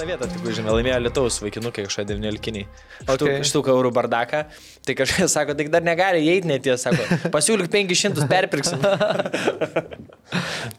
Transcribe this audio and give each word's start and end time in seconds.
Ketvirtą 0.00 0.08
vietą, 0.08 0.26
tik 0.32 0.54
žinai, 0.56 0.72
laimėjo 0.72 0.98
Lietuvos 1.04 1.36
vaikinukai 1.42 1.82
kažkoje 1.84 2.06
19-kiniai. 2.08 2.64
Okay. 3.04 3.42
Štuk 3.44 3.66
eurų 3.68 3.90
bardaką. 3.92 4.46
Tai 4.86 4.94
kažkas 4.96 5.34
sako, 5.36 5.52
tai 5.58 5.66
dar 5.68 5.84
negali 5.84 6.22
įeiti 6.24 6.48
neties, 6.48 6.86
sako, 6.86 7.04
pasiūlyk 7.34 7.68
500 7.68 8.24
perpirksim. 8.30 8.80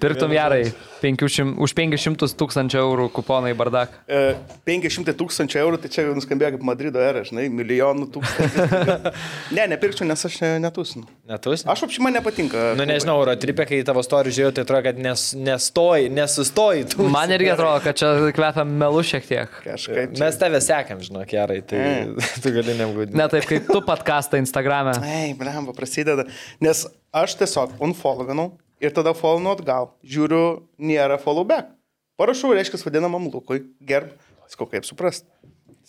Pirktum 0.01 0.33
gerai, 0.33 0.71
500, 1.03 1.53
už 1.61 1.73
500 1.77 2.33
tūkstančių 2.39 2.79
eurų 2.81 3.05
kuponai 3.13 3.51
bardak. 3.57 3.93
E, 4.09 4.33
500 4.65 5.13
tūkstančių 5.19 5.59
eurų, 5.61 5.81
tai 5.83 5.91
čia 5.93 6.07
nuskambėjo 6.15 6.55
kaip 6.55 6.65
Madrido 6.65 7.03
era, 7.03 7.21
žinai, 7.27 7.45
milijonų 7.53 8.07
tūkstančių. 8.15 9.11
ne, 9.57 9.67
nepirkčiau, 9.75 10.07
nes 10.09 10.25
aš 10.31 10.39
ne- 10.41 10.55
netusinu. 10.65 11.05
Netus? 11.29 11.65
Aš 11.69 11.85
apšį 11.85 12.07
man 12.07 12.17
nepatinka. 12.17 12.71
Nu 12.79 12.87
nežinau, 12.89 13.19
oro 13.21 13.37
tripė, 13.37 13.67
kai 13.69 13.83
tavo 13.85 14.01
istoriją 14.01 14.39
žiūrėjau, 14.39 14.55
tai 14.57 14.65
atrodo, 14.65 14.83
kad 14.87 15.03
nes, 15.03 15.27
nestoji, 15.37 16.09
nesustoji. 16.15 16.89
Tu. 16.95 17.09
Man 17.11 17.35
irgi 17.37 17.53
atrodo, 17.53 17.77
kad 17.85 18.01
čia 18.01 18.13
kvepia 18.33 18.65
melu 18.65 19.05
šiek 19.11 19.27
tiek. 19.27 19.53
Kažkaip. 19.65 20.15
čia- 20.15 20.23
Mes 20.23 20.39
tave 20.41 20.61
sekam, 20.63 21.01
žinok, 21.03 21.27
gerai, 21.31 21.59
tai 21.67 21.83
tu 22.43 22.53
gali 22.55 22.75
nebūti. 22.79 23.15
Ne 23.19 23.27
taip 23.31 23.45
kaip 23.49 23.67
tu 23.69 23.81
podcastą 23.85 24.39
Instagram'e. 24.41 24.95
Ei, 25.19 25.35
blemba, 25.37 25.75
prasideda. 25.77 26.25
Nes 26.63 26.85
aš 27.11 27.35
tiesiog 27.43 27.77
unfollowanau 27.83 28.53
ir 28.81 28.95
tada 28.95 29.13
followinu 29.17 29.53
atgal. 29.57 29.91
Žiūriu, 30.07 30.43
nėra 30.81 31.19
follow 31.21 31.45
back. 31.47 31.73
Parašau, 32.21 32.51
reiškia, 32.53 32.77
vadinamam 32.85 33.27
Lukui, 33.33 33.63
gerb, 33.81 34.11
sakau, 34.51 34.67
kaip 34.69 34.85
suprast. 34.85 35.25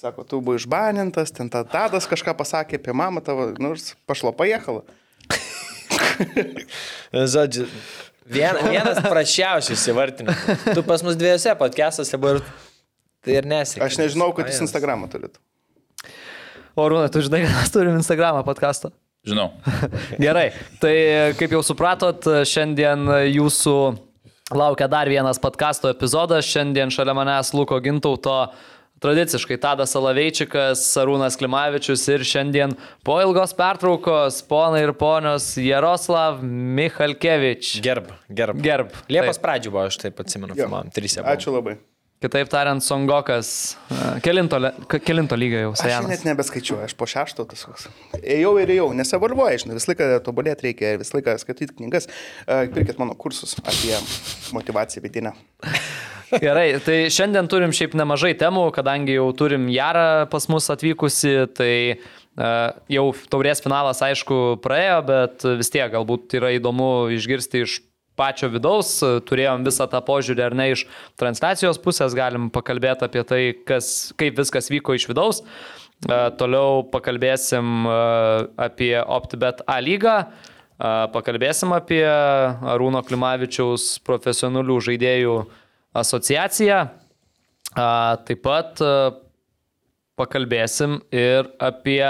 Sako, 0.02 0.24
tu 0.26 0.38
buvai 0.42 0.56
išbanintas, 0.58 1.30
ten 1.36 1.50
ta 1.52 1.60
tadas 1.68 2.06
kažką 2.10 2.32
pasakė 2.38 2.78
apie 2.80 2.94
mamą 2.96 3.20
tavo, 3.22 3.50
nors 3.60 3.92
pašlo 4.08 4.32
pajekala. 4.34 4.80
Žodžiu, 7.12 7.66
vien, 8.26 8.56
vienas 8.70 9.00
prašiausias 9.04 9.84
įvartinis. 9.92 10.40
Tu 10.72 10.82
pas 10.86 11.04
mus 11.04 11.18
dviejose 11.20 11.52
podcast'ose 11.60 12.18
buvai 12.20 12.38
ir 12.38 12.42
tai 13.24 13.38
ir 13.38 13.48
nesėkmė. 13.48 13.86
Aš 13.86 13.98
nežinau, 14.00 14.30
kad 14.36 14.50
jis 14.50 14.62
Instagramą 14.66 15.08
turėtų. 15.12 15.40
O 16.78 16.88
Rūna, 16.88 17.10
tu 17.12 17.20
žinai, 17.24 17.42
kad 17.44 17.56
mes 17.58 17.72
turim 17.74 17.98
Instagramą 18.00 18.44
podcastą. 18.46 18.92
Žinau. 19.28 19.50
Gerai, 20.24 20.48
tai 20.82 20.94
kaip 21.38 21.52
jau 21.54 21.60
supratot, 21.66 22.26
šiandien 22.48 23.06
jūsų 23.30 23.76
laukia 24.56 24.88
dar 24.90 25.10
vienas 25.10 25.38
podkasto 25.42 25.92
epizodas. 25.92 26.48
Šiandien 26.48 26.90
šalia 26.90 27.14
manęs 27.16 27.52
Luko 27.54 27.78
Gintauto 27.84 28.38
tradiciškai 29.02 29.58
Tadas 29.62 29.92
Salaveičikas, 29.94 30.82
Sarūnas 30.94 31.36
Klimavičius 31.38 32.04
ir 32.12 32.26
šiandien 32.26 32.76
po 33.06 33.18
ilgos 33.22 33.54
pertraukos 33.58 34.40
ponai 34.48 34.84
ir 34.86 34.94
ponios 34.98 35.52
Jaroslav 35.58 36.42
Michalkevič. 36.42 37.76
Gerb, 37.84 38.12
gerb. 38.30 38.62
Gerb. 38.62 38.94
Liepos 39.10 39.38
Taip. 39.38 39.46
pradžių 39.46 39.74
buvo, 39.74 39.88
aš 39.90 39.98
taip 40.04 40.22
atsimenu, 40.22 40.58
man 40.70 40.94
trise. 40.94 41.24
Ačiū 41.26 41.54
labai. 41.56 41.80
Kitaip 42.22 42.50
tariant, 42.52 42.84
Songokas. 42.84 43.76
e, 43.90 44.20
Kelinto, 44.22 44.60
kelinto 45.02 45.34
lygio 45.38 45.58
jau 45.64 45.72
Aš 45.74 45.82
senas. 45.82 46.08
net 46.12 46.24
nebeskaičiuoju, 46.28 46.84
aš 46.86 46.94
po 46.94 47.08
šešto 47.10 47.44
tas 47.50 47.64
koks. 47.66 47.88
Ėjau 48.22 48.54
ir 48.62 48.70
ėjau, 48.76 48.92
nesavalvoju, 48.94 49.64
žinai, 49.64 49.78
visą 49.80 49.90
laiką 49.90 50.08
tobulėti 50.26 50.68
reikia, 50.68 50.94
visą 51.02 51.18
laiką 51.18 51.34
skaityti 51.42 51.74
knygas. 51.80 52.06
E, 52.46 52.60
Pirkit 52.72 53.00
mano 53.02 53.16
kursus 53.18 53.56
apie 53.66 53.98
motivaciją 54.54 55.02
vidinę. 55.02 55.34
Gerai, 56.32 56.78
tai 56.80 57.10
šiandien 57.12 57.48
turim 57.50 57.74
šiaip 57.76 57.92
nemažai 57.98 58.32
temų, 58.40 58.68
kadangi 58.72 59.18
jau 59.18 59.26
turim 59.36 59.66
Jarą 59.68 60.24
pas 60.32 60.46
mus 60.48 60.70
atvykusi, 60.72 61.32
tai 61.52 61.74
uh, 61.98 62.70
jau 62.88 63.04
taurės 63.28 63.60
finalas 63.60 64.00
aišku 64.06 64.38
praėjo, 64.64 65.02
bet 65.10 65.44
vis 65.60 65.68
tiek 65.74 65.92
galbūt 65.92 66.38
yra 66.40 66.54
įdomu 66.56 67.10
išgirsti 67.18 67.66
iš 67.66 67.74
pačio 68.18 68.50
vidaus, 68.52 68.94
turėjom 69.28 69.66
visą 69.66 69.88
tą 69.90 70.02
požiūrį 70.04 70.44
ar 70.46 70.56
ne 70.58 70.70
iš 70.74 70.86
transliacijos 71.20 71.80
pusės, 71.82 72.16
galim 72.16 72.50
pakalbėti 72.52 73.06
apie 73.08 73.24
tai, 73.28 73.42
kas, 73.68 74.12
kaip 74.20 74.38
viskas 74.40 74.70
vyko 74.72 74.98
iš 74.98 75.08
vidaus. 75.10 75.42
Uh, 76.02 76.30
toliau 76.34 76.82
pakalbėsim 76.90 77.86
uh, 77.86 78.48
apie 78.58 78.96
OptiBet 79.00 79.62
A 79.70 79.78
lygą. 79.84 80.16
A, 80.26 80.52
Pakalbėsim 80.82 81.70
apie 81.76 82.02
Arūno 82.02 83.02
Klimavičiaus 83.06 84.00
profesionalių 84.06 84.80
žaidėjų 84.88 85.36
asociaciją. 86.02 86.78
Taip 87.72 88.40
pat 88.42 88.82
pakalbėsim 90.18 90.98
ir 91.14 91.48
apie 91.62 92.02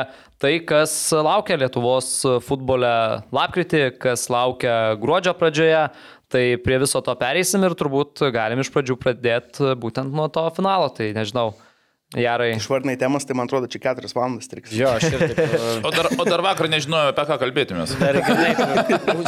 tai, 0.43 0.57
kas 0.67 0.93
laukia 1.15 1.59
Lietuvos 1.61 2.09
futbole 2.43 2.91
lapkritį, 3.35 3.85
kas 4.03 4.27
laukia 4.33 4.97
gruodžio 5.03 5.37
pradžioje. 5.39 5.87
Tai 6.33 6.45
prie 6.65 6.79
viso 6.81 7.03
to 7.05 7.13
pereisim 7.21 7.61
ir 7.67 7.75
turbūt 7.77 8.23
galim 8.33 8.63
iš 8.63 8.71
pradžių 8.73 8.97
pradėti 8.97 9.75
būtent 9.79 10.15
nuo 10.17 10.31
to 10.33 10.47
finalo. 10.57 10.89
Tai 10.97 11.11
nežinau, 11.13 11.51
Jarai. 12.13 12.51
Išvardinai 12.59 12.95
temas, 13.01 13.25
tai 13.25 13.33
man 13.39 13.49
atrodo, 13.49 13.69
čia 13.73 13.81
keturias 13.81 14.13
valandas 14.13 14.49
triks. 14.51 14.73
Jo, 14.77 14.91
aš 14.99 15.07
ir 15.09 15.23
taip. 15.33 15.39
O 15.87 15.93
dar, 15.95 16.09
o 16.13 16.27
dar 16.29 16.43
vakar 16.45 16.69
nežinojau, 16.69 17.13
apie 17.15 17.25
ką 17.31 17.39
kalbėtumės. 17.41 17.95
Dar 18.01 18.19
gerai, 18.21 18.51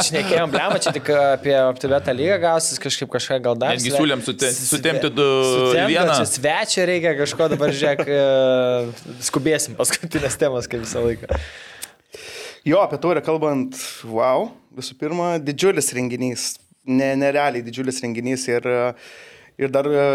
šnekėjom, 0.05 0.51
blema, 0.53 0.77
čia 0.83 0.93
tik 0.93 1.09
apie 1.17 1.55
optimetą 1.63 2.13
lygą 2.13 2.37
gausis 2.43 2.77
kažkaip 2.83 3.09
kažką 3.15 3.39
gal 3.47 3.57
dar. 3.57 3.73
Netgi 3.73 3.93
siūlėm 3.95 4.21
sute- 4.27 4.51
sutempti 4.53 5.09
du 5.17 5.25
vieną. 5.73 6.19
Čia 6.19 6.27
svečio 6.29 6.85
reikia 6.91 7.15
kažko 7.17 7.47
dabar, 7.55 7.73
žiūrėk, 7.73 8.03
e, 8.05 9.15
skubėsim 9.31 9.77
paskutinės 9.79 10.37
temas, 10.41 10.69
kaip 10.69 10.83
visą 10.85 11.01
laiką. 11.07 11.39
Jo, 12.65 12.83
apie 12.85 12.97
taurę 13.01 13.21
kalbant, 13.25 13.77
wow, 14.09 14.51
visų 14.77 14.95
pirma, 15.01 15.35
didžiulis 15.41 15.89
renginys, 15.97 16.45
ne, 16.85 17.11
nerealiai 17.17 17.65
didžiulis 17.65 18.01
renginys 18.05 18.45
ir, 18.49 18.65
ir 19.61 19.73
dar 19.73 19.89
e, 19.89 20.05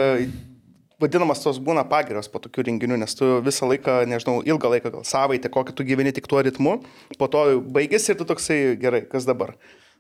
vadinamas 1.01 1.43
tos 1.43 1.59
būna 1.63 1.85
pagirios 1.89 2.29
po 2.31 2.41
tokių 2.43 2.67
renginių, 2.69 2.99
nes 3.01 3.17
tu 3.17 3.29
visą 3.45 3.69
laiką, 3.71 4.01
nežinau, 4.11 4.41
ilgą 4.47 4.71
laiką, 4.75 4.93
gal 4.97 5.07
savaitę, 5.09 5.51
kokį 5.53 5.75
tu 5.77 5.87
gyveni 5.89 6.13
tik 6.17 6.29
tuo 6.31 6.43
ritmu, 6.45 6.81
po 7.19 7.29
to 7.33 7.45
baigėsi 7.77 8.13
ir 8.13 8.21
tu 8.21 8.27
toksai 8.29 8.59
gerai, 8.81 9.05
kas 9.11 9.29
dabar. 9.29 9.57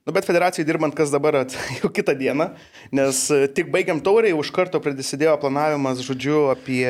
Nu, 0.08 0.14
bet 0.16 0.24
federacijai 0.24 0.64
dirbant, 0.64 0.94
kas 0.96 1.12
dabar 1.12 1.42
at- 1.42 1.56
jau 1.80 1.90
kitą 1.92 2.14
dieną, 2.16 2.50
nes 2.96 3.22
e, 3.36 3.42
tik 3.52 3.68
baigiam 3.72 4.00
tauriai, 4.00 4.36
už 4.36 4.52
karto 4.56 4.80
prasidėjo 4.80 5.36
planavimas, 5.42 6.00
žodžiu, 6.06 6.46
apie 6.54 6.86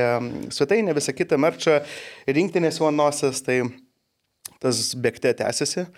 svetainę, 0.54 0.94
visą 0.94 1.14
kitą 1.16 1.38
merčą, 1.42 1.80
rinktinės 2.30 2.78
vanosios, 2.82 3.42
tai 3.46 3.64
tas 4.62 4.90
bėgte 4.94 5.32
tęsiasi. 5.40 5.88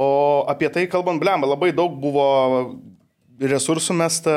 O 0.00 0.10
apie 0.48 0.68
tai 0.72 0.84
kalbant, 0.92 1.20
blemba, 1.22 1.48
labai 1.48 1.70
daug 1.76 1.96
buvo 2.00 2.26
resursų 3.40 3.96
mesta. 3.96 4.34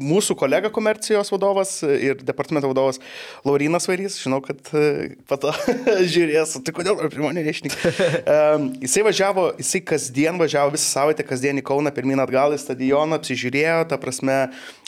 Mūsų 0.00 0.34
kolega 0.40 0.70
komercijos 0.72 1.28
vadovas 1.32 1.74
ir 1.84 2.22
departamento 2.24 2.70
vadovas 2.70 2.96
Laurinas 3.44 3.84
Vairys, 3.88 4.16
žinau, 4.22 4.38
kad 4.44 4.70
e, 4.72 5.12
pato 5.28 5.52
žiūrės, 6.14 6.54
tai 6.64 6.74
kodėl 6.76 7.02
apie 7.04 7.20
mane 7.22 7.44
nešnik. 7.46 7.76
Um, 8.30 8.68
jisai 8.82 9.02
važiavo, 9.04 9.44
jisai 9.58 9.80
kasdien 9.86 10.36
važiavo 10.38 10.72
visą 10.74 10.86
savaitę, 10.86 11.24
kasdien 11.26 11.58
į 11.58 11.64
Kauną, 11.66 11.90
pirmin 11.94 12.20
atgal 12.22 12.54
į 12.54 12.60
stadioną, 12.62 13.18
apsižiūrėjo, 13.18 13.80
ta 13.90 13.98
prasme, 14.00 14.36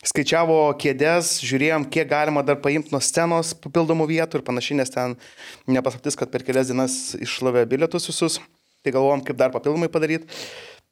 skaičiavo 0.06 0.58
kėdės, 0.80 1.34
žiūrėjom, 1.44 1.86
kiek 1.92 2.08
galima 2.10 2.44
dar 2.46 2.60
paimti 2.62 2.94
nuo 2.94 3.00
scenos 3.02 3.52
papildomų 3.64 4.06
vietų 4.10 4.40
ir 4.40 4.46
panašiai, 4.46 4.78
nes 4.80 4.94
ten 4.94 5.16
nepasaktis, 5.70 6.18
kad 6.18 6.32
per 6.32 6.46
kelias 6.46 6.70
dienas 6.70 6.96
iššlavė 7.18 7.66
bilietus 7.70 8.08
visus, 8.10 8.38
tai 8.82 8.94
galvom, 8.94 9.24
kaip 9.26 9.38
dar 9.40 9.52
papildomai 9.54 9.90
padaryti. 9.92 10.30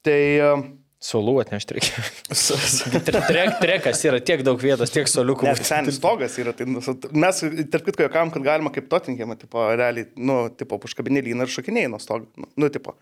Tai 0.07 0.21
um, 0.49 0.67
Solų 1.00 1.38
atnešti 1.41 1.78
reikia. 1.78 2.03
Trek, 3.31 3.55
trekas 3.62 4.03
yra 4.05 4.19
tiek 4.21 4.43
daug 4.44 4.61
vietos, 4.61 4.91
tiek 4.93 5.09
soliukų. 5.09 5.47
Net 5.48 5.63
senis 5.65 5.97
stogas 5.97 6.34
yra. 6.42 6.53
Tai, 6.57 6.66
nu, 6.69 6.83
mes, 7.16 7.39
tarp 7.72 7.86
kitko, 7.86 8.04
jokam, 8.04 8.28
kad 8.34 8.45
galima 8.45 8.69
kaip 8.75 8.91
Tottenhamą, 8.92 9.39
tipo, 9.41 9.63
realiai, 9.80 10.10
nu, 10.21 10.42
tipo, 10.60 10.77
užkabinį 10.84 11.22
lyną 11.30 11.47
ir 11.48 11.54
šokinėjai 11.54 11.89
nuo 11.95 12.01
stogo. 12.04 12.28
Nu, 12.36 12.51
nu, 12.60 12.69
tipo. 12.75 12.92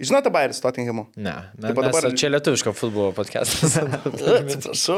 Žinote, 0.00 0.26
Bairis 0.34 0.58
Tottenhamu? 0.58 1.04
Ne, 1.22 1.34
Taip 1.54 1.68
mes, 1.68 1.76
pat 1.76 1.84
dabar- 1.86 2.16
čia 2.18 2.30
lietuviško 2.32 2.72
futbolo 2.74 3.12
podcastas. 3.14 3.76
Atsiprašau. 4.40 4.96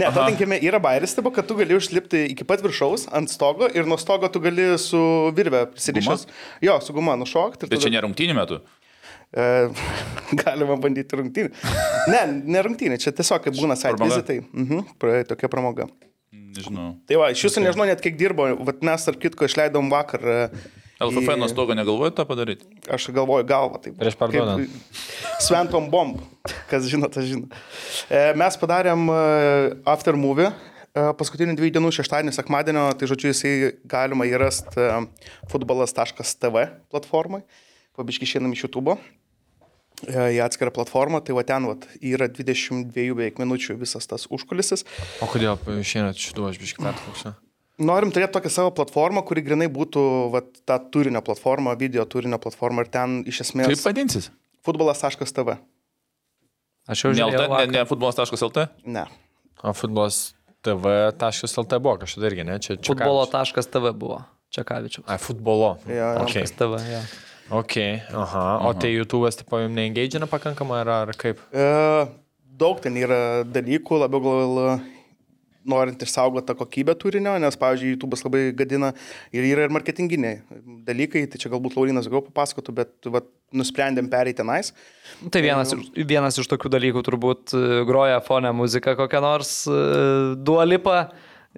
Ne, 0.00 0.06
Tottenhamė 0.14 0.60
yra 0.64 0.78
Bairis, 0.80 1.12
tipo, 1.18 1.34
kad 1.34 1.44
tu 1.50 1.58
gali 1.58 1.74
užlipti 1.76 2.22
iki 2.32 2.46
pat 2.48 2.62
viršaus 2.64 3.04
ant 3.18 3.28
stogo 3.34 3.68
ir 3.74 3.84
nuo 3.90 3.98
stogo 4.00 4.30
tu 4.32 4.40
gali 4.46 4.70
su 4.80 5.02
virve 5.36 5.66
prisirišęs. 5.74 6.24
Jo, 6.64 6.78
su 6.86 6.96
guma 6.96 7.18
nušokti. 7.20 7.66
ir 7.66 7.74
Tai 7.74 7.76
tada- 7.76 7.84
čia 7.84 7.92
ne 7.98 8.04
rungtynių 8.06 8.38
metu. 8.38 8.62
E, 9.34 9.44
galima 10.44 10.76
bandyti 10.78 11.16
rungtynį. 11.18 11.50
Ne, 12.12 12.20
ne 12.54 12.62
rungtynį, 12.66 12.98
čia 13.02 13.10
tiesiog 13.12 13.42
kaip 13.48 13.56
būna 13.58 13.74
Pramoga. 13.96 14.06
vizitai. 14.14 14.38
Mhm, 14.52 14.84
tokia 15.30 15.50
pramoga. 15.50 15.88
Nežinau. 16.34 16.92
Tai 17.10 17.16
va, 17.18 17.32
iš 17.34 17.42
jūsų 17.48 17.64
nežinau 17.66 17.86
net 17.90 18.00
kiek 18.02 18.14
dirbo, 18.18 18.46
Vat 18.66 18.82
mes 18.86 19.04
tarp 19.08 19.18
kitko 19.22 19.46
išleidom 19.48 19.88
vakar. 19.90 20.22
e, 20.22 20.50
LFF 21.02 21.32
į- 21.34 21.38
nuo 21.40 21.48
stogo 21.50 21.74
negalvojate 21.74 22.14
tą 22.20 22.24
padaryti? 22.28 22.62
Aš 22.94 23.08
galvoju 23.10 23.44
galvą. 23.50 23.80
Taip, 23.82 23.96
Prieš 23.98 24.14
parduodant. 24.14 24.62
Kaip 24.62 25.42
Sventom 25.48 25.90
bomb. 25.90 26.20
Kas 26.70 26.86
žino, 26.86 27.10
tas 27.10 27.26
žino. 27.26 27.50
E, 28.08 28.30
Mes 28.38 28.56
padarėm 28.62 29.08
e, 29.10 29.18
after 29.90 30.14
movie. 30.14 30.52
Paskutinių 30.94 31.56
dviejų 31.58 31.72
dienų, 31.74 31.88
šeštadienį, 31.90 32.30
sekmadienio, 32.36 32.84
tai 32.94 33.08
žodžiu, 33.10 33.32
jisai 33.32 33.72
galima 33.90 34.28
įrasti 34.30 34.78
futbolas.tv 35.50 36.68
platformai. 36.92 37.40
Pabiški 37.98 38.28
šiandien 38.30 38.54
iš 38.54 38.62
YouTube. 38.68 38.94
Į 40.08 40.40
atskirą 40.44 40.72
platformą, 40.74 41.20
tai 41.24 41.36
va 41.36 41.44
ten 41.46 41.66
va, 41.70 41.74
yra 42.04 42.28
22 42.28 43.14
beveik 43.14 43.40
minučių 43.42 43.76
visas 43.80 44.06
tas 44.10 44.26
užkulisis. 44.32 44.84
O 45.24 45.28
kodėl 45.30 45.56
šiandien 45.82 46.14
šitų 46.18 46.48
aš 46.50 46.60
biškai 46.62 46.84
pertrauksiu? 46.86 47.34
Norim 47.82 48.12
turėti 48.14 48.36
tokią 48.36 48.52
savo 48.54 48.70
platformą, 48.76 49.24
kuri 49.26 49.42
grinai 49.42 49.66
būtų 49.72 50.02
va, 50.30 50.44
ta 50.68 50.76
turinio 50.78 51.24
platforma, 51.26 51.72
video 51.78 52.04
turinio 52.06 52.38
platforma 52.38 52.84
ir 52.84 52.90
ten 52.94 53.22
iš 53.26 53.40
Kaip 53.42 53.48
esmės 53.48 53.82
vadinsis? 53.86 54.30
futbolas.tv. 54.64 55.56
Aš 56.86 57.04
jau 57.04 57.10
Ne, 57.10 57.16
žinau. 57.18 57.48
ne, 57.58 57.66
ne 57.72 57.84
futbolas.lt? 57.88 58.68
Ne. 58.84 59.06
O 59.64 59.72
futbolas 59.72 60.34
TV.lt 60.64 61.78
buvo 61.80 61.96
kažkada 62.04 62.28
irgi, 62.30 62.44
ne? 62.46 62.58
Čia, 62.60 62.76
čia 62.76 62.92
Futbolo.tv 62.92 63.92
buvo. 63.96 64.20
Čekavičiaus. 64.54 65.06
A, 65.10 65.18
futbolo. 65.18 65.74
Jo, 65.88 65.94
jo. 66.14 66.24
Okay. 66.28 66.46
TV, 66.46 66.78
jo. 66.92 67.00
Ok, 67.50 67.76
aha. 68.14 68.44
O 68.68 68.72
tai 68.74 68.94
YouTube'as, 68.96 69.36
tipo, 69.40 69.58
jums 69.60 69.74
neengagina 69.76 70.26
pakankamai 70.30 70.80
ar, 70.84 70.92
ar 71.10 71.14
kaip? 71.18 71.40
E, 71.52 71.68
daug 72.58 72.80
ten 72.84 72.96
yra 73.00 73.42
dalykų, 73.44 73.98
labiau 74.04 74.22
gal 74.24 74.60
e, 74.64 74.74
norint 75.68 76.02
išsaugoti 76.04 76.46
tą 76.50 76.56
kokybę 76.58 76.94
turinio, 77.00 77.34
nes, 77.40 77.56
pavyzdžiui, 77.60 77.94
YouTube'as 77.94 78.24
labai 78.26 78.42
gadina 78.56 78.90
ir 79.32 79.46
yra 79.48 79.64
ir 79.68 79.72
marketinginiai 79.72 80.42
dalykai, 80.88 81.22
tai 81.32 81.40
čia 81.40 81.48
galbūt 81.52 81.76
Laurinas 81.78 82.04
daugiau 82.08 82.24
papasakotų, 82.26 82.74
bet 82.80 83.08
vat, 83.12 83.28
nusprendėm 83.54 84.08
pereiti 84.12 84.40
tenais. 84.42 84.72
Tai 85.32 85.40
vienas, 85.44 85.72
iš- 85.76 85.92
vienas 86.10 86.36
iš 86.42 86.48
tokių 86.52 86.72
dalykų 86.74 87.04
turbūt 87.06 87.54
e, 87.56 87.62
groja 87.88 88.20
fone 88.24 88.50
muzika 88.56 88.96
kokią 88.98 89.22
nors 89.24 89.54
uh, 89.70 90.34
duolipą 90.36 91.04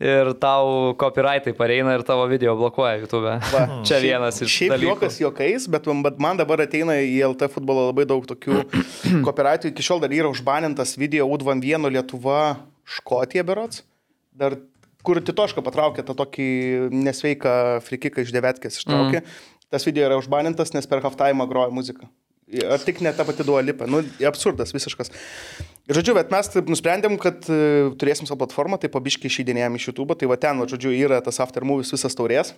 ir 0.00 0.32
tau 0.40 0.93
copyrightai 1.00 1.54
pareina 1.56 1.94
ir 1.96 2.04
tavo 2.06 2.26
video 2.28 2.54
blokuoja 2.58 2.98
YouTube. 3.00 3.32
Va, 3.52 3.62
Čia 3.88 4.00
vienas 4.04 4.40
iš 4.44 4.52
Šiaip 4.52 4.75
dalykų. 4.75 4.90
juokas 4.90 5.19
juokais, 5.22 5.69
bet, 5.72 5.88
bet 6.04 6.20
man 6.22 6.40
dabar 6.40 6.62
ateina 6.66 6.98
į 7.00 7.19
LT 7.32 7.50
futbolą 7.54 7.88
labai 7.90 8.06
daug 8.08 8.26
tokių 8.28 8.62
kopiraitų. 9.26 9.72
Iki 9.72 9.87
šiol 9.88 10.04
dar 10.04 10.14
yra 10.14 10.31
užbanintas 10.32 10.96
video 11.00 11.28
U21 11.32 11.88
Lietuva 11.96 12.40
Škotija 12.96 13.44
berots. 13.46 13.82
Dar 14.37 14.58
kur 15.06 15.20
Titoška 15.22 15.62
patraukė 15.64 16.04
tą 16.04 16.16
tokį 16.19 16.50
nesveiką 16.93 17.56
frikiką 17.87 18.25
iš 18.26 18.34
devetkės 18.34 18.81
ištraukė. 18.82 19.22
Mm. 19.22 19.43
Tas 19.72 19.87
video 19.87 20.06
yra 20.06 20.19
užbanintas, 20.19 20.72
nes 20.75 20.87
per 20.87 21.00
halftime 21.02 21.46
groja 21.50 21.72
muzika. 21.75 22.10
Ar 22.70 22.78
tik 22.82 23.00
ne 23.02 23.10
ta 23.14 23.25
pati 23.26 23.43
duolipė. 23.46 23.88
Nu, 23.90 24.04
absurdas 24.28 24.70
visiškas. 24.75 25.10
Žodžiu, 25.87 26.17
bet 26.19 26.33
mes 26.35 26.49
taip 26.50 26.67
nusprendėm, 26.67 27.15
kad 27.23 27.44
e, 27.47 27.59
turėsim 28.00 28.27
savo 28.27 28.41
platformą, 28.43 28.79
tai 28.83 28.91
pabiškai 28.91 29.31
išeidinėjom 29.31 29.77
iš 29.79 29.93
YouTube, 29.93 30.17
tai 30.19 30.27
va 30.27 30.38
ten, 30.41 30.59
va, 30.59 30.67
žodžiu, 30.67 30.91
yra 30.91 31.21
tas 31.23 31.38
after 31.44 31.62
movies 31.62 31.93
visas 31.94 32.19
taurės. 32.19 32.50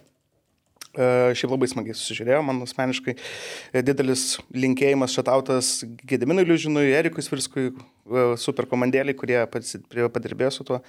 E, 0.96 1.34
Šiaip 1.36 1.52
labai 1.52 1.68
smagiai 1.68 1.94
susižiūrėjau, 1.94 2.40
man 2.48 2.62
asmeniškai 2.64 3.12
e, 3.14 3.82
didelis 3.84 4.38
linkėjimas 4.56 5.12
šatautas 5.12 5.68
Gediminui 6.08 6.46
Liužinui, 6.48 6.86
Erikui 6.96 7.22
Svirskui, 7.26 7.68
e, 7.68 8.24
super 8.40 8.66
komandėliai, 8.70 9.16
kurie 9.18 9.42
padirbėjo 9.52 10.54
su 10.56 10.66
tuo. 10.70 10.80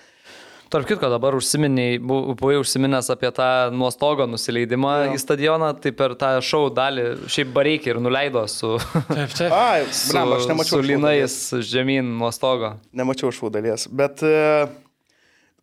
Tarp 0.70 0.86
kitko, 0.86 1.08
dabar 1.10 1.34
užsiminiai, 1.34 1.96
bu- 1.98 2.36
buvai 2.38 2.60
užsiminęs 2.62 3.08
apie 3.10 3.32
tą 3.34 3.46
nuostogo 3.74 4.28
nusileidimą 4.30 4.92
Jo. 5.08 5.14
į 5.18 5.22
stadioną, 5.24 5.72
tai 5.82 5.90
per 5.98 6.14
tą 6.20 6.30
šou 6.46 6.68
dalį 6.78 7.06
šiaip 7.26 7.50
bareikį 7.56 7.90
ir 7.96 8.00
nuleido 8.06 8.44
su, 8.48 8.76
Taip, 9.10 9.34
taip. 9.40 9.50
Ai, 9.58 9.88
blam, 10.12 10.36
aš 10.38 10.46
nemačiau. 10.52 10.78
su 10.78 10.84
linais 10.86 11.40
žemyn 11.72 12.12
nuo 12.22 12.30
stogo. 12.36 12.76
Nemačiau 12.94 13.34
šų 13.34 13.50
dalies. 13.58 13.88
Bet 13.90 14.22
e, 14.22 14.68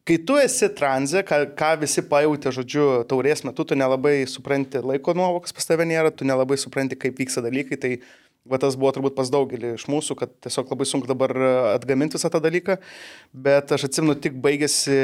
kai 0.06 0.18
tu 0.26 0.40
esi 0.42 0.72
tranze, 0.74 1.22
ką, 1.22 1.38
ką 1.54 1.70
visi 1.84 2.02
pajutė, 2.10 2.50
žodžiu, 2.58 2.88
taurės 3.06 3.46
metu, 3.46 3.62
tu 3.62 3.78
nelabai 3.78 4.24
supranti 4.26 4.82
laiko 4.82 5.14
nuovokas 5.14 5.54
pas 5.54 5.70
tave 5.70 5.86
nėra, 5.86 6.10
tu 6.10 6.26
nelabai 6.26 6.58
supranti, 6.58 6.98
kaip 6.98 7.22
vyksta 7.22 7.46
dalykai. 7.46 7.78
Tai 7.78 7.94
va, 8.50 8.60
tas 8.62 8.78
buvo 8.78 8.92
turbūt 8.96 9.16
pas 9.18 9.30
daugelį 9.32 9.74
iš 9.76 9.86
mūsų, 9.92 10.16
kad 10.18 10.34
tiesiog 10.46 10.72
labai 10.72 10.88
sunku 10.88 11.10
dabar 11.10 11.34
e, 11.36 11.52
atgaminti 11.76 12.18
visą 12.18 12.30
tą 12.32 12.42
dalyką. 12.44 12.78
Bet 13.46 13.72
aš 13.76 13.88
atsimenu, 13.90 14.16
tik 14.20 14.38
baigėsi 14.42 14.98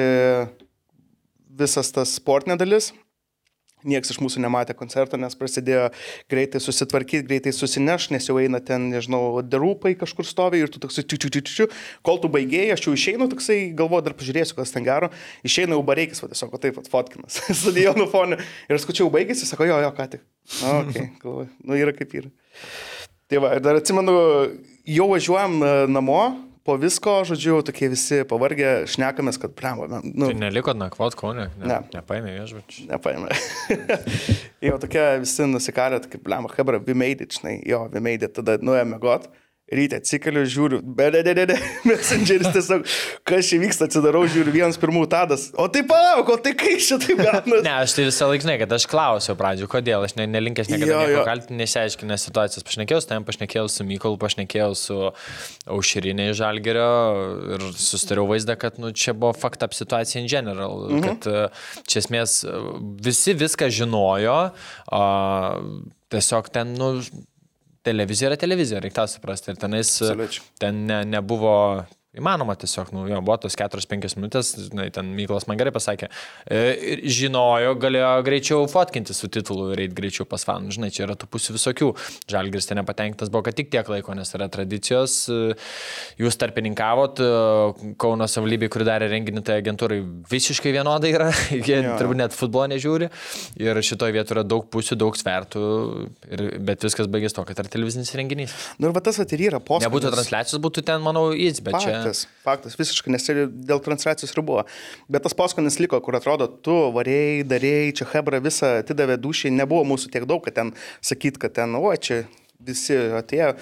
visas 1.59 1.93
tas 1.95 2.17
sportinė 2.19 2.59
dalis. 2.61 2.93
Niekas 3.83 4.13
iš 4.15 4.21
mūsų 4.23 4.39
nematė 4.45 4.77
koncerto, 4.79 5.19
nes 5.19 5.35
prasidėjo 5.35 5.89
greitai 6.31 6.61
susitvarkyti, 6.63 7.25
greitai 7.27 7.51
susineš, 7.55 8.13
nes 8.15 8.29
jau 8.29 8.37
eina 8.39 8.61
ten, 8.63 8.85
nežinau, 8.93 9.41
derūpai 9.43 9.97
kažkur 9.99 10.27
stovi 10.29 10.61
ir 10.63 10.71
tu 10.71 10.79
toksai, 10.83 11.03
čiu, 11.03 11.19
čiu, 11.19 11.33
čiu, 11.35 11.43
čiu, 11.49 11.67
kol 12.07 12.21
tu 12.23 12.31
baigėjai, 12.31 12.77
aš 12.77 12.87
jau 12.87 12.95
išeinu, 12.95 13.27
toksai 13.33 13.59
galvoju, 13.79 14.07
dar 14.07 14.15
pažiūrėsiu, 14.19 14.55
kas 14.61 14.75
ten 14.75 14.87
gero, 14.87 15.11
išeina 15.43 15.75
jau 15.75 15.83
bareikis, 15.91 16.23
va 16.23 16.31
tiesiog, 16.31 16.55
va 16.55 16.63
taip, 16.63 16.79
va, 16.79 16.87
fotkinas, 16.95 17.43
stadionų 17.65 18.07
fone. 18.15 18.39
Ir 18.71 18.83
skučiau 18.83 19.11
baigėsi, 19.11 19.51
sako, 19.51 19.67
jo, 19.73 19.83
jo, 19.83 19.93
ką 19.99 20.11
tik. 20.15 20.27
Na, 20.61 20.79
okay, 20.85 21.11
galvoju, 21.25 21.51
nu 21.67 21.83
yra 21.83 21.99
kaip 21.99 22.19
yra. 22.23 22.35
Tai 23.33 23.39
va, 23.41 23.55
ir 23.57 23.63
dar 23.65 23.79
atsimenu, 23.79 24.13
jau 24.85 25.07
važiuojam 25.09 25.55
e, 25.65 25.69
namo, 25.89 26.19
po 26.69 26.75
visko, 26.77 27.15
žodžiu, 27.25 27.63
tokie 27.65 27.89
visi 27.89 28.19
pavargę, 28.29 28.83
šnekamės, 28.93 29.39
kad, 29.41 29.55
blem, 29.57 29.81
nu, 30.05 30.27
Tai 30.29 30.35
neliko 30.37 30.75
nakvot 30.77 31.17
kaunė, 31.17 31.47
ne, 31.57 31.71
Ne. 31.71 31.79
nepaėmė 31.95 32.35
viešbučių. 32.35 32.85
Nepaėmė. 32.91 33.39
jo, 34.69 34.77
tokie 34.85 35.07
visi 35.25 35.49
nusikalė, 35.49 36.03
kaip, 36.13 36.21
blem, 36.29 36.45
hebra, 36.53 36.83
we 36.85 36.93
made 36.93 37.25
it, 37.25 37.39
žinai, 37.39 37.55
jo, 37.65 37.87
we 37.95 38.05
made 38.05 38.29
it, 38.29 38.37
tada 38.37 38.59
nuėjome 38.61 39.01
got. 39.01 39.31
Ryte 39.73 39.97
atsikeliu, 40.03 40.43
žiūriu, 40.49 40.81
bedededede, 40.85 41.57
messengeris 41.89 42.51
tiesiog, 42.53 42.85
kas 43.29 43.49
čia 43.49 43.61
vyksta, 43.63 43.87
atsidarau, 43.89 44.25
žiūriu, 44.29 44.53
vienas 44.53 44.77
pirmų 44.81 45.07
tadas. 45.13 45.47
O 45.57 45.65
tai 45.73 45.85
palauk, 45.89 46.29
o 46.35 46.37
tai 46.43 46.53
kaip 46.59 46.83
taip 46.83 47.23
galima? 47.23 47.61
Ne, 47.65 47.73
aš 47.87 47.97
tai 47.97 48.05
visą 48.09 48.29
laiką, 48.29 48.45
žinai, 48.45 48.59
kad 48.61 48.75
aš 48.77 48.87
klausiau 48.91 49.39
pradžio, 49.39 49.69
kodėl, 49.73 50.05
aš 50.05 50.17
ne, 50.19 50.27
nelinkęs 50.29 50.69
niekada 50.75 51.25
kaltinti, 51.29 51.57
nesiaiškinęs 51.63 52.29
situacijas. 52.29 52.67
Pašnekėjau 52.69 53.01
su 53.01 53.11
tam, 53.15 53.27
pašnekėjau 53.29 53.65
su 53.73 53.89
Mykolu, 53.89 54.21
pašnekėjau 54.21 54.71
su 54.79 54.99
Aušrinė 55.73 56.29
iš 56.33 56.41
Žalgerio 56.43 56.93
ir 57.57 57.67
susitariau 57.79 58.29
vaizdą, 58.29 58.59
kad 58.61 58.77
nu, 58.83 58.93
čia 58.93 59.17
buvo 59.17 59.33
fucked 59.37 59.65
up 59.65 59.77
situacija 59.77 60.21
in 60.21 60.29
general. 60.31 60.87
Mhm. 60.91 61.03
Kad 61.07 61.29
e, 61.33 61.49
čia 61.89 62.03
esmės 62.05 62.43
e, 62.45 62.61
visi 63.09 63.37
viską 63.39 63.73
žinojo, 63.73 64.39
a, 64.53 65.05
tiesiog 66.13 66.53
ten, 66.53 66.77
nu, 66.77 66.95
televizija 67.87 68.31
yra 68.31 68.39
televizija, 68.41 68.81
reikia 68.83 69.03
tą 69.03 69.09
suprasti. 69.11 69.53
Ir 69.53 69.61
tenais 69.63 69.91
Absoliučiai. 70.03 70.47
ten 70.63 70.85
ne, 70.87 71.03
nebuvo 71.17 71.55
įmanoma 72.13 72.53
tiesiog, 72.61 72.91
nu, 72.93 73.07
jo, 73.09 73.19
buvo 73.25 73.39
tos 73.41 73.55
4-5 73.57 74.19
minutės, 74.19 74.51
žinai, 74.67 74.91
ten 74.93 75.15
Mykolas 75.17 75.47
man 75.49 75.57
gerai 75.57 75.73
pasakė, 75.73 76.11
e, 76.45 76.99
žinojo, 77.09 77.73
galėjo 77.81 78.11
greičiau 78.27 78.67
fotkinti 78.69 79.17
su 79.17 79.31
titulu 79.33 79.71
ir 79.73 79.87
eiti 79.87 79.97
greičiau 79.97 80.27
pas 80.29 80.45
fanų, 80.45 80.75
žinai, 80.77 80.91
čia 80.93 81.07
yra 81.07 81.17
tų 81.17 81.31
pusių 81.33 81.57
visokių. 81.57 81.89
Žalgiris 82.29 82.69
ten 82.69 82.77
nepatenkintas 82.83 83.33
buvo, 83.33 83.47
kad 83.47 83.57
tik 83.57 83.71
tiek 83.73 83.89
laiko, 83.89 84.13
nes 84.19 84.29
yra 84.37 84.51
tradicijos, 84.53 85.15
e, 85.33 85.55
jūs 86.21 86.37
tarpininkavot, 86.43 87.23
e, 87.25 87.95
Kauno 88.03 88.29
savivaldybė, 88.29 88.69
kuri 88.73 88.89
darė 88.91 89.09
renginį, 89.09 89.45
tai 89.49 89.57
agentūrai 89.63 90.03
visiškai 90.29 90.75
vienodai 90.77 91.15
yra, 91.17 91.31
jie 91.69 91.81
turbūt 91.97 92.21
net 92.21 92.37
futbolo 92.37 92.69
nežiūri. 92.75 93.09
Ir 93.63 93.81
šitoje 93.81 94.19
vietoje 94.19 94.37
yra 94.37 94.45
daug 94.45 94.69
pusių, 94.69 95.01
daug 95.01 95.17
svertų, 95.17 95.65
ir, 96.29 96.45
bet 96.61 96.85
viskas 96.85 97.09
baigės 97.09 97.33
to, 97.37 97.49
kad 97.49 97.65
yra 97.65 97.73
televizinis 97.73 98.13
renginys. 98.21 98.61
Nu 98.77 98.91
ir 98.91 98.97
va 98.97 99.01
tas 99.05 99.17
at 99.23 99.33
ir 99.33 99.49
yra 99.49 99.65
posūkis. 99.65 99.89
Nebūtų 99.89 100.13
transliacijos, 100.13 100.61
būtų 100.61 100.85
ten, 100.93 101.01
manau, 101.05 101.31
įs, 101.33 101.65
bet 101.65 101.81
čia... 101.81 102.02
Faktas, 102.03 102.27
faktas, 102.45 102.77
visiškai, 102.81 103.13
nes 103.15 103.29
ir 103.33 103.43
dėl 103.51 103.81
transliacijos 103.85 104.35
ir 104.35 104.43
buvo. 104.45 104.67
Bet 105.13 105.25
tas 105.27 105.37
paskonis 105.39 105.79
liko, 105.83 106.01
kur 106.05 106.19
atrodo, 106.19 106.51
tu 106.51 106.75
varėjai, 106.95 107.47
darėjai, 107.49 107.97
čia 108.01 108.09
Hebra 108.13 108.43
visą 108.43 108.75
atidavė 108.83 109.19
dušiai, 109.23 109.55
nebuvo 109.55 109.87
mūsų 109.95 110.13
tiek 110.13 110.29
daug, 110.29 110.43
kad 110.45 110.59
ten 110.59 110.75
sakyt, 111.05 111.41
kad 111.43 111.55
ten, 111.59 111.77
o 111.79 111.93
čia 111.97 112.25
visi 112.63 112.97
atėjo, 113.19 113.53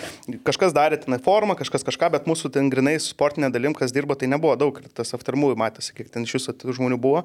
kažkas 0.46 0.74
darė 0.76 0.98
ten 1.00 1.16
formą, 1.24 1.56
kažkas 1.58 1.84
kažką, 1.86 2.10
bet 2.16 2.28
mūsų 2.28 2.52
ten 2.54 2.68
grinai 2.72 2.98
su 3.00 3.14
sportinė 3.14 3.50
dalim, 3.52 3.74
kas 3.76 3.94
dirbo, 3.96 4.16
tai 4.18 4.28
nebuvo 4.30 4.56
daug 4.60 4.76
ir 4.82 4.90
tas 4.92 5.14
aftermųjų 5.16 5.56
matėsi, 5.60 5.94
kiek 5.96 6.10
ten 6.12 6.28
iš 6.28 6.36
jūsų 6.36 6.76
žmonių 6.76 7.00
buvo. 7.00 7.24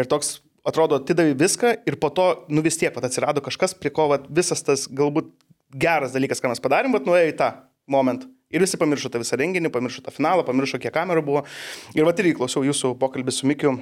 Ir 0.00 0.08
toks 0.10 0.38
atrodo, 0.66 1.00
atidavai 1.00 1.36
viską 1.38 1.74
ir 1.88 1.98
po 2.00 2.10
to, 2.14 2.30
nu 2.52 2.64
vis 2.64 2.78
tiek, 2.80 2.92
pat 2.94 3.08
atsirado 3.08 3.44
kažkas, 3.44 3.76
prie 3.76 3.92
ko 3.94 4.10
vat, 4.12 4.28
visas 4.32 4.64
tas 4.64 4.86
galbūt 4.88 5.32
geras 5.70 6.16
dalykas, 6.16 6.42
ką 6.42 6.52
mes 6.52 6.62
padarėm, 6.62 6.96
bet 6.96 7.08
nuėjo 7.08 7.32
į 7.32 7.38
tą 7.38 7.52
momentą. 7.90 8.30
Ir 8.50 8.64
visi 8.64 8.78
pamiršo 8.80 9.12
tą 9.14 9.20
visą 9.22 9.38
renginį, 9.38 9.70
pamiršo 9.70 10.02
tą 10.02 10.14
finalą, 10.14 10.42
pamiršo, 10.46 10.80
kiek 10.82 10.94
kamerų 10.94 11.22
buvo. 11.26 11.44
Ir 11.94 12.06
va 12.08 12.14
irgi 12.16 12.34
klausiau 12.38 12.64
jūsų 12.66 12.96
pokalbį 12.98 13.34
su 13.34 13.46
Mikiu, 13.46 13.76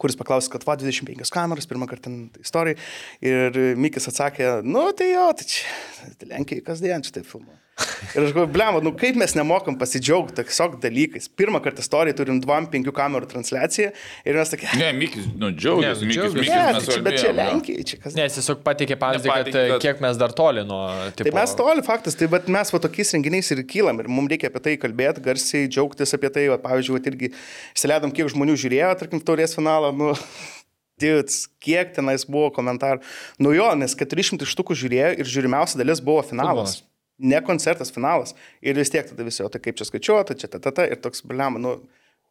kuris 0.00 0.16
paklausė, 0.16 0.54
kad 0.54 0.64
va 0.64 0.78
25 0.80 1.28
kameras, 1.34 1.68
pirmą 1.68 1.88
kartą 1.90 2.12
istorijai. 2.40 2.78
Ir 3.20 3.60
Mikis 3.76 4.08
atsakė, 4.08 4.54
nu 4.64 4.86
tai 4.96 5.12
jo, 5.12 5.26
tai 5.36 5.48
čia 5.52 6.14
tai 6.16 6.30
Lenkijai 6.32 6.64
kasdien 6.64 7.04
čia 7.04 7.18
taip 7.18 7.28
filmuoja. 7.28 7.60
Ir 8.10 8.24
aš 8.24 8.32
galvoju, 8.34 8.48
blem, 8.50 8.76
nu 8.84 8.90
kaip 8.98 9.16
mes 9.20 9.34
nemokam 9.38 9.76
pasidžiaugti 9.78 10.40
tiesiog 10.42 10.78
dalykais. 10.82 11.28
Pirmą 11.38 11.60
kartą 11.62 11.84
istoriją 11.84 12.16
turim 12.18 12.40
2-5 12.42 12.90
kamerų 12.96 13.28
transliaciją 13.30 13.90
ir 14.26 14.38
mes 14.40 14.50
tokie... 14.50 14.66
Ne, 14.80 14.88
Mikis, 14.98 15.28
nu, 15.38 15.52
džiaugiasi, 15.54 16.08
Mikis. 16.10 16.34
Mikis, 16.34 16.50
Ne, 16.50 16.64
mes 16.74 16.88
tai 16.88 16.94
čia, 16.96 17.04
bet 17.06 17.18
čia 17.20 17.28
kalbėjom, 17.28 17.38
jo. 17.38 17.54
Lenkija, 17.54 17.86
čia 17.92 18.00
kas. 18.02 18.16
Ne, 18.18 18.26
jis 18.26 18.38
tiesiog 18.40 18.62
pateikė 18.66 18.98
pavyzdį, 19.00 19.30
kad, 19.30 19.50
kad- 19.54 19.84
kiek 19.86 20.02
mes 20.04 20.20
dar 20.24 20.34
toli 20.36 20.64
nuo... 20.66 20.82
Tipo, 21.14 21.28
Tai 21.30 21.36
mes 21.38 21.54
toli 21.62 21.84
faktas, 21.86 22.18
tai 22.18 22.30
bet 22.34 22.50
mes 22.50 22.74
va 22.74 22.82
tokiais 22.86 23.14
renginiais 23.16 23.52
ir 23.54 23.62
kylam 23.70 24.02
ir 24.02 24.10
mums 24.10 24.32
reikia 24.34 24.50
apie 24.50 24.64
tai 24.66 24.74
kalbėti, 24.82 25.22
garsiai 25.28 25.68
džiaugtis 25.70 26.16
apie 26.18 26.32
tai, 26.34 26.48
va, 26.50 26.58
pavyzdžiui, 26.66 26.98
va, 26.98 27.04
irgi 27.12 27.30
įsileidom, 27.76 28.12
kiek 28.16 28.32
žmonių 28.34 28.58
žiūrėjo, 28.64 28.90
tarkim, 29.04 29.22
taurės 29.22 29.54
finalą, 29.58 29.92
nu, 29.94 30.12
Tits, 31.00 31.46
kiek 31.64 31.94
tenais 31.96 32.26
buvo 32.28 32.50
komentarų. 32.52 33.00
Nu 33.40 33.54
jo, 33.56 33.70
nes 33.80 33.94
400 33.96 34.44
štukų 34.44 34.74
žiūrėjo 34.76 35.14
ir 35.22 35.30
žiūrimiausia 35.32 35.78
dalis 35.80 36.02
buvo 36.04 36.20
finalas. 36.28 36.74
Futbolas. 36.76 36.89
Ne 37.20 37.40
koncertas, 37.44 37.92
finalas. 37.92 38.34
Ir 38.64 38.78
vis 38.80 38.92
tiek 38.92 39.08
tada 39.08 39.26
visi, 39.26 39.42
o 39.44 39.48
tai 39.52 39.60
kaip 39.62 39.76
čia 39.80 39.88
skaičiuota, 39.88 40.38
čia 40.40 40.48
ta 40.52 40.60
ta 40.62 40.72
ta 40.72 40.88
ir 40.88 41.00
toks, 41.04 41.20
bliam, 41.28 41.58
nu, 41.60 41.76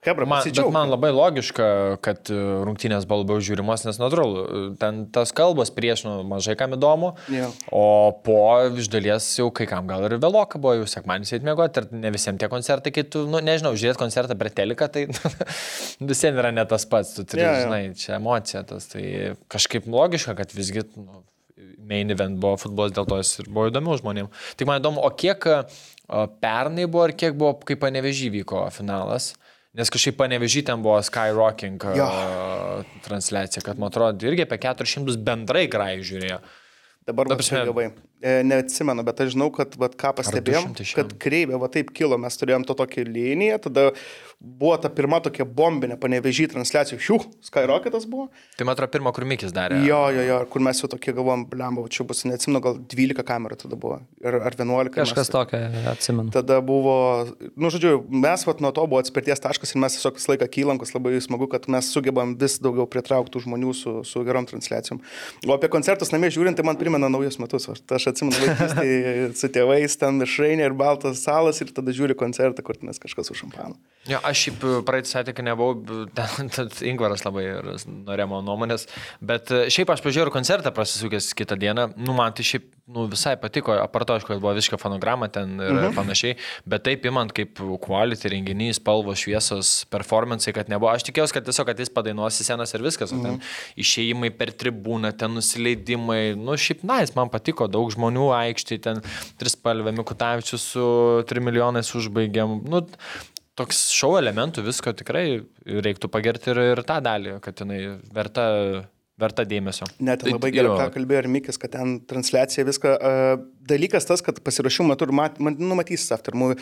hebra, 0.06 0.26
Man, 0.26 0.48
man 0.72 0.90
labai 0.94 1.10
logiška, 1.12 1.66
kad 2.04 2.30
e, 2.32 2.38
rungtynės 2.66 3.04
buvo 3.08 3.24
labiau 3.24 3.44
žiūrimos, 3.44 3.84
nes 3.88 4.00
natūralu, 4.00 4.44
e, 4.44 4.62
ten 4.80 5.02
tas 5.16 5.34
kalbos 5.36 5.72
prieš 5.76 6.06
nu, 6.08 6.14
mažai 6.28 6.56
kam 6.60 6.76
įdomu, 6.78 7.12
Jo. 7.34 7.50
o 7.76 7.86
po 8.24 8.38
iš 8.80 8.88
dalies 8.92 9.28
jau 9.40 9.50
kai 9.56 9.68
kam 9.70 9.90
gal 9.92 10.06
ir 10.08 10.16
vėloka 10.22 10.62
buvo, 10.62 10.78
jau 10.80 10.88
sekmanį 10.90 11.28
sėt 11.28 11.48
mėgoti, 11.48 11.84
ir 11.84 12.04
ne 12.06 12.14
visiems 12.16 12.40
tie 12.40 12.52
koncertai, 12.52 12.94
kai 12.96 13.04
tu, 13.12 13.26
nu, 13.30 13.44
nežinau, 13.44 13.74
žiūrėt 13.80 14.00
koncertą 14.00 14.40
per 14.40 14.52
teleką, 14.56 14.88
tai 14.96 15.06
visiems 16.14 16.40
yra 16.40 16.54
ne 16.56 16.64
tas 16.70 16.88
pats, 16.88 17.18
tu 17.18 17.28
turi, 17.28 17.44
yeah, 17.44 17.60
jo. 17.60 17.68
žinai, 17.68 17.84
čia 18.00 18.16
emocija, 18.22 18.64
tas, 18.72 18.88
tai 18.94 19.36
kažkaip 19.52 19.90
logiška, 19.92 20.38
kad 20.40 20.56
visgi 20.56 20.88
nu, 20.96 21.26
main 21.90 22.10
event 22.14 22.40
buvo 22.42 22.56
futbolas, 22.62 22.94
dėl 22.96 23.08
to 23.10 23.18
jis 23.22 23.34
ir 23.44 23.50
buvo 23.52 23.68
įdomių 23.72 23.98
žmonėms. 24.02 24.46
Tik 24.60 24.70
man 24.70 24.80
įdomu, 24.82 25.02
o 25.04 25.10
kiek 25.18 25.48
e, 25.52 25.60
pernai 26.44 26.86
buvo 26.88 27.08
ir 27.10 27.16
kiek 27.20 27.36
buvo, 27.40 27.56
kai 27.68 27.78
panevežį 27.82 28.32
vyko 28.40 28.66
finalas? 28.76 29.34
Nes 29.78 29.92
kažkaip 29.94 30.16
panevežį 30.18 30.64
ten 30.66 30.82
buvo 30.82 30.98
Skyrocking 31.06 31.84
Jo. 31.96 32.08
uh, 32.10 32.96
transliacija, 33.06 33.62
kad 33.62 33.78
man 33.78 33.92
atrodo 33.92 34.26
irgi 34.26 34.42
apie 34.48 34.58
400 34.66 35.14
bendrai 35.22 35.68
grai 35.70 36.00
žiūrėjo. 36.02 36.40
Dabar 37.10 37.30
Ta 37.30 37.36
va, 37.36 37.38
prasme- 37.40 37.62
gavai. 37.70 37.86
E, 38.22 38.34
neatsimenu, 38.44 39.06
bet 39.08 39.22
aš 39.24 39.32
žinau, 39.36 39.48
kad 39.54 39.74
vat, 39.80 39.94
ką 39.98 40.12
pastebėjom, 40.18 40.74
200 40.74 40.84
šiandien? 40.90 40.98
kad 40.98 41.14
kreivė 41.24 41.60
va 41.62 41.70
taip 41.72 41.94
kilo, 41.96 42.18
mes 42.22 42.36
turėjom 42.42 42.66
to 42.68 42.76
tokią 42.82 43.06
liniją, 43.08 43.62
tada 43.70 43.86
buvo 44.40 44.78
ta 44.80 44.88
pirma 44.88 45.20
tokia 45.20 45.44
bombinė 45.44 45.98
panevežį 46.00 46.46
transliacija, 46.54 46.96
hiu, 47.04 47.18
Skyrocketas 47.44 48.06
buvo. 48.08 48.30
Tai 48.56 48.64
man 48.68 48.76
atrodo, 48.78 48.92
pirmą, 48.94 49.12
kur 49.16 49.26
Mikis 49.28 49.52
darė. 49.56 49.82
Jo, 49.84 50.06
jo, 50.16 50.24
jo, 50.24 50.38
kur 50.52 50.64
mes 50.64 50.80
jau 50.80 50.88
tokie 50.92 51.12
galvom, 51.16 51.44
blemba, 51.50 51.84
čia 51.92 52.06
bus, 52.08 52.24
neatsimenu, 52.28 52.62
gal 52.64 52.78
12 52.80 53.26
kamerų 53.28 53.58
tada 53.66 53.76
buvo, 53.80 53.98
ar, 54.24 54.38
ar 54.48 54.56
11. 54.56 54.94
Kažkas 54.96 55.28
mes- 55.28 55.34
tokio 55.34 55.60
atsimenu. 55.92 56.32
Tada 56.32 56.62
buvo, 56.64 56.96
nu, 57.60 57.68
žodžiu, 57.74 58.00
mes 58.08 58.46
vat, 58.48 58.64
nuo 58.64 58.72
to 58.76 58.86
buvo 58.88 59.02
atspirties 59.04 59.44
taškas 59.44 59.76
ir 59.76 59.84
mes 59.84 59.98
tiesiog 59.98 60.16
visą 60.22 60.32
laiką 60.34 60.48
kylam, 60.56 60.80
kas 60.80 60.96
labai 60.96 61.20
smagu, 61.24 61.50
kad 61.52 61.68
mes 61.68 61.92
sugebam 61.92 62.38
vis 62.40 62.60
daugiau 62.64 62.88
pritrauktų 62.88 63.44
žmonių 63.44 63.76
su, 63.76 63.98
su 64.08 64.24
gerom 64.24 64.48
transliacijom. 64.48 65.02
O 65.48 65.54
apie 65.58 65.68
koncertus 65.68 66.14
namie 66.16 66.32
žiūrint, 66.32 66.56
tai 66.56 66.64
man 66.68 66.80
primena 66.80 67.12
naujus 67.12 67.40
metus. 67.44 67.68
Aš, 67.76 67.84
aš 68.00 68.08
atsimenu 68.14 68.40
vaikystėje 68.40 69.36
su 69.44 69.52
tėvais, 69.52 70.00
ten 70.00 70.24
išrainė 70.24 70.70
ir 70.72 70.80
baltas 70.80 71.26
salas 71.28 71.60
ir 71.60 71.76
tada 71.76 71.92
žiūri 71.92 72.16
koncertą, 72.16 72.64
kur 72.64 72.80
ten 72.80 72.88
kažkas 72.96 73.32
už 73.36 73.44
šampaną. 73.44 73.76
Jo, 74.08 74.20
aš 74.30 74.46
šiaip 74.46 74.66
praeitį 74.88 75.12
satį, 75.12 75.36
kai 75.38 75.46
nebuvau, 75.50 75.78
ten, 76.18 76.52
ten 76.56 76.74
Ingvaras 76.92 77.26
labai 77.28 77.46
norėjo 77.86 78.30
mano 78.32 78.44
nuomonės, 78.52 78.88
bet 79.22 79.54
e, 79.54 79.66
šiaip 79.74 79.94
aš 79.94 80.04
pažiūrėjau 80.06 80.36
koncertą 80.36 80.74
prasisukęs 80.76 81.34
kitą 81.38 81.60
dieną, 81.60 81.92
nu 82.00 82.18
man 82.18 82.36
tai 82.38 82.48
šiaip 82.48 82.70
nu, 82.90 83.06
visai 83.10 83.36
patiko, 83.38 83.76
aparto, 83.78 84.16
aišku, 84.18 84.32
kad 84.34 84.42
buvo 84.42 84.56
visiška 84.58 84.80
fonograma 84.82 85.28
ten 85.30 85.60
ir 85.62 85.76
mhm. 85.76 85.96
panašiai, 85.98 86.38
bet 86.70 86.84
taip 86.88 87.06
imant 87.06 87.34
kaip 87.36 87.62
quality 87.84 88.32
renginys, 88.34 88.80
spalvos, 88.80 89.22
šviesos, 89.22 89.74
performanceai, 89.94 90.56
kad 90.58 90.72
nebuvo, 90.72 90.90
aš 90.92 91.06
tikėjausi, 91.08 91.36
kad 91.38 91.46
tiesiog 91.46 91.70
kad 91.70 91.84
jis 91.84 91.94
padainuos 91.94 92.42
į 92.42 92.48
senas 92.48 92.74
ir 92.74 92.86
viskas, 92.86 93.14
o 93.14 93.22
ten 93.22 93.38
išėjimai 93.80 94.32
per 94.40 94.54
tribūną, 94.58 95.14
ten 95.20 95.38
nusileidimai, 95.38 96.34
nu 96.40 96.58
šiaip 96.58 96.82
nais, 96.90 97.14
man 97.18 97.30
patiko, 97.34 97.70
daug 97.70 97.94
žmonių 97.94 98.32
aikštėje, 98.40 98.84
ten 98.88 99.04
trispalvė, 99.42 99.94
Mikutavičius 100.00 100.66
su 100.74 100.88
3 101.30 101.46
milijonais 101.46 101.94
užbaigiam, 102.00 102.58
nu 102.70 102.82
toks 103.60 103.90
šou 103.96 104.16
elementų 104.20 104.64
visko 104.68 104.94
tikrai 104.96 105.42
reiktų 105.68 106.10
pagerti 106.12 106.54
ir, 106.54 106.62
ir 106.74 106.84
tą 106.88 107.00
dalį, 107.04 107.38
kad 107.44 107.60
jinai 107.64 107.80
verta, 108.16 108.46
verta 109.20 109.46
dėmesio. 109.48 109.90
Net 110.00 110.24
Tai 110.24 110.36
labai 110.36 110.54
gerai, 110.56 110.78
ką 110.80 110.88
kalbėjo 110.96 111.26
ir 111.26 111.30
Mikis, 111.36 111.60
kad 111.62 111.76
ten 111.76 112.00
transliacija 112.10 112.68
viską. 112.68 112.96
Uh, 112.96 113.44
dalykas 113.70 114.08
tas, 114.10 114.24
kad 114.26 114.40
pasirašymų 114.46 114.94
metu 114.94 115.10
mat, 115.16 115.38
man, 115.44 115.60
numatysis 115.60 116.16
aftermovie, 116.16 116.60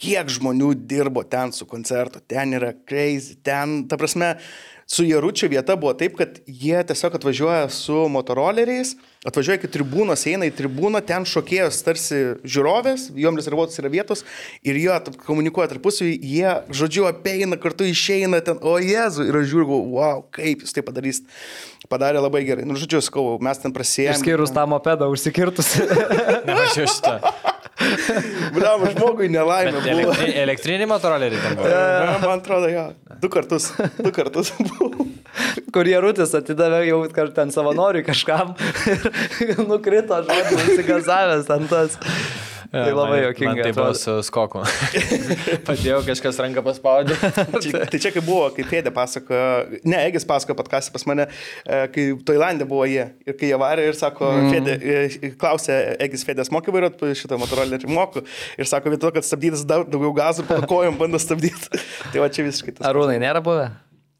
kiek 0.00 0.30
žmonių 0.36 0.72
dirbo 0.90 1.22
ten 1.30 1.54
su 1.54 1.66
koncertu, 1.70 2.22
ten 2.28 2.56
yra 2.58 2.72
crazy, 2.88 3.38
ten, 3.46 3.84
ta 3.88 3.98
prasme, 4.00 4.34
su 4.86 5.04
Jaručio 5.04 5.48
vieta 5.48 5.76
buvo 5.76 5.94
taip, 5.96 6.16
kad 6.18 6.38
jie 6.46 6.82
tiesiog 6.86 7.14
atvažiuoja 7.18 7.68
su 7.72 7.96
motoroleriais, 8.12 8.94
atvažiuoja 9.24 9.58
iki 9.60 9.70
tribūnos, 9.72 10.26
eina 10.28 10.48
į 10.48 10.52
tribūną, 10.58 11.00
ten 11.06 11.24
šokėjos 11.28 11.80
tarsi 11.86 12.20
žiūrovės, 12.44 13.08
jom 13.16 13.38
rezervuotos 13.40 13.80
yra 13.80 13.92
vietos 13.92 14.24
ir 14.66 14.78
jie 14.80 14.98
komunikuoja 15.24 15.72
tarpusavį, 15.72 16.14
jie, 16.20 16.50
žodžiu, 16.68 17.08
apeina, 17.08 17.58
kartu 17.60 17.88
išeina 17.88 18.42
ten, 18.44 18.60
o 18.60 18.76
Jezu, 18.82 19.24
ir 19.30 19.40
aš 19.40 19.50
žiūriu, 19.54 19.80
wow, 19.96 20.24
kaip 20.34 20.66
jūs 20.66 20.76
tai 20.76 20.84
padarysit. 20.86 21.28
Padarė 21.88 22.22
labai 22.24 22.40
gerai. 22.46 22.64
Nu, 22.64 22.78
žodžiu, 22.80 23.02
sakau, 23.04 23.26
mes 23.44 23.60
ten 23.60 23.72
prasėjome. 23.74 24.16
Išskyrus 24.16 24.54
tą 24.56 24.64
mopedą 24.68 25.10
užsikirtus. 25.12 25.74
Nemačiau 26.48 26.88
šitą. 26.88 27.18
Bliam, 28.54 28.84
žmogui 28.94 29.28
nelaimė 29.32 29.82
elektri, 29.92 30.30
elektrinį 30.44 30.88
motorollerį 30.90 31.40
ten 31.42 31.58
buvo. 31.58 31.70
Ja, 31.70 32.16
Man 32.24 32.38
atrodo, 32.38 32.70
jo. 32.72 32.86
Du 33.22 33.30
kartus. 33.32 33.70
Du 33.98 34.12
kartus 34.14 34.52
buvo. 34.58 35.06
kur 35.74 35.88
Jarutis 35.90 36.34
atidavė 36.38 36.84
jau 36.88 37.00
ten 37.34 37.50
savanoriui 37.54 38.04
kažkam 38.06 38.54
ir 39.42 39.62
nukrito 39.70 40.20
žodžiu, 40.26 40.60
įsigazavęs 40.74 41.50
ant 41.54 41.70
tas. 41.72 41.98
Tai 42.74 42.94
labai 42.94 43.20
Man- 43.20 43.24
jokinga. 43.28 43.62
Tai 43.62 43.72
buvo 43.76 43.94
su 43.98 44.16
skoku. 44.26 44.62
Padėjau, 45.68 46.00
kažkas 46.08 46.40
ranką 46.42 46.64
paspaudė. 46.66 47.16
Čia, 47.64 47.84
tai 47.90 48.00
čia 48.02 48.10
kaip 48.14 48.26
buvo, 48.26 48.48
kaip 48.56 48.66
Fėdė 48.70 48.90
pasakojo, 48.94 49.78
ne, 49.86 50.00
Egis 50.08 50.26
pasakojo 50.28 50.58
patkasi 50.58 50.90
pas 50.94 51.06
mane, 51.06 51.28
e, 51.62 51.78
kai 51.94 52.06
Tailandė 52.26 52.66
buvo 52.68 52.88
jie. 52.90 53.06
Ir 53.28 53.38
kai 53.38 53.52
jie 53.52 53.60
varė 53.60 53.86
ir 53.90 53.98
sako, 53.98 54.32
mm. 54.34 54.50
Fėdė, 54.52 54.74
e, 54.74 55.32
klausė 55.38 55.78
Egis 56.02 56.26
Fėdės, 56.26 56.50
mokai 56.54 56.74
vairuoti 56.74 57.14
šitą 57.22 57.38
motorolerį, 57.40 57.88
moku. 57.94 58.24
Ir 58.58 58.70
sako, 58.70 58.92
vietoj 58.92 59.04
to, 59.08 59.14
kad 59.18 59.28
stabdytas 59.28 59.64
daug 59.68 59.88
daugiau 59.90 60.14
gazų, 60.16 60.46
po 60.48 60.58
to 60.58 60.68
kojom 60.70 60.98
bando 61.00 61.20
stabdyti. 61.22 61.82
tai 62.12 62.22
va 62.22 62.30
čia 62.32 62.46
visiškai 62.46 62.78
tas. 62.78 62.88
Arūnai 62.90 63.20
nėra 63.22 63.42
buvę? 63.44 63.68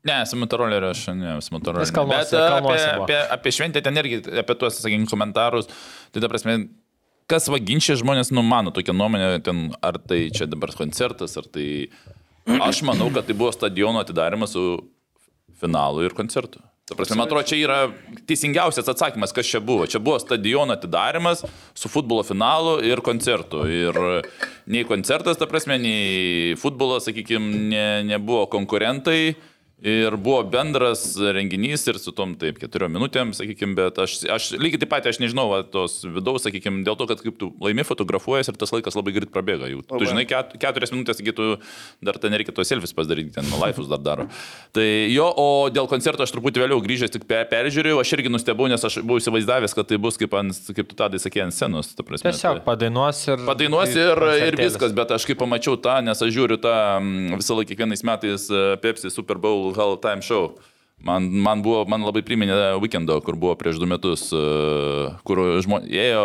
Ne, 0.04 0.18
su 0.28 0.36
motoroleriu 0.36 0.90
aš 0.92 1.06
ne, 1.16 1.38
su 1.40 1.54
motoroleriu. 1.54 2.06
Bet 2.10 2.32
e, 2.32 2.36
apie, 2.36 2.48
kalnuose 2.52 2.88
buvo. 2.92 3.06
apie, 3.06 3.20
apie 3.38 3.52
šventę 3.56 3.82
ten 3.84 4.00
irgi, 4.02 4.20
apie 4.42 4.56
tuos, 4.60 4.76
sakykime, 4.82 5.08
komentarus. 5.08 5.70
Tai 6.12 6.20
ta 6.20 6.28
prasme, 6.28 6.58
kas 7.30 7.48
vaginčia 7.52 7.96
žmonės, 8.00 8.32
nu, 8.34 8.44
mano 8.46 8.72
tokia 8.74 8.94
nuomonė, 8.96 9.38
ten, 9.44 9.66
ar 9.84 9.98
tai 10.02 10.26
čia 10.34 10.48
dabar 10.50 10.74
koncertas, 10.76 11.38
ar 11.40 11.48
tai... 11.50 11.88
Aš 12.44 12.82
manau, 12.84 13.08
kad 13.08 13.24
tai 13.24 13.32
buvo 13.32 13.48
stadiono 13.54 14.02
atidarimas 14.04 14.52
su 14.52 14.64
finalu 15.60 16.02
ir 16.04 16.12
koncertu. 16.16 16.60
Ta 16.84 16.92
prasme, 16.92 17.16
man 17.16 17.24
atrodo, 17.24 17.46
čia 17.48 17.56
yra 17.56 17.76
teisingiausias 18.28 18.90
atsakymas, 18.92 19.32
kas 19.32 19.48
čia 19.48 19.62
buvo. 19.64 19.86
Čia 19.88 20.02
buvo 20.04 20.18
stadiono 20.20 20.74
atidarimas 20.76 21.40
su 21.72 21.88
futbolo 21.88 22.20
finalu 22.28 22.74
ir 22.84 23.00
koncertu. 23.00 23.62
Ir 23.72 23.96
nei 24.68 24.84
koncertas, 24.84 25.40
ta 25.40 25.48
prasme, 25.48 25.78
nei 25.80 26.58
futbolas, 26.60 27.06
sakykime, 27.08 27.62
ne, 27.70 27.86
nebuvo 28.10 28.44
konkurentai. 28.52 29.32
Ir 29.84 30.14
buvo 30.16 30.38
bendras 30.48 31.02
renginys 31.20 31.82
ir 31.90 31.98
su 32.00 32.08
tom, 32.16 32.30
taip, 32.40 32.56
keturiom 32.56 32.94
minutėm, 32.96 33.34
sakykime, 33.36 33.74
bet 33.76 33.98
aš, 34.00 34.14
aš 34.32 34.46
lygiai 34.56 34.80
taip 34.80 34.88
pat, 34.94 35.04
aš 35.10 35.18
nežinau, 35.20 35.44
va, 35.50 35.58
tos 35.68 35.98
vidaus, 36.08 36.46
sakykime, 36.46 36.80
dėl 36.86 36.96
to, 36.96 37.04
kad 37.10 37.20
kaip 37.20 37.36
tu 37.36 37.50
laimi 37.60 37.84
fotografuojas 37.84 38.48
ir 38.48 38.56
tas 38.56 38.72
laikas 38.72 38.96
labai 38.96 39.12
greit 39.12 39.28
prabėga. 39.34 39.68
Jau, 39.68 39.82
tu 39.90 40.00
žinai, 40.08 40.24
ket, 40.30 40.54
keturias 40.62 40.88
minutės, 40.94 41.18
taigi 41.20 41.34
tu 41.36 41.48
dar 42.00 42.16
ten 42.22 42.32
nereikia 42.32 42.54
tos 42.56 42.70
selfies 42.72 42.96
pasidaryti, 42.96 43.34
ten 43.36 43.50
laifus 43.60 43.90
dar 43.92 44.00
daro. 44.00 44.24
Tai 44.72 44.86
jo, 45.12 45.26
o 45.44 45.46
dėl 45.68 45.84
koncerto 45.92 46.24
aš 46.24 46.32
truputį 46.32 46.64
vėliau 46.64 46.80
grįžęs 46.80 47.12
tik 47.18 47.28
pe- 47.28 47.42
peržiūrėjau, 47.52 48.00
aš 48.00 48.14
irgi 48.16 48.32
nustebau, 48.32 48.70
nes 48.72 48.80
aš 48.88 49.02
buvau 49.04 49.20
įsivaizdavęs, 49.20 49.76
kad 49.76 49.92
tai 49.92 50.00
bus 50.00 50.16
kaip, 50.16 50.32
ant, 50.40 50.62
kaip 50.80 50.88
tu 50.94 50.96
tadai 51.02 51.20
sakė, 51.20 51.44
ant 51.44 51.58
scenos. 51.58 51.92
ta 51.92 52.08
Prasme, 52.08 52.32
Tiesiog 52.32 52.62
tai- 52.62 52.64
padainuos 52.70 53.20
ir... 53.28 53.44
Padainuos 53.52 53.92
ir, 54.00 54.24
ir 54.48 54.56
viskas, 54.64 54.96
bet 54.96 55.12
aš 55.18 55.28
kai 55.28 55.36
pamačiau 55.44 55.76
tą, 55.76 56.00
nes 56.08 56.24
aš 56.24 56.32
žiūriu 56.40 56.56
tą 56.64 56.72
visą 57.36 57.60
laiką 57.60 57.74
kiekvienais 57.74 58.06
metais 58.08 58.48
e, 58.48 58.64
Pepsi 58.80 59.12
Super 59.12 59.36
Bowl 59.36 59.73
Hall 59.76 59.98
Time 60.02 60.24
Show. 60.24 60.54
Man, 61.04 61.26
man, 61.28 61.60
buvo, 61.60 61.82
man 61.90 62.00
labai 62.00 62.22
priminė 62.24 62.54
Weekendo, 62.80 63.18
kur 63.24 63.36
buvo 63.36 63.52
prieš 63.60 63.76
du 63.82 63.84
metus, 63.88 64.22
e, 64.32 65.10
kur 65.28 65.40
žmonės 65.60 65.90
ėjo, 65.90 66.22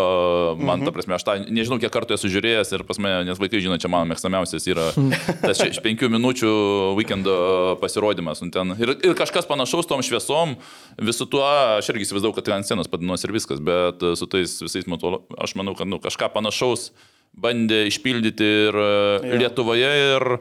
man, 0.55 0.79
mhm. 0.79 0.85
ta 0.87 0.93
prasme, 0.95 1.17
aš 1.17 1.25
tą 1.27 1.35
nežinau, 1.51 1.81
kiek 1.81 1.91
kartų 1.91 2.15
esu 2.15 2.31
žiūrėjęs 2.31 2.71
ir 2.77 2.85
pas 2.87 3.01
mane, 3.01 3.25
nes 3.27 3.41
vaikai 3.41 3.59
žino, 3.59 3.75
čia 3.81 3.91
mano 3.91 4.07
mėgstamiausias 4.13 4.69
yra 4.71 4.87
tas 5.43 5.59
iš 5.65 5.81
penkių 5.83 6.11
minučių 6.13 6.53
Weekendo 6.95 7.35
pasirodymas. 7.83 8.45
Ten, 8.55 8.77
ir, 8.79 8.95
ir 9.03 9.17
kažkas 9.19 9.49
panašaus 9.49 9.89
tom 9.89 10.05
šviesom, 10.05 10.55
visų 10.95 11.27
tuo, 11.33 11.43
aš 11.81 11.91
irgi 11.91 12.07
įsivaizdavau, 12.07 12.37
kad 12.37 12.47
tai 12.47 12.55
ant 12.61 12.69
scenos 12.69 12.87
padainuos 12.93 13.27
ir 13.27 13.35
viskas, 13.35 13.59
bet 13.59 13.99
e, 13.99 14.15
su 14.15 14.31
tais 14.31 14.55
visais 14.63 14.87
moto, 14.87 15.25
aš 15.35 15.57
manau, 15.59 15.75
kad 15.75 15.91
nu, 15.91 15.99
kažką 15.99 16.31
panašaus 16.37 16.93
bandė 17.35 17.83
išpildyti 17.89 18.47
ir 18.69 18.79
e, 18.79 19.37
Lietuvoje 19.43 19.93
ir 20.05 20.39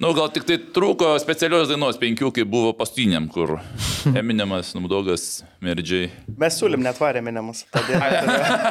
Nu, 0.00 0.14
gal 0.16 0.30
tik 0.32 0.46
tai 0.48 0.56
trūko 0.72 1.10
specialios 1.20 1.68
dainos 1.68 1.98
penkių, 2.00 2.30
kai 2.32 2.46
buvo 2.48 2.70
pastiniam, 2.72 3.26
kur 3.28 3.58
Eminemas, 4.20 4.70
Numdogas, 4.72 5.42
Merdžiai. 5.60 6.06
Mes 6.40 6.56
siūlym 6.56 6.80
net 6.80 6.96
varėme 6.96 7.28
nemus. 7.36 7.66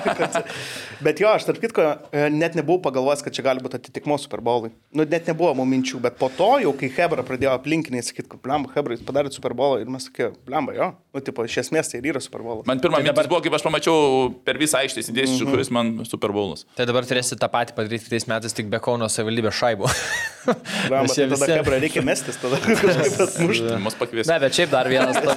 bet 1.05 1.21
jo, 1.21 1.29
aš 1.29 1.45
tarp 1.45 1.62
kitko 1.62 1.86
e, 1.86 2.24
net 2.33 2.57
nebuvau 2.57 2.81
pagalvojęs, 2.88 3.21
kad 3.21 3.38
čia 3.38 3.45
gali 3.45 3.62
būti 3.62 3.77
atitikmo 3.77 4.17
Super 4.17 4.41
Bowlui. 4.41 4.71
Nu, 4.89 5.05
net 5.05 5.29
nebuvo 5.29 5.51
mum 5.59 5.69
minčių, 5.69 6.01
bet 6.01 6.17
po 6.17 6.31
to 6.33 6.48
jau, 6.63 6.74
kai 6.79 6.89
Hebra 6.98 7.21
pradėjo 7.27 7.53
aplinkiniai 7.59 8.07
sakyti, 8.07 8.31
kad 8.33 8.41
blemba, 8.48 8.74
Hebra, 8.74 8.98
jūs 8.98 9.05
padarėte 9.05 9.38
Super 9.38 9.53
Bowlą 9.59 9.83
ir 9.83 9.93
mes 9.93 10.09
sakė, 10.09 10.31
blemba, 10.50 10.74
jo, 10.79 10.89
nu, 11.13 11.21
tipo, 11.29 11.45
iš 11.45 11.59
esmės 11.62 11.93
tai 11.93 12.01
ir 12.01 12.09
yra 12.09 12.24
Super 12.25 12.41
Bowlas. 12.41 12.65
Man 12.65 12.81
pirmą 12.81 13.03
tai 13.03 13.12
mintis 13.12 13.29
buvo, 13.29 13.43
kaip 13.45 13.59
aš 13.59 13.67
pamačiau 13.69 14.33
per 14.50 14.57
visą 14.57 14.81
aikštę 14.81 15.05
įsidėsiu, 15.05 15.38
mm 15.38 15.45
-hmm. 15.45 15.53
kuris 15.53 15.69
man 15.77 15.93
Super 16.09 16.33
Bowlas. 16.33 16.65
Tai 16.74 16.89
dabar 16.89 17.05
turėsi 17.05 17.38
tą 17.38 17.53
patį 17.53 17.77
padaryti 17.77 18.09
kitais 18.09 18.25
metais 18.25 18.57
tik 18.57 18.74
be 18.74 18.81
Kauno 18.81 19.05
savivaldybės 19.05 19.62
šaibų. 19.62 19.93
Tai 21.19 21.27
tada 21.27 21.39
visi... 21.45 21.57
Hebra 21.59 21.79
reikia 21.83 22.03
mestis, 22.05 22.39
tada 22.41 22.59
kažkaip 22.65 23.19
atmušti. 23.25 23.73
Mus 23.83 23.97
pakviesti. 23.99 24.31
Ne, 24.31 24.39
bet 24.43 24.57
šiaip 24.57 24.71
dar 24.73 24.89
vienas, 24.91 25.19
to, 25.23 25.35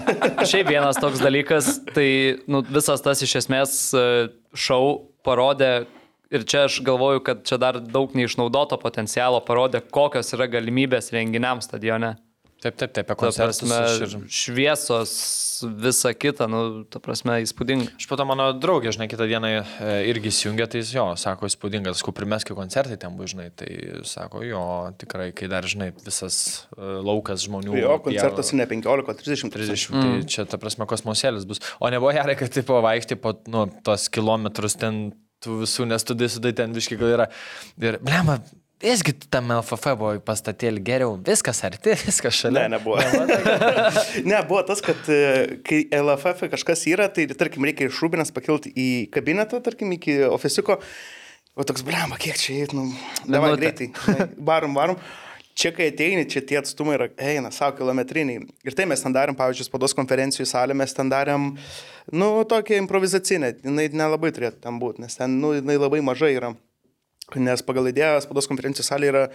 šiaip 0.53 0.71
vienas 0.71 1.01
toks 1.03 1.23
dalykas, 1.23 1.73
tai 1.93 2.09
nu, 2.51 2.63
visas 2.73 3.05
tas 3.05 3.23
iš 3.27 3.37
esmės 3.43 3.75
e, 3.97 4.07
šau 4.55 4.85
parodė, 5.27 5.73
ir 6.33 6.47
čia 6.49 6.67
aš 6.67 6.81
galvoju, 6.87 7.23
kad 7.27 7.45
čia 7.49 7.59
dar 7.61 7.79
daug 7.81 8.15
neišnaudoto 8.17 8.79
potencialo 8.81 9.43
parodė, 9.45 9.83
kokios 9.93 10.33
yra 10.37 10.49
galimybės 10.51 11.13
renginiams 11.15 11.69
stadione. 11.69 12.15
Taip, 12.63 12.77
taip, 12.79 12.93
taip, 12.95 13.09
apie 13.11 13.19
koncertus. 13.19 14.13
Šviesos, 14.31 15.13
visa 15.83 16.13
kita, 16.15 16.47
nu, 16.51 16.61
ta 16.87 17.01
prasme, 17.03 17.41
įspūdinga. 17.43 17.97
Aš 17.99 18.07
po 18.07 18.19
to 18.21 18.27
mano 18.29 18.47
draugė, 18.55 18.93
žinai, 18.95 19.09
kitą 19.11 19.27
dieną 19.31 19.51
e, 19.51 19.63
irgi 20.13 20.31
įsijungė, 20.31 20.69
tai 20.71 20.85
jo, 20.87 21.09
sako, 21.19 21.51
įspūdingas, 21.51 21.99
sakau, 21.99 22.15
primeskio 22.15 22.55
koncertai 22.59 23.01
ten 23.03 23.17
buvo, 23.19 23.27
žinai, 23.33 23.49
tai 23.59 23.69
sako, 24.07 24.45
jo, 24.47 24.63
tikrai, 25.03 25.33
kai 25.35 25.51
dar, 25.51 25.67
žinai, 25.67 25.91
visas 26.07 26.39
e, 26.77 26.93
laukas 27.03 27.43
žmonių. 27.49 27.75
Jo, 27.83 27.99
koncertas 28.05 28.55
ne 28.55 28.69
15, 28.71 29.11
30. 29.25 29.55
30, 29.59 29.91
mm. 29.91 30.07
tai 30.07 30.31
čia, 30.37 30.47
ta 30.47 30.63
prasme, 30.63 30.87
kosmosėlis 30.87 31.49
bus. 31.51 31.65
O 31.83 31.91
nebuvo 31.91 32.15
gerai, 32.15 32.39
kad, 32.39 32.55
tipo, 32.55 32.79
vaikšti 32.87 33.19
po, 33.19 33.35
nu, 33.51 33.67
tos 33.83 34.07
kilometrus 34.13 34.79
ten 34.79 35.09
tų 35.43 35.65
visų, 35.65 35.91
nes 35.91 36.07
tu 36.07 36.15
sudai 36.15 36.55
ten 36.55 36.75
viškai 36.79 36.99
gal 37.01 37.17
yra. 37.17 37.31
Ir, 37.83 37.99
blemba, 38.07 38.39
Visgi 38.83 39.13
tam 39.31 39.53
LFF 39.55 39.95
buvo 39.95 40.17
pastatėlį 40.27 40.83
geriau, 40.83 41.15
viskas 41.27 41.63
arti, 41.67 41.95
viskas 42.09 42.35
šalia. 42.35 42.65
Ne, 42.67 42.77
nebuvo. 42.77 42.99
ne, 44.31 44.39
buvo 44.49 44.63
tas, 44.67 44.83
kad 44.83 45.07
e, 45.13 45.59
kai 45.67 45.85
LFF 46.01 46.49
kažkas 46.51 46.83
yra, 46.91 47.07
tai 47.15 47.29
tarkim 47.31 47.63
reikia 47.69 47.87
iš 47.87 48.01
Rūbinės 48.03 48.35
pakilti 48.35 48.73
į 48.75 48.89
kabinetą, 49.15 49.63
tarkim 49.63 49.95
iki 49.95 50.19
ofisiko, 50.27 50.81
o 51.55 51.67
toks, 51.69 51.85
blema, 51.87 52.19
kiek 52.19 52.41
čia, 52.41 52.65
nu, 52.75 52.89
davai 53.31 53.55
greitai, 53.61 53.93
varom, 54.51 54.75
varom. 54.79 54.99
Čia, 55.53 55.69
kai 55.77 55.91
ateini, 55.91 56.25
čia 56.33 56.41
tie 56.49 56.57
atstumai 56.59 56.97
yra, 56.97 57.11
eina, 57.21 57.51
savo 57.53 57.77
kilometriniai. 57.77 58.41
Ir 58.65 58.75
tai 58.75 58.87
mes 58.89 59.05
ten 59.05 59.13
darėm, 59.13 59.37
pavyzdžiui, 59.37 59.67
spados 59.69 59.93
konferencijų 59.95 60.47
salę, 60.49 60.75
mes 60.75 60.97
ten 60.97 61.13
darėm, 61.13 61.51
nu, 62.17 62.31
tokią 62.49 62.81
improvizacinę, 62.81 63.53
jinai 63.61 63.91
nelabai 63.93 64.33
turėtų 64.33 64.63
ten 64.65 64.81
būti, 64.81 65.05
nes 65.05 65.19
ten, 65.21 65.37
nu, 65.45 65.53
jinai 65.59 65.77
labai 65.77 66.01
mažai 66.03 66.33
yra. 66.39 66.55
Nes 67.41 67.65
pagal 67.65 67.91
idėją 67.93 68.23
spados 68.25 68.49
konferencijų 68.51 68.87
salė 68.87 69.13
yra 69.13 69.27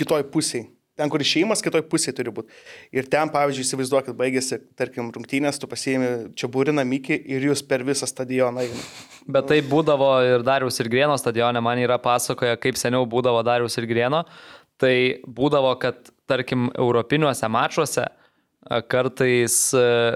kitoj 0.00 0.26
pusėje. 0.32 0.68
Ten, 0.94 1.10
kur 1.10 1.18
išėjimas, 1.18 1.58
kitoj 1.64 1.82
pusėje 1.90 2.14
turi 2.20 2.30
būti. 2.30 2.54
Ir 2.94 3.08
ten, 3.10 3.26
pavyzdžiui, 3.34 3.64
įsivaizduokit, 3.66 4.14
baigėsi, 4.14 4.60
tarkim, 4.78 5.08
rungtynės, 5.14 5.58
tu 5.58 5.66
pasiėmė 5.66 6.10
čia 6.38 6.46
būriną 6.54 6.84
Mikį 6.86 7.16
ir 7.34 7.48
jūs 7.48 7.64
per 7.66 7.82
visą 7.82 8.06
stadioną 8.06 8.62
eina. 8.62 8.84
Bet 9.26 9.48
tai 9.50 9.58
būdavo 9.66 10.12
ir 10.22 10.44
Dariaus 10.46 10.78
ir 10.78 10.92
Grieno 10.92 11.16
stadione, 11.18 11.58
man 11.66 11.82
yra 11.82 11.98
pasakoja, 11.98 12.54
kaip 12.62 12.78
seniau 12.78 13.08
būdavo 13.10 13.42
Dariaus 13.42 13.74
ir 13.80 13.88
Grieno. 13.90 14.22
Tai 14.78 14.94
būdavo, 15.26 15.74
kad, 15.82 16.12
tarkim, 16.30 16.70
europiniuose 16.78 17.50
mačiuose 17.50 18.06
kartais 18.86 19.58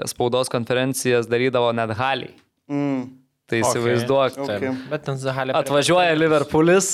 spaudos 0.09 0.47
konferencijas 0.51 1.27
darydavo 1.27 1.73
net 1.75 1.91
haliai. 1.99 2.31
Mm. 2.71 3.18
Tai 3.49 3.63
įsivaizduok. 3.63 4.37
Okay. 4.45 4.59
Okay. 4.59 4.75
Bet 4.91 5.07
ten 5.07 5.17
Zahalė. 5.21 5.55
Atvažiuoja 5.57 6.13
Liverpoolis. 6.17 6.91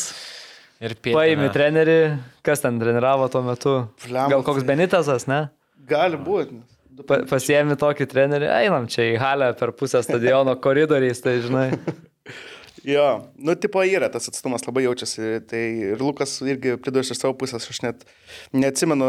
Ir 0.84 0.96
pietina. 1.00 1.20
Paimi 1.22 1.50
trenerį, 1.56 2.00
kas 2.46 2.64
ten 2.64 2.80
treniravo 2.82 3.28
tuo 3.32 3.42
metu. 3.46 3.76
Flamas. 4.04 4.32
Gal 4.34 4.44
koks 4.48 4.66
Benitasas, 4.68 5.28
ne? 5.32 5.46
Gali 5.88 6.20
būti. 6.20 6.60
Pa, 7.08 7.22
pasiemi 7.28 7.76
tokį 7.80 8.08
trenerį, 8.12 8.48
einam 8.56 8.86
čia 8.92 9.10
į 9.12 9.16
halę 9.20 9.50
per 9.60 9.74
pusę 9.76 10.00
stadiono 10.04 10.56
koridoriais, 10.64 11.20
tai 11.24 11.40
žinai. 11.44 11.70
Jo, 12.86 13.06
nu, 13.42 13.56
tipo 13.58 13.82
yra 13.82 14.12
tas 14.14 14.28
atstumas 14.30 14.62
labai 14.68 14.84
jaučiasi. 14.86 15.40
Tai 15.50 15.62
ir 15.90 16.02
Lukas 16.04 16.36
irgi 16.46 16.76
pridurs 16.78 17.10
iš 17.10 17.18
savo 17.18 17.34
pusės, 17.40 17.66
aš 17.72 17.80
net 17.82 18.04
neatsimenu, 18.54 19.08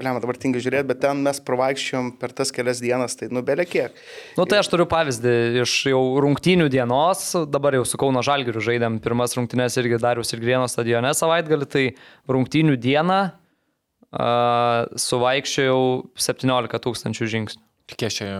blem, 0.00 0.18
dabar 0.24 0.38
tingai 0.42 0.62
žiūrėti, 0.64 0.88
bet 0.90 1.02
ten 1.04 1.20
mes 1.22 1.38
pravaikščiom 1.46 2.16
per 2.18 2.34
tas 2.34 2.50
kelias 2.54 2.80
dienas, 2.82 3.14
tai 3.18 3.28
nubelė 3.30 3.66
kiek. 3.68 4.00
Nu, 4.38 4.46
tai 4.50 4.58
aš 4.62 4.72
turiu 4.72 4.88
pavyzdį 4.90 5.34
iš 5.62 5.76
jau 5.92 6.00
rungtynių 6.24 6.66
dienos, 6.72 7.28
dabar 7.52 7.78
jau 7.78 7.84
su 7.86 8.00
Kauno 8.00 8.24
Žalgiriu 8.26 8.64
žaidėm 8.64 8.98
pirmas 9.04 9.36
rungtynės 9.38 9.78
irgi 9.78 10.00
Darius 10.02 10.34
ir 10.34 10.42
Grieno 10.42 10.66
stadione 10.70 11.14
savaitgalį, 11.14 11.68
tai 11.70 11.84
rungtynių 12.32 12.74
dieną 12.82 13.20
uh, 13.28 14.98
suvaikščiojau 14.98 15.84
17 16.26 16.82
tūkstančių 16.88 17.30
žingsnių. 17.36 17.64
Kiek 17.92 18.10
čia, 18.14 18.32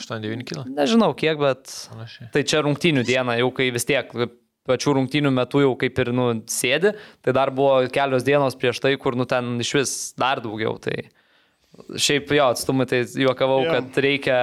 8-9 0.00 0.46
kg? 0.48 0.64
Nežinau 0.72 1.12
kiek, 1.18 1.36
bet. 1.40 1.72
Panašiai. 1.92 2.30
Tai 2.34 2.44
čia 2.48 2.62
rungtynių 2.64 3.04
diena, 3.08 3.36
jau 3.40 3.50
kai 3.56 3.68
vis 3.74 3.88
tiek 3.88 4.12
pačių 4.68 4.94
rungtynių 4.98 5.32
metu 5.34 5.62
jau 5.62 5.72
kaip 5.78 5.98
ir 5.98 6.12
nu, 6.14 6.28
sėdi, 6.50 6.94
tai 7.24 7.34
dar 7.34 7.50
buvo 7.54 7.80
kelios 7.92 8.26
dienos 8.26 8.56
prieš 8.58 8.82
tai, 8.84 8.94
kur 9.00 9.18
nu, 9.18 9.26
ten 9.28 9.56
iš 9.62 9.72
vis 9.80 9.94
dar 10.18 10.42
daugiau. 10.44 10.76
Tai 10.82 10.96
šiaip 11.98 12.30
jo 12.36 12.50
atstumai, 12.52 12.86
tai 12.90 13.02
juokavau, 13.06 13.64
yeah. 13.66 13.80
kad 13.80 14.04
reikia 14.04 14.38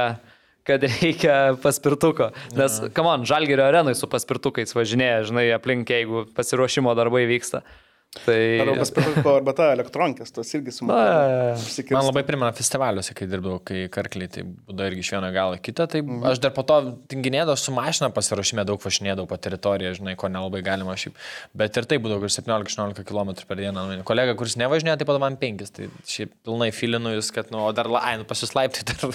kad 0.70 0.84
reikia 0.86 1.36
paspirtuko. 1.64 2.30
Nes, 2.58 2.80
yeah. 2.82 2.94
kam 2.94 3.10
on, 3.10 3.26
Žalgerio 3.26 3.66
arenai 3.66 3.96
su 3.98 4.10
paspirtukais 4.12 4.76
važinėja, 4.76 5.24
žinai, 5.32 5.48
aplink, 5.56 5.90
jeigu 5.90 6.28
pasiruošimo 6.38 6.94
darbai 7.00 7.24
vyksta. 7.30 7.64
Tai... 8.10 8.60
Arba 8.64 8.74
paspirtuko, 8.80 9.32
arba 9.38 9.54
ta 9.54 9.68
elektronikės, 9.76 10.32
tos 10.34 10.50
irgi 10.58 10.72
sumokėjo. 10.74 11.92
Man 11.94 12.08
labai 12.08 12.24
primena 12.26 12.50
festivaliuose, 12.58 13.14
kai 13.14 13.28
dirbdavau, 13.30 13.60
kai 13.62 13.84
karkliai, 13.94 14.32
tai 14.34 14.42
būdavo 14.48 14.88
irgi 14.90 15.04
iš 15.06 15.12
vieno 15.14 15.30
galo 15.36 15.60
kitą, 15.62 15.86
tai 15.94 16.02
mhm. 16.02 16.24
aš 16.32 16.42
dar 16.42 16.50
po 16.56 16.64
to 16.66 16.80
tinginėdavau 17.14 17.54
su 17.62 17.74
mašina 17.76 18.10
pasiruošime, 18.16 18.66
daug 18.66 18.82
važinėdavau 18.82 19.30
po 19.30 19.38
teritoriją, 19.38 19.92
žinai, 20.00 20.16
ko 20.18 20.32
nelabai 20.34 20.64
galima 20.66 20.96
šiaip. 20.98 21.20
Bet 21.62 21.78
ir 21.78 21.86
tai 21.92 22.00
būdavo 22.02 22.26
17-18 22.26 23.06
km 23.06 23.36
per 23.46 23.62
dieną. 23.62 23.86
Kolega, 24.10 24.34
kuris 24.42 24.58
nevažinėjo, 24.58 24.98
tai 24.98 25.10
po 25.12 25.14
to 25.14 25.22
man 25.22 25.38
5, 25.38 25.70
tai 25.78 25.92
šiaip 26.10 26.34
pilnai 26.50 26.72
filinu 26.74 27.14
jūs, 27.14 27.30
kad, 27.36 27.54
nu, 27.54 27.62
o 27.68 27.70
dar, 27.78 27.92
ai, 28.02 28.16
nu, 28.24 28.26
pasislaipti 28.26 28.88
dar 28.90 29.06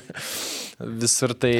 visur, 1.02 1.34
tai 1.34 1.52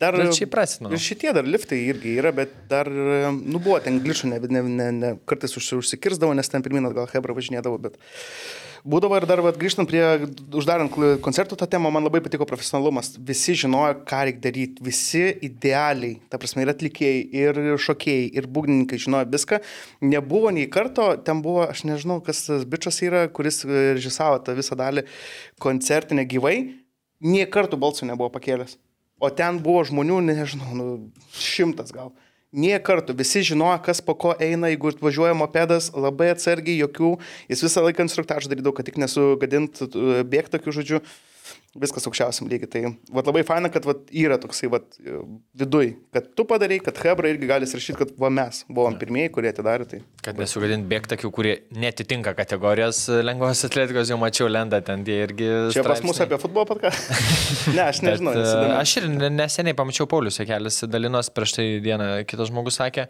dar 0.00 0.16
šiaip 0.32 0.54
prasidėjo. 0.56 0.96
Ir 0.96 1.04
šitie 1.10 1.36
dar 1.36 1.44
liftai 1.44 1.82
irgi 1.90 2.16
yra, 2.24 2.32
bet 2.40 2.56
dar, 2.72 2.88
nu, 2.88 3.60
buvo 3.60 3.76
ten 3.84 4.00
gličių, 4.00 4.32
ne, 4.32 4.40
ne, 4.48 4.64
ne, 4.80 4.90
ne, 4.96 5.14
kartais 5.28 5.60
užsikirzdavo, 5.60 6.32
nes 6.40 6.53
ten 6.54 6.64
pirmin 6.64 6.86
atgal 6.88 7.10
Hebra 7.10 7.34
važinėdavo, 7.36 7.80
bet 7.82 7.98
būdavo 8.86 9.16
ir 9.18 9.26
dar 9.28 9.42
vat, 9.44 9.58
grįžtant 9.60 9.88
prie, 9.90 10.02
uždarant 10.54 10.92
koncertų 11.24 11.58
tą 11.60 11.68
temą, 11.70 11.90
man 11.94 12.06
labai 12.06 12.20
patiko 12.24 12.46
profesionalumas. 12.48 13.14
Visi 13.18 13.56
žinojo, 13.64 13.98
ką 14.08 14.20
reikia 14.28 14.44
daryti, 14.46 14.84
visi 14.84 15.24
idealiai, 15.48 16.18
ta 16.32 16.40
prasme, 16.40 16.64
ir 16.64 16.72
atlikėjai, 16.74 17.24
ir 17.42 17.60
šokėjai, 17.84 18.30
ir 18.38 18.48
būgnininkai 18.54 19.00
žinojo 19.02 19.28
viską. 19.34 19.60
Nebuvo 20.04 20.52
nei 20.54 20.68
karto, 20.72 21.10
ten 21.26 21.42
buvo, 21.44 21.64
aš 21.66 21.84
nežinau, 21.88 22.20
kas 22.24 22.44
tas 22.48 22.66
bičias 22.68 23.00
yra, 23.06 23.26
kuris 23.32 23.64
režisavo 23.68 24.40
tą 24.44 24.56
visą 24.58 24.78
dalį 24.78 25.06
koncertinę 25.62 26.26
gyvai, 26.28 26.56
nie 27.24 27.46
kartų 27.48 27.80
balsų 27.80 28.10
nebuvo 28.10 28.30
pakėlęs. 28.34 28.76
O 29.22 29.30
ten 29.32 29.60
buvo 29.64 29.84
žmonių, 29.86 30.20
nežinau, 30.26 30.74
nu, 30.76 30.86
šimtas 31.38 31.94
gal. 31.94 32.12
Nie 32.54 32.76
kartų, 32.78 33.16
visi 33.18 33.42
žinojo, 33.42 33.80
kas 33.82 33.98
po 34.04 34.14
ko 34.14 34.32
eina, 34.38 34.68
jeigu 34.70 34.92
važiuoja 35.02 35.34
mopedas, 35.34 35.88
labai 35.90 36.28
atsargiai, 36.30 36.76
jokių, 36.84 37.16
jis 37.50 37.64
visą 37.66 37.82
laiką 37.82 38.06
instruktažą 38.06 38.52
darydavo, 38.52 38.76
kad 38.78 38.86
tik 38.86 39.00
nesugadint 39.02 39.82
bėgti 40.30 40.54
tokių 40.54 40.76
žodžių 40.78 41.00
viskas 41.78 42.06
aukščiausiam 42.08 42.48
lygiai. 42.50 42.70
Tai 42.70 42.82
vat, 43.16 43.26
labai 43.28 43.42
faina, 43.46 43.70
kad 43.72 43.86
vat, 43.88 44.04
yra 44.14 44.38
toksai 44.40 44.70
vat, 44.72 44.86
viduj, 45.58 45.94
kad 46.14 46.30
tu 46.38 46.46
padarai, 46.48 46.78
kad 46.84 46.98
Hebra 47.02 47.30
irgi 47.32 47.48
gali 47.50 47.68
rašyti, 47.68 47.96
kad 47.98 48.14
va, 48.20 48.30
mes 48.34 48.62
buvom 48.70 48.96
pirmieji, 49.00 49.32
kurie 49.34 49.50
atidarė 49.50 49.88
tai. 49.90 50.00
Kad 50.24 50.38
nesugadint 50.40 50.86
bėgtakių, 50.90 51.30
kurie 51.34 51.54
netitinka 51.74 52.34
kategorijos 52.38 53.04
lengvos 53.26 53.64
atletikos, 53.68 54.12
jau 54.12 54.18
mačiau 54.20 54.48
lenda 54.50 54.80
ten, 54.84 55.04
jie 55.06 55.20
irgi. 55.26 55.48
Čia 55.74 55.82
straipsniai. 55.82 55.90
pas 55.90 56.04
mus 56.06 56.22
apie 56.24 56.40
futbolą 56.42 56.66
podcast? 56.70 57.10
ne, 57.76 57.84
aš 57.88 58.02
nežinau. 58.06 58.36
Bet, 58.38 58.76
aš 58.78 58.96
ir 59.02 59.08
neseniai 59.34 59.78
pamačiau 59.78 60.08
Paulius 60.10 60.40
Jekelis 60.40 60.82
dalinos, 60.90 61.32
prieš 61.34 61.58
tai 61.58 61.68
dieną 61.84 62.10
kitas 62.30 62.52
žmogus 62.52 62.78
sakė, 62.80 63.08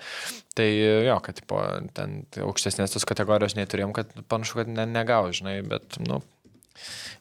tai 0.56 0.68
jo, 1.08 1.18
kad 1.24 1.44
po, 1.50 1.60
ten 1.96 2.22
aukštesnės 2.44 2.96
tos 2.96 3.06
kategorijos 3.08 3.58
neturėjom, 3.58 3.94
kad 3.96 4.10
panašu, 4.30 4.62
kad 4.62 4.72
ne, 4.72 4.88
negau, 4.90 5.26
žinai, 5.34 5.58
bet, 5.68 5.98
nu, 6.04 6.22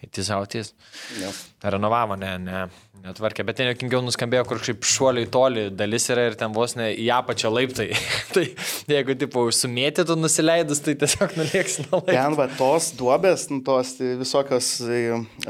Itis 0.03 0.29
autis. 0.35 0.73
Jo. 1.21 1.31
Renovavo, 1.63 2.15
ne, 2.19 2.37
ne, 2.39 2.67
netvarkė, 3.03 3.43
bet 3.45 3.57
ten 3.59 3.69
jokingiau 3.69 4.01
nuskambėjo, 4.05 4.45
kur 4.47 4.59
kažkaip 4.61 4.87
šuoliai 4.87 5.27
toli 5.31 5.65
dalis 5.75 6.07
yra 6.13 6.27
ir 6.29 6.37
ten 6.39 6.53
vos 6.55 6.75
ne 6.79 6.89
į 6.95 7.09
apačią 7.17 7.51
laiptai. 7.51 7.89
tai 8.35 8.45
jeigu, 8.89 9.15
tipo, 9.19 9.45
sumėtytų 9.51 10.17
nusileidus, 10.19 10.83
tai 10.85 10.95
tiesiog 11.01 11.35
nulieks 11.39 11.79
nuo 11.83 11.99
laiptų. 11.99 12.15
Ten 12.15 12.37
va 12.39 12.47
tos 12.55 12.91
duobės, 12.99 13.47
nu, 13.51 13.59
tos 13.67 13.95
tai 13.99 14.13
visokios, 14.21 14.73
e, 14.87 15.01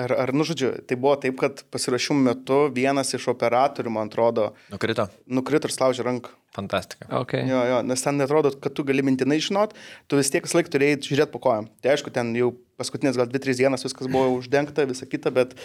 ar, 0.01 0.15
ar 0.25 0.33
nu 0.35 0.47
žodžiu, 0.49 0.73
tai 0.89 0.97
buvo 0.97 1.15
taip, 1.21 1.37
kad 1.41 1.65
pasirašymų 1.73 2.29
metu 2.31 2.61
vienas 2.73 3.13
iš 3.13 3.29
operatorių, 3.35 3.93
man 3.99 4.09
atrodo, 4.09 4.51
Nukrito. 4.73 5.09
nukrito 5.29 5.69
ir 5.69 5.77
slaužė 5.77 6.09
ranką. 6.09 6.33
Fantastika. 6.53 7.07
Okay. 7.23 7.47
Jo, 7.49 7.63
jo, 7.65 7.77
nes 7.81 8.03
ten 8.05 8.19
netrodo, 8.21 8.51
kad 8.61 8.75
tu 8.77 8.83
gali 8.85 9.01
mintinai 9.01 9.39
žinot, 9.41 9.71
tu 10.05 10.19
vis 10.19 10.29
tiek 10.29 10.45
vis 10.45 10.53
laik 10.53 10.69
turėjai 10.69 10.99
žiūrėti 11.01 11.33
po 11.33 11.41
kojam. 11.41 11.65
Tai 11.81 11.95
aišku, 11.95 12.13
ten 12.13 12.29
jau 12.37 12.51
paskutinės 12.77 13.17
gal 13.17 13.29
2-3 13.31 13.57
dienas 13.57 13.85
viskas 13.85 14.09
buvo 14.11 14.35
uždengta, 14.37 14.85
visa 14.89 15.07
kita, 15.09 15.33
bet 15.33 15.55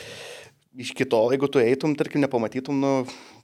iš 0.76 0.92
kito, 0.96 1.20
jeigu 1.32 1.48
tu 1.50 1.60
eitum, 1.62 1.94
tarkim, 1.98 2.20
nepamatytum, 2.24 2.76
nu, 2.82 2.90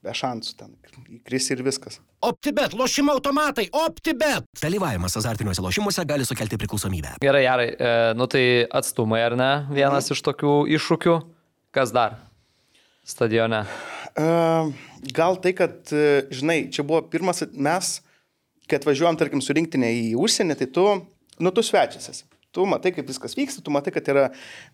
be 0.04 0.12
šansų 0.16 0.56
ten, 0.58 0.74
įkris 1.18 1.48
ir 1.54 1.62
viskas. 1.66 1.98
OptiBet, 2.24 2.76
lošimo 2.76 3.14
automatai, 3.16 3.66
OptiBet. 3.84 4.46
Dalyvavimas 4.60 5.16
azartiniuose 5.20 5.64
lošimuose 5.64 6.04
gali 6.08 6.26
sukelti 6.28 6.58
priklausomybę. 6.60 7.16
Gerai, 7.24 7.44
gerai. 7.46 7.68
E, 7.72 7.94
nu 8.18 8.28
tai 8.30 8.44
atstumai, 8.68 9.22
ar 9.24 9.38
ne? 9.40 9.50
Vienas 9.74 10.10
iš 10.12 10.22
tokių 10.26 10.58
iššūkių. 10.76 11.16
Kas 11.74 11.94
dar? 11.94 12.20
Stadione. 13.04 13.64
Uh, 14.14 14.70
gal 15.12 15.40
tai, 15.42 15.52
kad, 15.56 15.80
e, 15.92 16.24
žinai, 16.32 16.68
čia 16.72 16.84
buvo 16.86 17.02
pirmas, 17.10 17.42
mes, 17.52 17.96
kai 18.70 18.78
atvažiuojam, 18.78 19.18
tarkim, 19.20 19.42
su 19.44 19.56
rinktinė 19.56 19.90
į 19.90 20.06
užsienį, 20.22 20.56
tai 20.60 20.68
tu, 20.72 20.86
nu, 21.42 21.52
tu 21.52 21.64
svečias 21.66 22.08
esi. 22.12 22.24
Tu 22.54 22.64
matai, 22.70 22.92
kaip 22.94 23.08
viskas 23.10 23.34
vyksta, 23.34 23.62
tu 23.66 23.72
matai, 23.74 23.90
kad 23.94 24.06
yra 24.12 24.28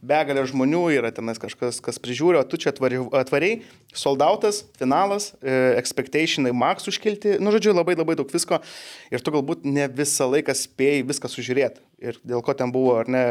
begalė 0.05 0.43
žmonių, 0.51 0.83
yra 0.99 1.11
tenais 1.16 1.40
kažkas, 1.40 1.79
kas 1.85 2.01
prižiūri, 2.03 2.37
o 2.37 2.45
tu 2.45 2.61
čia 2.61 2.75
atvari, 2.75 2.99
atvariai, 3.16 3.62
soldautas, 3.97 4.62
finalas, 4.77 5.31
e, 5.40 5.55
expectationai, 5.81 6.53
max 6.53 6.90
užkilti, 6.93 7.38
nu, 7.40 7.55
žodžiu, 7.55 7.73
labai 7.73 7.97
labai 7.97 8.19
daug 8.21 8.29
visko 8.29 8.61
ir 9.09 9.25
tu 9.25 9.33
galbūt 9.33 9.64
ne 9.64 9.88
visą 9.88 10.29
laiką 10.29 10.53
spėjai 10.57 11.07
viską 11.09 11.33
sužiūrėti. 11.33 11.81
Ir 12.05 12.21
dėl 12.21 12.45
ko 12.45 12.57
ten 12.57 12.75
buvo, 12.75 12.99
ar 13.01 13.09
ne, 13.09 13.25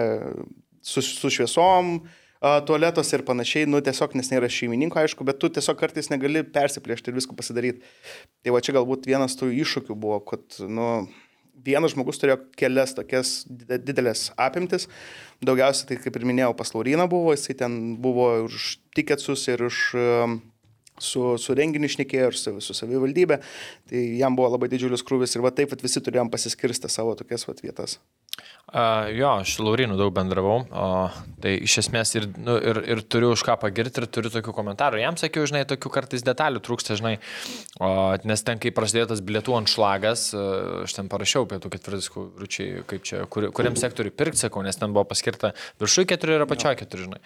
su, 0.82 1.06
su 1.06 1.30
šviesom, 1.30 2.00
tualetos 2.40 3.14
ir 3.14 3.26
panašiai, 3.28 3.68
nu 3.68 3.82
tiesiog 3.84 4.16
nes 4.16 4.30
nėra 4.32 4.50
šeimininko, 4.52 5.02
aišku, 5.02 5.26
bet 5.28 5.42
tu 5.42 5.50
tiesiog 5.52 5.78
kartais 5.80 6.10
negali 6.12 6.42
persiplėšti 6.48 7.12
ir 7.12 7.18
visko 7.18 7.36
pasidaryti. 7.36 7.84
Tai 8.44 8.56
va 8.56 8.62
čia 8.64 8.78
galbūt 8.80 9.10
vienas 9.10 9.36
tų 9.40 9.52
iššūkių 9.60 9.98
buvo, 10.00 10.22
kad, 10.24 10.46
nu, 10.64 10.88
vienas 11.66 11.96
žmogus 11.96 12.22
turėjo 12.22 12.38
kelias 12.60 12.96
tokias 12.98 13.44
dide- 13.50 13.82
didelės 13.84 14.30
apimtis. 14.38 14.88
Daugiausiai, 15.46 15.88
tai 15.92 15.98
kaip 16.04 16.16
ir 16.20 16.28
minėjau, 16.30 16.54
pas 16.60 16.74
Lauriną 16.76 17.08
buvo, 17.12 17.34
jisai 17.36 17.56
ten 17.60 17.80
buvo 18.02 18.32
už 18.50 18.78
tiketsus 18.96 19.48
ir 19.52 19.68
už... 19.70 19.84
um, 19.98 20.40
Su, 21.00 21.38
su 21.40 21.54
renginiu 21.56 21.88
išnekėjo 21.88 22.26
ir 22.28 22.36
su, 22.36 22.52
su 22.60 22.74
savivaldybė, 22.76 23.38
tai 23.88 24.02
jam 24.20 24.36
buvo 24.36 24.50
labai 24.52 24.68
didžiulis 24.68 25.00
krūvis 25.08 25.32
ir 25.38 25.46
va 25.46 25.54
taip 25.56 25.72
vat 25.72 25.80
visi 25.80 26.02
turėjom 26.04 26.28
pasiskirsti 26.28 26.92
savo 26.92 27.14
tokias 27.16 27.48
vat 27.48 27.64
vietas. 27.64 27.94
Uh, 28.70 29.18
jo, 29.18 29.30
aš 29.42 29.56
su 29.56 29.64
Laurinu 29.66 29.96
daug 29.98 30.12
bendravau, 30.14 30.60
o, 30.70 30.90
tai 31.42 31.56
iš 31.66 31.80
esmės 31.82 32.12
ir, 32.14 32.28
nu, 32.38 32.54
ir, 32.62 32.78
ir 32.94 33.00
turiu 33.02 33.32
už 33.34 33.42
ką 33.48 33.56
pagirti 33.58 34.04
ir 34.04 34.06
turiu 34.14 34.30
tokių 34.30 34.54
komentarų. 34.54 35.00
Jam 35.02 35.18
sakiau, 35.18 35.48
žinai, 35.50 35.64
tokių 35.66 35.90
kartais 35.96 36.22
detalių 36.28 36.62
trūksta, 36.62 36.94
žinai, 37.00 37.16
o, 37.82 37.90
nes 38.30 38.46
ten, 38.46 38.62
kai 38.62 38.70
prasidėjo 38.76 39.08
tas 39.10 39.24
bilietų 39.26 39.56
ant 39.58 39.74
šlagas, 39.74 40.28
uh, 40.38 40.84
aš 40.84 40.94
ten 41.00 41.10
parašiau 41.10 41.50
pietų 41.50 41.74
ketvirtis, 41.74 42.12
ručiai, 42.14 42.86
kaip 42.94 43.10
čia, 43.10 43.24
kur, 43.34 43.50
kuriam 43.58 43.80
sektoriui 43.80 44.14
pirkti, 44.14 44.44
sakau, 44.44 44.62
nes 44.62 44.78
ten 44.78 44.94
buvo 44.94 45.08
paskirta 45.10 45.56
viršui 45.82 46.06
keturi 46.14 46.38
ir 46.38 46.46
apačioje 46.46 46.84
keturi, 46.84 47.10
žinai. 47.10 47.24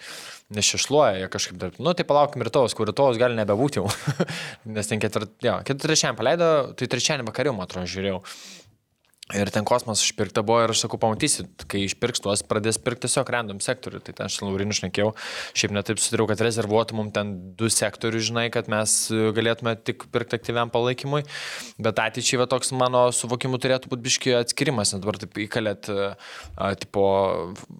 Nes 0.56 0.72
šešluoja 0.72 1.20
jie 1.20 1.30
kažkaip 1.36 1.60
dar. 1.60 1.76
Nu, 1.76 1.92
tai 1.92 2.08
palaukim 2.08 2.40
rytojus, 2.46 2.72
kur 2.78 2.88
rytojus 2.88 3.20
gali 3.20 3.36
nebebūti 3.36 3.82
jau. 3.82 3.92
nes 4.80 4.88
ten 4.88 5.04
ketvirtį, 5.04 5.44
jo, 5.44 5.60
ketvirtį 5.68 6.16
paleido, 6.16 6.52
tai 6.72 6.88
trečiąjį 6.88 7.28
vakariu, 7.28 7.52
man 7.56 7.68
atrodo, 7.68 7.90
žiūrėjau. 7.90 8.24
Ir 9.32 9.48
ten 9.48 9.64
kosmosas 9.64 10.04
išpirkta 10.04 10.42
buvo 10.44 10.58
ir 10.66 10.72
aš 10.74 10.82
sakau, 10.82 10.98
pamatysit, 11.00 11.64
kai 11.72 11.86
išpirks 11.86 12.20
tuos, 12.20 12.42
pradės 12.44 12.76
pirkti 12.76 13.06
tiesiog 13.06 13.30
random 13.32 13.60
sektorių. 13.64 14.02
Tai 14.04 14.12
ten 14.18 14.26
aš 14.26 14.36
Laurinu 14.42 14.76
šnekėjau, 14.76 15.14
šiaip 15.56 15.72
netaip 15.72 16.02
sudariau, 16.02 16.26
kad 16.28 16.42
rezervuotų 16.44 16.98
mums 16.98 17.14
ten 17.16 17.30
du 17.56 17.70
sektorius, 17.72 18.26
žinai, 18.28 18.50
kad 18.52 18.68
mes 18.68 18.98
e, 19.08 19.30
galėtume 19.32 19.72
tik 19.80 20.04
pirkti 20.12 20.36
aktyviam 20.36 20.68
palaikymui. 20.74 21.22
Bet 21.80 22.02
ateičiai 22.04 22.42
va 22.42 22.48
toks 22.52 22.74
mano 22.76 23.06
suvokimu 23.16 23.62
turėtų 23.64 23.94
būti 23.94 24.04
biški 24.10 24.36
atskirimas, 24.42 24.92
nes 24.92 25.00
dabar 25.00 25.16
taip 25.22 25.40
įkalėt, 25.46 25.88
a, 25.88 26.74
tipo, 26.84 27.06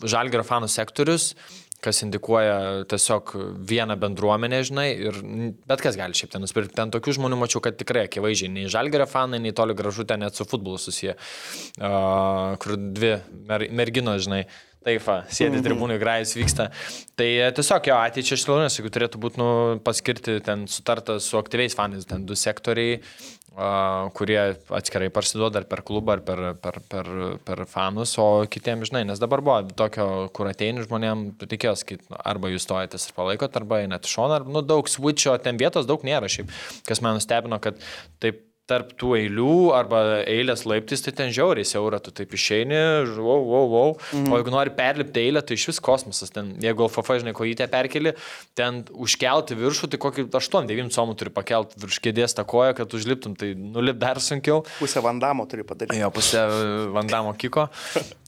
žalgerio 0.00 0.48
fanų 0.48 0.72
sektorius 0.72 1.34
kas 1.84 2.02
indikuoja 2.06 2.56
tiesiog 2.90 3.34
vieną 3.70 3.96
bendruomenę, 4.00 4.60
žinai, 4.68 4.88
ir 5.08 5.20
bet 5.68 5.84
kas 5.84 5.98
gali 6.00 6.16
šiaip 6.16 6.34
ten 6.34 6.44
nusipirkti. 6.44 6.76
Ten 6.78 6.92
tokių 6.94 7.16
žmonių 7.18 7.38
mačiau, 7.40 7.62
kad 7.64 7.78
tikrai 7.80 8.06
akivaizdžiai, 8.08 8.52
nei 8.56 8.70
žalgerio 8.72 9.06
fanai, 9.10 9.42
nei 9.44 9.54
toli 9.56 9.76
gražu 9.76 10.06
ten 10.08 10.24
net 10.24 10.36
su 10.36 10.46
futbolu 10.48 10.80
susiję, 10.80 11.16
uh, 11.80 12.54
kur 12.62 12.78
dvi 12.78 13.18
mer 13.50 13.68
merginos, 13.82 14.24
žinai. 14.28 14.44
Taip, 14.84 15.00
va, 15.06 15.22
sėdi 15.32 15.62
tribūnai, 15.64 15.96
grajus 15.96 16.34
vyksta. 16.36 16.66
Tai 17.16 17.28
e, 17.40 17.46
tiesiog 17.56 17.86
jo 17.88 17.94
ateičiai 17.96 18.36
aš 18.36 18.42
launės, 18.50 18.74
jeigu 18.76 18.90
turėtų 18.92 19.20
būti 19.22 19.40
nu, 19.40 19.46
paskirti 19.84 20.34
ten 20.44 20.66
sutarta 20.68 21.16
su 21.24 21.38
aktyviais 21.40 21.76
fanais, 21.78 22.04
ten 22.10 22.26
du 22.28 22.36
sektoriai, 22.36 22.98
kurie 23.54 24.38
atskirai 24.74 25.10
parsiduoda 25.14 25.60
ar 25.62 25.66
per 25.70 25.84
klubą, 25.86 26.16
ar 26.16 26.22
per, 26.26 26.40
per, 26.58 26.78
per, 26.90 27.10
per 27.46 27.64
fanus, 27.70 28.16
o 28.18 28.44
kitiems, 28.50 28.90
žinai, 28.90 29.04
nes 29.06 29.22
dabar 29.22 29.44
buvo 29.44 29.60
tokio, 29.78 30.06
kur 30.34 30.50
ateini 30.50 30.82
žmonėm, 30.86 31.26
reikėjo 31.44 31.76
sakyti, 31.78 32.08
nu, 32.10 32.18
arba 32.18 32.50
jūs 32.50 32.66
stojatės 32.66 33.06
ir 33.08 33.14
palaikot, 33.18 33.60
arba 33.60 33.84
einat 33.84 34.08
iš 34.08 34.16
šono, 34.18 34.40
ar, 34.40 34.48
nu, 34.48 34.64
daug 34.66 34.90
switcho, 34.90 35.36
ten 35.42 35.60
vietos 35.60 35.86
daug 35.86 36.02
nėra 36.06 36.30
šiaip, 36.30 36.50
kas 36.88 37.04
man 37.04 37.20
nustebino, 37.20 37.60
kad 37.62 37.78
taip 38.24 38.42
tarp 38.70 38.94
tų 39.00 39.12
eilių 39.18 39.54
arba 39.76 40.00
eilės 40.24 40.64
laiptis, 40.68 41.02
tai 41.04 41.12
ten 41.16 41.32
žiauriai 41.34 41.66
siaura, 41.68 42.00
tu 42.00 42.12
taip 42.16 42.32
išeini, 42.36 42.78
wow, 43.18 43.42
wow, 43.44 43.66
wow. 43.68 43.92
Mhm. 44.12 44.32
O 44.32 44.40
jeigu 44.40 44.54
nori 44.54 44.72
perlipti 44.76 45.24
eilę, 45.26 45.42
tai 45.44 45.58
iš 45.58 45.66
vis 45.72 45.80
kosmosas. 45.84 46.32
Ten, 46.34 46.54
jeigu 46.64 46.86
LFF, 46.86 47.20
žinai, 47.20 47.34
kojytę 47.36 47.68
perkeli, 47.72 48.14
ten 48.56 48.82
užkelti 48.90 49.58
viršų, 49.60 49.90
tai 49.92 50.00
kokį 50.00 50.26
8-9 50.32 50.94
somų 50.96 51.16
turi 51.20 51.34
pakelti 51.34 51.80
virš 51.84 52.00
kėdės 52.04 52.36
tą 52.38 52.46
koją, 52.48 52.72
kad 52.78 52.96
užliptum, 52.96 53.36
tai 53.38 53.52
nulip 53.58 54.00
dar 54.00 54.20
sunkiau. 54.24 54.62
Pusę 54.80 55.04
vandamo 55.04 55.46
turi 55.50 55.66
padaryti. 55.66 56.00
Jo 56.00 56.10
pusė 56.14 56.46
Vandamo 56.94 57.32
kiko. 57.38 57.66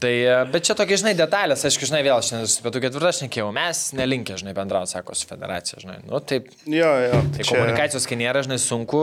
Tai, 0.01 0.13
e, 0.13 0.37
bet 0.53 0.67
čia 0.69 0.77
tokie, 0.79 0.99
žinai, 1.01 1.15
detalės, 1.19 1.65
aišku, 1.67 1.89
žinai, 1.89 2.03
vėl 2.07 2.21
su 2.23 2.65
pietų 2.65 2.83
ketvirtą 2.85 3.13
šnekėjau, 3.21 3.49
mes 3.55 3.83
nelinkę, 3.97 4.37
žinai, 4.41 4.55
bendrauti, 4.57 4.93
sako, 4.93 5.17
su 5.17 5.29
federacija, 5.31 5.81
žinai. 5.83 6.01
Nu, 6.09 6.21
taip, 6.21 6.51
Jo, 6.67 6.91
jo. 7.01 7.21
Tai 7.37 7.47
komunikacijos, 7.47 8.07
kai 8.09 8.19
nėra, 8.21 8.43
žinai, 8.47 8.59
sunku, 8.61 9.01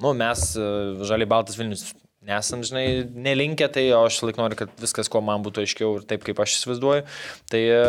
nu, 0.00 0.12
mes, 0.16 0.44
e, 0.56 0.68
žaliai 1.08 1.28
baltas 1.28 1.58
Vilnius, 1.58 1.90
nesam, 2.30 2.62
žinai, 2.66 2.86
nelinkę, 3.10 3.68
tai 3.72 3.86
o 3.96 4.04
aš 4.06 4.20
laik 4.26 4.38
noriu, 4.40 4.58
kad 4.62 4.72
viskas, 4.80 5.10
kuo 5.12 5.22
man 5.24 5.44
būtų 5.44 5.64
aiškiau 5.64 5.98
ir 5.98 6.06
taip, 6.08 6.24
kaip 6.26 6.40
aš 6.42 6.56
įsivaizduoju. 6.58 7.04
Tai 7.50 7.60
e, 7.60 7.80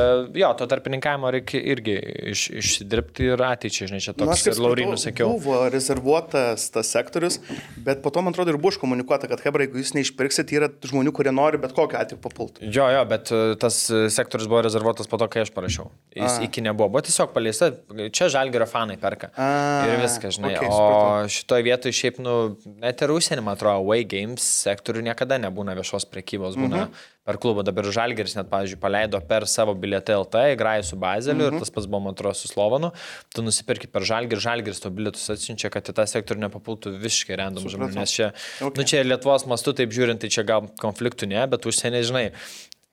jo, 0.41 0.51
to 0.59 0.67
tarpininkavimo 0.71 1.31
reikia 1.35 1.61
irgi 1.73 1.97
iš, 2.33 2.45
išsidirbti 2.61 3.31
ir 3.31 3.45
ateičiai, 3.51 3.91
žinai, 3.91 4.01
čia 4.03 4.15
Nu, 4.17 4.27
toks 4.27 4.45
kaip 4.45 4.57
ir 4.57 4.63
Laurinų 4.65 4.99
sakiau. 5.01 5.31
Buvo 5.37 5.61
rezervuotas 5.71 6.67
tas 6.73 6.91
sektorius, 6.93 7.39
bet 7.85 8.03
po 8.03 8.11
to, 8.13 8.23
man 8.25 8.35
atrodo, 8.35 8.53
ir 8.53 8.59
buvo 8.61 8.73
iškomunikuota, 8.75 9.29
kad 9.31 9.43
Hebra, 9.45 9.65
jeigu 9.67 9.81
jūs 9.81 9.93
neišpirksit, 9.97 10.53
yra 10.57 10.69
žmonių, 10.85 11.13
kurie 11.15 11.33
nori 11.35 11.61
bet 11.61 11.75
kokiu 11.77 11.99
atveju 12.01 12.21
papulti. 12.23 12.67
Jo, 12.67 12.89
jo, 12.93 13.03
bet 13.09 13.31
e, 13.33 13.41
tas 13.61 13.83
e, 13.93 14.03
sektorius 14.13 14.49
buvo 14.51 14.63
rezervuotas 14.67 15.09
po 15.11 15.19
to, 15.21 15.29
kai 15.31 15.45
aš 15.45 15.53
parašiau. 15.55 15.89
Jis 16.15 16.39
A. 16.39 16.45
iki 16.47 16.63
nebuvo. 16.65 16.89
Buvo 16.91 17.03
tiesiog 17.05 17.33
paleista, 17.35 17.71
čia 18.13 18.29
žalgerio 18.33 18.67
fanai 18.69 18.97
perka. 19.01 19.31
A, 19.35 19.49
ir 19.89 20.01
viskas, 20.03 20.37
žinai. 20.37 20.55
Okay, 20.57 20.71
o 20.71 21.29
šitoje 21.31 21.67
vietoje 21.67 21.97
šiaip, 21.97 22.21
nu, 22.23 22.37
net 22.81 23.01
ir 23.03 23.13
užsienį, 23.13 23.45
man 23.45 23.57
atrodo, 23.57 23.85
Way 23.87 24.05
Games 24.31 24.45
sektorių 24.63 25.03
niekada 25.09 25.37
nebūna 25.41 25.75
viešos 25.75 26.05
prekybos, 26.11 26.55
būna 26.59 26.85
mhm. 26.85 27.01
per 27.27 27.37
klubą. 27.41 27.65
Dabar 27.67 27.87
žalgeris 27.91 28.35
net, 28.37 28.47
pavyzdžiui, 28.51 28.79
paleido 28.81 29.19
per 29.27 29.45
savo 29.49 29.75
bilietą 29.77 30.15
LT, 30.21 30.45
įgrajų 30.55 30.87
su 30.87 30.99
Bazeliu 31.01 31.47
mhm. 31.47 31.57
ir 31.59 31.65
tas 31.65 31.73
pats 31.73 31.89
buvo, 31.89 32.03
man 32.07 32.15
atrodo, 32.15 32.37
su 32.39 32.49
Slovanu. 32.51 32.91
Tu 33.35 33.43
nusipirki 33.45 33.89
per 33.91 34.05
žalgerį, 34.07 34.41
žalgeris 34.47 34.81
to 34.83 34.91
bilietus 34.93 35.27
atsiunčia, 35.33 35.71
kad 35.73 35.91
į 35.91 35.97
tą 35.99 36.07
sektorių 36.09 36.45
nepapultų 36.47 36.95
visiškai 37.01 37.39
random 37.41 37.67
žmonių. 37.67 37.99
Nes 37.99 38.17
čia, 38.17 38.31
Okay. 38.31 38.67
okay. 38.67 38.77
nu, 38.77 38.83
čia 38.87 39.01
Lietuvos 39.05 39.43
mastu, 39.49 39.73
taip 39.75 39.91
žiūrint, 39.95 40.21
tai 40.21 40.29
čia 40.31 40.43
gal 40.47 40.67
konfliktų 40.81 41.27
ne, 41.31 41.41
bet 41.51 41.65
užsienį, 41.67 42.01
žinai, 42.07 42.23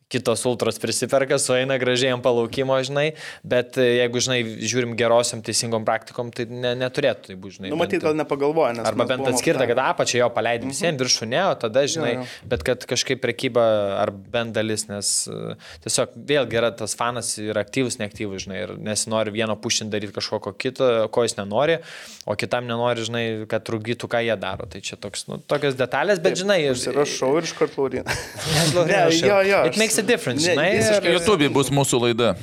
kitos 0.08 0.44
ultros 0.48 0.78
prisiperka, 0.80 1.36
sueina 1.40 1.76
gražiai 1.80 2.14
ant 2.14 2.24
palaukimo, 2.24 2.76
žinai, 2.84 3.10
bet 3.44 3.76
e, 3.76 3.84
jeigu, 3.98 4.22
žinai, 4.24 4.38
žiūrim 4.64 4.94
gerosiam 4.96 5.42
teisingom 5.44 5.84
praktikom, 5.88 6.30
tai 6.32 6.46
ne, 6.48 6.72
neturėtų 6.80 7.28
tai 7.28 7.36
būti, 7.36 7.58
žinai. 7.58 7.72
Nu, 7.74 7.78
matyt, 7.80 8.00
gal 8.04 8.16
nepagalvoja, 8.16 8.72
nes... 8.78 8.88
Arba 8.88 9.04
bent 9.10 9.28
atskirta, 9.28 9.66
kad 9.68 9.82
apačią 9.84 10.22
jo 10.22 10.30
paleidai 10.32 10.70
visiems, 10.70 11.00
viršų 11.02 11.28
ne, 11.28 11.42
o 11.50 11.52
tada, 11.60 11.84
žinai, 11.84 12.14
Jo, 12.18 12.22
jo. 12.22 12.48
bet 12.48 12.64
kad 12.64 12.86
kažkaip 12.88 13.20
prekyba 13.20 13.64
ar 13.98 14.12
bent 14.32 14.56
dalis, 14.56 14.86
nes 14.88 15.10
e, 15.28 15.58
tiesiog 15.84 16.16
vėlgi 16.30 16.60
yra 16.62 16.72
tas 16.78 16.96
fanas 16.96 17.34
ir 17.42 17.60
aktyvus, 17.60 17.98
neaktyvus, 18.00 18.46
žinai, 18.46 18.62
ir 18.64 18.74
nesinori 18.80 19.34
vieno 19.34 19.58
pušinti 19.60 19.92
daryti 19.92 20.16
kažkoko 20.16 20.54
kito, 20.56 20.88
ko 21.12 21.26
jis 21.26 21.36
nenori, 21.36 21.78
o 22.24 22.36
kitam 22.38 22.64
nenori, 22.70 23.04
žinai, 23.04 23.24
kad 23.50 23.66
trukdytų, 23.68 24.08
ką 24.08 24.24
jie 24.24 24.38
daro. 24.40 24.64
Tai 24.72 24.80
čia 24.84 24.96
toks, 25.00 25.26
nu, 25.28 25.36
tokios 25.44 25.76
detalės, 25.76 26.22
bet, 26.24 26.40
žinai, 26.40 26.62
Užsirašau 26.72 27.34
ir 27.42 27.48
iš 27.48 27.54
karto 27.58 27.84
Laurina. 27.84 28.08
Nes, 28.08 28.72
Lauryna, 28.76 28.88
Ne, 28.88 29.04
aš 29.10 29.20
jo, 29.22 29.38
jo, 29.44 29.62
It 29.68 29.76
makes 29.76 29.97
a 29.98 30.02
difference, 30.06 30.46
Ne, 30.46 30.54
žinai. 30.54 30.70
visiškai 30.78 31.12
ir- 31.12 31.18
YouTube 31.18 31.48
bus 31.54 31.70
mūsų 31.70 32.00
laida. 32.06 32.34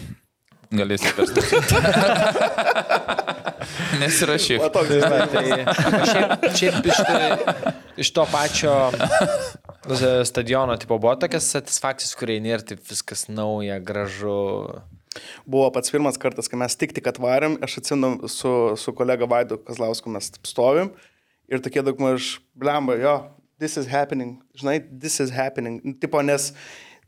Galėsi 0.76 1.12
perskaityti. 1.15 1.76
Nesirašyk. 4.02 4.62
O 4.65 4.70
toks 4.74 4.89
žinai. 4.91 5.22
Tai 5.32 5.44
šiaip, 6.10 6.46
šiaip 6.60 6.89
iš, 6.89 7.00
to, 7.06 7.15
iš 8.06 8.12
to 8.15 8.26
pačio 8.32 8.74
stadiono 10.26 10.76
tipo 10.82 10.98
buvo 11.02 11.15
tokias 11.22 11.48
satisfakcijas, 11.54 12.15
kurie 12.18 12.39
nėra 12.44 12.65
taip 12.65 12.82
viskas 12.89 13.28
nauja, 13.32 13.78
gražu. 13.80 14.36
Buvo 15.48 15.70
pats 15.72 15.94
pirmas 15.94 16.18
kartas, 16.20 16.50
kai 16.52 16.58
mes 16.60 16.76
tik 16.76 16.91
tik 16.98 17.06
atvarėm, 17.13 17.60
aš 17.63 17.78
atsimenu 17.84 18.28
su, 18.32 18.52
su 18.78 18.94
kolega 18.98 19.28
Vaidu 19.32 19.56
Kazlausku 19.63 20.12
mes 20.12 20.28
taip 20.36 20.50
stovim 20.50 20.89
ir 21.48 21.62
tokie 21.63 21.84
daug 21.86 22.02
maž, 22.02 22.39
blemba, 22.58 22.98
jo, 23.00 23.13
this 23.62 23.78
is 23.80 23.88
happening, 23.88 24.39
žinai, 24.60 24.80
this 25.00 25.20
is 25.24 25.32
happening. 25.32 25.78
Tipo, 26.02 26.20
nes 26.26 26.50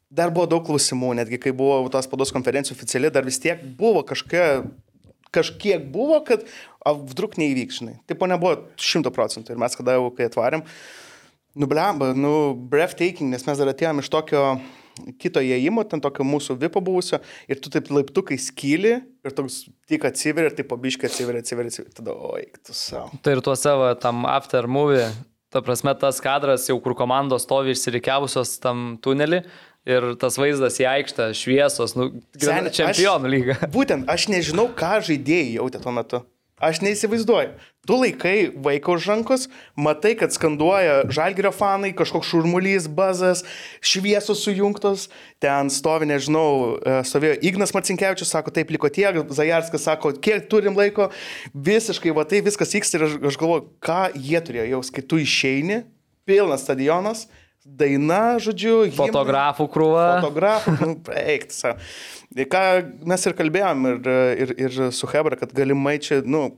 dar 0.09 0.31
buvo 0.33 0.47
daug 0.49 0.65
klausimų, 0.67 1.13
netgi 1.21 1.39
kai 1.41 1.53
buvo 1.55 1.81
tos 1.93 2.07
spados 2.07 2.31
konferencijų 2.35 2.77
oficiali, 2.77 3.11
dar 3.13 3.27
vis 3.27 3.39
tiek 3.43 3.63
buvo 3.79 4.03
kažkokia, 4.07 4.63
kažkiek 5.35 5.89
buvo, 5.91 6.21
kad 6.27 6.45
vdruk 6.87 7.35
neįvyks, 7.39 7.81
žinai. 7.81 7.97
Tipo, 8.07 8.29
nebuvo 8.31 8.55
šimto 8.79 9.11
procentų 9.15 9.53
ir 9.53 9.61
mes 9.61 9.75
kada 9.75 9.97
jau, 9.97 10.07
kai 10.15 10.29
atvarėm, 10.29 10.63
nublemba, 11.57 12.13
nu, 12.15 12.33
breathtaking, 12.71 13.33
nes 13.33 13.45
mes 13.47 13.59
dar 13.59 13.73
atėjom 13.73 14.03
iš 14.03 14.11
tokio 14.13 14.43
kito 15.21 15.41
įėjimo, 15.43 15.83
ten 15.89 16.01
tokio 16.01 16.25
mūsų 16.25 16.57
vipo 16.61 16.81
buvusio, 16.81 17.19
ir 17.49 17.59
tu 17.61 17.69
taip 17.73 17.91
laiptukai 17.93 18.39
skyli, 18.41 18.95
ir 18.97 19.35
toks 19.37 19.65
tik 19.89 20.07
atsiveria, 20.09 20.49
ir 20.49 20.57
taip 20.57 20.69
pabiškai 20.71 21.09
atsiveria, 21.09 21.43
atsiveria, 21.43 21.73
atsiveria, 21.73 21.97
tada, 21.99 22.15
oi, 22.31 22.47
tu 22.65 22.73
savo. 22.77 23.19
Tai 23.21 23.35
ir 23.37 23.43
tuo 23.45 23.53
savo 23.59 23.91
tam 24.01 24.25
after 24.29 24.65
movie, 24.65 25.05
ta 25.53 25.61
prasme 25.61 25.93
tas 25.99 26.21
kadras 26.23 26.65
jau 26.69 26.79
kur 26.83 26.95
komandos 26.97 27.45
stovi 27.45 27.75
išsirikiavusios 27.75 28.57
tam 28.63 28.95
tunelį 29.03 29.43
ir 29.87 30.11
tas 30.21 30.35
vaizdas 30.39 30.79
į 30.83 30.87
aikštę, 30.91 31.29
šviesos, 31.37 31.95
nu, 31.97 32.11
Seni, 32.37 32.73
čempionų 32.75 33.27
aš- 33.29 33.33
lyga. 33.33 33.59
Būtent, 33.75 34.09
aš 34.11 34.27
nežinau, 34.33 34.67
ką 34.75 34.97
žaidėjai 35.07 35.53
jautė 35.59 35.83
tuo 35.83 35.95
metu. 35.95 36.25
Aš 36.57 36.79
neįsivaizduoju. 36.81 37.51
Tu 37.85 37.95
laikai 38.01 38.49
vaiką 38.65 38.95
už 38.97 39.05
rankos, 39.11 39.43
matai, 39.77 40.15
kad 40.17 40.33
skanduoja 40.33 41.03
žalgerio 41.13 41.51
fanai, 41.53 41.91
kažkoks 41.93 42.31
šurmulys, 42.31 42.87
bazas, 42.89 43.43
šviesos 43.85 44.41
sujungtos, 44.41 45.05
ten 45.39 45.69
stovi, 45.69 46.09
nežinau, 46.09 46.79
e, 46.81 46.95
stovėjo 47.05 47.37
Ignas 47.45 47.75
Marcinkievičius, 47.77 48.33
sako, 48.33 48.49
taip 48.57 48.73
liko 48.73 48.89
tiek, 48.89 49.21
Zajarskas 49.37 49.85
sako, 49.85 50.15
kiek 50.17 50.49
turim 50.49 50.73
laiko, 50.75 51.11
visiškai, 51.53 52.09
va 52.17 52.25
tai 52.25 52.41
viskas 52.41 52.73
vyksta 52.73 52.97
ir 52.97 53.05
aš, 53.05 53.15
aš 53.31 53.37
galvoju, 53.37 53.67
ką 53.77 54.01
jie 54.17 54.41
turėjo 54.49 54.65
jaus, 54.73 54.89
kai 54.97 55.05
tu 55.05 55.21
išeini, 55.21 55.83
pilnas 56.27 56.65
stadionas, 56.65 57.27
daina, 57.77 58.37
žodžiu, 58.43 58.79
himnas 58.87 58.99
Fotografų 58.99 59.67
krūva. 59.73 60.05
fotografų, 60.21 60.77
nu, 60.81 60.95
eik, 61.19 61.49
sa. 61.53 61.75
Ką 62.37 62.63
mes 63.07 63.27
ir 63.27 63.35
kalbėjom 63.37 63.91
ir, 63.91 64.09
ir, 64.45 64.55
ir 64.67 64.79
su 64.95 65.09
Hebra, 65.11 65.39
kad 65.39 65.53
galimai 65.55 65.97
čia, 66.03 66.21
nu, 66.25 66.49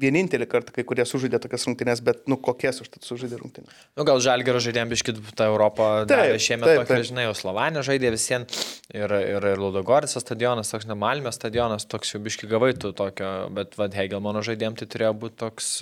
vienintelį 0.00 0.46
kartą 0.48 0.74
kai 0.74 0.84
kurie 0.86 1.04
sužaidė 1.08 1.40
tokias 1.42 1.66
rungtynės, 1.68 2.02
bet, 2.04 2.22
nu, 2.30 2.38
kokias 2.40 2.80
už 2.82 2.90
tai 2.92 3.02
sužaidė 3.04 3.40
rungtynės. 3.40 3.80
Nu, 3.98 4.06
gal 4.08 4.20
Žalgero 4.24 4.60
žaidėjom 4.62 4.92
biškit 4.92 5.20
tą 5.36 5.48
Europą. 5.50 5.88
Davė 6.10 6.38
Šiemet 6.40 6.70
taip, 6.70 6.82
tokia, 6.84 7.06
žinai, 7.10 7.26
jau 7.26 7.34
Slovanė 7.36 7.84
žaidė 7.86 8.12
visiems 8.14 8.62
ir, 8.94 9.12
ir, 9.18 9.48
ir 9.52 9.60
Ludogorisas 9.60 10.24
stadionas, 10.24 10.72
toks 10.72 10.88
Nemalmės 10.90 11.40
stadionas, 11.40 11.88
toks 11.90 12.14
jau 12.14 12.22
biški 12.24 12.48
gavai 12.50 12.72
tu 12.78 12.94
tokio, 12.96 13.32
bet 13.56 13.76
vad 13.80 13.96
Hegelmano 13.96 14.44
žaidėjom 14.46 14.80
tai 14.80 14.88
turėjo 14.94 15.12
būti 15.24 15.40
toks, 15.44 15.72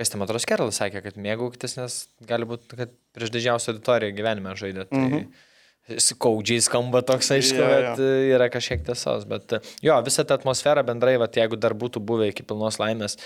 kas 0.00 0.12
ten 0.12 0.22
matros 0.22 0.48
Kerlas 0.48 0.80
sakė, 0.82 1.04
kad 1.06 1.20
mėgaukitės, 1.20 1.78
nes 1.78 2.00
gali 2.26 2.48
būti, 2.50 2.74
kad 2.74 2.98
prieš 3.16 3.32
didžiausią 3.34 3.74
auditoriją 3.74 4.16
gyvenime 4.16 4.56
žaidė. 4.58 4.86
Tai 4.90 4.98
mm 4.98 5.14
-hmm. 5.14 5.46
Skaudžiai 5.90 6.60
skamba 6.62 7.00
toks, 7.02 7.30
aišku, 7.34 7.58
yeah, 7.58 7.70
jo. 7.70 7.78
bet 7.80 7.98
yeah. 7.98 8.34
yra 8.36 8.46
kažkiek 8.52 8.84
tiesos. 8.86 9.24
Bet 9.26 9.52
e, 9.52 9.60
jo, 9.82 9.96
visa 10.06 10.24
ta 10.24 10.34
atmosfera 10.34 10.82
bendrai, 10.82 11.16
vat, 11.18 11.36
jeigu 11.36 11.56
dar 11.56 11.74
būtų 11.74 11.98
buvę 11.98 12.28
iki 12.30 12.42
pilnos 12.46 12.78
laimės, 12.78 13.16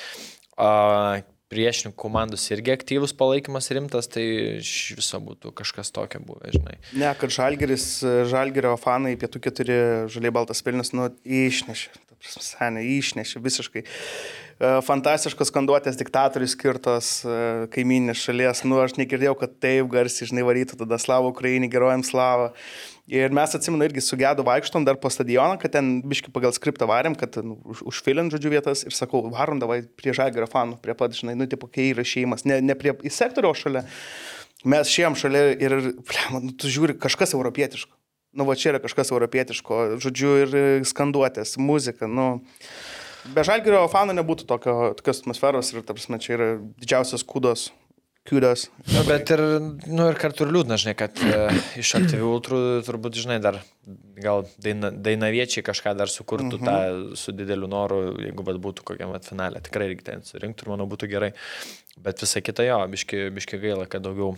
a, 0.56 1.20
priešininkų 1.54 1.98
komandos 2.00 2.44
irgi 2.54 2.72
aktyvus 2.74 3.14
palaikymas 3.16 3.70
rimtas, 3.74 4.08
tai 4.10 4.24
iš 4.60 4.94
viso 4.98 5.20
būtų 5.22 5.52
kažkas 5.60 5.92
tokio 5.94 6.20
buvę, 6.24 6.54
žinai. 6.56 6.78
Ne, 6.96 7.10
kad 7.20 7.34
Žalgeris, 7.34 7.86
Žalgerio 8.30 8.74
fanai 8.80 9.14
pietų 9.20 9.42
keturi 9.44 9.78
žaliai 10.12 10.34
baltas 10.34 10.64
pilnis, 10.66 10.94
nu, 10.96 11.10
išnešė. 11.24 11.92
Senė, 12.24 12.80
išnešė 12.88 13.42
visiškai. 13.44 13.82
E, 14.64 14.70
Fantastiškos 14.86 15.50
skanduotės 15.50 15.98
diktatoriui 16.00 16.48
skirtos 16.50 17.08
e, 17.26 17.36
kaiminės 17.74 18.22
šalies. 18.22 18.62
Nu, 18.68 18.78
aš 18.82 18.96
negirdėjau, 19.00 19.34
kad 19.40 19.56
taip 19.62 19.88
garsiai, 19.92 20.28
žinai, 20.30 20.44
varytų 20.46 20.78
tada 20.80 20.98
Slavo 21.02 21.32
Ukrainį, 21.32 21.70
gerojam 21.72 22.04
Slavą. 22.06 22.52
Ir 23.10 23.34
mes 23.36 23.52
atsimenu 23.56 23.84
irgi 23.84 24.00
su 24.04 24.16
Gedu 24.16 24.46
vaikštom 24.46 24.86
dar 24.86 24.96
po 25.00 25.10
stadioną, 25.12 25.58
kad 25.60 25.74
ten 25.74 25.98
biški 26.08 26.32
pagal 26.32 26.54
skriptą 26.56 26.88
varėm, 26.88 27.16
kad 27.20 27.36
nu, 27.44 27.58
už, 27.74 27.82
užfilint 27.90 28.32
žodžiu 28.32 28.54
vietas 28.54 28.86
ir 28.86 28.96
sakau, 28.96 29.20
varom 29.34 29.60
davai 29.60 29.82
prie 29.98 30.14
Žalgerio 30.16 30.48
fanų, 30.48 30.78
prie 30.84 30.96
pat, 30.96 31.12
žinai, 31.16 31.34
nu, 31.36 31.48
tipo, 31.50 31.68
kai 31.68 31.90
yra 31.90 32.06
šeimas, 32.08 32.46
ne, 32.48 32.62
ne 32.64 32.78
prie 32.78 32.94
į 33.04 33.12
sektorių, 33.12 33.50
o 33.50 33.58
šalia. 33.60 33.84
Mes 34.64 34.88
šiem 34.88 35.18
šalia 35.20 35.50
ir, 35.60 35.76
blem, 36.00 36.40
nu, 36.46 36.54
tu 36.56 36.72
žiūri, 36.72 36.96
kažkas 37.00 37.36
europietiško. 37.36 37.92
Nu, 38.34 38.48
va 38.48 38.56
čia 38.58 38.72
yra 38.72 38.80
kažkas 38.82 39.12
europietiško, 39.12 39.82
žodžiu, 40.02 40.30
ir 40.46 40.86
skanduotės, 40.88 41.58
muzika, 41.60 42.08
nu. 42.10 42.40
Be 43.32 43.44
žalgerio 43.46 43.86
fanų 43.88 44.18
nebūtų 44.18 44.46
tokio, 44.50 44.74
tokios 44.98 45.22
atmosferos 45.22 45.72
ir, 45.72 45.84
tarsi, 45.86 46.12
čia 46.20 46.36
yra 46.36 46.48
didžiausias 46.82 47.24
kudos, 47.24 47.70
kudos. 48.28 48.66
Nu, 48.90 49.04
bet 49.08 49.32
ir, 49.32 49.42
nu, 49.88 50.08
ir 50.10 50.18
kartu 50.20 50.44
ir 50.44 50.52
liūdna, 50.52 50.76
žinai, 50.80 50.96
kad 50.98 51.20
e, 51.24 51.38
iš 51.80 51.94
aktyvių 52.00 52.28
ultrų 52.28 52.60
turbūt, 52.84 53.16
žinai, 53.24 53.38
dar 53.44 53.62
gal 54.20 54.44
daina, 54.64 54.90
dainaviečiai 54.92 55.64
kažką 55.64 55.94
dar 55.96 56.12
sukurtų 56.12 56.60
mhm. 56.60 56.68
tą 56.68 57.16
su 57.20 57.32
dideliu 57.36 57.68
noru, 57.70 58.02
jeigu 58.20 58.46
bet 58.46 58.60
būtų 58.64 58.86
kokiam 58.92 59.14
vat 59.14 59.28
finalė. 59.28 59.64
Tikrai 59.64 59.90
reikia 59.92 60.10
ten 60.12 60.26
surinkti 60.28 60.66
ir 60.66 60.74
manau 60.74 60.88
būtų 60.90 61.08
gerai. 61.12 61.32
Bet 62.02 62.18
visa 62.24 62.40
kita 62.42 62.64
jo, 62.66 62.76
biški, 62.90 63.28
biški 63.34 63.58
gaila, 63.62 63.84
kad 63.90 64.02
daugiau 64.02 64.32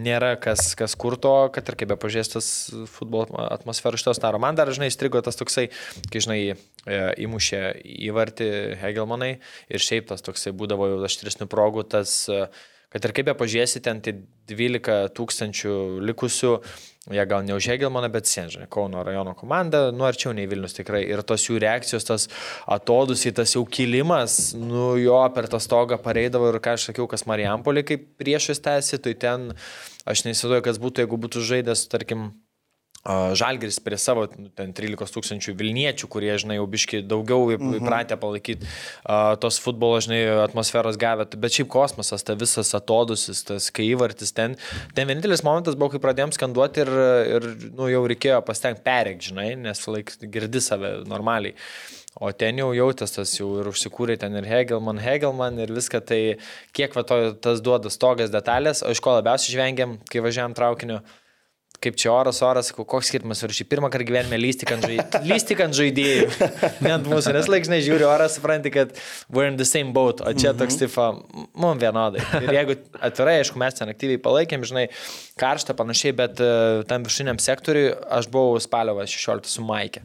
nėra 0.00 0.32
kas, 0.40 0.72
kas 0.78 0.94
kurto, 0.96 1.50
kad 1.52 1.68
ir 1.68 1.76
kaip 1.76 1.90
be 1.92 1.98
pažėstas 2.00 2.46
futbolo 2.88 3.26
atmosfera 3.50 3.98
iš 3.98 4.06
tos 4.06 4.20
daro. 4.22 4.40
Man 4.40 4.56
dar, 4.56 4.72
žinai, 4.72 4.88
įstrigo 4.88 5.20
tas 5.24 5.36
toksai, 5.36 5.66
kai, 6.08 6.22
žinai, 6.24 6.38
e, 6.56 7.00
įmušė 7.26 7.62
įvartį 8.08 8.48
Hegelmanai 8.80 9.34
ir 9.68 9.84
šiaip 9.84 10.08
tas 10.08 10.24
toksai 10.24 10.54
būdavo 10.56 10.88
jau 10.88 11.02
aštresnių 11.04 11.50
progų, 11.52 11.84
tas 11.96 12.16
e, 12.32 12.46
kad 12.92 13.04
ir 13.04 13.14
kaip 13.16 13.28
be 13.30 13.34
pažiūrėsi, 13.38 13.82
ten 13.84 14.00
tai 14.04 14.14
12 14.50 15.12
tūkstančių 15.16 15.74
likusių, 16.10 16.52
jie 17.16 17.24
gal 17.26 17.42
ne 17.46 17.56
už 17.56 17.68
Hegelmaną, 17.72 18.10
bet 18.12 18.28
Senžinė, 18.30 18.68
Kauno 18.72 19.02
rajono 19.06 19.34
komanda, 19.38 19.86
nu 19.94 20.06
arčiau 20.06 20.34
nei 20.36 20.46
Vilnius 20.50 20.76
tikrai. 20.76 21.02
Ir 21.08 21.24
tos 21.26 21.48
jų 21.48 21.58
reakcijos, 21.62 22.06
tas 22.06 22.28
atodus 22.70 23.24
į 23.28 23.34
tas 23.40 23.56
jau 23.56 23.64
kilimas, 23.66 24.52
nu 24.58 24.92
jo 25.00 25.18
per 25.34 25.48
tą 25.50 25.62
stogą 25.62 25.98
pareidavo 26.02 26.52
ir 26.52 26.60
ką 26.62 26.76
aš 26.76 26.90
sakiau, 26.90 27.08
kas 27.10 27.26
Marijampolė 27.30 27.86
kaip 27.88 28.06
priešas 28.20 28.62
tęsi, 28.62 29.00
tai 29.02 29.16
ten 29.26 29.50
aš 30.06 30.26
neįsivaizduoju, 30.28 30.66
kas 30.68 30.82
būtų, 30.82 31.06
jeigu 31.06 31.20
būtų 31.26 31.46
žaidęs, 31.48 31.88
tarkim, 31.90 32.32
Žalgiris 33.02 33.80
prie 33.82 33.96
savo 33.98 34.28
nu, 34.38 34.46
ten 34.54 34.70
13 34.72 35.10
tūkstančių 35.10 35.56
Vilniečių, 35.58 36.06
kurie, 36.06 36.30
žinai, 36.38 36.60
jau 36.60 36.66
biški 36.70 37.00
daugiau 37.02 37.48
Mhm. 37.50 37.80
įpratę 37.80 38.14
palaikyti 38.16 38.66
tos 39.42 39.58
futbolo, 39.58 39.98
žinai, 39.98 40.20
atmosferos 40.44 40.96
gavę, 40.96 41.26
bet 41.34 41.50
šiaip 41.50 41.68
kosmosas, 41.68 42.22
ta 42.22 42.34
visas 42.38 42.70
atodusis, 42.78 43.42
tas 43.44 43.70
kai 43.74 43.88
įvartis 43.90 44.30
ten. 44.32 44.54
Ten 44.94 45.08
vienintelis 45.10 45.42
momentas 45.42 45.74
buvo, 45.74 45.90
kai 45.90 45.98
pradėjom 45.98 46.30
skanduoti 46.32 46.84
ir, 46.84 46.92
ir 47.36 47.48
nu, 47.74 47.88
jau 47.90 48.04
reikėjo 48.06 48.38
pasitengti 48.46 48.84
perėk, 48.86 49.18
žinai, 49.20 49.56
nes 49.58 49.82
laik 49.88 50.14
girdi 50.22 50.60
save 50.62 51.02
normaliai. 51.10 51.56
O 52.20 52.30
ten 52.30 52.58
jau 52.60 52.70
jautės 52.76 53.14
tas 53.16 53.30
jau 53.38 53.48
ir 53.62 53.70
užsikūrė 53.70 54.18
ten 54.20 54.36
ir 54.36 54.44
Hegelman, 54.44 54.98
Hegelman 55.00 55.58
ir 55.58 55.72
viską, 55.72 56.04
tai 56.06 56.36
kiek 56.76 56.94
va 56.94 57.02
to, 57.02 57.32
tas 57.40 57.62
duoda 57.64 57.90
stogas 57.90 58.30
detalės, 58.30 58.84
o 58.84 58.92
iš 58.92 59.00
ko 59.00 59.16
labiausiai 59.16 59.56
žvengiam, 59.56 59.98
kai 60.12 60.20
važiavam 60.20 60.54
traukiniu, 60.54 61.00
kaip 61.82 61.98
čia 61.98 62.10
oras, 62.12 62.40
oras, 62.46 62.70
koks 62.74 63.10
skirtumas, 63.10 63.42
ar 63.44 63.54
šį 63.54 63.66
pirmą 63.70 63.90
kartą 63.92 64.06
gyvenime 64.08 64.38
lysti 64.40 64.68
ant 64.72 64.86
žaidėjų. 64.86 65.22
Žaidėjų. 65.82 66.26
Ne 66.84 66.92
ant 66.94 67.08
mūsų, 67.10 67.32
nes 67.36 67.48
laikinai 67.50 67.80
žiūri 67.84 68.06
orą, 68.06 68.28
supranti, 68.32 68.72
kad 68.74 68.92
we're 69.28 69.48
in 69.50 69.58
the 69.58 69.66
same 69.68 69.94
boat, 69.96 70.22
o 70.22 70.32
čia 70.36 70.52
toks 70.56 70.78
tipo, 70.80 71.08
mums 71.58 71.82
vienodai. 71.82 72.22
Ir 72.42 72.52
jeigu 72.58 72.76
atvirai, 73.02 73.38
aišku, 73.42 73.58
mes 73.62 73.78
ten 73.78 73.90
aktyviai 73.92 74.20
palaikėm, 74.22 74.66
žinai, 74.68 74.88
karštą 75.40 75.76
panašiai, 75.78 76.14
bet 76.18 76.42
uh, 76.44 76.82
tam 76.88 77.06
viršiniam 77.08 77.40
sektoriui 77.42 77.90
aš 78.18 78.30
buvau 78.32 78.60
spalio 78.62 78.96
va, 78.98 79.08
16 79.08 79.50
su 79.50 79.66
Maikė. 79.66 80.04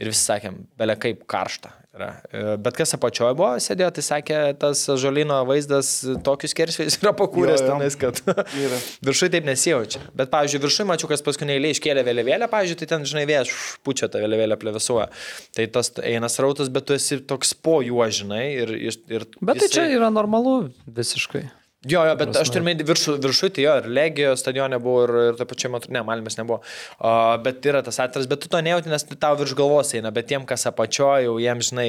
Ir 0.00 0.10
visi 0.10 0.24
sakėm, 0.24 0.64
belia 0.80 0.98
kaip 0.98 1.26
karšta. 1.30 1.76
Yra. 1.92 2.06
E, 2.32 2.42
Bet 2.56 2.76
kas 2.78 2.94
apačioje 2.96 3.34
buvo, 3.36 3.50
sėdėjo, 3.60 3.90
tai 3.98 4.02
sakė, 4.06 4.36
tas 4.56 4.80
žolino 4.96 5.42
vaizdas 5.44 5.90
tokius 6.24 6.54
kersvės 6.56 6.96
yra 7.02 7.12
pakūręs 7.18 7.60
tenais, 7.66 7.96
kad 8.00 8.16
viršui 9.06 9.28
taip 9.34 9.44
nesijaučia. 9.44 10.00
Bet, 10.16 10.30
pavyzdžiui, 10.32 10.62
viršui 10.64 10.86
mačiau, 10.88 11.10
kas 11.12 11.24
paskutinį 11.26 11.58
eilę 11.58 11.74
iškėlė 11.76 12.06
vėliavėlę, 12.08 12.48
pavyzdžiui, 12.52 12.78
tai 12.80 12.88
ten, 12.94 13.04
žinai, 13.12 13.26
vėjas 13.28 13.52
pučia 13.84 14.08
tą 14.08 14.22
vėliavėlę 14.24 14.56
plevisuoja. 14.62 15.10
Tai 15.52 15.68
tas 15.76 15.92
eina 16.00 16.32
srautas, 16.32 16.72
bet 16.72 16.88
tu 16.88 16.96
esi 16.96 17.20
toks 17.28 17.52
po 17.60 17.82
juo, 17.84 18.08
žinai. 18.08 18.46
Ir, 18.64 18.72
ir, 18.88 18.96
ir 19.12 19.28
Bet 19.42 19.60
tai 19.60 19.68
jisai- 19.68 19.74
čia 19.76 19.90
yra 20.00 20.08
normalu 20.16 20.70
visiškai. 20.88 21.44
Jo, 21.82 22.04
jo, 22.06 22.12
bet 22.14 22.36
aš 22.38 22.50
turiu 22.54 22.76
viršų, 22.86 23.16
viršų, 23.24 23.48
tai 23.56 23.64
jo, 23.64 23.72
ir 23.80 23.86
Legio 23.90 24.36
stadione 24.38 24.78
buvo, 24.78 25.00
ir, 25.02 25.12
ir 25.32 25.38
taip 25.40 25.48
pačiai, 25.50 25.72
matau, 25.74 25.90
ne, 25.90 26.04
Malmės 26.06 26.38
nebuvo. 26.38 26.60
O, 27.02 27.14
bet 27.42 27.66
yra 27.66 27.80
tas 27.82 27.98
atviras, 28.04 28.28
bet 28.30 28.44
tu 28.44 28.50
to 28.52 28.60
nejauti, 28.62 28.92
nes 28.92 29.02
tau 29.10 29.34
virš 29.40 29.56
galvos 29.58 29.90
eina, 29.98 30.12
bet 30.14 30.28
tiem, 30.30 30.46
kas 30.46 30.68
apačioje, 30.70 31.26
jau 31.26 31.34
jiems, 31.42 31.72
žinai, 31.72 31.88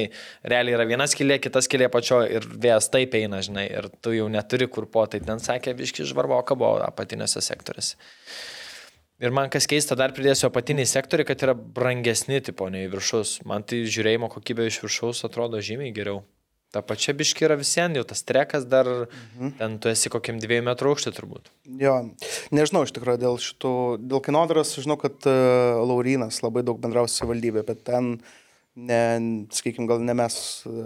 realiai 0.50 0.74
yra 0.80 0.88
vienas 0.90 1.14
kilė, 1.14 1.38
kitas 1.44 1.70
kilė 1.70 1.86
apačioje 1.86 2.40
ir 2.40 2.50
vėjas 2.66 2.90
taip 2.90 3.14
eina, 3.20 3.38
žinai, 3.46 3.68
ir 3.70 3.86
tu 4.02 4.16
jau 4.16 4.26
neturi 4.34 4.66
kur 4.66 4.90
po, 4.90 5.06
tai 5.06 5.22
ten 5.22 5.38
sakė, 5.38 5.76
biški 5.78 6.10
žvarbo, 6.10 6.42
kabo 6.48 6.74
apatiniuose 6.88 7.44
sektoriuose. 7.46 7.94
Ir 9.22 9.30
man 9.30 9.46
kas 9.46 9.70
keista, 9.70 9.94
dar 9.94 10.10
pridėsiu 10.10 10.48
apatiniai 10.50 10.90
sektoriai, 10.90 11.30
kad 11.30 11.46
yra 11.46 11.54
brangesni 11.54 12.42
tipo 12.42 12.66
nei 12.66 12.90
viršus. 12.90 13.44
Man 13.46 13.62
tai 13.62 13.84
žiūrėjimo 13.86 14.26
kokybė 14.32 14.66
iš 14.66 14.82
viršaus 14.82 15.22
atrodo 15.28 15.62
žymiai 15.62 15.94
geriau. 15.94 16.24
Ta 16.74 16.82
pačia 16.82 17.14
biški 17.14 17.46
yra 17.46 17.56
visiems, 17.60 17.94
jau 18.00 18.04
tas 18.10 18.24
trekas 18.26 18.66
dar, 18.66 18.88
mhm. 18.90 19.56
ten 19.60 19.76
tu 19.78 19.92
esi 19.92 20.10
kokiam 20.12 20.40
dviejų 20.42 20.66
metrų 20.66 20.94
aukštį 20.94 21.14
turbūt. 21.14 21.52
Jo, 21.80 21.96
nežinau 22.54 22.84
iš 22.86 22.94
tikrųjų 22.96 23.22
dėl 23.22 23.38
šitų, 23.42 23.74
dėl 24.02 24.24
kinodaros, 24.24 24.74
žinau, 24.82 24.98
kad 25.00 25.28
uh, 25.30 25.84
Laurinas 25.86 26.42
labai 26.42 26.64
daug 26.66 26.82
bendrausia 26.82 27.22
savivaldybė, 27.22 27.62
bet 27.70 27.86
ten 27.86 28.16
uh, 28.18 28.32
ne, 28.74 28.98
sakykime, 29.54 29.86
gal 29.86 30.02
ne 30.02 30.14
mes 30.18 30.36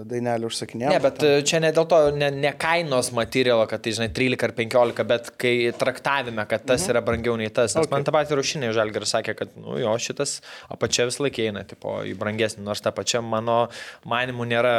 dainelį 0.08 0.48
užsakinėjome. 0.48 0.92
Ne, 0.92 1.00
bet 1.02 1.18
ten. 1.22 1.46
čia 1.48 1.60
ne 1.64 1.70
dėl 1.74 1.86
to, 1.88 2.00
ne, 2.16 2.28
ne 2.34 2.52
kainos 2.60 3.10
materialo, 3.16 3.64
kad 3.70 3.82
tai, 3.84 3.94
žinai, 3.96 4.10
13 4.14 4.44
ar 4.44 4.54
15, 4.58 5.04
bet 5.08 5.30
kai 5.40 5.54
traktavime, 5.78 6.44
kad 6.50 6.66
tas 6.68 6.84
mhm. 6.84 6.92
yra 6.92 7.02
brangiau 7.06 7.38
nei 7.40 7.48
tas. 7.48 7.72
Nes 7.76 7.86
okay. 7.86 7.94
man 7.94 8.06
tą 8.06 8.14
patį 8.14 8.38
rušinį 8.40 8.72
žalgar 8.76 9.08
sakė, 9.08 9.36
kad, 9.38 9.56
nu 9.60 9.78
jo, 9.80 9.94
šitas 10.04 10.38
apačia 10.68 11.08
vis 11.08 11.20
laik 11.22 11.40
eina, 11.44 11.64
tipo, 11.68 11.98
į 12.04 12.14
brangesnį, 12.20 12.64
nors 12.68 12.84
ta 12.84 12.92
pačia 12.94 13.24
mano 13.24 13.60
manimu 14.08 14.48
nėra 14.48 14.74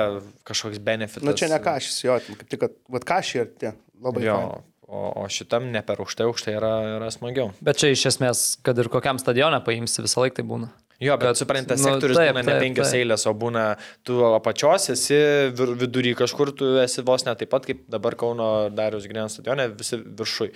kažkoks 0.47 0.81
benefitas. 0.83 1.25
Na 1.25 1.33
nu, 1.33 1.39
čia 1.39 1.49
ne 1.51 1.61
kažis, 1.63 2.01
jo, 2.05 2.19
kaip 2.29 2.45
tik, 2.45 2.65
kad, 2.67 2.75
vad 2.93 3.07
kažį 3.09 3.41
ir 3.41 3.55
tie 3.57 3.71
labai. 3.97 4.27
Jo, 4.27 4.41
fain. 4.43 4.67
O, 4.89 5.01
o 5.21 5.23
šitam 5.29 5.67
ne 5.69 5.83
per 5.85 5.99
aukštai, 6.01 6.25
aukštai 6.25 6.55
yra, 6.57 6.69
yra 6.95 7.09
smagiau. 7.13 7.51
Bet 7.61 7.77
čia 7.77 7.91
iš 7.93 8.07
esmės, 8.09 8.39
kad 8.65 8.79
ir 8.81 8.87
kokiam 8.89 9.19
stadionę 9.21 9.59
paimsi, 9.61 10.01
visą 10.01 10.23
laiką 10.23 10.39
tai 10.39 10.45
būna. 10.49 10.71
Jo, 10.99 11.15
bet, 11.15 11.29
bet 11.29 11.39
suprantate, 11.39 11.79
nu, 11.79 11.87
sektorius 11.87 12.17
taip, 12.17 12.33
būna 12.33 12.41
ne 12.43 12.51
taip, 12.51 12.59
penkios 12.59 12.89
taip. 12.91 12.99
eilės, 12.99 13.23
o 13.29 13.31
būna 13.39 13.63
tu 14.03 14.17
apačios 14.27 14.89
esi 14.91 15.19
vidury 15.55 16.11
kažkur, 16.19 16.51
tu 16.59 16.73
esi 16.81 17.03
vos 17.07 17.23
ne 17.23 17.35
taip 17.39 17.51
pat 17.53 17.67
kaip 17.69 17.85
dabar 17.87 18.17
Kauno 18.19 18.49
Darius 18.75 19.05
Grėnas 19.07 19.37
stadione, 19.37 19.69
visi 19.79 19.95
viršui. 19.95 20.49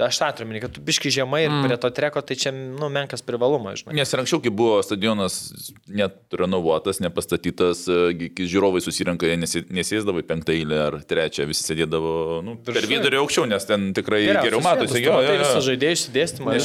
Tai 0.00 0.06
aš 0.08 0.20
tą 0.22 0.30
turiu, 0.38 0.62
kad 0.62 0.72
tu 0.72 0.80
biški 0.86 1.12
žemai 1.12 1.42
ir 1.44 1.52
mm. 1.52 1.66
prie 1.66 1.76
to 1.82 1.90
treko, 1.98 2.22
tai 2.24 2.38
čia, 2.40 2.52
nu, 2.54 2.88
menkas 2.92 3.20
privalumas, 3.26 3.82
žinai. 3.82 3.98
Nes 3.98 4.14
ir 4.14 4.22
anksčiau, 4.22 4.40
kai 4.40 4.52
buvo 4.56 4.78
stadionas 4.86 5.36
net 5.84 6.16
renovuotas, 6.40 7.02
nepastatytas, 7.04 7.82
kai 8.16 8.46
žiūrovai 8.48 8.80
susirenka, 8.80 9.28
jie 9.28 9.36
nesėsdavo 9.68 10.22
į 10.22 10.28
penktą 10.30 10.54
eilę 10.56 10.78
ar 10.86 10.96
trečią, 11.04 11.44
visi 11.50 11.66
sėdėdavo 11.66 12.14
nu, 12.46 12.56
per 12.64 12.88
vidurį 12.88 13.20
aukščiau, 13.20 13.44
nes 13.52 13.68
ten 13.68 13.90
tikrai 13.96 14.22
Geriausias 14.24 14.48
geriau 14.48 14.64
matosi. 14.64 15.04
Jo, 15.04 15.20
tai 15.28 15.36
visą 15.42 15.60
žaidėjų 15.68 15.98
išsidėstymą. 15.98 16.56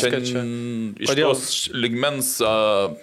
Iš 1.03 1.13
tos 1.19 1.51
ligmens 1.75 2.31
uh, 2.45 2.95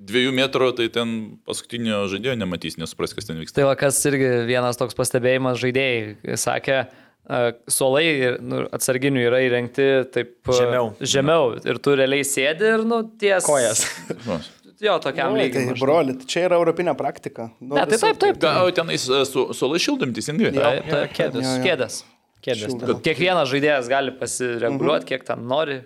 dviejų 0.00 0.32
metrų, 0.36 0.70
tai 0.78 0.88
ten 0.92 1.16
paskutinio 1.48 2.06
žaidėjo 2.10 2.38
nematys, 2.40 2.78
nesupras, 2.80 3.14
kas 3.16 3.28
ten 3.28 3.40
vyksta. 3.40 3.58
Tai 3.60 3.68
va, 3.68 3.76
kas 3.78 3.98
irgi 4.08 4.30
vienas 4.48 4.80
toks 4.80 4.96
pastebėjimas 4.98 5.60
žaidėjai 5.60 6.38
sakė, 6.40 6.80
suolai 7.70 8.36
nu, 8.42 8.62
atsarginių 8.74 9.26
yra 9.28 9.42
įrengti 9.44 9.88
taip 10.14 10.50
žemiau. 10.56 10.94
žemiau 10.98 11.52
ir 11.60 11.78
tu 11.82 11.94
realiai 11.98 12.24
sėdi 12.26 12.72
ir 12.76 12.86
nu 12.88 13.02
ties. 13.20 13.44
Kojas. 13.46 13.84
Jo, 14.80 14.96
tokiam 15.04 15.34
nu, 15.34 15.42
lygiai. 15.42 15.68
Tai 15.68 15.76
broli, 15.76 16.16
tai 16.16 16.26
čia 16.30 16.46
yra 16.48 16.56
europinė 16.56 16.94
praktika. 16.96 17.50
Nu, 17.60 17.74
ne, 17.76 17.84
tai 17.84 17.98
taip, 18.00 18.16
taip. 18.16 18.38
taip. 18.40 18.40
Gal 18.46 18.72
tenais 18.74 19.04
su, 19.04 19.44
suolai 19.56 19.80
šildomi 19.82 20.16
teisingai? 20.16 20.54
Taip, 20.56 20.88
taip, 20.88 21.12
kėdės. 21.18 21.50
Kėdės. 21.66 22.00
Kėdės. 22.40 22.76
Kiekvienas 23.04 23.52
žaidėjas 23.52 23.92
gali 23.92 24.16
pasireguliuoti, 24.16 25.04
mhm. 25.04 25.10
kiek 25.12 25.28
ten 25.28 25.44
nori. 25.52 25.82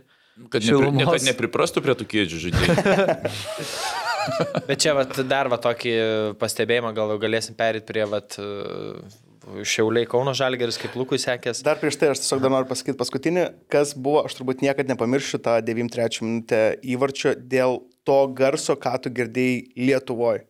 Kad, 0.50 0.62
nepri, 0.62 0.94
ne, 0.94 1.10
kad 1.10 1.26
nepriprastų 1.26 1.82
prie 1.82 1.98
tų 1.98 2.08
kėdžių 2.14 2.42
žaidėjų. 2.46 2.78
Bet 4.68 4.80
čia 4.84 4.94
vat, 4.96 5.18
dar 5.28 5.50
va 5.52 5.60
tokį 5.62 5.94
pastebėjimą 6.40 6.94
gal 6.96 7.14
galėsim 7.22 7.56
perėti 7.58 7.88
prie 7.90 8.06
vat, 8.10 8.38
Šiauliai 9.44 10.08
Kauno 10.08 10.32
Žalgeris, 10.36 10.78
kaip 10.80 10.94
Lukui 10.96 11.18
sekės. 11.20 11.60
Dar 11.64 11.76
prieš 11.80 11.98
tai 12.00 12.10
aš 12.12 12.22
tiesiog 12.22 12.40
dar 12.40 12.52
noriu 12.54 12.68
pasakyti 12.70 12.96
paskutinį, 13.00 13.44
kas 13.72 13.92
buvo, 13.96 14.22
aš 14.24 14.38
turbūt 14.38 14.64
niekada 14.64 14.94
nepamiršiu 14.94 15.40
tą 15.44 15.58
93 15.64 16.24
minutę 16.24 16.62
įvarčio 16.94 17.34
dėl 17.36 17.82
to 18.08 18.18
garso, 18.36 18.76
ką 18.80 18.96
tu 19.04 19.12
girdėjai 19.14 19.60
Lietuvoje. 19.76 20.46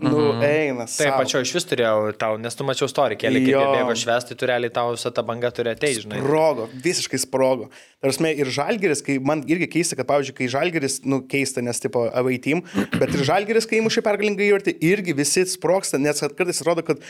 Nu, 0.00 0.32
mhm. 0.32 0.42
eina. 0.44 0.86
Taip, 0.88 1.12
pačiu 1.20 1.42
iš 1.44 1.52
vis 1.58 1.66
turėjau 1.68 2.12
tau, 2.20 2.38
nes 2.40 2.56
tu 2.56 2.64
mačiau 2.64 2.88
istoriją, 2.88 3.20
keli 3.20 3.42
jie 3.44 3.56
bėgo 3.58 3.96
švestai, 3.98 4.36
tu 4.38 4.48
realiai 4.48 4.72
tau 4.72 4.94
visą 4.94 5.12
tą 5.14 5.24
bangą 5.28 5.50
turi 5.56 5.74
ateiti, 5.74 6.06
žinai. 6.06 6.22
Sprogo, 6.22 6.68
visiškai 6.86 7.20
sprogo. 7.20 7.68
Tarsi 8.00 8.32
ir 8.32 8.52
žalgeris, 8.56 9.04
kai 9.04 9.18
man 9.20 9.44
irgi 9.50 9.68
keista, 9.76 9.98
kad, 9.98 10.08
pavyzdžiui, 10.08 10.36
kai 10.40 10.48
žalgeris, 10.54 11.00
nu, 11.04 11.20
keista, 11.28 11.64
nes 11.64 11.82
tipo 11.84 12.06
away 12.16 12.40
team, 12.40 12.64
bet 12.96 13.12
ir 13.12 13.26
žalgeris, 13.28 13.68
kai 13.68 13.82
įmušė 13.82 14.04
pergalingą 14.06 14.46
įvartį, 14.48 14.78
irgi 14.88 15.16
visi 15.20 15.44
sproksta, 15.52 16.00
nes 16.00 16.24
kartais 16.24 16.64
atrodo, 16.64 16.86
kad 16.86 17.04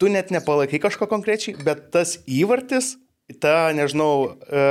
tu 0.00 0.08
net 0.12 0.32
nepalaikai 0.34 0.80
kažko 0.82 1.10
konkrečiai, 1.10 1.58
bet 1.66 1.90
tas 1.94 2.16
įvartis 2.24 2.94
ta, 3.40 3.72
nežinau, 3.76 4.34
e, 4.44 4.62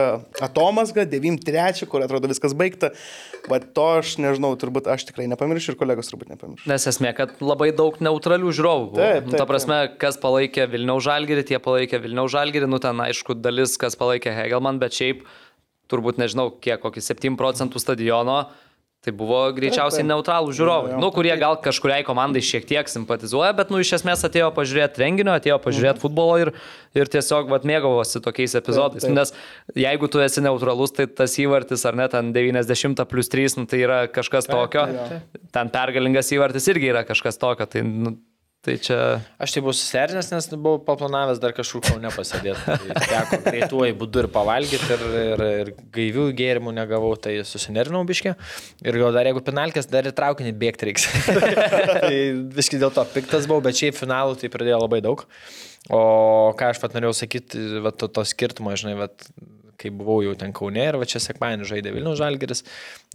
atomasga, 0.43 1.05
93, 1.09 1.87
kur 1.89 2.03
atrodo 2.03 2.29
viskas 2.31 2.53
baigta, 2.57 2.91
bet 3.47 3.69
to 3.75 3.85
aš 3.99 4.17
nežinau, 4.21 4.51
turbūt 4.59 4.89
aš 4.91 5.05
tikrai 5.09 5.27
nepamiršiu 5.31 5.73
ir 5.73 5.79
kolegos 5.79 6.11
turbūt 6.11 6.33
nepamiršiu. 6.33 6.69
Nes 6.69 6.87
esmė, 6.91 7.13
kad 7.17 7.33
labai 7.43 7.71
daug 7.75 7.97
neutralių 8.03 8.53
žiūrovų. 8.57 8.89
Taip, 8.97 9.13
taip, 9.13 9.29
nu, 9.31 9.39
ta 9.39 9.47
prasme, 9.49 9.77
taip. 9.85 9.95
kas 10.03 10.19
palaikė 10.21 10.67
Vilniaus 10.71 11.05
žalgerį, 11.07 11.45
tie 11.53 11.61
palaikė 11.63 12.01
Vilniaus 12.03 12.33
žalgerį, 12.35 12.69
nu 12.71 12.81
ten 12.83 13.01
aišku 13.07 13.37
dalis, 13.39 13.77
kas 13.81 13.97
palaikė 13.99 14.35
Hegelman, 14.35 14.81
bet 14.81 14.97
šiaip 14.99 15.23
turbūt 15.91 16.21
nežinau, 16.21 16.51
kiek, 16.63 16.79
kokį 16.83 17.03
7 17.03 17.39
procentų 17.39 17.81
stadiono 17.81 18.43
Tai 19.01 19.11
buvo 19.17 19.39
greičiausiai 19.57 20.03
neutralų 20.05 20.51
žiūrovai, 20.53 20.91
nu, 21.01 21.07
kurie 21.09 21.33
gal 21.41 21.55
kažkuriai 21.63 22.03
komandai 22.05 22.43
šiek 22.45 22.67
tiek 22.69 22.89
simpatizuoja, 22.91 23.49
bet 23.57 23.71
nu, 23.73 23.79
iš 23.81 23.95
esmės 23.97 24.21
atėjo 24.27 24.51
pažiūrėti 24.53 25.01
renginio, 25.01 25.33
atėjo 25.33 25.57
pažiūrėti 25.63 25.97
mhm. 25.97 26.03
futbolo 26.03 26.35
ir, 26.43 26.51
ir 26.93 27.09
tiesiog 27.09 27.49
vat, 27.49 27.65
mėgavosi 27.65 28.21
tokiais 28.21 28.53
epizodais. 28.59 29.01
Taip, 29.01 29.09
taip. 29.09 29.17
Nes 29.17 29.81
jeigu 29.87 30.05
tu 30.05 30.21
esi 30.21 30.45
neutralus, 30.45 30.93
tai 30.93 31.07
tas 31.09 31.33
įvartis 31.41 31.87
ar 31.89 31.97
net 31.97 32.13
ten 32.13 32.29
90 32.35 33.09
plus 33.09 33.33
3, 33.33 33.57
nu, 33.57 33.65
tai 33.71 33.81
yra 33.87 34.03
kažkas 34.05 34.45
taip, 34.45 34.53
tokio. 34.59 34.85
Taip, 34.93 35.41
ten 35.57 35.73
pergalingas 35.73 36.29
įvartis 36.37 36.69
irgi 36.69 36.93
yra 36.93 37.01
kažkas 37.07 37.41
tokio. 37.41 37.65
Tai, 37.73 37.81
nu, 37.81 38.13
Tai 38.62 38.76
čia... 38.78 38.95
Aš 39.41 39.56
tai 39.56 39.62
buvau 39.63 39.74
susernęs, 39.74 40.28
nes 40.30 40.47
buvau 40.54 40.78
paplanavęs 40.86 41.39
dar 41.41 41.54
kažkur 41.58 41.82
kaune 41.82 42.12
pasėdėti. 42.13 42.62
Tai 42.62 43.00
teko 43.10 43.39
greituoju 43.47 43.95
būdu 43.97 44.21
ir 44.21 44.28
pavalgyti 44.36 44.91
ir, 44.93 45.06
ir, 45.21 45.41
ir 45.63 45.71
gaivių 45.95 46.28
gėrimų 46.38 46.76
negavau, 46.78 47.15
tai 47.17 47.39
susinerinau 47.47 48.04
biški. 48.06 48.36
Ir 48.86 49.00
gal 49.02 49.17
dar 49.17 49.26
jeigu 49.32 49.41
penalkės, 49.47 49.89
dar 49.89 50.06
ir 50.06 50.13
traukinį 50.13 50.54
bėgti 50.62 50.91
reiks. 50.91 51.08
tai 52.04 52.13
biški 52.54 52.78
dėl 52.84 52.93
to 52.93 53.08
piktas 53.15 53.50
buvau, 53.50 53.65
bet 53.65 53.82
šiaip 53.82 53.97
finalų 53.97 54.38
tai 54.43 54.54
pradėjo 54.54 54.84
labai 54.84 55.02
daug. 55.08 55.26
O 55.89 56.04
ką 56.54 56.69
aš 56.69 56.84
pat 56.84 56.93
norėjau 56.93 57.17
sakyti, 57.24 57.65
va, 57.82 57.89
to, 57.97 58.12
to 58.13 58.21
skirtumo, 58.30 58.78
žinai, 58.78 58.93
va, 59.00 59.10
kai 59.81 59.91
buvau 59.93 60.21
jau 60.25 60.35
ten 60.37 60.53
Kaune 60.55 60.83
ir 60.87 60.97
va 61.01 61.07
čia 61.09 61.21
sekmanį 61.23 61.67
žaidė 61.69 61.93
Vilnių 61.95 62.13
Žalgeris 62.19 62.63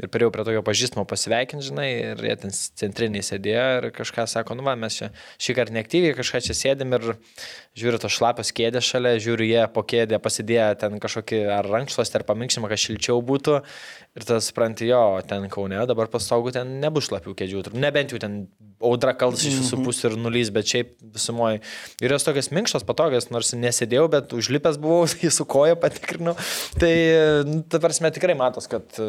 ir 0.03 0.11
perėjau 0.13 0.33
prie 0.35 0.47
tokio 0.49 0.63
pažįstamo 0.67 1.07
pasiveikinti, 1.09 1.69
žinai, 1.71 1.89
ir 2.13 2.25
jie 2.27 2.37
ten 2.43 2.55
centriniai 2.55 3.25
sėdėjo 3.27 3.67
ir 3.81 3.89
kažką 3.97 4.27
sako, 4.31 4.59
nu 4.59 4.67
va, 4.67 4.77
mes 4.79 4.99
čia 4.99 5.11
šį 5.43 5.57
kartą 5.61 5.77
neaktyviai 5.79 6.17
kažką 6.19 6.43
čia 6.49 6.57
sėdėm 6.59 6.97
ir 6.99 7.09
žiūriu 7.79 8.01
to 8.03 8.11
šlapios 8.13 8.53
kėdės 8.57 8.89
šalia, 8.89 9.17
žiūriu 9.23 9.49
jie 9.49 9.63
po 9.73 9.85
kėdę 9.87 10.21
pasidėję 10.23 10.69
ten 10.83 10.99
kažkokį 11.03 11.43
ar 11.59 11.69
rankšluostį 11.71 12.21
ar 12.21 12.27
paminkšimą, 12.29 12.73
kad 12.73 12.83
šilčiau 12.83 13.23
būtų 13.25 13.61
ir 14.17 14.25
tas 14.25 14.49
supranti, 14.49 14.89
jo, 14.89 15.01
ten 15.29 15.47
Kaune, 15.53 15.79
dabar 15.89 16.09
pastogų 16.13 16.55
ten 16.57 16.79
nebus 16.81 17.11
šlapių 17.11 17.35
kėdžių, 17.37 17.65
nebent 17.77 18.15
jau 18.15 18.21
ten 18.23 18.47
audra 18.83 19.13
kals 19.17 19.45
iš 19.45 19.59
visų 19.61 19.79
mhm. 19.79 19.87
pusių 19.87 20.09
ir 20.11 20.17
nulys, 20.21 20.53
bet 20.53 20.69
šiaip 20.71 20.95
visumoje. 21.15 21.61
Ir 22.05 22.15
jos 22.15 22.27
tokias 22.27 22.51
minkštos, 22.53 22.85
patogios, 22.89 23.29
nors 23.33 23.53
nesėdėjau, 23.57 24.07
bet 24.13 24.35
užlipęs 24.37 24.81
buvau, 24.81 25.05
jį 25.09 25.33
su 25.39 25.47
koja 25.49 25.77
patikrinau. 25.81 26.37
Tai, 26.81 26.93
nu, 27.49 27.63
ta 27.69 27.81
prasme, 27.83 28.13
tikrai 28.15 28.37
matos, 28.39 28.69
kad 28.73 29.01
e, 29.01 29.09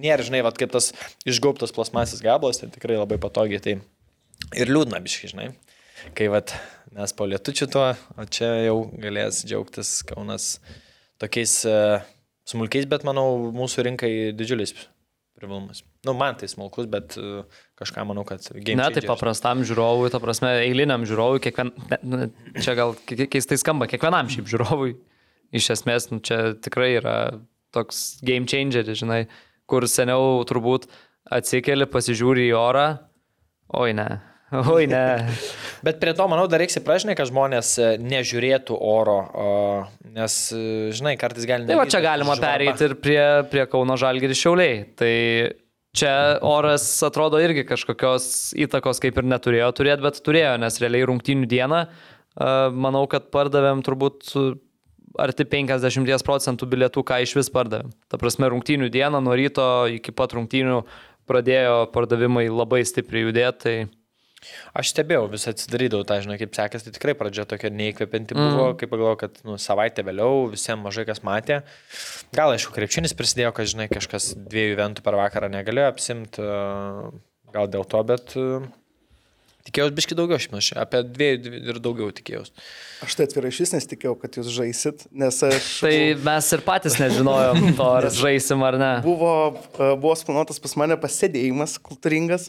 nėra, 0.00 0.26
žinai, 0.26 0.44
vat, 0.46 0.60
kaip 0.60 0.72
tas 0.76 0.92
išgaubtas 1.28 1.74
plasmasis 1.76 2.24
gabalas, 2.24 2.60
tai 2.60 2.70
tikrai 2.72 3.00
labai 3.00 3.20
patogiai. 3.22 3.64
Tai 3.64 3.76
ir 4.60 4.72
liūdna, 4.72 5.02
biškai, 5.04 5.32
žinai. 5.34 5.50
Kai 6.16 6.30
vat, 6.32 6.54
mes 6.96 7.12
po 7.16 7.28
lietučių 7.28 7.68
tuo, 7.72 7.90
o 8.16 8.24
čia 8.32 8.54
jau 8.64 8.78
galės 9.00 9.42
džiaugtis 9.44 9.98
Kaunas 10.08 10.54
tokiais 11.20 11.58
uh, 11.68 12.00
smulkiais, 12.48 12.88
bet 12.90 13.04
manau, 13.06 13.52
mūsų 13.54 13.86
rinkai 13.88 14.12
didžiulis 14.36 14.74
privalumas. 15.40 15.82
Nu, 16.04 16.14
man 16.18 16.36
tai 16.40 16.48
smulkus, 16.50 16.88
bet 16.90 17.16
uh, 17.20 17.44
kažką 17.80 18.04
manau, 18.08 18.24
kad 18.28 18.44
game. 18.52 18.76
Ne, 18.80 18.88
tai 18.92 19.04
paprastam 19.08 19.64
žiūrovui, 19.66 20.10
ta 20.12 20.20
prasme, 20.22 20.52
eiliniam 20.66 21.04
žiūrovui, 21.08 21.42
kiekvien, 21.46 21.72
ne, 21.90 22.00
nu, 22.04 22.28
čia 22.60 22.76
gal 22.78 22.96
keistai 23.08 23.58
skamba, 23.60 23.88
kiekvienam 23.90 24.28
šiaip 24.32 24.50
žiūrovui, 24.50 24.94
iš 25.56 25.70
esmės, 25.76 26.10
nu, 26.12 26.20
čia 26.24 26.54
tikrai 26.60 26.92
yra 26.98 27.16
toks 27.74 28.20
game 28.26 28.48
changeris, 28.50 29.00
žinai, 29.00 29.22
kur 29.70 29.86
seniau 29.88 30.42
turbūt 30.48 30.88
atsikeli, 31.30 31.88
pasižiūri 31.88 32.48
į 32.50 32.56
orą, 32.58 32.86
oi 33.80 33.94
ne, 33.96 34.08
oi 34.50 34.86
ne. 34.90 35.04
Bet 35.86 36.00
prie 36.02 36.12
to, 36.16 36.26
manau, 36.30 36.44
dar 36.50 36.60
reiks 36.62 36.78
įpražinai, 36.80 37.16
kad 37.18 37.30
žmonės 37.30 37.72
e, 37.80 37.88
nežiūrėtų 38.02 38.76
oro, 38.76 39.16
o, 39.32 39.50
nes, 40.16 40.36
e, 40.52 40.62
žinai, 40.96 41.14
kartais 41.20 41.46
gali 41.48 41.68
Tai 41.68 41.78
va 41.78 41.88
čia 41.90 42.02
galima 42.04 42.36
pereiti 42.40 42.88
ir 42.88 42.96
prie, 43.00 43.20
prie 43.52 43.66
Kauno 43.70 43.96
Žalgirį 44.00 44.36
Šiauliai. 44.36 44.80
Tai 44.98 45.12
čia 45.96 46.14
oras 46.46 46.86
atrodo 47.06 47.40
irgi 47.42 47.64
kažkokios 47.68 48.50
įtakos 48.66 49.02
kaip 49.02 49.20
ir 49.22 49.28
neturėjo 49.30 49.70
turėti, 49.78 50.04
bet 50.04 50.18
turėjo, 50.26 50.56
nes 50.62 50.80
realiai 50.82 51.06
rungtynių 51.08 51.48
dieną, 51.50 51.84
e, 51.86 52.50
manau, 52.74 53.06
kad 53.10 53.30
pardavėm 53.32 53.84
turbūt 53.86 54.34
arti 55.20 55.46
50 55.48 56.26
procentų 56.26 56.68
bilietų, 56.70 57.06
ką 57.06 57.22
iš 57.24 57.36
vis 57.38 57.48
pardavėm. 57.54 57.94
Ta 58.10 58.18
prasme, 58.20 58.50
rungtynių 58.52 58.90
dieną 58.92 59.22
nuo 59.24 59.38
ryto 59.38 59.70
iki 59.90 60.12
pat 60.14 60.36
rungtynių 60.36 60.82
pradėjo 61.30 61.86
pardavimai 61.94 62.48
labai 62.50 62.82
stipriai 62.86 63.28
judėti. 63.28 63.62
Tai 63.62 63.99
Aš 64.76 64.92
stebėjau, 64.94 65.26
vis 65.32 65.44
atsidarydavau 65.50 66.06
tą, 66.08 66.20
žinai, 66.24 66.38
kaip 66.40 66.54
sekės, 66.56 66.86
tai 66.86 66.94
tikrai 66.96 67.14
pradžia 67.18 67.44
tokia 67.48 67.70
neįkvepianti 67.74 68.36
buvo, 68.38 68.70
mm. 68.70 68.78
kaip 68.80 68.92
pagalvojau, 68.92 69.20
kad 69.20 69.40
nu, 69.44 69.58
savaitę 69.60 70.04
vėliau 70.06 70.46
visiems 70.54 70.84
mažai 70.84 71.04
kas 71.08 71.20
matė. 71.26 71.60
Gal, 72.36 72.54
aišku, 72.54 72.72
krepšinis 72.76 73.16
prisidėjo, 73.18 73.52
kad, 73.56 73.68
žinai, 73.72 73.90
kažkas 73.92 74.32
dviejų 74.40 74.78
eventų 74.78 75.04
per 75.04 75.18
vakarą 75.20 75.52
negalėjo 75.52 75.92
apsimti, 75.92 76.46
gal 77.54 77.72
dėl 77.72 77.84
to, 77.90 78.04
bet 78.08 78.36
Tikėjausi 79.68 79.92
biški 79.96 80.16
daugiau, 80.16 80.38
aš 80.40 80.70
apie 80.80 81.02
dviejų 81.04 81.58
ir 81.68 81.78
daugiau 81.84 82.12
tikėjausi. 82.16 82.52
Aš 83.04 83.16
tai 83.18 83.26
atvirai 83.28 83.50
iš 83.52 83.58
vis 83.60 83.72
nesitikėjau, 83.74 84.14
kad 84.22 84.38
jūs 84.38 84.48
žaisit, 84.54 85.04
nes 85.12 85.36
aš... 85.46 85.68
Tai 85.84 85.92
mes 86.24 86.48
ir 86.56 86.64
patys 86.64 86.96
nežinojom 87.00 87.68
to, 87.78 87.88
ar 87.98 88.08
žaisim 88.16 88.64
ar 88.64 88.78
ne. 88.80 88.90
Buvo, 89.04 89.34
e, 89.76 89.90
buvo 90.00 90.14
planuotas 90.30 90.62
pas 90.64 90.76
mane 90.80 90.96
pasėdėjimas 91.00 91.76
kultūringas, 91.84 92.48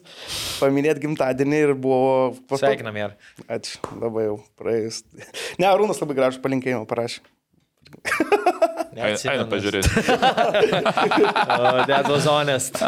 paminėt 0.62 1.04
gimtadienį 1.04 1.62
ir 1.68 1.76
buvo... 1.76 2.32
Sveikinam 2.56 3.00
ir. 3.04 3.20
Ačiū, 3.52 3.84
labai 4.00 4.30
jau 4.30 4.40
praėjus. 4.60 5.04
Ne, 5.60 5.68
Arūnas 5.68 6.00
labai 6.04 6.20
gražų 6.22 6.44
palinkėjimą 6.44 6.88
parašė. 6.90 7.24
Eina 8.96 9.46
pažiūrėti. 9.48 9.88
That 11.92 12.10
was 12.10 12.26
honest. 12.28 12.82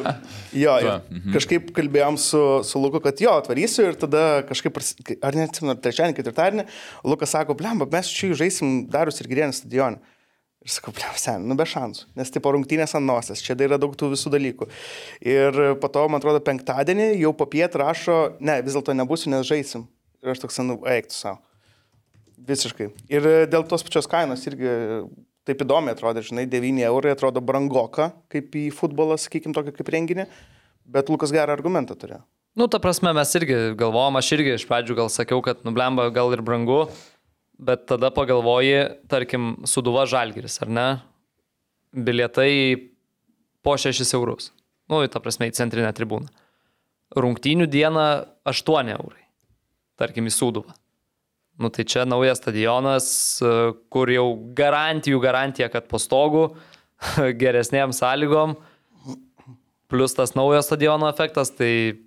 jo, 0.64 0.76
jo. 0.80 0.94
Mhm. 1.10 1.32
kažkaip 1.36 1.72
kalbėjom 1.76 2.16
su, 2.20 2.40
su 2.66 2.80
Luku, 2.80 3.02
kad 3.04 3.20
jo, 3.20 3.34
atvarysiu 3.42 3.90
ir 3.90 3.98
tada 4.00 4.22
kažkaip, 4.48 4.80
ar 5.26 5.36
neatsimenu, 5.36 5.76
trečiadienį, 5.82 6.16
ketvirtadienį, 6.16 6.64
Lukas 7.08 7.34
sako, 7.36 7.56
blemba, 7.58 7.88
mes 7.92 8.06
čia 8.14 8.32
žaisim 8.38 8.86
Darius 8.90 9.20
ir 9.20 9.28
Girienį 9.30 9.58
stadioną. 9.60 10.00
Ir 10.60 10.68
sakau, 10.68 10.92
ble, 10.92 11.06
sen, 11.16 11.46
nu 11.48 11.54
be 11.56 11.64
šansų, 11.64 12.10
nes 12.20 12.32
tipo 12.32 12.50
rungtynės 12.52 12.92
ant 12.98 13.08
nosies, 13.08 13.40
čia 13.40 13.54
yra 13.64 13.78
daug 13.80 13.94
tų 13.96 14.10
visų 14.12 14.28
dalykų. 14.34 14.68
Ir 15.24 15.56
po 15.80 15.88
to, 15.88 16.02
man 16.12 16.20
atrodo, 16.20 16.42
penktadienį 16.44 17.14
jau 17.22 17.32
po 17.36 17.46
piet 17.48 17.72
rašo, 17.80 18.36
ne, 18.44 18.58
vis 18.66 18.76
dėlto 18.76 18.92
nebūsiu, 18.98 19.32
nes 19.32 19.48
žaisim. 19.48 19.86
Ir 20.20 20.34
aš 20.34 20.42
toks, 20.42 20.60
nu, 20.60 20.76
eiktų 20.84 21.16
savo. 21.16 21.40
Visiškai. 22.50 22.90
Ir 23.12 23.26
dėl 23.52 23.64
tos 23.68 23.84
pačios 23.86 24.08
kainos 24.08 24.44
irgi 24.48 24.68
taip 25.50 25.64
įdomiai 25.66 25.96
atrodo, 25.96 26.22
žinai, 26.24 26.46
9 26.50 26.82
eurai 26.86 27.14
atrodo 27.16 27.42
brangoka, 27.44 28.12
kaip 28.32 28.54
į 28.56 28.68
futbolą, 28.74 29.18
sakykim, 29.20 29.54
tokį 29.56 29.74
kaip 29.76 29.90
renginį, 29.92 30.26
bet 30.90 31.10
Lukas 31.12 31.34
gerą 31.34 31.56
argumentą 31.56 31.98
turėjo. 31.98 32.22
Nu, 32.58 32.66
ta 32.70 32.80
prasme, 32.82 33.12
mes 33.14 33.30
irgi 33.38 33.58
galvojom, 33.78 34.18
aš 34.18 34.32
irgi 34.34 34.56
iš 34.56 34.66
pradžių 34.66 34.96
gal 34.98 35.10
sakiau, 35.12 35.42
kad 35.44 35.62
nublemba 35.66 36.08
gal 36.14 36.32
ir 36.34 36.42
brangu, 36.42 36.82
bet 37.60 37.84
tada 37.90 38.10
pagalvoji, 38.14 38.88
tarkim, 39.10 39.52
suduva 39.70 40.06
žalgeris, 40.10 40.58
ar 40.64 40.72
ne? 40.72 40.88
Bilietai 41.94 42.50
po 43.62 43.76
6 43.78 44.02
eurus. 44.18 44.50
Nu, 44.90 45.02
ta 45.06 45.22
prasme, 45.22 45.50
į 45.50 45.54
centrinę 45.58 45.92
tribūną. 45.94 46.30
Rungtynių 47.14 47.66
dieną 47.70 48.06
8 48.50 48.94
eurai. 48.96 49.26
Tarkim, 50.00 50.26
į 50.30 50.34
suduvą. 50.34 50.74
Nu 51.60 51.68
tai 51.68 51.84
čia 51.84 52.06
naujas 52.08 52.40
stadionas, 52.40 53.06
kur 53.92 54.08
jau 54.08 54.30
garantijų 54.56 55.20
garantija, 55.20 55.68
kad 55.68 55.90
po 55.90 56.00
stogu, 56.00 56.54
geresnėm 57.42 57.92
sąlygom, 57.96 58.54
plus 59.92 60.16
tas 60.16 60.32
naujas 60.38 60.70
stadiono 60.70 61.10
efektas, 61.10 61.52
tai 61.52 62.00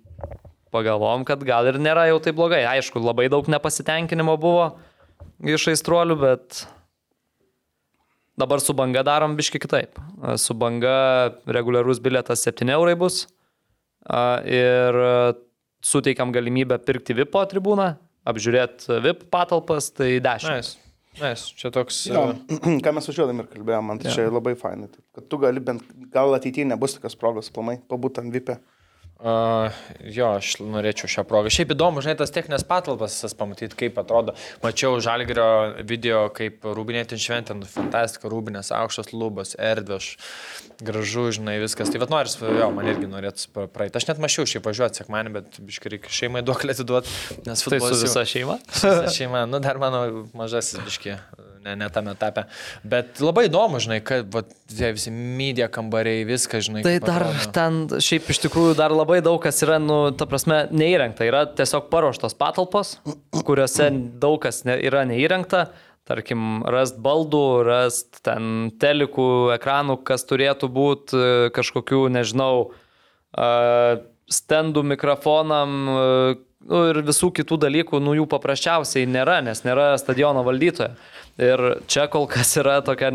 pagalvom, 0.74 1.22
kad 1.28 1.42
gal 1.46 1.68
ir 1.70 1.78
nėra 1.78 2.08
jau 2.10 2.18
taip 2.22 2.34
blogai. 2.38 2.64
Aišku, 2.66 2.98
labai 2.98 3.28
daug 3.30 3.46
nepasitenkinimo 3.50 4.34
buvo 4.42 4.72
iš 5.46 5.68
aistruolių, 5.70 6.16
bet 6.18 6.64
dabar 8.40 8.62
su 8.62 8.74
banga 8.74 9.04
darom 9.06 9.36
biški 9.38 9.60
kitaip. 9.62 10.00
Su 10.40 10.56
banga 10.58 11.30
reguliarus 11.46 12.02
bilietas 12.02 12.42
7 12.46 12.74
eurai 12.74 12.96
bus 12.98 13.26
ir 14.50 14.98
suteikiam 15.84 16.32
galimybę 16.34 16.78
pirkti 16.82 17.14
VIP 17.16 17.38
tribūną, 17.52 17.94
apžiūrėti 18.28 19.00
VIP 19.04 19.28
patalpas, 19.32 19.90
tai 19.94 20.16
10. 20.24 20.50
Nice. 20.50 20.80
Nice. 21.20 21.52
Čia 21.54 21.70
toks. 21.74 22.00
Jo, 22.10 22.26
ką 22.84 22.94
mes 22.96 23.10
važiuodami 23.10 23.44
ir 23.44 23.50
kalbėjome, 23.52 23.86
man 23.90 24.00
tai 24.02 24.10
ja. 24.10 24.16
čia 24.18 24.30
labai 24.32 24.56
fainai. 24.58 24.90
Kad 25.14 25.28
tu 25.30 25.38
gali 25.42 25.62
bent, 25.62 25.84
gal 26.14 26.34
ateityje 26.34 26.66
nebus 26.72 26.96
tokios 26.96 27.14
progos 27.20 27.52
plamai, 27.54 27.78
pabūt 27.90 28.22
ant 28.22 28.34
VIP. 28.34 28.56
E. 28.56 28.73
Uh, 29.24 29.72
jo, 30.04 30.26
aš 30.36 30.58
norėčiau 30.60 31.08
šią 31.08 31.22
progą. 31.24 31.48
Šiaip 31.48 31.70
įdomu, 31.72 32.02
žinai, 32.04 32.12
tas 32.20 32.32
techninės 32.34 32.66
patalpas, 32.68 33.14
tas 33.22 33.32
pamatyti, 33.38 33.72
kaip 33.80 33.96
atrodo. 34.02 34.34
Mačiau 34.60 34.98
Žalgrio 35.00 35.46
video, 35.88 36.26
kaip 36.36 36.66
rūbinėtin 36.68 37.22
šventė, 37.22 37.56
nu, 37.56 37.64
fantastika, 37.64 38.28
rūbinės, 38.28 38.68
aukštos 38.76 39.14
lubos, 39.16 39.54
erdvės, 39.56 40.10
gražu, 40.84 41.30
žinai, 41.38 41.56
viskas. 41.62 41.88
Tai 41.88 42.02
vad 42.04 42.12
noris, 42.12 42.36
jo, 42.36 42.68
man 42.76 42.92
irgi 42.92 43.08
norėtų 43.08 43.64
praeiti. 43.72 43.96
Aš 43.96 44.10
net 44.10 44.20
mačiau 44.20 44.44
šiaip 44.44 44.68
važiuoti 44.68 45.00
sekmanį, 45.00 45.34
bet 45.38 45.60
biškai 45.72 45.96
reikia 45.96 46.12
šeimai 46.20 46.44
duoklę 46.44 46.76
atiduoti, 46.76 47.16
nes 47.48 47.64
futbolas. 47.64 47.96
Tai 47.96 48.02
su 48.02 48.10
visa 48.10 48.28
šeima? 48.28 48.60
Su 48.68 48.92
visa 48.92 49.16
šeima, 49.22 49.46
nu 49.48 49.64
dar 49.64 49.80
mano 49.80 50.04
mažasis 50.36 50.84
biškai 50.84 51.16
ne, 51.64 51.76
ne 51.76 51.88
tame 51.92 52.12
etape. 52.14 52.44
Bet 52.86 53.20
labai 53.24 53.46
įdomu, 53.48 53.80
žinai, 53.82 54.00
kad 54.04 54.28
va, 54.32 54.44
tie 54.70 54.92
visi 54.96 55.12
media 55.14 55.68
kambariai, 55.72 56.26
viską, 56.28 56.60
žinai. 56.64 56.84
Tai 56.86 56.94
dar 57.04 57.26
atrodo. 57.28 57.52
ten, 57.56 57.80
šiaip 58.04 58.28
iš 58.34 58.42
tikrųjų, 58.44 58.76
dar 58.78 58.94
labai 58.94 59.20
daug 59.24 59.40
kas 59.42 59.62
yra, 59.64 59.80
nu, 59.82 59.98
ta 60.16 60.28
prasme, 60.30 60.64
neįrengta. 60.74 61.26
Yra 61.28 61.44
tiesiog 61.56 61.88
paruoštos 61.92 62.36
patalpos, 62.38 62.98
kuriuose 63.46 63.90
daug 64.22 64.38
kas 64.44 64.62
ne, 64.68 64.78
yra 64.84 65.06
neįrengta. 65.08 65.66
Tarkim, 66.04 66.60
rast 66.68 66.98
baldų, 67.00 67.44
rast 67.64 68.18
ten 68.26 68.72
telikų, 68.80 69.28
ekranų, 69.54 70.02
kas 70.04 70.26
turėtų 70.28 70.68
būti 70.68 71.20
kažkokių, 71.56 72.02
nežinau, 72.12 72.74
stendų 74.28 74.82
mikrofonam, 74.92 75.78
nu, 76.68 76.80
ir 76.90 77.00
visų 77.06 77.30
kitų 77.36 77.58
dalykų, 77.64 78.00
nu 78.02 78.14
jų 78.18 78.26
paprasčiausiai 78.30 79.08
nėra, 79.10 79.40
nes 79.44 79.64
nėra 79.66 79.92
stadiono 80.00 80.44
valdytojo. 80.46 80.94
Ir 81.42 81.64
čia 81.90 82.06
kol 82.12 82.28
kas 82.30 82.54
yra 82.60 82.78
tokia, 82.86 83.10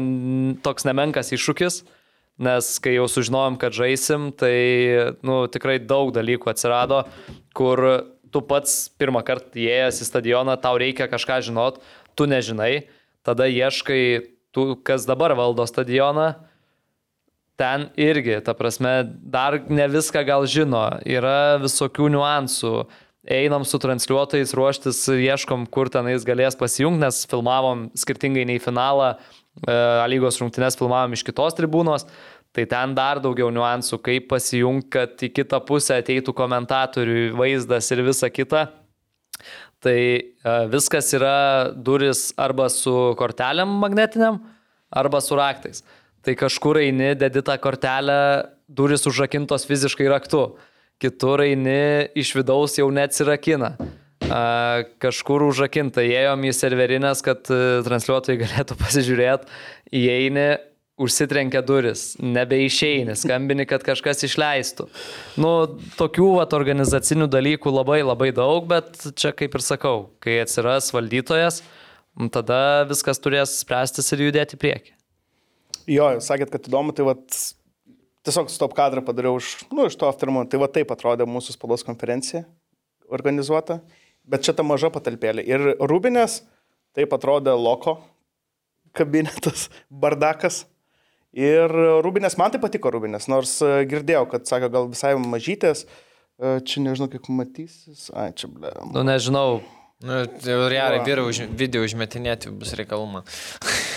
toks 0.66 0.88
nemenkas 0.88 1.32
iššūkis, 1.36 1.82
nes 2.43 2.72
kai 2.84 2.95
jau 2.95 3.08
sužinojom, 3.12 3.60
kad 3.62 3.76
žaisim, 3.76 4.30
tai 4.36 4.56
nu, 5.26 5.41
tikrai 5.52 5.80
daug 5.84 6.14
dalykų 6.16 6.52
atsirado, 6.52 7.04
kur 7.56 7.86
tu 8.32 8.43
pats 8.45 8.88
pirmą 9.00 9.24
kartą 9.26 9.60
įėjęs 9.60 10.04
į 10.04 10.10
stadioną, 10.10 10.60
tau 10.62 10.78
reikia 10.80 11.10
kažką 11.12 11.41
žinot, 11.50 11.82
tu 12.16 12.30
nežinai, 12.30 12.89
tada 13.26 13.50
ieškai 13.50 14.04
tų, 14.56 14.76
kas 14.86 15.08
dabar 15.10 15.36
valdo 15.38 15.66
stadioną. 15.70 16.34
Ten 17.60 17.89
irgi, 18.00 18.38
ta 18.39 18.54
prasme, 18.56 19.02
dar 19.20 19.58
ne 19.68 19.89
viską 19.91 20.24
gal 20.24 20.45
žino, 20.47 20.86
yra 21.04 21.60
visokių 21.60 22.08
niuansų 22.14 22.74
einam 23.28 23.66
su 23.66 23.80
transliuotojais 23.80 24.54
ruoštis, 24.56 25.04
ieškom, 25.12 25.68
kur 25.72 25.90
tenais 25.92 26.24
galės 26.28 26.58
pasijungti, 26.60 27.04
nes 27.04 27.24
filmavom 27.30 27.88
skirtingai 27.98 28.46
nei 28.48 28.60
finalą, 28.64 29.16
e, 29.68 29.76
lygos 30.12 30.40
rungtynės 30.40 30.80
filmavom 30.80 31.16
iš 31.18 31.26
kitos 31.28 31.58
tribūnos, 31.58 32.08
tai 32.56 32.66
ten 32.70 32.96
dar 32.96 33.20
daugiau 33.22 33.52
niuansų, 33.52 34.00
kaip 34.06 34.30
pasijungti, 34.32 34.90
kad 34.96 35.26
į 35.26 35.32
kitą 35.36 35.60
pusę 35.66 36.00
ateitų 36.00 36.34
komentatorių 36.34 37.34
vaizdas 37.38 37.92
ir 37.92 38.04
visa 38.08 38.32
kita. 38.32 38.70
Tai 39.84 39.96
e, 39.96 40.24
viskas 40.72 41.12
yra 41.16 41.72
duris 41.76 42.30
arba 42.40 42.68
su 42.72 43.14
kortelėm 43.20 43.80
magnetiniam, 43.84 44.42
arba 44.92 45.22
su 45.24 45.36
raktais. 45.40 45.84
Tai 46.24 46.36
kažkur 46.36 46.82
eini, 46.82 47.14
dedi 47.16 47.44
tą 47.44 47.56
kortelę, 47.62 48.48
duris 48.68 49.06
užrakintos 49.08 49.64
fiziškai 49.68 50.10
raktu 50.12 50.50
kitur 51.00 51.43
eini 51.45 52.10
iš 52.20 52.34
vidaus 52.38 52.78
jau 52.80 52.89
neatsirakina. 52.93 53.74
Kažkur 55.02 55.47
užrakinta, 55.47 56.04
įėjom 56.06 56.43
į 56.45 56.52
serverinės, 56.54 57.24
kad 57.26 57.47
e, 57.50 57.80
transliuotojai 57.88 58.41
galėtų 58.43 58.76
pasižiūrėti, 58.84 59.47
įeini, 59.95 60.50
užsitrenkia 61.00 61.62
duris, 61.66 62.12
nebeišeini, 62.20 63.16
skambini, 63.18 63.66
kad 63.70 63.86
kažkas 63.88 64.26
išleistų. 64.28 64.89
Nu, 65.39 65.54
tokių 65.97 66.34
vat, 66.36 66.54
organizacinių 66.58 67.30
dalykų 67.32 67.74
labai 67.74 68.02
labai 68.04 68.34
daug, 68.36 68.68
bet 68.70 69.00
čia 69.18 69.32
kaip 69.34 69.56
ir 69.56 69.66
sakau, 69.66 70.10
kai 70.22 70.41
atsiras 70.43 70.91
valdytojas, 70.93 71.64
tada 72.36 72.84
viskas 72.89 73.24
turės 73.24 73.56
spręstis 73.64 74.12
ir 74.14 74.28
judėti 74.28 74.60
į 74.60 74.64
priekį. 74.66 74.95
Jo, 75.89 76.12
sakėt, 76.22 76.52
kad 76.54 76.68
įdomu, 76.70 76.93
tai 76.93 77.08
vat 77.08 77.39
tiesiog 78.28 78.50
stop 78.52 78.74
kadrą 78.78 79.04
padariau 79.06 79.38
iš, 79.40 79.54
nu, 79.72 79.86
iš 79.90 79.96
to 80.00 80.10
aftermo. 80.10 80.44
Tai 80.50 80.60
va 80.64 80.68
taip 80.72 80.92
atrodė 80.96 81.28
mūsų 81.30 81.56
spaudos 81.56 81.86
konferencija 81.88 82.44
organizuota. 83.10 83.80
bet 84.30 84.44
čia 84.46 84.54
ta 84.54 84.62
maža 84.64 84.92
patalpėlė. 84.94 85.42
Ir 85.48 85.64
Rūbinės 85.82 86.42
taip 86.94 87.14
atrodė 87.16 87.56
loko 87.58 87.98
kabinetas, 88.94 89.70
bardakas. 90.04 90.66
Ir 91.34 91.70
Rūbinės, 92.06 92.38
man 92.38 92.52
tai 92.54 92.60
patiko 92.62 92.92
Rūbinės, 92.94 93.28
nors 93.30 93.56
e, 93.62 93.84
girdėjau, 93.90 94.26
kad 94.32 94.46
sakė, 94.50 94.70
gal 94.74 94.88
visai 94.92 95.16
mažytės, 95.18 95.86
E, 96.40 96.62
čia 96.64 96.80
nežinau, 96.80 97.10
kaip 97.12 97.26
matysis. 97.36 98.06
Ai, 98.16 98.30
čia 98.32 98.48
ble. 98.48 98.70
Nu, 98.96 99.02
nežinau, 99.04 99.60
Nu, 100.00 100.22
realiai 100.72 101.02
vyrai 101.04 101.26
už, 101.28 101.42
video 101.60 101.82
užmetinėti 101.84 102.48
bus 102.56 102.72
reikaluma. 102.80 103.26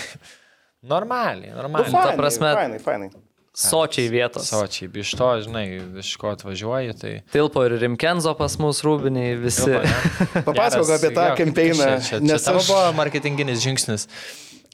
normaliai, 0.93 1.53
Nu, 1.53 1.61
normaliai. 1.61 1.91
fainai, 1.93 2.17
prasme- 2.19 2.53
Fainai, 2.57 2.79
fainai. 2.83 3.09
Sočiai 3.53 4.09
vietos. 4.09 4.47
Sočiai, 4.49 4.89
iš 5.03 5.13
to, 5.17 5.29
žinai, 5.45 5.65
iš 6.01 6.13
ko 6.21 6.31
atvažiuoji, 6.33 6.95
tai... 6.99 7.11
Tilpo 7.33 7.65
ir 7.67 7.77
Rimkenzo 7.81 8.33
pas 8.37 8.55
mus 8.61 8.81
rūbiniai 8.85 9.35
visi. 9.41 9.69
Papasakok 10.47 10.95
apie 10.97 11.11
tą 11.13 11.27
jo, 11.31 11.35
kampeiną. 11.43 11.91
Čia, 11.99 12.07
čia, 12.07 12.23
Nes 12.25 12.41
čia 12.41 12.49
tavo 12.49 12.63
aš... 12.63 12.71
buvo 12.71 12.87
marketinginis 12.97 13.61
žingsnis. 13.63 14.07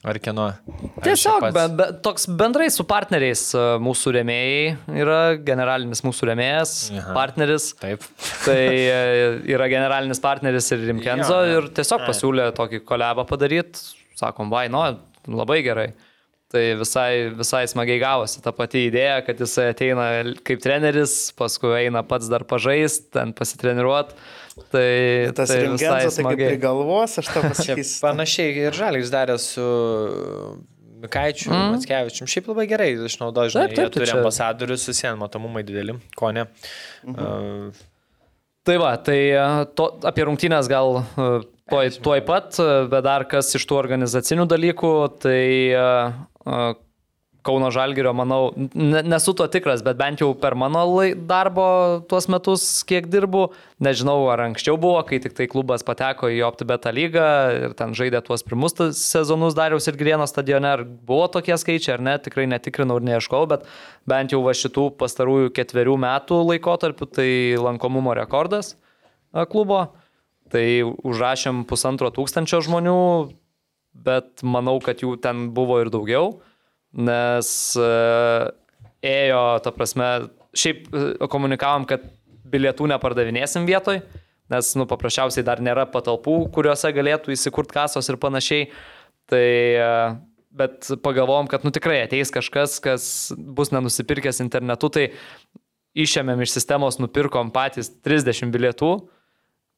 Ar 0.07 0.15
kieno? 0.23 0.45
Ar 0.47 1.03
Tiesiog, 1.03 1.49
be, 1.51 1.65
be, 1.75 1.85
toks 2.05 2.29
bendrai 2.39 2.69
su 2.71 2.85
partneriais 2.87 3.41
e, 3.51 3.63
mūsų 3.83 4.13
remėjai 4.15 4.69
yra 4.95 5.17
generalinis 5.43 5.99
mūsų 6.07 6.29
remėjas, 6.31 6.75
Aha. 6.95 7.11
partneris. 7.17 7.73
Taip. 7.81 8.05
Tai 8.47 8.55
e, 8.63 9.01
yra 9.51 9.67
generalinis 9.71 10.23
partneris 10.23 10.71
ir 10.71 10.85
Rimkenzo 10.87 11.41
Jo, 11.43 11.49
jo. 11.49 11.57
ir 11.65 11.71
tiesiog 11.75 12.07
pasiūlė 12.07 12.47
tokį 12.55 12.79
kolebą 12.87 13.27
padaryti. 13.27 13.83
Sakom, 14.19 14.47
vai, 14.51 14.69
nu, 14.71 14.85
labai 15.27 15.59
gerai. 15.67 15.89
Tai 16.49 16.63
visai, 16.79 17.29
visai 17.37 17.67
smagiai 17.69 17.99
gavosi 18.01 18.41
ta 18.41 18.49
pati 18.57 18.87
idėja, 18.87 19.19
kad 19.27 19.37
jisai 19.37 19.67
ateina 19.69 20.07
kaip 20.47 20.63
treneris, 20.63 21.13
paskui 21.37 21.75
eina 21.83 22.01
pats 22.01 22.25
dar 22.31 22.41
pažaist, 22.49 23.11
ten 23.13 23.35
pasitreniruot. 23.37 24.15
Tai, 24.73 24.87
Tas 25.37 25.51
tai 25.53 25.59
ringenzo, 25.61 25.77
visai 25.77 26.23
tai 26.23 26.25
kaip 26.31 26.41
prigalvos, 26.55 27.19
aš 27.21 27.29
tau 27.29 27.43
Čia 27.43 27.49
pasakysiu. 27.53 27.99
panašiai 28.01 28.57
ir 28.65 28.73
Žalis 28.79 29.13
darė 29.13 29.37
su 29.39 29.67
Mikaičiu, 30.99 31.51
mm. 31.53 31.69
Matskevičiu. 31.77 32.25
Šiaip 32.33 32.49
labai 32.51 32.65
gerai 32.67 32.89
išnaudoja, 33.07 33.53
žinai, 33.53 33.67
Taip, 33.69 33.77
taip, 33.77 33.85
tai 33.85 33.93
turi 33.99 34.09
čia- 34.09 34.17
ambasadorius, 34.17 34.87
visiems 34.89 35.21
matomumai 35.21 35.61
dideli, 35.63 35.95
ko 36.19 36.33
ne. 36.35 36.47
Mhm. 37.05 37.69
Uh, 37.69 37.85
Tai 38.67 38.75
va, 38.77 38.89
tai 39.01 39.15
e, 39.31 39.43
to, 39.73 39.85
apie 40.05 40.25
rungtynės 40.27 40.67
gal 40.69 40.99
e, 40.99 41.27
tuoj, 41.71 41.87
tuoj 42.05 42.19
pat, 42.27 42.57
bet 42.91 43.05
dar 43.05 43.23
kas 43.31 43.47
iš 43.57 43.63
tų 43.65 43.77
organizacinių 43.79 44.43
dalykų, 44.51 44.91
tai 45.23 45.39
Kauno 47.39 47.69
Žalgirio, 47.71 48.11
manau, 48.13 48.51
ne- 48.75 48.99
nesu 49.07 49.31
to 49.33 49.45
tikras, 49.47 49.79
bet 49.83 49.95
bent 49.97 50.19
jau 50.19 50.33
per 50.35 50.57
mano 50.59 50.81
darbo 51.15 51.63
tuos 52.11 52.27
metus, 52.27 52.65
kiek 52.83 53.07
dirbu, 53.07 53.45
nežinau 53.79 54.27
ar 54.33 54.43
anksčiau 54.43 54.75
buvo, 54.75 54.99
kai 55.07 55.21
tik 55.23 55.37
tai 55.37 55.47
klubas 55.47 55.85
pateko 55.87 56.27
į 56.27 56.41
OptiBeta 56.49 56.91
lygą 56.91 57.29
ir 57.55 57.77
ten 57.79 57.95
žaidė 57.95 58.19
tuos 58.27 58.43
pirmus 58.43 58.75
sezonus 58.99 59.55
Dariaus 59.55 59.87
ir 59.87 59.95
Grieno 59.95 60.27
stadione, 60.27 60.67
ar 60.67 60.83
buvo 60.83 61.29
tokie 61.31 61.55
skaičiai 61.55 61.95
ar 61.95 62.03
ne, 62.03 62.17
tikrai 62.19 62.43
netikrinau 62.51 62.99
ir 62.99 63.07
neieškau, 63.07 63.45
bet 63.47 63.63
bent 64.03 64.35
jau 64.35 64.43
va 64.43 64.51
šitų 64.51 64.89
pastarųjų 64.99 65.55
ketverių 65.55 65.95
metų 65.95 66.43
laikotarpių 66.51 67.07
tai 67.07 67.31
lankomumo 67.55 68.19
rekordas 68.19 68.75
klubo. 69.31 69.85
Tai 70.49 70.65
užrašėm 71.05 71.63
pusantro 71.69 72.09
tūkstančio 72.11 72.59
žmonių, 72.65 72.99
bet 73.93 74.43
manau, 74.45 74.77
kad 74.83 75.01
jų 75.03 75.15
ten 75.23 75.49
buvo 75.55 75.79
ir 75.81 75.91
daugiau, 75.93 76.39
nes 76.95 77.49
e, 77.77 77.89
ėjo, 79.05 79.43
ta 79.65 79.73
prasme, 79.75 80.07
šiaip 80.57 80.87
e, 80.89 81.03
komunikavom, 81.31 81.85
kad 81.89 82.05
bilietų 82.49 82.89
nepardavinėsim 82.93 83.67
vietoj, 83.69 84.01
nes, 84.49 84.71
nu, 84.79 84.87
paprasčiausiai 84.89 85.45
dar 85.45 85.61
nėra 85.61 85.85
patalpų, 85.91 86.39
kuriuose 86.55 86.91
galėtų 86.95 87.35
įsikurti 87.35 87.75
kasos 87.75 88.09
ir 88.09 88.17
panašiai. 88.21 88.69
Tai, 89.29 89.45
e, 89.45 89.91
bet 90.59 90.89
pagalvojom, 91.05 91.49
kad, 91.51 91.65
nu, 91.65 91.73
tikrai 91.75 92.01
ateis 92.07 92.33
kažkas, 92.33 92.79
kas 92.81 93.03
bus 93.37 93.69
nenusipirkęs 93.75 94.41
internetu, 94.41 94.89
tai 94.89 95.05
išėmėm 95.99 96.41
iš 96.45 96.55
sistemos, 96.55 96.97
nupirkom 97.01 97.51
patys 97.53 97.91
30 98.05 98.49
bilietų, 98.53 98.93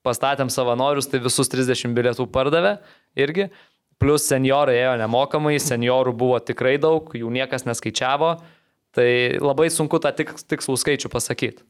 pastatėm 0.06 0.50
savanorius, 0.52 1.10
tai 1.12 1.22
visus 1.24 1.52
30 1.52 1.94
bilietų 1.98 2.26
pardavė 2.34 2.78
irgi. 3.20 3.50
Plus 4.02 4.26
seniorai 4.26 4.80
ėjo 4.80 4.96
nemokamai, 4.98 5.60
seniorų 5.62 6.16
buvo 6.18 6.40
tikrai 6.42 6.80
daug, 6.82 7.12
jų 7.14 7.30
niekas 7.30 7.68
neskaičiavo. 7.70 8.34
Tai 8.98 9.12
labai 9.40 9.70
sunku 9.72 10.02
tą 10.02 10.10
tik, 10.16 10.34
tikslų 10.50 10.76
skaičių 10.82 11.12
pasakyti. 11.14 11.64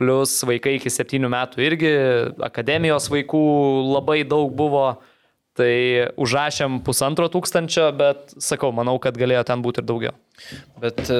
Plus 0.00 0.36
vaikai 0.48 0.76
iki 0.78 0.92
7 0.92 1.24
metų 1.32 1.64
irgi, 1.64 1.94
akademijos 2.46 3.08
vaikų 3.12 3.40
labai 3.96 4.22
daug 4.28 4.52
buvo. 4.56 4.90
Tai 5.58 5.72
užrašėm 6.20 6.78
pusantro 6.86 7.26
tūkstančio, 7.28 7.88
bet 7.98 8.36
sakau, 8.40 8.70
manau, 8.72 8.94
kad 9.02 9.16
galėjo 9.18 9.42
ten 9.48 9.64
būti 9.64 9.82
ir 9.82 9.88
daugiau. 9.88 10.12
Bet 10.80 11.02
e, 11.10 11.18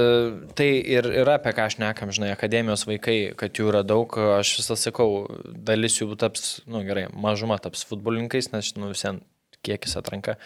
tai 0.57 0.69
ir 0.95 1.09
yra 1.25 1.35
apie 1.41 1.51
ką 1.57 1.67
aš 1.67 1.77
nekam, 1.83 2.13
žinai, 2.15 2.31
akademijos 2.33 2.87
vaikai, 2.89 3.19
kad 3.37 3.59
jų 3.59 3.73
yra 3.73 3.83
daug, 3.85 4.15
aš 4.39 4.55
visą 4.63 4.79
sakau, 4.79 5.11
dalis 5.51 5.99
jų 5.99 6.15
taps, 6.21 6.61
na 6.63 6.79
nu, 6.79 6.87
gerai, 6.87 7.09
mažuma 7.11 7.59
taps 7.61 7.83
futbolininkais, 7.91 8.53
nes, 8.55 8.71
nu, 8.79 8.95
visien 8.95 9.19
kiekis 9.67 9.99
atranka, 10.01 10.37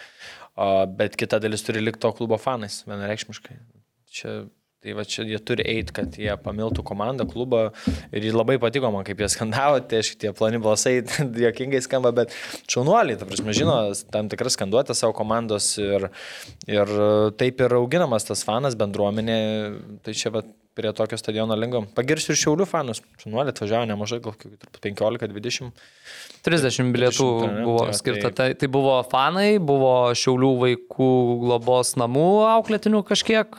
o, 0.55 0.67
bet 0.99 1.17
kita 1.19 1.39
dalis 1.43 1.65
turi 1.65 1.83
likti 1.83 2.03
to 2.05 2.11
klubo 2.15 2.39
fanais, 2.41 2.83
vienareikšmiškai. 2.89 3.57
Čia, 4.15 4.35
tai 4.85 4.93
va 4.95 5.05
čia 5.09 5.25
jie 5.27 5.39
turi 5.41 5.65
eiti, 5.65 5.93
kad 5.97 6.17
jie 6.19 6.33
pamiltų 6.43 6.83
komandą, 6.85 7.25
klubą. 7.29 7.63
Ir 8.13 8.27
jį 8.27 8.35
labai 8.35 8.57
patiko 8.61 8.91
man, 8.93 9.05
kaip 9.07 9.23
jie 9.23 9.29
skandavo, 9.33 9.79
tai 9.81 10.03
aišku, 10.03 10.19
tie 10.21 10.33
plani 10.37 10.61
balsai 10.63 10.99
jokingai 11.45 11.81
skamba, 11.83 12.13
bet 12.15 12.35
šaunuoliai, 12.71 13.17
ta 13.19 13.27
prasme, 13.29 13.55
žino 13.57 13.79
tam 14.13 14.29
tikras 14.31 14.59
skanduotę 14.59 14.95
savo 14.97 15.15
komandos 15.17 15.73
ir, 15.81 16.11
ir 16.69 16.93
taip 17.39 17.65
ir 17.65 17.79
auginamas 17.79 18.29
tas 18.29 18.45
fanas 18.47 18.77
bendruomenė, 18.79 19.39
tai 20.05 20.15
čia 20.15 20.31
va 20.35 20.45
prie 20.75 20.91
tokio 20.93 21.17
stadiono 21.17 21.55
lengvam. 21.55 21.85
Pagirsiu 21.95 22.33
ir 22.35 22.39
šiaulių 22.41 22.65
fanus. 22.67 22.99
Šaunuoliai 23.21 23.53
atvažiavo 23.55 23.87
nemažai, 23.89 24.19
gal 24.25 24.35
15-20. 24.83 25.71
30 26.45 26.91
bilietų 26.93 27.27
30, 27.41 27.53
ne? 27.55 27.63
buvo 27.65 27.79
Tai 27.85 27.87
va, 27.91 27.97
skirta. 27.99 28.29
tai- 28.31 28.33
Tai, 28.35 28.53
tai 28.61 28.67
buvo 28.71 28.97
fanai, 29.09 29.57
buvo 29.59 29.93
Šiaulių 30.13 30.51
vaikų 30.65 31.09
globos 31.45 31.95
namų 31.97 32.27
auklėtinių 32.51 33.01
kažkiek. 33.07 33.55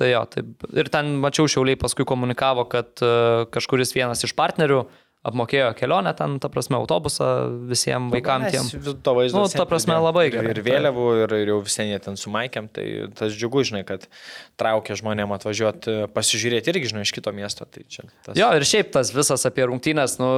Tai 0.00 0.08
jo, 0.08 0.22
tai 0.32 0.42
ir 0.80 0.88
ten 0.88 1.12
mačiau 1.20 1.44
Šiauliai 1.50 1.76
paskui 1.76 2.06
komunikavo, 2.08 2.64
kad 2.72 2.88
e, 3.04 3.44
kažkuris 3.52 3.92
vienas 3.94 4.24
iš 4.24 4.32
partnerių 4.38 4.86
apmokėjo 5.26 5.74
kelionę 5.76 6.14
ten, 6.16 6.38
ta 6.40 6.48
prasme, 6.52 6.78
autobusą 6.80 7.26
visiems 7.68 8.12
vaikams 8.14 8.54
tiem. 8.54 8.94
To 9.04 9.12
vaizdo. 9.18 9.42
Nu, 9.42 9.50
ta 9.52 9.66
prasme, 9.68 9.98
labai 10.00 10.30
gerai. 10.32 10.54
Ir 10.54 10.62
vėliavų, 10.64 11.06
ir, 11.24 11.34
ir 11.42 11.52
jau 11.52 11.58
visiems 11.66 11.92
jie 11.92 11.98
ten 12.06 12.16
su 12.20 12.32
Maikiam, 12.32 12.70
tai 12.72 12.86
tas 13.18 13.36
džiugu, 13.36 13.62
žinai, 13.68 13.82
kad 13.88 14.06
traukia 14.60 14.96
žmonėm 14.96 15.34
atvažiuoti, 15.36 15.96
pasižiūrėti 16.16 16.72
irgi, 16.72 16.92
žinai, 16.94 17.04
iš 17.04 17.12
kito 17.18 17.34
miesto. 17.36 17.68
Tai 17.68 17.84
čia 17.84 18.06
tas... 18.24 18.32
Jo, 18.38 18.48
ir 18.56 18.64
šiaip 18.64 18.94
tas 18.96 19.12
visas 19.12 19.44
apie 19.48 19.68
rungtynės, 19.68 20.16
nu, 20.22 20.30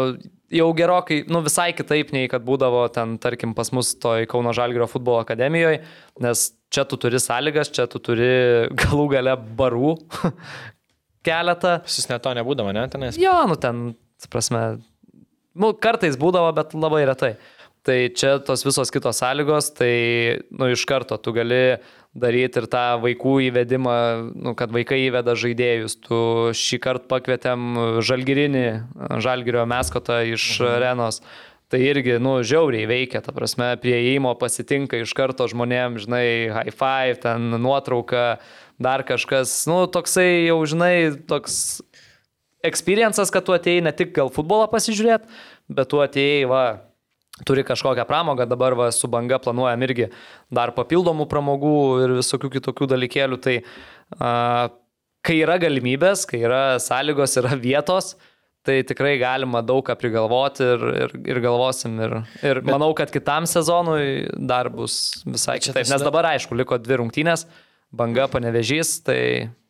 jau 0.51 0.69
gerokai, 0.79 1.23
nu, 1.31 1.45
visai 1.47 1.71
kitaip 1.79 2.11
nei 2.17 2.27
kad 2.33 2.43
būdavo 2.47 2.83
ten, 2.95 3.17
tarkim, 3.23 3.55
pas 3.59 3.71
mus 3.77 3.95
toj 4.03 4.27
Kauno 4.31 4.51
Žalgirio 4.57 4.91
futbolo 4.91 5.23
akademijoje, 5.23 5.85
nes 6.27 6.47
čia 6.75 6.89
tu 6.91 6.99
turi 6.99 7.23
sąlygas, 7.23 7.71
čia 7.71 7.87
tu 7.87 8.03
turi 8.03 8.33
galų 8.83 9.09
gale 9.15 9.39
barų 9.63 9.95
keletą. 11.27 11.79
Sis 11.87 12.11
net 12.11 12.27
to 12.27 12.35
nebūdavo, 12.35 12.75
ne, 12.75 12.89
tenais. 12.91 13.21
Jo, 13.21 13.45
nu 13.47 13.55
ten, 13.63 13.93
ta 14.23 14.31
prasme, 14.33 14.63
nu, 15.59 15.73
kartais 15.75 16.19
būdavo, 16.21 16.53
bet 16.57 16.77
labai 16.79 17.05
retai. 17.11 17.35
Tai 17.83 17.97
čia 18.15 18.37
tos 18.47 18.63
visos 18.63 18.93
kitos 18.95 19.19
sąlygos, 19.19 19.73
tai, 19.75 19.95
nu, 20.55 20.71
iš 20.71 20.85
karto 20.87 21.19
tu 21.19 21.33
gali 21.35 21.81
daryti 22.15 22.61
ir 22.61 22.69
tą 22.71 23.01
vaikų 23.03 23.33
įvedimą, 23.49 23.95
nu, 24.39 24.53
kad 24.59 24.71
vaikai 24.71 25.01
įveda 25.09 25.35
žaidėjus. 25.39 25.97
Tu 26.05 26.19
šį 26.55 26.79
kartą 26.85 27.11
pakvietėm 27.11 27.81
žalgirinį, 28.05 28.67
žalgirio 29.25 29.65
meskotą 29.67 30.21
iš 30.31 30.61
mhm. 30.61 30.77
arenos. 30.77 31.23
Tai 31.73 31.81
irgi, 31.81 32.19
nu, 32.21 32.37
žiauriai 32.45 32.85
veikia, 32.85 33.23
ta 33.25 33.33
prasme, 33.33 33.71
prie 33.81 33.97
įėjimo 33.97 34.35
pasitinka 34.37 34.99
iš 35.01 35.15
karto 35.17 35.47
žmonėms, 35.49 36.05
žinai, 36.05 36.27
high 36.53 36.75
five, 36.77 37.17
ten 37.23 37.47
nuotrauka, 37.57 38.27
dar 38.77 39.03
kažkas, 39.09 39.55
nu, 39.71 39.87
toksai 39.89 40.51
jau, 40.51 40.59
žinai, 40.69 41.17
toks 41.31 41.81
experiences, 42.67 43.31
kad 43.35 43.45
tu 43.47 43.55
atėjai 43.57 43.83
ne 43.85 43.93
tik 43.97 44.15
gal 44.17 44.31
futbolą 44.33 44.69
pasižiūrėti, 44.73 45.29
bet 45.73 45.91
tu 45.91 46.03
atėjai, 46.03 46.49
va, 46.51 46.65
turi 47.49 47.65
kažkokią 47.67 48.05
pramogą, 48.09 48.47
dabar 48.49 48.77
va, 48.79 48.91
su 48.95 49.11
banga 49.11 49.39
planuojam 49.43 49.83
irgi 49.87 50.11
dar 50.53 50.75
papildomų 50.77 51.27
pramogų 51.31 51.77
ir 52.05 52.19
visokių 52.21 52.53
kitokių 52.59 52.91
dalykėlių. 52.93 53.39
Tai 53.43 53.57
a, 54.19 54.35
kai 55.27 55.39
yra 55.41 55.57
galimybės, 55.63 56.27
kai 56.29 56.43
yra 56.45 56.63
sąlygos, 56.83 57.39
yra 57.41 57.57
vietos, 57.59 58.15
tai 58.67 58.79
tikrai 58.87 59.17
galima 59.19 59.63
daug 59.67 59.83
ką 59.87 59.97
prigalvoti 59.99 60.67
ir, 60.75 60.85
ir, 61.07 61.17
ir 61.35 61.41
galvosim. 61.43 61.99
Ir, 62.05 62.17
ir 62.45 62.61
bet, 62.63 62.71
manau, 62.71 62.93
kad 62.99 63.11
kitam 63.15 63.49
sezonui 63.51 64.29
dar 64.39 64.71
bus 64.71 65.25
visai 65.27 65.59
kitaip. 65.63 65.89
Nes 65.89 66.05
dabar, 66.05 66.31
aišku, 66.37 66.55
liko 66.59 66.79
dvi 66.79 67.01
rungtynės, 67.01 67.49
banga 67.91 68.29
panevežys, 68.31 69.01
tai 69.09 69.23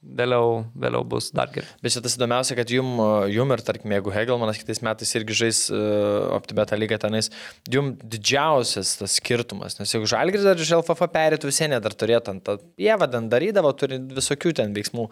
vėliau, 0.02 0.64
vėliau 0.78 1.04
bus 1.06 1.30
dar 1.34 1.50
geriau. 1.54 1.70
Bet 1.84 1.94
čia 1.94 2.02
tas 2.04 2.16
įdomiausia, 2.18 2.56
kad 2.58 2.70
jum, 2.74 2.90
jum 3.30 3.54
ir, 3.54 3.62
tarkim, 3.64 3.94
jeigu 3.94 4.12
Hegelmanas 4.14 4.58
kitais 4.60 4.82
metais 4.84 5.14
irgi 5.18 5.36
žais 5.42 5.60
uh, 5.70 6.32
OptiBeta 6.36 6.78
lygą 6.78 6.98
tenais, 7.02 7.30
jum 7.70 7.92
didžiausias 8.02 8.96
tas 9.00 9.16
skirtumas, 9.20 9.78
nes 9.78 9.94
jeigu 9.94 10.10
Žalgris 10.10 10.46
dar 10.46 10.58
iš 10.58 10.74
LFF 10.80 11.08
perėtų 11.14 11.50
visieną 11.50 11.80
dar 11.84 11.96
turėtų 11.96 12.34
ant 12.34 12.46
tą 12.48 12.58
pievą, 12.78 13.08
ten 13.14 13.30
darydavo, 13.32 13.72
turi 13.78 14.00
visokių 14.18 14.56
ten 14.58 14.74
veiksmų, 14.76 15.08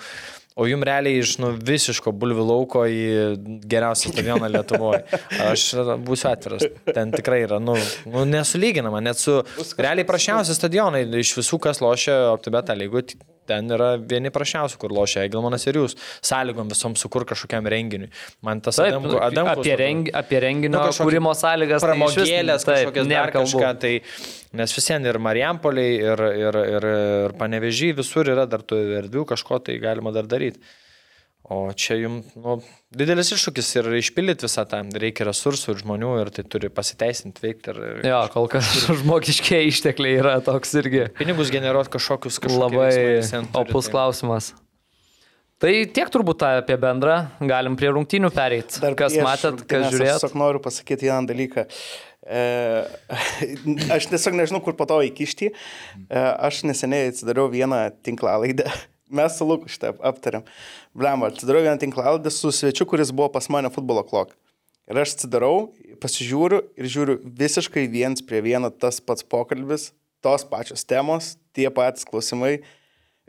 o 0.60 0.68
jum 0.68 0.84
realiai 0.86 1.22
iš 1.22 1.36
nu, 1.40 1.52
visiško 1.56 2.12
bulvių 2.20 2.44
lauko 2.50 2.84
į 2.84 3.00
geriausią 3.70 4.12
stadioną 4.12 4.50
Lietuvoje. 4.52 5.02
Aš 5.48 5.66
būsiu 6.04 6.30
atviras, 6.30 6.66
ten 6.90 7.14
tikrai 7.16 7.42
yra, 7.46 7.60
nu, 7.62 7.78
nu 8.10 8.26
nesulyginama, 8.28 9.00
net 9.04 9.20
su 9.20 9.40
realiai 9.80 10.08
prašiausi 10.08 10.56
stadionai 10.56 11.06
iš 11.22 11.34
visų, 11.40 11.60
kas 11.64 11.82
lošia 11.84 12.22
OptiBeta 12.34 12.76
lygų 12.78 13.06
ten 13.50 13.72
yra 13.74 13.94
vieni 13.98 14.30
prašiausių, 14.34 14.78
kur 14.80 14.94
lošia 14.94 15.24
Egelmanas 15.26 15.66
ir 15.66 15.80
jūs, 15.80 15.96
sąlygom 16.26 16.70
visom 16.70 16.96
sukur 16.98 17.26
kažkokiam 17.28 17.66
renginiui. 17.70 18.10
Man 18.46 18.62
tas 18.64 18.78
Taip, 18.78 18.92
Adamku, 18.94 19.16
Adamkus, 19.26 19.64
apie, 19.64 19.74
rengi, 19.80 20.14
apie 20.22 20.42
renginio 20.44 20.78
Nu, 20.78 20.92
kūrimo 20.94 21.34
sąlygas. 21.36 21.82
tai 21.82 21.90
pramogėlės, 21.90 22.66
taip, 22.66 22.90
kažkokias 22.90 23.10
dar 23.10 23.34
kažką, 23.34 23.72
tai 23.82 23.94
nes 24.56 24.76
visiems 24.76 25.06
ir 25.06 25.18
Marijampoliai, 25.22 25.96
ir, 26.02 26.22
ir, 26.42 26.60
ir, 26.76 26.86
ir 27.30 27.34
Panevežį, 27.40 27.94
visur 28.02 28.30
yra 28.32 28.46
dar 28.50 28.64
tų 28.66 28.80
erdvių, 29.02 29.26
kažko 29.34 29.60
tai 29.66 29.78
galima 29.82 30.14
dar 30.14 30.30
daryti. 30.30 30.62
O 31.50 31.72
čia 31.74 31.96
jums 31.98 32.28
nu, 32.38 32.60
didelis 32.94 33.32
iššūkis 33.34 33.68
ir 33.80 33.88
išpildyti 33.98 34.44
visą 34.46 34.62
tą, 34.70 34.84
reikia 35.02 35.24
resursų 35.26 35.72
ir 35.72 35.80
žmonių 35.80 36.10
ir 36.20 36.30
tai 36.36 36.44
turi 36.46 36.68
pasiteisinti, 36.70 37.42
veikti 37.42 37.72
ir, 37.72 37.80
Jo, 38.06 38.20
kol 38.30 38.46
kas 38.52 38.68
žmogiškiai 39.00 39.70
ištekliai 39.72 40.20
yra 40.20 40.36
toks 40.46 40.76
irgi 40.78 41.08
pinigus 41.18 41.50
generuoti 41.50 41.90
kažkokius 41.96 42.38
kažkokius 42.44 42.60
labai 42.60 43.62
opus 43.64 43.90
klausimas. 43.90 44.52
Tai 45.60 45.72
tiek 45.92 46.08
turbūt 46.08 46.40
apie 46.46 46.78
bendrą, 46.80 47.16
galim 47.44 47.74
prie 47.76 47.90
rungtynių 47.92 48.30
pereiti. 48.32 48.78
Kas 48.96 49.12
prieš 49.12 49.26
matėt, 49.26 49.64
kas 49.68 49.88
Aš 49.88 49.92
žiūrėjot? 49.92 50.22
tiesiog 50.22 50.38
noriu 50.40 50.62
pasakyti 50.64 51.10
vieną 51.10 51.26
dalyką. 51.28 51.66
E, 51.66 52.09
aš 53.96 54.08
tiesiog 54.10 54.36
nežinau, 54.36 54.60
kur 54.64 54.76
po 54.76 54.86
to 54.88 55.00
įkišti. 55.08 55.50
E, 55.50 56.20
aš 56.20 56.62
neseniai 56.68 57.10
atsidariau 57.12 57.48
vieną 57.52 57.86
tinklalaidę. 58.04 58.68
Mes 59.16 59.34
su 59.34 59.46
Luku 59.48 59.70
šitą 59.72 59.94
aptariam. 60.06 60.44
Blemba, 60.94 61.32
atsidariau 61.32 61.64
vieną 61.66 61.80
tinklalaidę 61.82 62.30
su 62.34 62.52
svečiu, 62.54 62.86
kuris 62.86 63.10
buvo 63.14 63.30
pas 63.34 63.48
mane 63.50 63.72
futbolo 63.72 64.04
klok. 64.06 64.36
Ir 64.90 64.98
aš 64.98 65.14
atsidarau, 65.16 65.70
pasižiūriu 66.02 66.64
ir 66.78 66.90
žiūriu 66.90 67.16
visiškai 67.40 67.86
viens 67.90 68.22
prie 68.26 68.40
vieno 68.42 68.72
tas 68.74 68.98
pats 68.98 69.22
pokalbis, 69.22 69.92
tos 70.22 70.44
pačios 70.50 70.82
temos, 70.84 71.36
tie 71.54 71.68
patys 71.70 72.06
klausimai. 72.08 72.58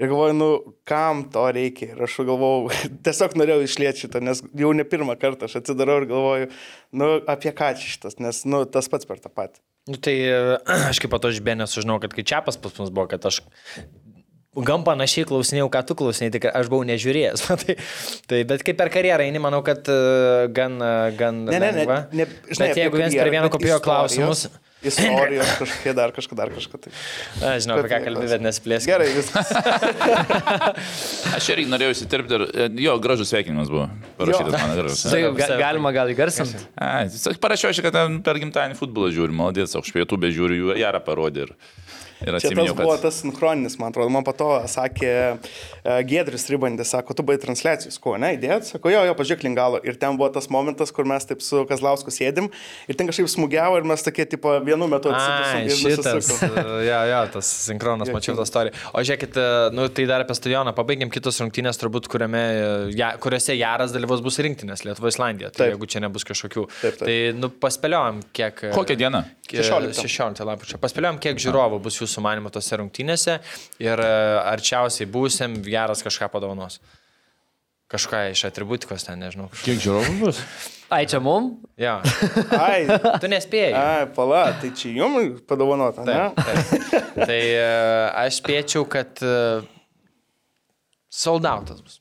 Ir 0.01 0.09
galvoju, 0.09 0.33
nu, 0.33 0.49
kam 0.89 1.27
to 1.29 1.43
reikia? 1.53 1.91
Ir 1.93 2.05
aš 2.07 2.15
galvojau, 2.25 2.71
tiesiog 3.05 3.35
norėjau 3.37 3.65
išlėti 3.67 4.07
šitą, 4.07 4.21
nes 4.25 4.41
jau 4.57 4.71
ne 4.73 4.85
pirmą 4.87 5.13
kartą 5.21 5.45
aš 5.45 5.59
atsidarau 5.61 5.99
ir 6.01 6.07
galvoju, 6.09 6.47
nu, 6.97 7.11
apie 7.29 7.53
ką 7.57 7.75
šitas, 7.77 8.17
nes, 8.23 8.41
nu, 8.49 8.63
tas 8.65 8.89
pats 8.89 9.05
per 9.09 9.21
tą 9.21 9.29
patį. 9.29 9.61
Nu, 9.91 9.97
tai 10.01 10.15
aš 10.91 11.01
kaip 11.03 11.13
pato 11.13 11.29
iš 11.29 11.43
Benės 11.45 11.77
sužinau, 11.77 11.99
kad 12.01 12.17
kai 12.17 12.25
Čiapas 12.25 12.57
pas 12.61 12.73
mus 12.81 12.89
buvo, 12.89 13.05
kad 13.13 13.29
aš 13.29 13.43
Gam 14.51 14.81
panašiai 14.83 15.23
klausinėjau, 15.29 15.69
ką 15.71 15.79
tu 15.87 15.95
klausinėjai, 15.95 16.31
tik 16.35 16.45
aš 16.49 16.67
buvau 16.67 16.83
nežiūrėjęs. 16.89 17.43
tai, 17.61 17.75
tai, 18.27 18.39
bet 18.49 18.65
kaip 18.67 18.75
per 18.81 18.89
karjerą 18.91 19.23
eini, 19.23 19.39
manau, 19.39 19.61
kad 19.63 19.87
e, 19.87 20.49
gan, 20.51 20.75
e, 20.75 20.89
gan 21.15 21.39
Ne, 21.47 21.61
ne, 21.63 21.69
ne. 21.77 21.99
ne 22.11 22.25
bet 22.27 22.57
apie 22.57 22.81
jeigu 22.81 22.97
karjerą, 22.97 23.15
prie 23.15 23.31
vieno 23.31 23.47
bet 23.47 23.53
kopijo 23.55 23.77
istorijos- 23.77 23.85
klausimus, 23.85 24.43
Istorijos 24.81 25.49
kažkokie 25.59 25.93
dar 25.93 26.13
kažką, 26.15 26.35
dar 26.37 26.49
kažką. 26.49 26.79
Tai. 26.81 26.91
aš 27.51 27.65
žinau, 27.67 27.77
apie 27.77 27.91
ką 27.91 27.99
kalbė, 28.07 28.25
bet 28.31 28.41
nesiplėsiu. 28.41 28.89
Gerai, 28.89 29.09
viskas. 29.13 29.51
Aš 31.37 31.49
irgi 31.53 31.67
norėjau 31.69 31.93
įsiterpti 31.93 32.37
ir 32.37 32.45
e, 32.49 32.65
jo, 32.87 32.95
gražus 33.03 33.29
sveikinimas 33.29 33.69
buvo 33.71 33.85
parašytas 34.17 34.57
man 34.57 34.73
gražus. 34.79 35.03
Tai 35.05 35.21
ga, 35.37 35.49
galima 35.61 35.93
gal 35.93 36.09
įgarsinti. 36.11 36.65
Parašiau, 37.43 37.69
aš, 37.71 37.83
kad 37.85 37.95
ten 37.95 38.17
per 38.25 38.41
gimtadienį 38.41 38.79
futbolą 38.79 39.11
žiūri, 39.13 39.37
malodės, 39.37 39.77
aš 39.77 39.93
pietų 39.93 40.17
be 40.21 40.33
žiūriu, 40.33 40.57
jų 40.63 40.79
jarą 40.81 41.03
parodė 41.05 41.45
ir, 41.45 41.53
ir 42.21 42.29
Čia 42.29 42.35
tas 42.37 42.45
atsiminiau, 42.45 42.75
buvo 42.77 42.95
kad... 42.95 43.05
tas 43.07 43.19
sinchroninis, 43.23 43.77
man 43.81 43.91
atrodo. 43.91 44.11
Man 44.13 44.25
po 44.27 44.33
to 44.37 44.49
sakė 44.69 45.13
uh, 45.35 45.99
Gedris 46.07 46.47
Ribandis, 46.51 46.91
sako, 46.93 47.15
tu 47.17 47.25
baigai 47.25 47.45
transliacijos, 47.47 47.97
ko, 48.01 48.15
ne, 48.21 48.33
įdėt, 48.37 48.69
sako, 48.73 48.91
jo, 48.93 49.03
jo, 49.09 49.15
pažiūrėk 49.17 49.45
lingalo. 49.47 49.81
Ir 49.87 49.97
ten 50.01 50.17
buvo 50.19 50.29
tas 50.33 50.49
momentas, 50.53 50.93
kur 50.95 51.07
mes 51.09 51.25
taip 51.27 51.43
su 51.45 51.63
Kazlausku 51.69 52.13
sėdim 52.13 52.51
ir 52.87 52.99
ten 52.99 53.09
kažkaip 53.09 53.29
smūgiavo 53.31 53.79
ir 53.81 53.87
mes 53.91 54.05
tokie, 54.05 54.25
tipo, 54.29 54.53
vienu 54.65 54.87
metu 54.91 55.11
Ai, 55.11 55.17
atsisukom 55.17 55.65
ir 55.65 55.79
šitas, 55.79 56.11
nusisukom. 56.19 56.71
ja, 56.85 57.01
ja, 57.13 57.21
tas 57.31 57.49
sinchronas, 57.67 58.11
mačiau 58.13 58.37
tą 58.37 58.45
istoriją. 58.47 58.77
O 58.93 59.03
žiūrėkit, 59.05 59.39
e, 59.41 59.47
nu, 59.77 59.87
tai 59.93 60.07
dar 60.09 60.25
apie 60.25 60.37
stadioną, 60.37 60.75
pabaigiam 60.77 61.11
kitos 61.13 61.41
rungtynės, 61.43 61.79
turbūt, 61.81 62.09
kuriame, 62.11 62.41
e, 62.41 62.71
ja, 62.97 63.13
kuriuose 63.21 63.57
Jaras 63.57 63.95
dalyvaus 63.95 64.23
bus 64.25 64.39
rinktinės 64.43 64.85
Lietuva 64.87 65.11
Islandija. 65.11 65.51
Tai 65.51 65.65
Taip. 65.65 65.75
jeigu 65.75 65.89
čia 65.91 66.03
nebus 66.05 66.27
kažkokių. 66.27 66.67
Taip, 66.81 66.99
taip. 67.01 67.05
Tai, 67.07 67.17
nu, 67.39 67.51
paspėliojam, 67.63 68.21
kiek... 68.35 68.65
e, 68.69 68.73
Kokią 68.75 68.99
dieną? 68.99 69.23
16. 69.51 70.07
16 70.07 70.47
lapkričio. 70.47 70.79
Paspėliojam, 70.81 71.17
kiek 71.21 71.39
žiūrovų 71.41 71.81
bus 71.83 71.97
jūsų 71.99 72.10
manimo 72.19 72.51
tose 72.51 72.75
rungtynėse 72.81 73.37
ir 73.79 74.01
e, 74.03 74.09
arčiausiai 74.51 75.07
būsim 75.07 75.61
Jaras 75.71 76.03
kažką 76.03 76.27
padovanos. 76.33 76.81
Kažką 77.91 78.19
iš 78.31 78.43
atributikos 78.47 79.03
ten, 79.07 79.19
nežinau. 79.23 79.47
Kiek 79.63 79.79
žiūrovų 79.83 80.13
bus? 80.21 80.37
Ai, 80.91 81.05
čia 81.07 81.19
mum? 81.23 81.53
Ja. 81.79 81.97
Ai, 82.67 82.83
Tu 83.23 83.27
nespėjai. 83.31 83.71
ai, 83.75 84.05
pala, 84.15 84.45
tai 84.59 84.73
čia 84.75 84.91
jums 84.95 85.39
padovanota, 85.47 86.03
ne? 86.07 86.19
Taip, 86.35 86.71
taip. 86.91 87.09
Tai 87.27 87.39
e, 87.39 87.65
aš 88.25 88.39
spėčiau, 88.41 88.83
kad 88.91 89.19
soldautas 91.11 91.81
bus. 91.83 91.99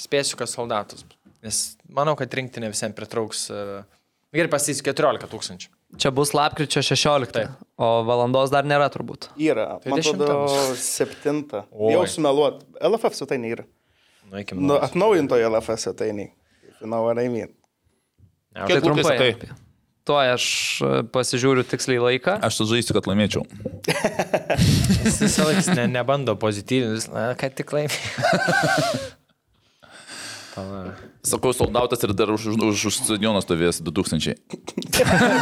Spėsiu, 0.00 0.36
kad 0.40 0.48
soldautas 0.52 1.04
bus. 1.04 1.16
Nes 1.44 1.60
manau, 1.88 2.12
kad 2.20 2.32
rinktinė 2.36 2.68
visiems 2.72 2.96
pritrauks. 2.96 3.46
e, 3.52 3.82
Gerai, 4.36 4.50
pasys 4.52 4.82
14 4.84 5.28
tūkstančių. 5.32 5.72
Čia 5.98 6.10
bus 6.14 6.34
lapkričio 6.36 6.82
16. 6.82 7.32
Taip. 7.34 7.62
O 7.80 8.02
valandos 8.06 8.52
dar 8.52 8.66
nėra 8.68 8.86
turbūt. 8.92 9.30
Yra, 9.40 9.80
man 9.88 10.02
atrodo, 10.02 10.50
septinta. 10.78 11.64
Oi. 11.72 11.94
Jau 11.96 12.04
sumeluot. 12.08 12.62
LFF 12.78 13.18
svetainė 13.18 13.54
yra. 13.56 13.64
Nueikim. 14.30 14.60
Nu, 14.62 14.76
atnaujintoje 14.78 15.48
LFF 15.48 15.80
svetainė. 15.82 16.30
Žinau, 16.80 17.02
ar 17.10 17.18
Kiek 18.68 18.78
tai 18.78 18.84
trumpai. 18.86 19.04
sakai? 19.08 19.58
Tuo 20.08 20.16
aš 20.18 20.44
e, 20.82 20.90
pasižiūriu 21.12 21.62
tiksliai 21.68 22.00
laiką. 22.02 22.38
Aš 22.46 22.62
sužaisiu, 22.62 22.96
kad 22.96 23.06
laimėčiau. 23.10 23.44
jis 25.04 25.20
visą 25.22 25.46
laiką 25.50 25.76
ne, 25.76 25.86
nebando 25.92 26.34
na, 27.12 27.30
kad 27.38 27.56
tik 27.58 27.74
laimė. 27.76 27.94
Sakau, 31.22 31.52
soldautas 31.54 32.02
ir 32.02 32.12
dar 32.16 32.32
už, 32.34 32.48
už, 32.56 32.86
už, 32.90 32.96
stadioną 33.04 33.42
stovės 33.44 33.78
2000. 33.84 34.34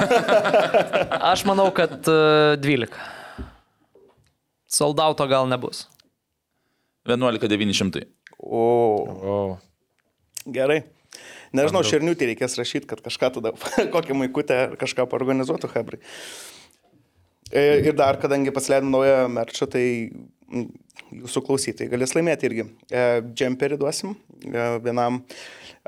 Aš 1.32 1.44
manau, 1.48 1.70
kad 1.72 2.04
e, 2.04 2.59
12. 2.61 2.92
Soldauto 4.68 5.24
gal 5.30 5.48
nebus. 5.48 5.86
11900. 7.09 8.04
O, 8.38 8.66
O, 9.09 9.36
gerai. 10.44 10.82
Nežinau, 11.56 11.80
šerniutį 11.86 12.34
reikės 12.34 12.59
rašyti, 12.61 12.88
kad 12.90 13.00
kažką 13.04 13.32
tada, 13.38 13.54
kokią 13.94 14.16
maikutę 14.18 14.59
ar 14.66 14.76
kažką 14.80 15.09
paorganizuotų 15.09 15.72
Hebrai. 15.72 16.02
E, 17.48 17.62
Ir 17.88 17.96
dar, 17.96 18.20
kadangi 18.20 18.52
pasileidom 18.52 18.92
naują 18.92 19.24
merčą, 19.32 19.70
tai 19.72 19.86
jūsų 20.49 21.42
klausytojai 21.46 21.90
galės 21.92 22.14
laimėti 22.16 22.49
irgi. 22.49 22.64
E, 22.92 23.03
Džemperį 23.32 23.78
duosim 23.80 24.14
e, 24.44 24.66
vienam. 24.84 25.22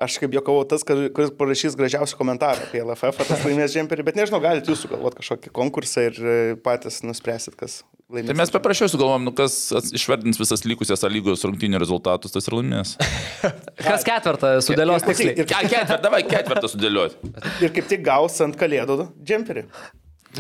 Aš 0.01 0.17
kaip 0.23 0.33
jokavau 0.33 0.63
tas, 0.69 0.85
kuris 0.87 1.33
parašys 1.37 1.75
gražiausią 1.77 2.17
komentarą 2.17 2.63
apie 2.65 2.81
LFF, 2.81 3.21
tas 3.29 3.43
laimės 3.49 3.75
džemperį, 3.75 4.07
bet 4.07 4.17
nežinau, 4.21 4.41
galite 4.45 4.73
jūs 4.73 4.87
sugalvoti 4.87 5.21
kažkokį 5.21 5.53
konkursą 5.57 6.07
ir 6.09 6.21
e, 6.21 6.37
patys 6.65 7.03
nuspręsit, 7.05 7.57
kas 7.61 7.81
laimės. 8.09 8.31
Tai 8.33 8.39
mes 8.41 8.55
paprašiau 8.55 8.89
sugalvom, 8.93 9.29
nu, 9.29 9.35
kas 9.37 9.59
išvardins 9.97 10.41
visas 10.41 10.65
likusias 10.69 11.05
A 11.05 11.13
lygos 11.13 11.45
rungtynių 11.45 11.81
rezultatus, 11.83 12.33
tas 12.37 12.49
ir 12.49 12.57
laimės. 12.61 12.97
Kas 13.81 14.05
ketvirtą 14.09 14.55
sudėlios 14.65 15.05
tiksliai? 15.05 15.37
Ir, 15.41 15.49
Ke- 15.49 15.65
Ketvirtą, 15.69 16.01
davai 16.05 16.21
ketvirtą 16.29 16.69
sudėlioti. 16.73 17.33
ir 17.65 17.73
kaip 17.77 17.89
tik 17.93 18.05
gaus 18.09 18.41
ant 18.45 18.57
kalėdų 18.61 19.11
džemperį. 19.21 19.67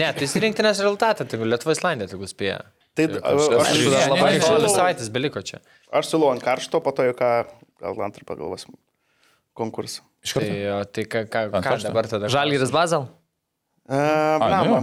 ne, 0.00 0.08
tai 0.08 0.24
jis 0.24 0.36
rinktinės 0.44 0.80
rezultatą, 0.84 1.28
tai 1.28 1.40
Lietuva 1.44 1.76
Islandija, 1.76 2.12
tai 2.12 2.28
spėja. 2.32 2.60
Tai 3.09 3.20
aš- 3.32 3.48
dar 3.51 3.72
ne, 3.72 4.03
labai. 4.12 4.32
Dvi 4.40 4.70
savaitės 4.74 5.09
beliko 5.14 5.42
čia. 5.46 5.61
Aš 5.92 6.11
siūlau 6.12 6.32
ant 6.34 6.42
karšto, 6.44 6.80
po 6.84 6.92
to 6.92 7.07
jau 7.09 7.14
ką, 7.16 7.30
gal 7.80 8.05
antrą 8.07 8.26
pagalvosim 8.28 8.76
konkursą. 9.57 10.03
Iš 10.24 10.34
Tai, 10.36 10.51
tai 10.92 11.05
ką, 11.09 11.24
ką, 11.32 11.42
ką 11.55 11.62
karšto? 11.64 11.88
dabar 11.88 12.07
tada? 12.11 12.28
Žalgiris 12.28 12.70
Bazel? 12.74 13.09
Uh, 13.88 13.96
A, 13.96 14.38
Blamba. 14.38 14.78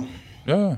jo. 0.48 0.58
Jo. 0.58 0.78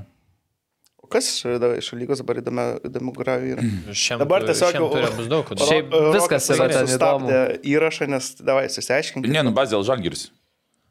O 1.00 1.06
kas 1.10 1.26
iš 1.42 1.88
lygos 1.98 2.20
dabar 2.22 2.38
įdomu, 2.38 2.66
įdomu 2.86 3.14
grajų 3.16 3.54
yra? 3.56 3.64
Šiam, 4.04 4.20
Dabar 4.22 4.44
tiesiog 4.46 4.76
kodėl? 4.78 5.66
Šiaip 5.66 5.96
viskas 6.14 6.50
yra 6.54 6.68
ten 6.70 6.86
sustabdė 6.86 7.40
įrašą, 7.66 8.06
nes 8.12 8.34
davai 8.38 8.68
susiaiškinkime. 8.70 9.32
Ne, 9.34 9.42
nu 9.48 9.54
bazė 9.56 9.80
Žalgiris. 9.88 10.28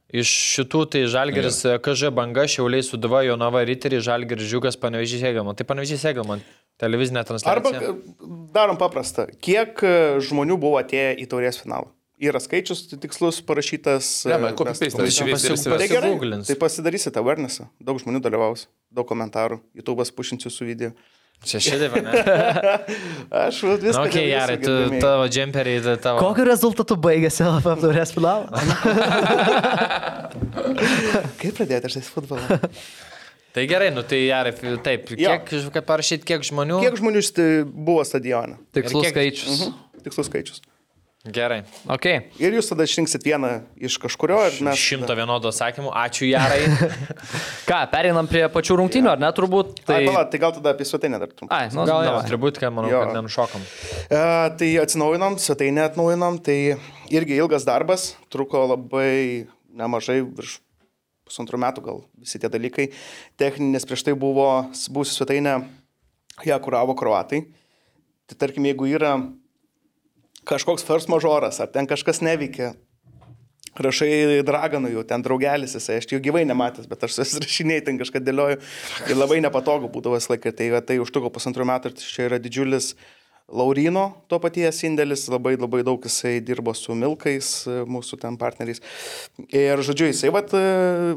Iš 0.09 0.29
šitų 0.55 0.79
tai 0.89 1.01
Žalgeris, 1.05 1.59
KŽ 1.85 2.09
banga, 2.17 2.47
Šiauliai 2.49 2.81
Suduva, 2.81 3.21
Jonava 3.27 3.61
Riteriai, 3.61 4.01
Žalgeris 4.01 4.47
Žiūgas, 4.49 4.77
Panevežys 4.81 5.21
Hegelman. 5.21 5.53
Tai 5.53 5.67
Panevežys 5.69 6.01
Hegelman, 6.07 6.41
televizinė 6.81 7.21
Arba 7.21 7.29
transliacija. 7.29 7.91
e, 7.93 8.29
darom 8.55 8.79
paprastą. 8.81 9.27
Kiek 9.37 9.83
e, 9.85 9.93
žmonių 10.25 10.57
buvo 10.57 10.79
atėję 10.81 11.13
į 11.21 11.27
taurės 11.29 11.61
finalą? 11.61 11.91
Yra 12.19 12.41
skaičius 12.41 12.87
tikslus 12.99 13.37
parašytas. 13.45 14.09
Ne, 14.27 14.33
e, 14.33 14.41
bet 14.47 14.57
copy 14.57 14.73
mes- 14.73 14.81
paste, 14.81 15.69
Tai 15.69 15.77
Tai 15.77 15.87
gerai, 15.93 16.41
tai 16.49 16.55
pasidarysite 16.57 17.21
awarenessą. 17.21 17.69
Daug 17.79 18.01
žmonių 18.01 18.19
dalyvaus, 18.25 18.65
daug 18.91 19.05
komentarų. 19.07 19.61
YouTube'as 19.77 20.09
pušinsiu 20.11 20.49
su 20.49 20.65
video. 20.65 20.91
Šedėva, 21.47 22.01
ne? 22.03 22.11
Aš 23.47 23.61
viską. 23.63 23.93
Na, 23.95 24.01
darysiu, 24.03 24.25
gerai, 24.27 24.57
tu 24.59 24.67
gerbiamieji. 24.73 25.01
tavo 25.05 25.27
džemperiai, 25.31 25.79
tai 25.85 25.93
tavo. 26.03 26.19
Kokiu 26.19 26.43
rezultatu 26.49 26.97
baigėsi 26.99 27.45
LFF 27.49 27.79
taurės 27.85 28.11
finalą? 28.15 28.49
Kaip 31.39 31.55
pradėti 31.57 31.89
žaisti 31.95 32.11
futbolą? 32.11 32.59
Tai 33.55 33.63
gerai, 33.65 33.87
nu 33.95 34.03
tai 34.05 34.19
gerai, 34.27 34.51
taip, 34.85 35.07
Jo. 35.17 35.31
kiek, 35.39 35.71
kad 35.73 35.83
parašyti, 35.87 36.27
kiek 36.29 36.43
žmonių. 36.45 36.83
Kiek 36.83 36.99
žmonių 36.99 37.21
buvo 37.73 38.03
stadione? 38.05 38.59
Tikslus 38.77 39.07
kiek- 39.07 39.15
skaičius. 39.15 39.63
Mhm. 39.65 40.03
Tikslus 40.05 40.27
skaičius. 40.29 40.59
Gerai. 41.27 41.65
Ok. 41.91 42.05
Ir 42.39 42.53
jūs 42.55 42.69
tada 42.71 42.85
išrinksit 42.87 43.25
vieną 43.27 43.49
iš 43.75 43.97
kažkurio 43.99 44.37
mes... 44.63 44.79
Šimto 44.79 45.11
vienodų 45.19 45.49
atsakymų, 45.49 45.89
ačiū 45.91 46.29
Jarai. 46.29 46.61
Ką, 47.69 47.79
pereinam 47.91 48.29
prie 48.31 48.45
pačių 48.53 48.77
rungtynių, 48.79 49.09
ar 49.11 49.19
ne, 49.19 49.27
turbūt? 49.35 49.81
Tai... 49.83 49.97
Ai, 49.97 50.05
pala, 50.07 50.21
tai 50.31 50.39
gal 50.39 50.53
tada 50.55 50.71
apie 50.71 50.87
svetainę 50.87 51.19
dar 51.19 51.33
trumpai. 51.33 51.57
Ai, 51.57 51.73
nu, 51.75 51.83
Gal 51.83 52.05
jau 52.05 52.13
davai. 52.13 52.21
atributiką, 52.23 52.69
manau, 52.71 52.93
Jo. 52.93 53.01
kad 53.03 53.17
nenušokom. 53.19 53.65
E, 54.07 54.21
tai 54.61 54.69
atsinaujinom, 54.85 55.35
svetainę 55.43 55.83
atnaujinom, 55.89 56.39
tai 56.45 56.57
irgi 57.11 57.35
ilgas 57.41 57.67
darbas, 57.67 58.13
truko 58.31 58.63
labai 58.71 59.49
nemažai, 59.75 60.21
virš 60.23 60.61
pusantrų 61.27 61.59
metų 61.65 61.83
gal 61.83 61.99
visi 62.23 62.39
tie 62.39 62.47
dalykai. 62.49 62.87
Techninės 63.37 63.83
prieš 63.91 64.07
tai 64.07 64.15
buvo, 64.15 64.47
buvusi 64.87 65.19
svetainė, 65.19 65.59
ją 66.47 66.63
kuravo 66.63 66.95
kruatai. 66.95 67.43
Tai 68.31 68.39
tarkim, 68.39 68.71
jeigu 68.71 68.87
yra 68.87 69.17
kažkoks 70.47 70.85
first 70.87 71.11
majoras, 71.11 71.59
ar 71.63 71.71
ten 71.73 71.87
kažkas 71.89 72.21
neveikia, 72.25 72.73
rašai 73.79 74.41
draganų 74.47 74.93
jau, 74.95 75.03
ten 75.07 75.23
draugelis 75.25 75.75
jisai, 75.77 75.99
aš 76.01 76.09
jau 76.11 76.19
gyvai 76.23 76.45
nematęs, 76.49 76.89
bet 76.89 77.05
aš 77.05 77.19
susirašinėjai 77.19 77.85
ten 77.87 78.01
kažką 78.01 78.21
dėlioju 78.23 78.59
ir 79.11 79.19
labai 79.19 79.39
nepatogu 79.45 79.91
būdavo 79.91 80.19
visą 80.19 80.33
laiką. 80.33 80.53
Tai, 80.55 80.69
tai 80.85 80.99
užtruko 81.03 81.31
pusantrų 81.33 81.67
metų 81.69 81.93
ir 81.93 82.01
čia 82.01 82.27
yra 82.29 82.41
didžiulis 82.41 82.93
Laurino 83.49 84.03
to 84.29 84.37
paties 84.41 84.83
indėlis, 84.85 85.23
labai 85.31 85.55
labai 85.57 85.81
daug 85.85 86.03
jisai 86.05 86.35
dirbo 86.45 86.75
su 86.77 86.93
Milkais, 86.93 87.63
mūsų 87.89 88.19
ten 88.21 88.37
partneriais. 88.37 88.83
Ir 89.49 89.81
žodžiu, 89.85 90.11
jisai 90.11 90.29
vat... 90.35 90.53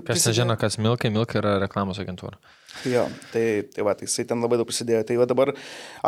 Kas 0.06 0.24
nežino, 0.30 0.56
kas 0.60 0.78
Milkai, 0.80 1.12
Milkai 1.12 1.42
yra 1.42 1.58
reklamos 1.60 2.00
agentūra. 2.00 2.40
Jo, 2.88 3.04
tai, 3.30 3.62
tai 3.70 3.84
va, 3.86 3.92
tai 3.94 4.08
jisai 4.08 4.24
ten 4.26 4.40
labai 4.42 4.58
daug 4.58 4.66
prisidėjo. 4.66 5.04
Tai 5.06 5.16
va 5.20 5.26
dabar, 5.30 5.52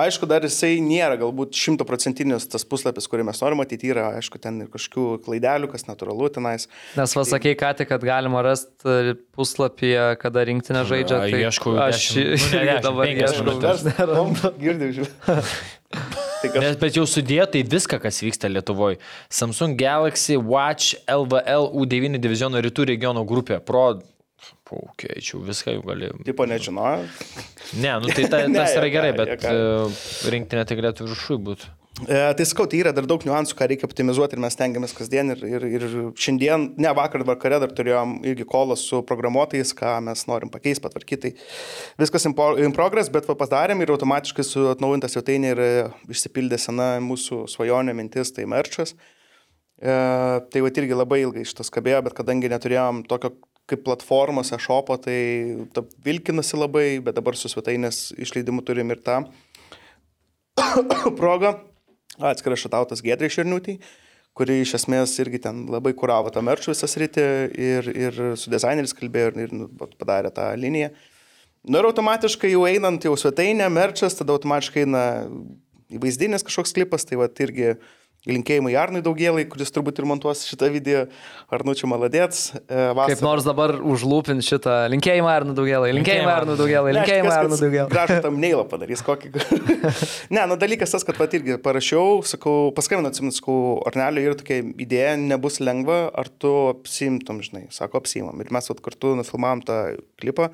aišku, 0.01 0.27
dar 0.31 0.43
jisai 0.47 0.79
nėra 0.83 1.19
galbūt 1.21 1.55
šimtaprocentinis 1.61 2.49
tas 2.51 2.67
puslapis, 2.67 3.07
kurį 3.11 3.27
mes 3.29 3.43
norime 3.45 3.61
matyti, 3.63 3.93
yra, 3.93 4.09
aišku, 4.19 4.41
ten 4.43 4.65
ir 4.65 4.73
kažkokių 4.73 5.21
klaidelių, 5.27 5.71
kas 5.71 5.87
natūralu 5.87 6.33
tenais. 6.35 6.67
Nes 6.99 7.15
pasakė 7.15 7.55
ką 7.61 7.75
tik, 7.79 7.93
kad 7.93 8.07
galima 8.09 8.43
rasti 8.47 9.15
puslapyje, 9.37 10.09
kada 10.23 10.45
rinktinė 10.49 10.83
žaidžia. 10.89 11.23
Tai 11.29 11.45
ieškau 11.45 11.77
aš 11.85 12.03
dešimt- 12.19 12.51
nu, 12.57 12.67
ne 12.67 12.77
dabar 12.89 13.15
ieškau. 13.15 14.59
Girdėjau, 14.65 14.93
žiūrėjau. 15.01 15.43
Tai 16.45 16.51
kas, 16.51 16.61
Nes, 16.65 16.77
bet 16.81 16.97
jau 16.99 17.05
sudėjo 17.09 17.45
tai 17.55 17.63
viską, 17.65 18.01
kas 18.03 18.19
vyksta 18.25 18.51
Lietuvoje. 18.51 18.99
Samsung 19.33 19.79
Galaxy 19.81 20.37
Watch 20.37 20.97
LVL 21.09 21.71
U9 21.73 22.19
diviziono 22.21 22.61
rytų 22.65 22.89
regiono 22.91 23.23
grupė. 23.29 23.61
Pro... 23.65 23.87
Paukėčiau, 24.69 25.43
viską 25.45 25.77
jau 25.77 25.85
gali. 25.87 26.11
tipo, 26.27 26.47
nežinojo. 26.49 27.07
Ne, 27.81 27.95
nu 28.03 28.13
tai 28.13 28.29
ta, 28.31 28.45
Ne, 28.49 28.61
tas 28.61 28.77
yra 28.79 28.91
gerai, 28.93 29.15
bet 29.17 29.49
e, 29.49 29.57
rinktinė 30.35 30.67
tai 30.69 30.79
galėtų 30.81 31.09
viršui 31.11 31.41
būti. 31.49 31.73
E, 32.09 32.35
tai 32.35 32.43
sakau, 32.43 32.67
tai 32.67 32.81
yra 32.83 32.91
dar 32.91 33.07
daug 33.07 33.23
niuansų, 33.23 33.55
ką 33.55 33.69
reikia 33.71 33.87
optimizuoti 33.87 34.35
ir 34.35 34.41
mes 34.43 34.57
tengiamės 34.59 34.97
kasdien. 34.99 35.31
Ir, 35.31 35.45
ir, 35.47 35.67
ir 35.77 35.85
šiandien, 36.19 36.73
ne 36.83 36.91
vakar 36.99 37.23
vakare 37.29 37.61
dar 37.63 37.71
turėjom 37.71 38.17
irgi 38.27 38.47
kolą 38.51 38.75
su 38.79 38.99
programuotojais, 39.07 39.71
ką 39.79 39.93
mes 40.09 40.25
norim 40.27 40.51
pakeisti, 40.51 40.83
patvarkyti. 40.83 41.31
Tai 41.31 42.03
viskas 42.03 42.27
in, 42.27 42.35
in 42.67 42.75
progress, 42.75 43.13
bet 43.15 43.31
padarėm 43.31 43.85
ir 43.85 43.95
automatiškai 43.95 44.47
su 44.49 44.67
atnaujinta 44.73 45.13
svetainė 45.13 45.55
ir 45.55 45.63
išsipildė 46.11 46.59
sena 46.59 46.97
mūsų 47.05 47.45
svajonė 47.55 47.95
mintis, 47.95 48.35
tai 48.35 48.49
merčas. 48.51 48.97
E, 49.79 49.95
tai 50.51 50.67
va 50.67 50.75
irgi 50.75 50.99
labai 50.99 51.23
ilgai 51.23 51.47
šitas 51.47 51.71
kabėjo, 51.71 52.03
bet 52.09 52.19
kadangi 52.19 52.51
neturėjom 52.51 53.05
tokio 53.07 53.37
kaip 53.71 53.85
platformos 53.87 54.53
e-shopo, 54.53 54.97
tai 55.01 55.67
ta 55.73 55.85
vilkinasi 56.05 56.59
labai, 56.59 56.89
bet 57.05 57.17
dabar 57.17 57.37
su 57.39 57.49
svetainės 57.49 58.11
išleidimu 58.21 58.65
turim 58.67 58.93
ir 58.93 59.01
tą 59.05 59.23
progą. 61.21 61.57
Atskiras 62.15 62.63
šatautas 62.63 63.03
Gedrai 63.03 63.31
Širniutį, 63.33 63.79
kuri 64.39 64.61
iš 64.63 64.77
esmės 64.79 65.17
irgi 65.23 65.41
ten 65.43 65.65
labai 65.73 65.95
kuravo 65.99 66.31
tą 66.31 66.45
merčų 66.47 66.71
visą 66.71 66.87
sritį 66.91 67.25
ir, 67.59 67.89
ir 67.91 68.21
su 68.39 68.53
dizaineris 68.53 68.95
kalbėjo 68.95 69.33
ir, 69.33 69.41
ir 69.49 69.57
nu, 69.57 69.67
padarė 69.99 70.31
tą 70.35 70.53
liniją. 70.59 70.93
Nu 71.65 71.81
ir 71.81 71.89
automatiškai 71.89 72.53
jau 72.53 72.67
einant 72.69 73.03
jau 73.07 73.17
svetainę, 73.19 73.67
merčas, 73.73 74.15
tada 74.19 74.37
automatiškai 74.37 74.85
eina 74.85 75.05
įvaizdinis 75.95 76.45
kažkoks 76.47 76.75
klipas, 76.77 77.07
tai 77.09 77.19
va 77.19 77.31
irgi 77.41 77.73
linkėjimai 78.29 78.73
Arnui 78.81 79.03
Daugėlai, 79.05 79.45
kuris 79.51 79.73
turbūt 79.75 79.99
ir 80.01 80.07
montuos 80.09 80.45
šitą 80.49 80.71
video, 80.73 81.05
Arnučių 81.53 81.89
Maladėts. 81.91 82.47
E, 82.65 82.87
Kaip 82.97 83.23
nors 83.25 83.45
dabar 83.47 83.75
užlūpint 83.77 84.45
šitą 84.47 84.77
linkėjimą 84.95 85.29
Arnu 85.29 85.57
Daugelai, 85.57 85.93
linkėjimą 85.99 86.33
Arnu 86.33 86.57
Daugelai, 86.59 86.95
linkėjimą 86.99 87.35
Arnu 87.37 87.59
Daugelai. 87.61 87.87
Gražu 87.93 88.19
tam 88.25 88.41
neilą 88.45 88.65
padarys 88.71 89.05
kokį. 89.05 89.35
ne, 90.35 90.47
nu 90.49 90.59
dalykas 90.61 90.97
tas, 90.97 91.05
kad 91.07 91.21
pat 91.21 91.37
irgi 91.37 91.59
parašiau, 91.65 92.23
sakau, 92.29 92.57
paskambinau, 92.77 93.13
atsimenu, 93.13 93.37
sakau, 93.37 93.59
Arnelio 93.91 94.25
yra 94.31 94.41
tokia 94.41 94.63
idėja, 94.73 95.15
nebus 95.21 95.61
lengva, 95.61 96.07
ar 96.17 96.33
tu 96.33 96.55
apsimtum, 96.73 97.45
žinai, 97.45 97.67
sako, 97.75 98.01
apsimam. 98.01 98.41
Ir 98.41 98.53
mes 98.55 98.73
vat 98.73 98.85
kartu 98.85 99.15
nufilmavom 99.21 99.65
tą 99.69 99.81
klipą. 100.21 100.49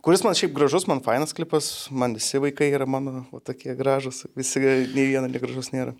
Kuris 0.00 0.22
man 0.24 0.32
šiaip 0.34 0.54
gražus, 0.56 0.86
man 0.88 1.02
fainas 1.04 1.36
klipas, 1.36 1.66
man 1.92 2.14
visi 2.16 2.40
vaikai 2.40 2.70
yra 2.72 2.86
mano 2.88 3.26
va, 3.28 3.42
tokie 3.44 3.74
gražus, 3.76 4.24
visi, 4.32 4.62
nei 4.96 5.10
vieno 5.12 5.28
negražus 5.28 5.74
nėra. 5.74 5.92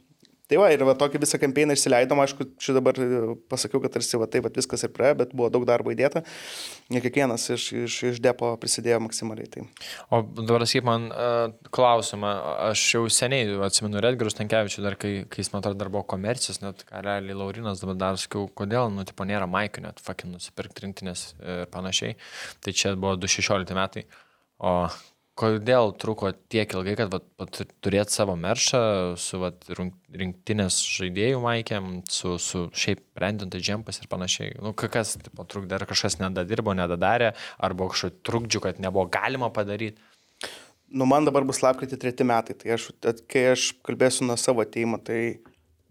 Tai 0.51 0.59
va, 0.59 0.69
ir 0.75 0.83
va 0.83 0.97
tokį 0.99 1.21
visą 1.23 1.39
kampeiną 1.39 1.77
išsileidom, 1.77 2.19
aišku, 2.25 2.45
čia 2.59 2.75
dabar 2.75 2.97
e, 2.99 3.37
pasakiau, 3.53 3.79
kad 3.85 3.93
tarsi 3.95 4.19
va 4.19 4.27
taip, 4.27 4.43
va, 4.49 4.51
viskas 4.57 4.83
ir 4.83 4.91
praėjo, 4.91 5.21
bet 5.21 5.35
buvo 5.37 5.47
daug 5.55 5.63
darbo 5.69 5.93
įdėta. 5.95 6.25
Ne 6.91 6.99
kiekvienas 7.05 7.45
iš, 7.55 7.67
iš, 7.85 7.99
iš 8.09 8.19
depo 8.25 8.49
prisidėjo 8.59 8.99
maksimaliai. 9.05 9.47
Tai. 9.53 9.63
O 10.11 10.21
dabar 10.41 10.65
sakyk 10.67 10.89
man 10.89 11.07
uh, 11.15 11.53
klausimą, 11.71 12.33
aš 12.73 12.83
jau 12.97 13.05
seniai 13.15 13.61
atsimenu 13.69 14.03
Redgarus 14.03 14.35
Tankievičių, 14.41 14.83
dar 14.89 14.99
kai, 14.99 15.13
kai 15.31 15.45
jis 15.45 15.53
man 15.55 15.63
atrodo 15.63 15.79
dar 15.85 15.93
buvo 15.95 16.03
komercijos, 16.11 16.59
net 16.65 16.83
realiai 16.91 17.39
Laurinas 17.39 17.85
dabar 17.85 18.01
dar 18.03 18.19
sakiau, 18.19 18.49
kodėl, 18.51 18.91
nu, 18.91 19.07
tipo, 19.07 19.29
nėra 19.29 19.47
Maikio, 19.51 19.85
net 19.87 20.03
fucking 20.03 20.35
nusipirkti 20.35 20.89
rinktinės 20.89 21.29
ir 21.39 21.71
panašiai. 21.71 22.19
Tai 22.67 22.75
čia 22.75 22.97
buvo 22.99 23.15
2016 23.23 23.79
metai. 23.79 24.05
O 24.59 24.75
kodėl 25.41 25.95
truko 26.01 26.31
tiek 26.53 26.71
ilgai, 26.77 26.95
kad 26.99 27.13
vat, 27.13 27.61
turėti 27.85 28.15
savo 28.15 28.35
meršą 28.41 28.81
su 29.21 29.41
vat, 29.41 29.65
rinktinės 29.71 30.81
žaidėjų 30.99 31.41
maikėm, 31.45 31.91
su, 32.13 32.37
su 32.43 32.67
šiaip 32.77 33.03
brandintai 33.17 33.63
džempas 33.65 34.03
ir 34.03 34.11
panašiai. 34.13 34.55
Nu, 34.61 34.75
ka- 34.77 34.91
kas 34.93 35.17
tipo, 35.21 35.47
trukdė, 35.49 35.79
ar 35.79 35.87
kažkas 35.89 36.19
nedadirbo, 36.21 36.75
nedadarė, 36.77 37.33
arba 37.59 37.89
kažkokių 37.93 38.25
trukdžių, 38.29 38.65
kad 38.67 38.83
nebuvo 38.85 39.07
galima 39.13 39.49
padaryti. 39.55 40.01
Nu, 40.91 41.07
man 41.07 41.25
dabar 41.29 41.47
bus 41.47 41.63
lapkritį 41.63 42.01
treti 42.03 42.27
metai, 42.27 42.57
tai 42.59 42.75
aš, 42.75 42.91
kai 43.31 43.45
aš 43.53 43.71
kalbėsiu 43.87 44.27
nuo 44.27 44.37
savo 44.41 44.65
ateimo, 44.65 44.99
tai 44.99 45.39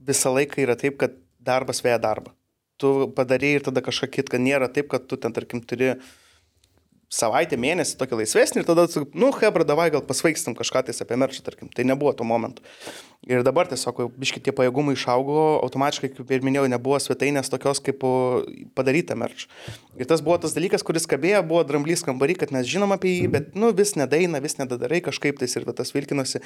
visą 0.04 0.34
laiką 0.36 0.60
yra 0.66 0.76
taip, 0.80 1.00
kad 1.00 1.16
darbas 1.39 1.80
vėja 1.86 2.02
darbą. 2.04 2.34
Tu 2.80 2.89
padarai 3.16 3.56
ir 3.58 3.64
tada 3.64 3.84
kažką 3.84 4.10
kitką, 4.12 4.39
nėra 4.43 4.68
taip, 4.72 4.89
kad 4.91 5.08
tu 5.08 5.18
ten, 5.20 5.36
tarkim, 5.36 5.64
turi 5.64 5.93
savaitę, 7.10 7.57
mėnesį 7.57 7.97
tokį 7.97 8.20
laisvesnį 8.22 8.62
ir 8.62 8.68
tada, 8.68 8.86
nu, 9.18 9.32
hebra, 9.34 9.66
davai 9.66 9.88
gal 9.93 10.03
pasvaigstam 10.05 10.53
kažką 10.57 10.84
tais 10.86 11.01
apie 11.01 11.18
merčą, 11.18 11.41
tarkim. 11.45 11.72
Tai 11.74 11.86
nebuvo 11.89 12.14
to 12.14 12.26
momentu. 12.28 12.62
Ir 13.28 13.41
dabar 13.43 13.68
tiesiog, 13.68 14.03
biški 14.16 14.39
tie 14.45 14.53
pajėgumai 14.55 14.93
išaugo, 14.95 15.57
automatiškai, 15.66 16.12
kaip 16.16 16.30
ir 16.32 16.45
minėjau, 16.45 16.68
nebuvo 16.72 16.99
svetainės 17.01 17.49
tokios, 17.51 17.82
kaip 17.84 18.05
padaryta 18.78 19.18
merč. 19.20 19.47
Ir 19.99 20.07
tas 20.07 20.22
buvo 20.24 20.38
tas 20.39 20.53
dalykas, 20.55 20.86
kuris 20.88 21.10
kabėjo, 21.10 21.41
buvo 21.49 21.66
dramblys 21.68 22.05
kambarį, 22.05 22.38
kad 22.43 22.53
mes 22.55 22.70
žinom 22.70 22.93
apie 22.95 23.16
jį, 23.18 23.32
bet, 23.34 23.49
nu, 23.60 23.74
vis 23.76 23.95
nedaina, 23.99 24.39
vis 24.43 24.55
nedadarai 24.62 25.01
kažkaip 25.03 25.41
tais 25.41 25.57
ir 25.57 25.68
tas 25.76 25.91
vilkinosi. 25.95 26.43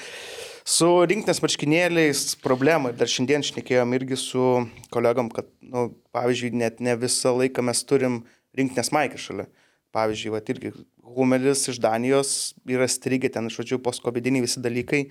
Su 0.64 0.89
rinktinės 1.03 1.43
marškinėliais 1.43 2.24
problema 2.41 2.89
ir 2.89 2.97
dar 2.97 3.11
šiandien 3.11 3.45
šnekėjom 3.45 3.93
irgi 3.99 4.18
su 4.24 4.47
kolegom, 4.95 5.30
kad, 5.36 5.51
nu, 5.61 5.91
pavyzdžiui, 6.16 6.55
net 6.64 6.82
ne 6.82 6.95
visą 6.97 7.36
laiką 7.36 7.68
mes 7.68 7.84
turim 7.86 8.24
rinktinės 8.57 8.95
maikį 8.95 9.22
šalia. 9.28 9.51
Pavyzdžiui, 9.94 10.34
va, 10.34 10.41
irgi 10.50 10.74
Humelis 11.14 11.68
iš 11.70 11.78
Danijos 11.82 12.54
yra 12.66 12.88
strigę 12.89 13.30
ten, 13.30 13.50
žodžiu, 13.54 13.78
poskobidiniai 13.84 14.46
visi 14.46 14.64
dalykai. 14.64 15.08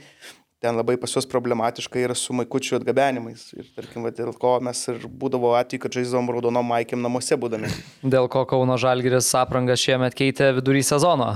ten 0.62 0.76
labai 0.78 0.94
pas 0.96 1.10
juos 1.10 1.26
problematiška 1.26 1.98
yra 1.98 2.14
su 2.14 2.34
maikučių 2.38 2.76
atgabenimais. 2.78 3.48
Ir 3.56 3.66
tarkim, 3.74 4.04
va, 4.06 4.12
dėl 4.14 4.30
ko 4.38 4.54
mes 4.62 4.78
ir 4.92 5.00
būdavo 5.10 5.56
atveju, 5.58 5.82
kad 5.82 5.96
žaisdavom 5.98 6.30
raudonom 6.30 6.68
maikėm 6.70 7.02
namuose 7.02 7.34
būdami. 7.34 7.70
Dėl 8.14 8.30
ko 8.30 8.44
Kauno 8.46 8.78
Žalgiris 8.78 9.32
aprangą 9.40 9.74
šiemet 9.74 10.14
keitė 10.14 10.52
vidury 10.60 10.84
sezono. 10.86 11.32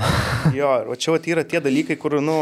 Jo, 0.55 0.71
va 0.87 0.95
čia 0.95 1.17
va, 1.17 1.23
yra 1.35 1.43
tie 1.43 1.59
dalykai, 1.65 1.99
kur, 1.99 2.21
nu, 2.23 2.39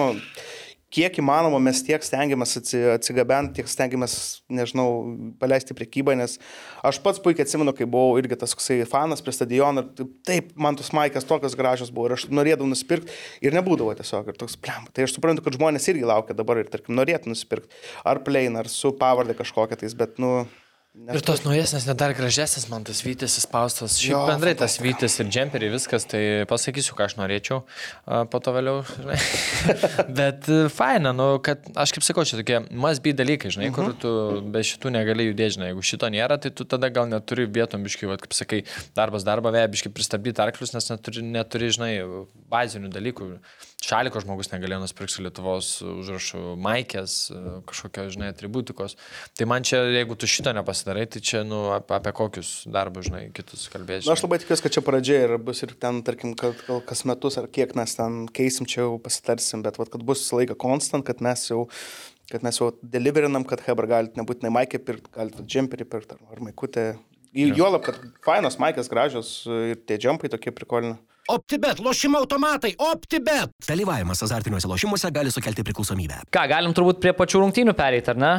kiek 0.94 1.18
įmanoma 1.18 1.58
mes 1.62 1.80
tiek 1.86 2.04
stengiamės 2.06 2.54
atsi- 2.60 2.82
atsigabenti, 2.94 3.58
tiek 3.58 3.70
stengiamės, 3.70 4.14
nežinau, 4.52 4.86
paleisti 5.40 5.76
priekybą, 5.76 6.14
nes 6.18 6.36
aš 6.86 7.00
pats 7.04 7.22
puikiai 7.24 7.46
atsimenu, 7.46 7.74
kai 7.76 7.88
buvau 7.90 8.18
irgi 8.20 8.38
tas 8.40 8.54
koksai 8.54 8.80
fanas 8.88 9.24
prie 9.24 9.34
stadiono, 9.34 9.86
ir 9.90 10.10
taip, 10.26 10.52
man 10.56 10.78
tos 10.78 10.92
maikės 10.96 11.26
tokios 11.28 11.58
gražios 11.58 11.92
buvo 11.94 12.10
ir 12.10 12.16
aš 12.18 12.28
norėdavau 12.30 12.70
nusipirkti 12.70 13.14
ir 13.44 13.56
nebūdavo 13.58 13.94
tiesiog 13.98 14.30
ir 14.30 14.38
toks 14.40 14.58
plem. 14.60 14.86
Tai 14.94 15.06
aš 15.08 15.16
suprantu, 15.18 15.44
kad 15.46 15.58
žmonės 15.58 15.90
irgi 15.92 16.06
laukia 16.08 16.36
dabar 16.38 16.62
ir, 16.62 16.70
tarkim, 16.70 16.94
norėtų 16.98 17.32
nusipirkti 17.32 17.82
ar 18.06 18.22
plain, 18.26 18.60
ar 18.60 18.70
su 18.70 18.94
pavardė 18.98 19.36
kažkokia 19.40 19.82
tais, 19.82 19.98
bet, 19.98 20.20
nu... 20.22 20.44
Ir 20.94 21.24
tos 21.26 21.40
naujesnės, 21.42 21.88
net 21.88 21.98
dar 21.98 22.12
gražesnės, 22.14 22.68
man 22.70 22.84
tas 22.86 23.00
vytis 23.02 23.32
įspaustas. 23.40 23.96
Šiaip 23.98 24.12
Jo, 24.12 24.20
bendrai 24.28 24.52
tas 24.54 24.76
vytis 24.78 25.16
ir 25.18 25.26
džemperiai, 25.26 25.72
viskas, 25.72 26.06
tai 26.06 26.20
pasakysiu, 26.46 26.94
ką 26.94 27.08
aš 27.08 27.16
norėčiau, 27.18 27.64
po 28.30 28.40
to 28.44 28.54
vėliau, 28.54 28.84
žinai. 28.86 29.16
Bet 30.20 30.46
e, 30.46 30.60
faina, 30.70 31.10
nu, 31.10 31.26
kad 31.42 31.66
aš 31.82 31.96
kaip 31.96 32.06
sakau, 32.06 32.22
čia 32.22 32.38
tokie 32.38 32.60
must 32.70 33.02
be 33.02 33.10
dalykai, 33.10 33.50
žinai, 33.56 33.72
kur 33.74 33.90
tu 33.98 34.14
be 34.54 34.62
šitų 34.62 34.94
negali 34.94 35.26
judėti, 35.32 35.56
žinai. 35.56 35.72
Jeigu 35.72 35.82
šito 35.90 36.12
nėra, 36.14 36.38
tai 36.38 36.54
tu 36.54 36.62
tada 36.62 36.92
gal 36.94 37.10
neturi 37.10 37.50
vietom 37.50 37.82
biškai, 37.90 38.12
va, 38.14 38.20
kaip 38.22 38.38
sakai, 38.38 38.62
darbas 38.94 39.26
darbą 39.26 39.50
vėja, 39.56 39.74
biškai 39.74 39.90
pristabdyti 39.98 40.46
arklius, 40.46 40.76
nes 40.78 40.92
neturi, 40.94 41.26
neturi, 41.26 41.74
žinai, 41.74 41.92
bazinių 42.54 42.94
dalykų. 42.94 43.32
Šaliko 43.84 44.20
žmogus 44.22 44.48
negalėjo 44.52 44.80
nusipirkti 44.80 45.24
Lietuvos 45.26 45.68
užrašų 45.84 46.54
maikės, 46.64 47.16
e, 47.34 47.40
kažkokio, 47.68 48.06
žinai, 48.14 48.30
atributikos. 48.32 48.96
Tai 49.36 49.48
man 49.50 49.66
čia, 49.66 49.82
jeigu 49.92 50.16
tu 50.16 50.28
šito 50.30 50.54
nepasidarai, 50.56 51.04
tai 51.10 51.20
čia, 51.20 51.42
nu, 51.44 51.66
apie, 51.74 51.96
apie 51.98 52.14
kokius 52.16 52.52
darbus, 52.70 53.10
žinai, 53.10 53.26
kitus 53.36 53.66
kalbėsi. 53.72 54.08
Na, 54.08 54.16
aš 54.16 54.24
labai 54.24 54.40
tikiuosi, 54.40 54.64
kad 54.64 54.76
čia 54.78 54.84
pradžia 54.86 55.20
ir 55.26 55.36
bus 55.42 55.60
ir 55.66 55.76
ten, 55.76 56.00
tarkim, 56.06 56.32
kad 56.38 56.64
gal 56.68 56.80
kas 56.88 57.04
metus 57.08 57.36
ar 57.40 57.50
kiek 57.52 57.76
mes 57.76 57.96
ten 57.98 58.24
keisim, 58.32 58.68
čia 58.70 58.86
jau 58.86 58.98
pasitarsim, 59.04 59.64
bet 59.66 59.80
vat, 59.80 59.92
kad 59.92 60.04
bus 60.06 60.24
visą 60.24 60.40
laiką 60.40 60.56
konstant, 60.64 61.04
kad 61.04 61.20
mes 61.24 61.48
jau 61.50 61.66
kad 62.32 62.44
mes 62.44 62.56
jau 62.56 62.70
deliverinam, 62.80 63.44
kad 63.44 63.60
Hebra 63.66 63.88
galite 63.90 64.16
nebūtinai 64.16 64.52
maikę 64.54 64.80
pirkti, 64.80 65.12
galite 65.12 65.44
džemperį 65.44 65.86
pirkti 65.92 66.16
ar, 66.16 66.22
ar 66.32 66.40
maikutę. 66.46 66.86
Juolab, 67.34 67.82
kad 67.84 67.98
fainos 68.24 68.56
maikės 68.62 68.88
gražios 68.88 69.34
ir 69.50 69.76
tie 69.84 69.98
džempai 70.00 70.30
tokie 70.32 70.54
prikolini. 70.54 70.96
OptiBet, 71.28 71.78
lošimo 71.80 72.18
automatai, 72.20 72.74
OptiBet. 72.78 73.54
Dalyvavimas 73.64 74.20
azartiniuose 74.26 74.68
lošimuose 74.68 75.08
gali 75.14 75.30
sukelti 75.32 75.64
priklausomybę. 75.64 76.18
Ką, 76.28 76.42
galim 76.50 76.74
turbūt 76.76 76.98
prie 77.00 77.14
pačių 77.16 77.40
rungtynių 77.40 77.72
pereiti, 77.78 78.12
ar 78.12 78.18
ne? 78.20 78.32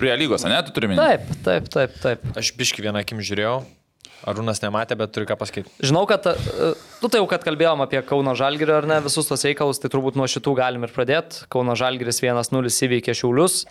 Prie 0.00 0.14
lygos, 0.16 0.46
ne, 0.48 0.56
tu 0.64 0.72
turi 0.72 0.88
minėti? 0.88 1.04
Taip, 1.04 1.42
taip, 1.44 1.66
taip, 1.74 1.98
taip. 2.00 2.22
Aš 2.40 2.54
biški 2.56 2.84
vieną 2.86 3.02
akim 3.04 3.20
žiūrėjau, 3.20 3.58
Arūnas 4.24 4.62
nematė, 4.62 4.96
bet 4.96 5.12
turiu 5.12 5.28
ką 5.28 5.36
pasakyti. 5.36 5.68
Žinau, 5.84 6.06
kad, 6.08 6.24
e, 6.30 6.70
nu 7.02 7.10
tai 7.12 7.20
jau, 7.20 7.26
kad 7.28 7.44
kalbėjom 7.44 7.84
apie 7.84 8.00
Kauno 8.08 8.32
Žalgirį 8.40 8.72
ar 8.78 8.88
ne, 8.88 8.96
visus 9.04 9.28
tos 9.28 9.44
reikalus, 9.44 9.82
tai 9.82 9.92
turbūt 9.92 10.16
nuo 10.16 10.24
šitų 10.24 10.56
galim 10.56 10.88
ir 10.88 10.94
pradėti. 10.96 11.44
Kauno 11.52 11.76
Žalgiris 11.76 12.22
1-0 12.24 12.72
įveikė 12.88 13.12
Šiaulius. 13.20 13.66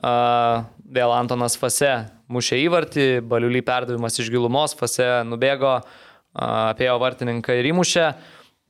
Vėl 0.00 1.12
Antonas 1.14 1.58
Fase 1.60 1.92
mušė 2.32 2.62
įvartį, 2.64 3.06
baliuly 3.28 3.60
perdavimas 3.64 4.16
iš 4.18 4.32
gilumos, 4.32 4.72
Fase 4.78 5.06
nubėgo, 5.28 5.76
uh, 5.84 6.13
apėjo 6.34 6.96
vartininką 7.02 7.58
ir 7.58 7.70
įmušė. 7.72 8.08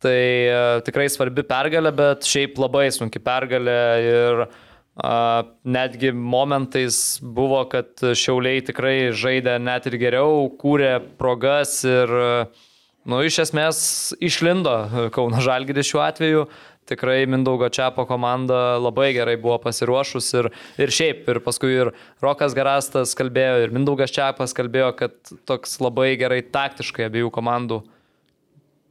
Tai 0.05 0.21
uh, 0.51 0.83
tikrai 0.85 1.09
svarbi 1.09 1.45
pergalė, 1.49 1.95
bet 1.97 2.29
šiaip 2.29 2.59
labai 2.61 2.91
sunki 2.93 3.23
pergalė 3.25 3.79
ir 4.05 4.43
uh, 4.45 5.47
netgi 5.65 6.13
momentais 6.13 6.99
buvo, 7.25 7.63
kad 7.73 8.05
Šiauliai 8.13 8.61
tikrai 8.67 9.15
žaidė 9.17 9.57
net 9.63 9.89
ir 9.89 9.97
geriau, 10.03 10.45
kūrė 10.61 10.99
progas 11.21 11.79
ir, 11.89 12.13
uh, 12.13 12.69
nu, 13.09 13.23
iš 13.25 13.41
esmės 13.47 13.81
išlindo 14.21 15.09
Kauno 15.15 15.41
Žalgiris 15.45 15.89
šiuo 15.89 16.05
atveju 16.05 16.45
tikrai 16.89 17.25
Mindaugo 17.31 17.69
Čiapo 17.73 18.07
komanda 18.09 18.77
labai 18.81 19.13
gerai 19.17 19.37
buvo 19.41 19.59
pasiruošus 19.63 20.31
ir, 20.41 20.51
ir 20.81 20.95
šiaip, 20.95 21.25
ir 21.33 21.41
paskui 21.45 21.73
ir 21.73 21.93
Rokas 22.25 22.57
Garastas 22.57 23.17
kalbėjo, 23.19 23.65
ir 23.65 23.75
Mindaugas 23.75 24.15
Čiapas 24.15 24.57
kalbėjo, 24.57 24.93
kad 24.99 25.35
toks 25.49 25.79
labai 25.83 26.15
gerai 26.21 26.43
taktiškai 26.45 27.09
abiejų 27.09 27.33
komandų 27.35 27.83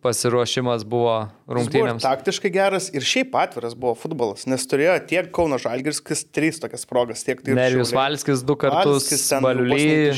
pasiruošimas 0.04 0.84
buvo 0.84 1.14
Jis 1.16 1.30
buvo 1.48 1.56
rungtynėms. 1.58 2.04
taktiškai 2.04 2.52
geras 2.54 2.90
ir 2.92 3.06
šiaip 3.08 3.36
atviras 3.40 3.76
buvo 3.80 3.94
futbolas, 3.96 4.46
nes 4.52 4.66
turėjo 4.68 4.98
tiek 5.10 5.30
Kauno 5.36 5.60
Žalgiris, 5.62 6.02
kas 6.04 6.26
trys 6.28 6.60
tokias 6.64 6.84
progas, 6.90 7.24
tiek 7.24 7.40
tai 7.40 7.54
ir 7.54 7.60
Nerijus. 7.60 7.94
Valskis 7.96 8.44
du 8.44 8.58
kartus. 8.60 9.08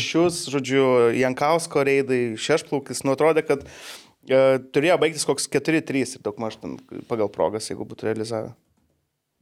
Šius, 0.01 0.41
žodžiu, 0.53 0.88
Jankausko 1.19 1.86
reidai, 1.86 2.21
Šešplaukis, 2.41 3.03
nu 3.05 3.13
atrodė, 3.13 3.45
kad 3.45 3.67
turėjo 4.26 4.97
baigtis 5.01 5.26
koks 5.28 5.49
4-3 5.53 6.17
ir 6.17 6.23
daug 6.26 6.39
maž 6.41 6.57
pagal 7.09 7.30
progas, 7.34 7.69
jeigu 7.69 7.88
būtų 7.88 8.09
realizavę. 8.09 8.53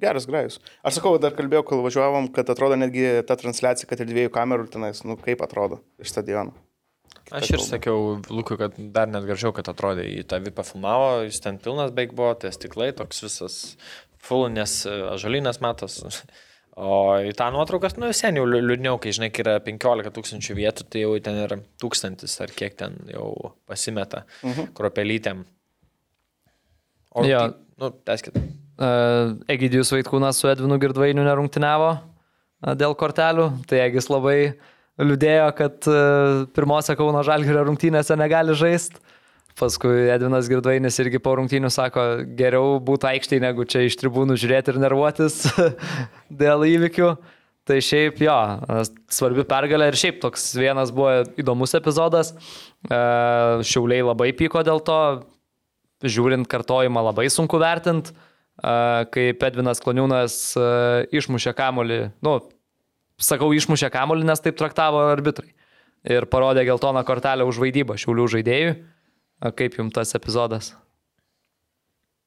Geras 0.03 0.25
grajus. 0.27 0.57
Aš 0.83 0.97
sakau, 0.97 1.15
dar 1.21 1.35
kalbėjau, 1.37 1.63
kol 1.69 1.83
važiuovom, 1.85 2.27
kad 2.35 2.49
atrodo 2.51 2.75
netgi 2.79 3.21
ta 3.27 3.37
transliacija, 3.39 3.87
kad 3.87 4.01
ir 4.01 4.09
dviejų 4.09 4.33
kamerų 4.33 4.67
tenais, 4.73 5.03
nu 5.07 5.15
kaip 5.21 5.43
atrodo 5.45 5.79
iš 6.01 6.11
stadiono. 6.11 6.55
Aš 7.31 7.53
ir 7.53 7.61
sakiau 7.63 8.17
Lukui, 8.27 8.57
kad 8.59 8.75
dar 8.75 9.07
net 9.07 9.23
gražiau, 9.27 9.53
kad 9.55 9.69
atrodė, 9.71 10.03
į 10.11 10.25
tą 10.27 10.41
vipą 10.43 10.65
filmavo, 10.67 11.21
jis 11.23 11.39
ten 11.45 11.59
pilnas 11.61 11.93
beig 11.95 12.11
buvo, 12.17 12.33
tie 12.41 12.51
stiklai, 12.51 12.91
toks 12.97 13.23
visas 13.23 13.59
full, 14.23 14.49
nes 14.51 14.81
žalinės 15.21 15.61
metas. 15.63 16.01
O 16.73 17.19
į 17.21 17.35
tą 17.37 17.51
nuotraukas, 17.53 17.93
nu, 18.01 18.07
liū- 18.09 18.61
liūdniau, 18.65 18.97
kai 19.01 19.11
žinai, 19.13 19.29
kai 19.29 19.43
yra 19.43 19.59
15 19.61 20.09
tūkstančių 20.15 20.55
vietų, 20.57 20.85
tai 20.89 21.03
jau 21.03 21.11
ten 21.21 21.35
yra 21.43 21.59
tūkstantis 21.81 22.33
ar 22.41 22.49
kiek 22.49 22.73
ten 22.79 22.95
jau 23.13 23.53
pasimeta 23.69 24.23
-huh. 24.41 24.71
kropelytėm. 24.73 25.43
O, 27.13 27.23
Jo. 27.25 27.39
tai, 27.39 27.53
nu, 27.77 27.91
teskit. 28.05 28.37
Uh, 28.73 29.37
Egidijus 29.47 29.91
Vaitkūnas 29.93 30.39
su 30.41 30.47
Edvinu 30.49 30.79
Girdvainiu 30.81 31.21
nerungtiniavo 31.23 31.89
uh, 31.93 32.73
dėl 32.73 32.95
kortelių, 32.97 33.51
tai 33.69 33.83
Egis 33.85 34.09
labai 34.09 34.55
liūdėjo, 34.97 35.51
kad 35.55 35.87
uh, 35.87 36.47
pirmose 36.55 36.95
Kauno 36.97 37.21
Žalgirio 37.23 37.61
rungtynėse 37.67 38.17
negali 38.17 38.55
žaisti. 38.57 38.97
Paskui 39.59 40.07
Edvinas 40.09 40.47
Girdvainis 40.49 40.97
irgi 41.03 41.21
po 41.21 41.35
rungtynių 41.37 41.69
sako, 41.73 42.03
geriau 42.37 42.79
būtų 42.83 43.11
aikštėje, 43.11 43.43
negu 43.43 43.67
čia 43.69 43.83
iš 43.85 43.99
tribūnų 44.01 44.37
žiūrėti 44.41 44.73
ir 44.73 44.79
nervuotis 44.81 45.43
dėl 46.43 46.65
įvykių. 46.65 47.13
Tai 47.63 47.77
šiaip 47.79 48.17
jo, 48.19 48.37
svarbi 49.13 49.45
pergalė 49.47 49.87
ir 49.87 49.95
šiaip 49.95 50.17
toks 50.25 50.49
vienas 50.57 50.89
buvo 50.91 51.21
įdomus 51.39 51.71
epizodas. 51.77 52.33
E, 52.33 52.97
Šiauliai 53.63 54.03
labai 54.03 54.33
pyko 54.35 54.65
dėl 54.67 54.81
to, 54.83 54.99
žiūrint 56.03 56.49
kartojimą 56.51 57.05
labai 57.07 57.29
sunku 57.31 57.61
vertinti, 57.61 58.11
kai 58.59 59.29
Pedvinas 59.39 59.81
Kloniūnas 59.81 60.35
e, 60.59 60.65
išmušė 61.15 61.55
kamolį, 61.57 61.99
nu, 62.25 62.35
sakau 63.17 63.49
išmušė 63.55 63.89
kamolį, 63.93 64.27
nes 64.27 64.43
taip 64.43 64.59
traktavo 64.59 65.01
arbitrai. 65.13 65.53
Ir 66.03 66.27
parodė 66.27 66.65
geltoną 66.67 67.05
kortelę 67.07 67.47
už 67.47 67.61
vaidybą 67.63 67.95
šiaulių 67.99 68.27
žaidėjui. 68.35 68.75
A, 69.43 69.51
Kaip 69.51 69.75
jums 69.79 69.91
tas 69.95 70.15
epizodas? 70.15 70.71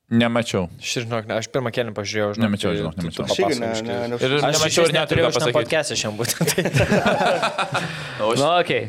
Nemačiau. 0.06 0.68
Žinok, 0.78 1.24
ne, 1.26 1.40
aš 1.40 1.48
pirmą 1.50 1.72
kelią 1.74 1.90
pažiūrėjau, 1.96 2.34
žinok, 2.36 2.44
Nemačiau, 2.46 2.70
tai 2.70 2.78
žinok, 2.78 2.94
nemačiau. 3.00 3.24
Aš 3.26 3.38
irgi 3.42 3.56
ne, 3.58 3.70
ne, 3.82 3.94
ne, 4.12 4.18
Ir 4.22 4.34
Aš 4.38 4.44
nemačiau 4.54 4.84
ir 4.86 4.92
neturėjau 4.94 5.30
pasakyti. 5.34 5.56
podcast'e 5.56 5.96
šiandien 5.98 6.18
būtent. 6.20 6.48
Nu, 8.38 8.46
okei. 8.60 8.84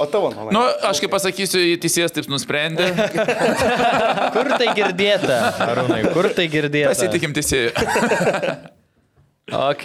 O 0.00 0.06
tavo 0.08 0.30
nuomonė? 0.32 0.54
Nu, 0.54 0.62
aš 0.88 1.00
kaip 1.02 1.10
pasakysiu, 1.12 1.60
teisėjas 1.82 2.14
taip 2.16 2.28
nusprendė. 2.32 2.86
Kur 4.36 4.52
tai 4.54 4.70
girdėta? 4.78 5.40
Arūnai, 5.66 5.98
kur 6.14 6.30
tai 6.36 6.46
girdėta? 6.52 6.92
Pasitikim 6.94 7.34
teisėjui. 7.36 7.72
Ok. 9.50 9.82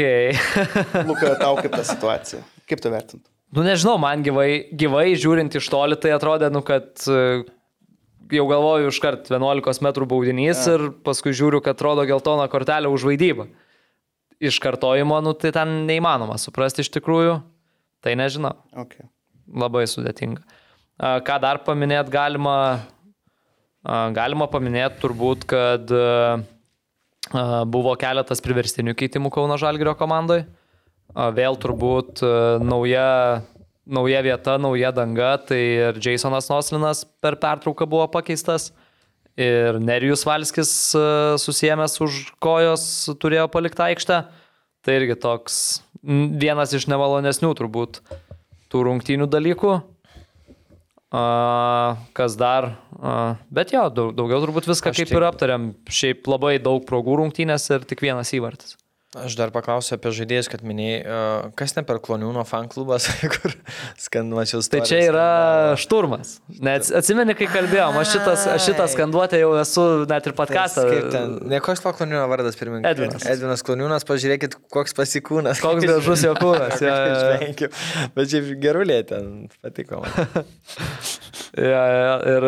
Luka, 1.10 1.32
tau 1.42 1.56
kaip 1.58 1.74
ta 1.74 1.82
situacija? 1.82 2.44
Kaip 2.70 2.84
tu 2.84 2.90
vertintum? 2.94 3.32
Nu 3.54 3.64
nežinau, 3.64 4.00
man 4.02 4.24
gyvai, 4.26 4.66
gyvai 4.74 5.14
žiūrint 5.20 5.54
iš 5.56 5.68
toli, 5.72 5.98
tai 6.02 6.16
atrodė, 6.16 6.50
nu, 6.54 6.64
kad 6.66 7.06
e, 7.08 7.44
jau 8.34 8.46
galvoju 8.50 8.90
iškart 8.90 9.30
11 9.30 9.84
m 9.86 9.92
baudinys 10.10 10.66
ja. 10.66 10.76
ir 10.76 10.90
paskui 11.06 11.36
žiūriu, 11.36 11.62
kad 11.64 11.82
rodo 11.86 12.08
geltoną 12.10 12.48
kortelę 12.52 12.90
už 12.92 13.06
vaidybą. 13.12 13.48
Iš 14.44 14.58
kartojimo, 14.60 15.22
nu, 15.24 15.36
tai 15.38 15.54
ten 15.56 15.86
neįmanoma 15.88 16.40
suprasti 16.42 16.84
iš 16.84 16.92
tikrųjų. 16.98 17.38
Tai 18.04 18.18
nežinau. 18.20 18.54
Okay. 18.76 19.08
Labai 19.50 19.86
sudėtinga. 19.90 20.44
Ką 21.26 21.38
dar 21.44 21.62
paminėti 21.66 22.12
galima? 22.14 22.58
Galima 23.86 24.48
paminėti 24.50 25.02
turbūt, 25.04 25.44
kad 25.50 25.92
a, 25.94 26.38
buvo 27.70 27.94
keletas 28.02 28.42
priverstinių 28.42 28.96
keitimų 28.98 29.30
Kauno 29.34 29.58
Žalgirio 29.62 29.94
komandoje. 29.98 30.48
Vėl 31.16 31.56
turbūt 31.62 32.20
a, 32.26 32.32
nauja, 32.60 33.44
nauja 33.88 34.24
vieta, 34.26 34.58
nauja 34.60 34.92
danga, 34.96 35.36
tai 35.40 35.62
ir 35.92 36.00
Jasonas 36.04 36.50
Noslinas 36.52 37.06
per 37.24 37.38
pertrauką 37.40 37.88
buvo 37.88 38.08
pakeistas 38.12 38.74
ir 39.40 39.80
Nerijus 39.84 40.26
Valskis 40.28 40.72
e, 40.96 41.06
susijęs 41.40 41.98
už 42.04 42.20
kojos 42.44 42.86
turėjo 43.20 43.48
palikti 43.52 43.84
aikštę. 43.90 44.22
Tai 44.86 44.94
irgi 45.00 45.16
toks 45.18 45.82
vienas 46.06 46.76
iš 46.78 46.86
nemalonesnių 46.92 47.50
turbūt 47.58 48.00
tų 48.72 48.84
rungtynių 48.90 49.28
dalykų. 49.32 49.74
A, 51.16 51.24
kas 52.18 52.36
dar? 52.40 52.74
A, 53.00 53.36
bet 53.54 53.72
jo, 53.74 53.86
daug, 53.94 54.12
daugiau 54.18 54.42
turbūt 54.44 54.68
viską 54.68 54.92
Aš 54.92 55.00
kaip 55.00 55.10
tik- 55.10 55.18
ir 55.18 55.28
aptariam. 55.28 55.70
Šiaip 55.88 56.28
labai 56.28 56.58
daug 56.60 56.84
progų 56.88 57.22
rungtynės 57.24 57.70
ir 57.72 57.88
tik 57.88 58.04
vienas 58.04 58.32
įvartis. 58.36 58.76
Aš 59.16 59.38
dar 59.40 59.52
paklausiu 59.56 59.96
apie 59.96 60.12
žaidėjus, 60.12 60.50
kad 60.52 60.64
minėjai, 60.68 61.00
kas 61.56 61.76
ne 61.78 61.84
per 61.88 62.02
kloniūno 62.04 62.44
fan 62.48 62.68
klubas, 62.72 63.08
kur 63.34 63.54
skanduočiau 64.02 64.60
Tai 64.74 64.82
čia 64.88 65.00
yra 65.08 65.28
šturmas. 65.80 66.36
Net 66.60 66.90
atsimeni, 67.00 67.36
kai 67.40 67.48
kalbėjom, 67.52 68.00
aš, 68.02 68.12
šitas, 68.18 68.46
aš 68.58 68.68
šitą 68.70 68.90
skanduotę 68.92 69.40
jau 69.40 69.54
esu 69.62 69.88
net 70.12 70.28
ir 70.28 70.36
podcastą. 70.38 70.86
Ne 71.48 71.62
koks 71.64 71.84
to 71.86 71.96
kloniūno 71.96 72.26
vardas 72.32 72.60
pirmininkas? 72.60 72.92
Edvinas. 72.92 73.28
Edvinas 73.36 73.66
kloniūnas, 73.66 74.08
pažiūrėkit, 74.10 74.60
koks 74.76 74.98
pasikūnas. 75.00 75.64
Koks 75.64 75.88
gražus 75.88 76.26
jo 76.28 76.36
kūnas. 76.42 76.82
jo. 76.86 76.96
Išvengiu. 77.16 77.72
Bet 78.18 78.34
šiaip 78.34 78.52
gerulė 78.64 79.04
ten 79.08 79.46
patiko. 79.62 80.04
Jo, 81.56 81.72
jo, 81.72 82.16
Ir 82.36 82.46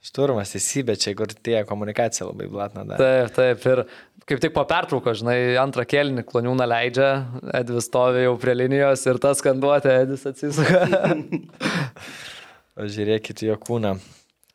Šturmas 0.00 0.54
įsibė 0.56 0.94
čia, 0.96 1.12
kur 1.12 1.28
tie 1.28 1.58
komunikacija 1.68 2.24
labai 2.24 2.46
blatna 2.48 2.86
dar. 2.88 3.00
taip, 3.00 3.34
taip. 3.36 3.64
Ir 3.68 3.82
kaip 4.30 4.42
tik 4.42 4.54
po 4.54 4.62
pertrauko, 4.70 5.10
žinai, 5.18 5.56
antrą 5.58 5.82
kelnį 5.90 6.22
kloniūną 6.28 6.66
leidžia, 6.70 7.10
Edvis 7.58 7.88
stovi 7.90 8.22
jau 8.22 8.36
prie 8.38 8.54
linijos 8.54 9.02
ir 9.10 9.18
tas 9.22 9.42
skanduotė, 9.42 9.96
Edvis 10.04 10.22
atsisuka. 10.30 10.84
Žiūrėkit 12.94 13.42
jo 13.48 13.58
kūną. 13.60 13.96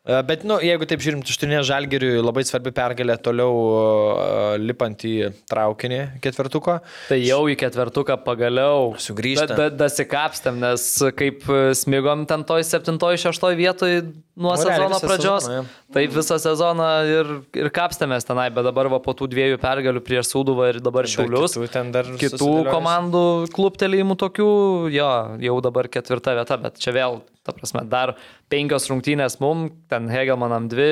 E, 0.06 0.22
Bet, 0.26 0.44
nu, 0.46 0.60
jeigu 0.62 0.86
taip 0.86 1.02
žiūrim, 1.02 1.24
tuštinė 1.26 1.64
žalgiriui 1.66 2.20
labai 2.22 2.44
svarbi 2.46 2.70
pergalė 2.76 3.16
toliau 3.26 3.56
uh, 3.58 4.54
lipant 4.62 5.02
į 5.08 5.32
traukinį 5.50 6.00
ketvirtuko. 6.22 6.78
Tai 7.10 7.18
jau 7.18 7.40
į 7.50 7.56
ketvertuką 7.58 8.20
pagaliau. 8.26 8.92
Sugrįžta. 9.02 9.48
Da, 9.50 9.58
da, 9.66 9.86
dasikapstėm, 9.86 10.62
nes 10.62 10.86
kaip 11.18 11.50
smigom 11.82 12.28
ten 12.30 12.46
toj 12.46 12.68
septintoj, 12.70 13.18
šeštoj 13.26 13.58
vietoj 13.58 13.98
nuo 14.36 14.54
Nu, 14.54 14.62
realiai 14.62 14.92
sezono 14.92 15.02
pradžios. 15.02 15.46
sezoną, 15.48 15.58
jo. 15.58 15.94
Taip 15.96 16.16
visą 16.16 16.38
sezoną 16.44 16.90
ir, 17.10 17.30
ir 17.66 17.70
kapstėmės 17.74 18.28
tenai, 18.28 18.50
bet 18.54 18.68
dabar 18.68 18.90
va 18.92 19.00
po 19.02 19.16
tų 19.18 19.30
dviejų 19.32 19.60
pergalių 19.64 20.04
prieš 20.06 20.34
Sūduvą 20.36 20.70
ir 20.74 20.82
dabar 20.86 21.08
Šiaulius. 21.10 21.56
Kitų 21.58 22.20
Kitų 22.22 22.52
komandų 22.70 23.24
kluptelėjimų 23.56 24.20
tokių, 24.22 24.50
jo, 24.94 25.14
jau 25.50 25.56
dabar 25.66 25.90
ketvirta 25.90 26.36
vieta, 26.38 26.60
bet 26.62 26.78
čia 26.84 26.94
vėl, 26.96 27.24
ta 27.46 27.54
prasme, 27.56 27.86
dar 27.90 28.16
penkios 28.52 28.90
rungtynės 28.92 29.40
mum, 29.44 29.68
ten 29.92 30.10
Hegelmanam 30.12 30.70
dvi, 30.72 30.90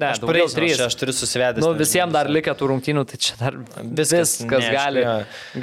ne, 0.00 0.10
Aš 0.14 0.22
daugiau 0.22 0.48
trys. 0.50 0.76
aš, 0.78 0.86
aš 0.88 0.98
turiu 1.00 1.14
susivedęs. 1.16 1.64
Nu, 1.64 1.72
visiems 1.78 2.14
dar 2.14 2.30
likę 2.32 2.54
tų 2.58 2.70
rungtynių, 2.72 3.04
tai 3.10 3.20
čia 3.20 3.36
dar 3.40 3.58
Viskas 3.60 4.38
viskas, 4.40 4.64
neaišku, 4.64 4.74
gali, 4.76 5.04
jo. 5.04 5.14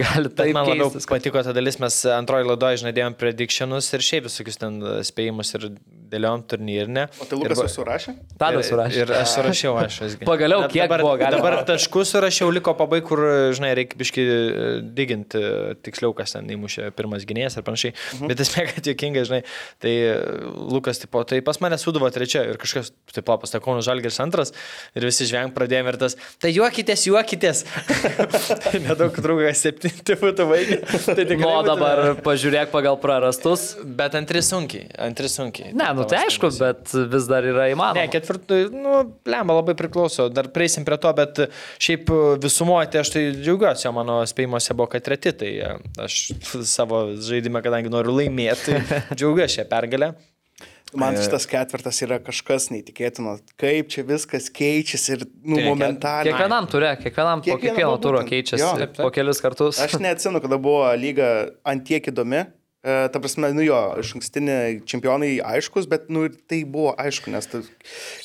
gali 0.04 0.34
taip 0.40 0.54
man 0.56 0.70
labiau 0.72 0.90
keistis, 0.92 1.10
patiko 1.10 1.44
ta 1.46 1.54
dalis, 1.58 1.80
mes 1.84 2.00
antroji 2.16 2.48
laidoje 2.52 2.82
žinodėjom 2.84 3.18
predictionus 3.20 3.90
ir 3.98 4.06
šiaip 4.06 4.28
visokius 4.30 4.62
ten 4.62 4.80
spėjimus 5.08 5.54
ir 5.58 5.70
dėliom 6.08 6.44
turnyrinę. 6.48 7.08
O 7.20 7.28
tai 7.28 7.38
Lukas 7.40 7.60
jau 7.66 7.70
surašė? 7.82 8.14
Tadas 8.40 8.70
surašė. 8.72 9.02
Ir 9.04 9.14
aš 9.18 9.34
surašiau, 9.36 9.74
aš 9.82 9.98
visgi. 10.06 10.28
Pagaliau, 10.28 10.62
Bet 10.64 10.76
kiek 10.76 10.86
dabar, 10.86 11.04
buvo 11.04 11.16
galima? 11.20 11.42
Dabar 11.42 11.66
taškus 11.68 12.14
surašiau, 12.16 12.52
liko 12.56 12.72
pabai, 12.80 13.02
kur, 13.06 13.20
žinai, 13.58 13.74
reikia 13.82 14.00
biškai 14.00 14.26
diginti 14.98 15.42
tiksliau, 15.84 16.14
kas 16.18 16.36
ten 16.36 16.48
įmušė 16.56 16.92
pirmas 16.98 17.26
gynėjas 17.28 17.60
ir 17.60 17.66
panašiai. 17.68 17.96
Mhm. 18.18 18.32
Bet 18.32 18.44
esmė, 18.46 18.66
kad 18.72 18.88
juokinga, 18.88 19.26
žinai, 19.28 19.42
tai 19.84 19.94
e, 20.06 20.16
Lukas, 20.72 21.02
tipo, 21.04 21.24
tai 21.28 21.42
pas 21.46 21.60
mane 21.64 21.80
suduvo 21.82 22.08
trečia 22.14 22.46
ir 22.48 22.60
kažkas, 22.62 22.94
taip, 23.12 23.28
pastakau, 23.28 23.76
žalgeris 23.84 24.20
antras 24.28 24.54
ir 24.96 25.08
visi 25.08 25.28
žveng 25.32 25.56
pradėjome 25.56 25.96
ir 25.96 26.00
tas, 26.04 26.18
tai 26.44 26.52
juokitės, 26.56 27.08
juokitės. 27.10 27.64
nedaug 28.88 29.16
trūko, 29.16 29.50
septinti 29.58 30.16
būtų 30.22 30.46
vaikai. 30.50 30.80
Tai 31.08 31.16
tikrai 31.24 31.40
Nu, 31.42 31.50
o 31.50 31.58
būtų- 31.62 31.68
dabar 31.72 32.02
pažiūrėk 32.26 32.72
pagal 32.74 32.98
prarastus. 33.02 33.68
Bet 33.98 34.16
antri 34.20 34.42
sunkiai, 34.46 34.88
antri 35.08 35.30
sunkiai. 35.32 35.72
Ne, 35.78 35.90
nu 35.98 36.06
tai 36.10 36.24
aišku, 36.28 36.52
bet 36.60 36.94
vis 37.14 37.28
dar 37.30 37.46
yra 37.48 37.68
įmanoma. 37.74 38.02
Ne, 38.04 38.08
ketvirtų, 38.14 38.60
nu, 38.74 39.00
lemba 39.30 39.58
labai 39.60 39.76
priklauso, 39.80 40.28
dar 40.34 40.50
prieisim 40.54 40.86
prie 40.88 40.98
to, 41.02 41.12
bet 41.18 41.44
šiaip 41.84 42.10
visumoje, 42.44 42.92
tai 42.94 43.04
aš 43.04 43.14
tai 43.16 43.26
džiaugiuosi, 43.38 43.88
o 43.90 43.94
mano 43.96 44.20
spėjimuose 44.30 44.76
buvo, 44.78 44.90
kad 44.94 45.06
treti, 45.08 45.34
tai 45.38 45.52
e, 45.62 45.74
aš 46.04 46.20
savo 46.68 47.06
žaidimą, 47.16 47.62
kadangi 47.66 47.92
noriu 47.94 48.16
laimėti, 48.20 48.78
tai 48.90 49.02
džiaugiuosi 49.18 49.60
šią 49.62 49.68
pergalę. 49.72 50.14
Man 50.96 51.18
šitas 51.20 51.44
ketvirtas 51.52 51.98
yra 52.06 52.16
kažkas 52.24 52.70
neįtikėtino. 52.72 53.34
Kaip 53.60 53.90
čia 53.92 54.06
viskas 54.08 54.48
keičiasi 54.56 55.18
ir, 55.18 55.26
nu, 55.44 55.58
Tai 55.60 55.66
momentaliai. 55.68 56.30
Kiekvienam 56.30 56.70
turė, 56.72 56.94
kiekvienam 57.02 57.42
po 57.44 57.50
Kiekvienam, 57.50 57.64
kiekvieno 57.66 57.90
va, 57.92 58.00
turo 58.06 58.22
keičiasi 58.24 58.64
Jo, 58.64 58.70
taip, 58.80 58.94
taip. 58.96 59.04
po 59.04 59.12
kelis 59.12 59.44
kartus. 59.44 59.82
Aš 59.84 59.98
neatsinu, 60.00 60.40
kada 60.44 60.60
buvo 60.62 60.86
lyga 60.96 61.28
antiek 61.68 62.08
įdomi. 62.14 62.46
E, 62.88 63.10
ta 63.12 63.20
prasme, 63.20 63.50
nu 63.52 63.64
jo, 63.66 63.78
iš 64.00 64.14
ankstiniai 64.16 64.78
čempionai 64.88 65.34
aiškus, 65.44 65.90
bet, 65.92 66.06
nu, 66.14 66.22
tai 66.48 66.62
buvo 66.64 66.94
aišku, 66.96 67.28
nes 67.34 67.50
tai, 67.52 67.60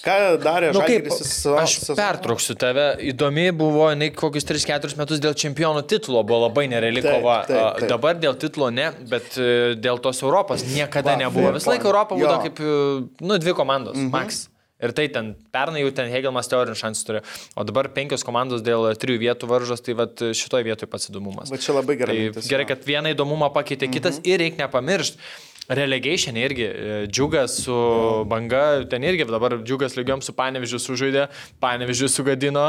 ką 0.04 0.18
darė 0.38 0.68
Nu, 0.70 0.78
Žalgiris 0.78 1.18
sezoną- 1.18 1.64
aš 1.64 1.74
sezoną- 1.80 1.96
pertrauksiu 1.98 2.54
tave. 2.54 2.84
Įdomi 3.10 3.48
buvo, 3.50 3.88
jinai 3.90 4.12
kokius 4.14 4.46
3-4 4.46 4.94
metus 5.00 5.18
dėl 5.18 5.34
čempionų 5.34 5.82
titulo 5.90 6.22
buvo 6.22 6.46
labai 6.46 6.68
nereali 6.70 7.02
kova. 7.02 7.40
Dabar 7.88 8.14
dėl 8.22 8.38
titulo 8.38 8.70
ne, 8.70 8.92
bet 9.10 9.34
e, 9.34 9.74
dėl 9.74 9.98
tos 9.98 10.22
Europos 10.22 10.62
niekada 10.62 11.16
Va, 11.16 11.18
nebuvo. 11.18 11.50
Visą 11.58 11.74
laiką 11.74 11.90
Jo. 12.14 12.22
būdavo 12.22 12.42
kaip, 12.46 12.60
e, 12.62 13.26
nu, 13.26 13.38
dvi 13.42 13.58
komandos, 13.58 13.96
mhm. 13.98 14.10
max. 14.14 14.44
Ir 14.83 14.93
tai 14.97 15.07
ten, 15.14 15.33
pernai 15.55 15.85
jau 15.85 15.93
ten 15.95 16.11
Hegelmas 16.11 16.49
teorinį 16.51 16.74
šansų 16.80 17.07
turėjo, 17.09 17.22
o 17.57 17.64
dabar 17.68 17.89
penkios 17.95 18.24
komandos 18.26 18.64
dėl 18.66 18.89
trijų 18.99 19.20
vietų 19.22 19.47
varžos, 19.51 19.80
tai 19.87 19.95
vat 19.95 20.18
šitoje 20.35 20.66
vietoje 20.66 20.91
pats 20.91 21.09
įdomumas. 21.12 21.53
Va 21.55 21.61
čia 21.62 21.76
labai 21.76 21.95
gerai. 22.01 22.16
Tai 22.18 22.26
mintis, 22.33 22.51
gerai, 22.51 22.66
kad 22.66 22.83
vieną 22.87 23.14
įdomumą 23.14 23.53
pakeitė 23.55 23.89
kitas 23.95 24.18
Mhm. 24.18 24.28
ir 24.28 24.39
reikia 24.47 24.66
nepamiršti. 24.66 25.18
Relegation 25.70 26.35
irgi, 26.37 26.64
e, 26.66 27.07
džiugas 27.07 27.62
su 27.62 27.72
banga, 28.26 28.83
ten 28.91 29.05
irgi 29.07 29.24
dabar 29.30 29.55
džiugas 29.62 29.95
lygiom 29.95 30.20
su 30.20 30.33
panevižiu 30.35 30.80
sužaidė, 30.83 31.28
panevižiu 31.62 32.09
sugadino, 32.11 32.64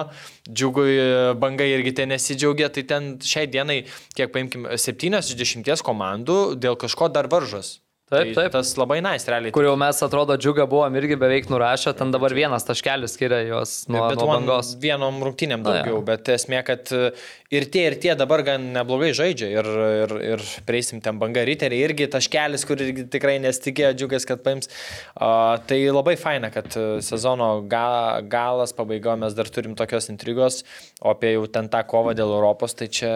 džiugui 0.48 0.94
e, 0.94 1.34
banga 1.34 1.66
irgi 1.66 1.92
ten 1.98 2.10
nesidžiaugia, 2.14 2.70
tai 2.70 2.84
ten 2.84 3.18
šiai 3.18 3.48
dienai, 3.50 3.80
kiek 4.16 4.32
paimkim, 4.32 4.70
7 4.78 5.18
iš 5.20 5.34
10 5.66 5.82
komandų 5.84 6.56
dėl 6.56 6.78
kažko 6.78 7.10
dar 7.12 7.28
varžos. 7.28 7.80
Taip, 8.14 8.32
tai 8.32 8.46
taip. 8.46 8.54
Tas 8.56 8.74
labai 8.80 9.00
nice, 9.04 9.28
realiai. 9.32 9.54
Kur 9.56 9.66
jau 9.66 9.74
mes 9.80 10.00
atrodo 10.06 10.38
džiugą 10.40 10.66
buvom 10.70 10.98
irgi 11.00 11.18
beveik 11.20 11.50
nurašę, 11.52 11.94
ten 12.00 12.14
dabar 12.14 12.36
vienas 12.36 12.66
taškelis 12.68 13.16
skiria 13.18 13.42
juos 13.48 13.76
nuo, 13.90 14.04
bet 14.10 14.22
nuo 14.22 14.28
bangos. 14.30 14.74
vienom 14.82 15.22
rungtynėm 15.26 15.64
daugiau, 15.66 15.98
jo. 15.98 16.04
bet 16.08 16.30
esmė, 16.34 16.62
kad 16.68 16.92
e, 16.96 17.14
ir 17.54 17.68
tie, 17.74 17.86
ir 17.90 17.98
tie 18.04 18.16
dabar 18.20 18.44
gan 18.48 18.70
neblogai 18.76 19.12
žaidžia 19.18 19.50
ir, 19.54 19.72
ir, 20.04 20.16
ir 20.34 20.46
prieisim 20.68 21.02
ten 21.04 21.20
banga 21.22 21.46
riteriai, 21.48 21.88
irgi 21.90 22.10
taškelis, 22.14 22.68
kur 22.70 22.82
irgi 22.84 23.08
tikrai 23.14 23.40
nesitikėjo 23.44 23.94
džiugas, 23.98 24.28
kad 24.30 24.44
paims. 24.46 24.70
Uh, 25.14 25.56
tai 25.70 25.82
labai 25.90 26.16
faina, 26.20 26.52
kad 26.54 26.70
e, 26.78 26.86
sezono 27.06 27.50
ga, 27.70 28.22
galas, 28.30 28.76
pabaiga 28.78 29.18
mes 29.20 29.36
dar 29.38 29.50
turim 29.54 29.76
tokios 29.80 30.12
intrigos, 30.14 30.64
o 31.02 31.12
apie 31.14 31.36
jau 31.36 31.50
ten 31.52 31.72
tą 31.72 31.84
kovą 31.88 32.16
dėl 32.18 32.38
Europos, 32.38 32.78
tai 32.78 32.90
čia, 32.94 33.12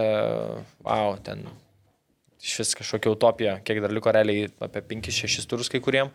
wow, 0.85 1.15
ten 1.23 1.45
iš 2.43 2.57
vis 2.61 2.73
kažkokia 2.77 3.13
utopija, 3.13 3.55
kiek 3.65 3.81
dar 3.83 3.93
liko 3.93 4.11
realiai 4.13 4.47
apie 4.63 4.83
5-6 4.95 5.47
turus 5.49 5.71
kai 5.73 5.81
kuriem, 5.83 6.11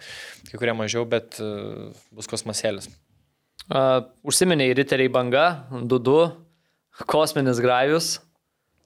kai 0.50 0.60
kurie 0.60 0.74
mažiau, 0.76 1.06
bet 1.08 1.38
uh, 1.42 1.90
bus 2.14 2.30
kosmasėlis. 2.30 2.90
Uh, 3.70 4.02
užsiminiai 4.26 4.74
riteriai 4.76 5.10
banga, 5.12 5.46
2-2, 5.70 6.18
kosminis 7.10 7.60
grajus. 7.62 8.16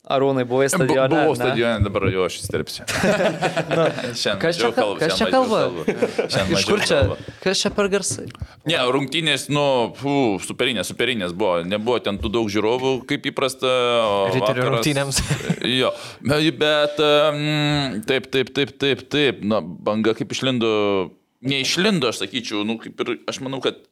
Arūnai 0.07 0.45
buvai 0.47 0.69
Bu- 0.69 0.71
stadione. 0.71 1.09
Buvau 1.11 1.35
stadione, 1.35 1.83
dabar 1.83 2.05
jo 2.15 2.27
aš 2.29 2.37
įsterpsiu. 2.39 2.85
Šiandien 4.21 4.39
Kas 4.39 4.61
čia, 4.61 4.69
kalbu, 4.77 5.01
kas 5.01 5.17
čia 5.19 5.27
kalba? 5.33 5.63
Iš 6.55 6.67
kur 6.69 6.85
čia? 6.85 7.01
kalbu. 7.01 7.17
Kas 7.43 7.63
čia 7.65 7.73
per 7.75 7.89
garsai? 7.91 8.29
Ne, 8.71 8.79
rungtynės, 8.95 9.49
nu, 9.51 9.65
fū, 9.99 10.15
superinės, 10.47 10.93
superinės 10.93 11.35
buvo. 11.35 11.65
Nebuvo 11.67 11.99
ten 12.07 12.21
tų 12.23 12.31
daug 12.39 12.53
žiūrovų, 12.55 12.93
kaip 13.11 13.27
įprasta. 13.33 13.73
o 14.07 14.23
Riterių 14.37 14.69
rungtynėms. 14.77 15.19
jo, 15.81 15.91
bet 16.23 17.03
um, 17.03 17.99
taip, 18.07 18.31
taip, 18.31 18.55
taip, 18.55 18.77
taip, 18.79 19.03
taip. 19.11 19.43
Na, 19.43 19.59
banga 19.59 20.15
kaip 20.15 20.31
išlindo, 20.39 20.71
neišlindo, 21.43 22.15
aš 22.15 22.23
sakyčiau, 22.23 22.63
nu, 22.69 22.79
kaip 22.79 23.03
ir, 23.03 23.17
aš 23.27 23.43
manau, 23.43 23.59
kad 23.65 23.83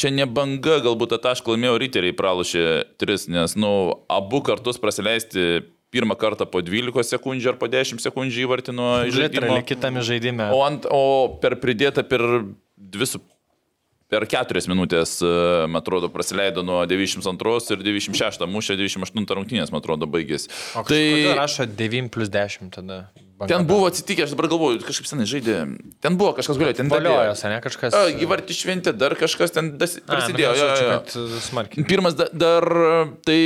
čia 0.00 0.12
ne 0.14 0.26
banga, 0.28 0.78
galbūt 0.84 1.12
tą 1.14 1.20
tašką 1.28 1.54
laimėjo 1.54 1.76
riteriai, 1.82 2.16
pralošė 2.16 2.64
tris, 3.00 3.26
nes, 3.32 3.56
nu, 3.60 3.72
abu 4.10 4.40
kartus 4.46 4.80
prasileisti 4.80 5.66
pirmą 5.90 6.14
kartą 6.18 6.46
po 6.46 6.62
12 6.62 7.02
sekundžių 7.16 7.52
ar 7.52 7.58
po 7.60 7.68
10 7.70 8.02
sekundžių 8.02 8.46
įvartino 8.46 8.88
žaidimą. 9.10 9.58
Kitame 9.66 10.04
žaidime. 10.06 10.48
O, 10.54 10.62
ant, 10.66 10.86
o 10.86 11.36
per 11.42 11.58
pridėtą 11.62 12.06
per 12.06 12.24
dvi 12.76 13.10
su... 13.10 13.22
Per 14.10 14.24
keturias 14.26 14.66
minutės, 14.66 15.12
e, 15.22 15.28
man 15.70 15.78
atrodo, 15.78 16.08
praleido 16.10 16.64
nuo 16.66 16.80
92 16.90 17.76
ir 17.76 17.84
96 17.86 18.42
mušė, 18.50 18.74
98 18.80 19.36
rungtynės, 19.38 19.70
man 19.70 19.78
atrodo, 19.78 20.08
baigėsi. 20.10 20.50
O 20.74 20.82
tai 20.82 21.30
rašo 21.38 21.68
9 21.78 22.10
plus 22.10 22.32
10 22.34 22.72
tada. 22.74 23.04
Ten 23.48 23.66
buvo 23.68 23.86
atsitikę, 23.88 24.26
aš 24.26 24.34
dabar 24.34 24.50
galvoju, 24.52 24.80
kažkaip 24.84 25.08
senai 25.08 25.26
žaidė. 25.28 25.58
Ten 26.04 26.16
buvo 26.20 26.34
kažkas 26.36 26.58
galėjo, 26.60 26.80
ten 26.82 26.90
Valiojos, 26.92 27.44
ne 27.48 27.60
kažkas. 27.64 27.96
A, 27.96 28.08
Įvartį 28.12 28.56
šventė, 28.56 28.92
dar 28.96 29.16
kažkas 29.16 29.54
ten 29.54 29.74
das, 29.80 29.96
prasidėjo. 30.08 30.50
jo, 30.58 30.66
jo, 30.66 30.88
jo. 30.90 30.98
Kad 30.98 31.38
smarkiai. 31.46 31.86
Pirmas 31.88 32.18
da, 32.18 32.26
dar 32.32 32.66
tai 33.24 33.40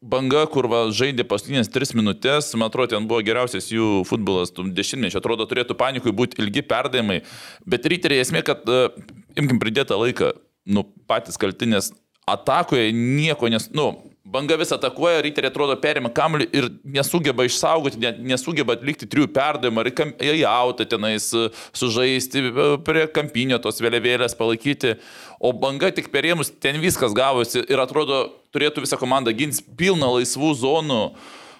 banga, 0.00 0.46
kur 0.48 0.68
va, 0.72 0.82
žaidė 0.96 1.26
paskutinės 1.28 1.68
tris 1.72 1.92
minutės, 1.96 2.48
man 2.56 2.70
atrodo, 2.70 2.94
ten 2.94 3.08
buvo 3.08 3.20
geriausias 3.24 3.68
jų 3.72 4.02
futbolas, 4.08 4.52
dešimtmečio, 4.56 5.20
atrodo, 5.20 5.44
turėtų 5.50 5.76
panikui 5.80 6.14
būti 6.16 6.40
ilgi 6.40 6.64
perdavimai, 6.64 7.20
bet 7.68 7.88
ryteriai 7.92 8.24
esmė, 8.24 8.40
kad, 8.46 8.64
uh, 8.64 8.88
imkim 9.36 9.60
pridėtą 9.60 10.00
laiką, 10.00 10.32
nu, 10.72 10.86
patys 11.10 11.36
kaltinės 11.40 11.92
atakoje 12.30 12.94
nieko 12.96 13.50
nes, 13.52 13.68
nu, 13.76 13.92
banga 14.30 14.56
vis 14.60 14.72
atakuoja, 14.74 15.22
ryteriai 15.24 15.50
atrodo 15.50 15.76
perima 15.80 16.10
kamuolį 16.14 16.46
ir 16.56 16.68
nesugeba 16.96 17.46
išsaugoti, 17.48 18.00
ne, 18.02 18.12
nesugeba 18.32 18.76
atlikti 18.76 19.08
trijų 19.10 19.30
perdavimų, 19.34 19.82
ar 19.82 20.36
į 20.40 20.44
autą 20.48 20.86
tenais 20.88 21.30
e, 21.34 21.48
sužaisti, 21.76 22.44
e, 22.50 22.68
prie 22.86 23.06
kampinio 23.14 23.60
tos 23.62 23.82
vėliavėlės 23.82 24.36
palaikyti, 24.38 24.96
o 25.40 25.52
banga 25.56 25.90
tik 25.94 26.12
perėmus 26.14 26.52
ten 26.62 26.80
viskas 26.82 27.16
gavosi 27.16 27.64
ir 27.64 27.82
atrodo 27.82 28.22
turėtų 28.54 28.86
visą 28.86 28.98
komandą 29.00 29.34
gins 29.36 29.62
pilną 29.62 30.14
laisvų 30.18 30.54
zonų. 30.62 31.02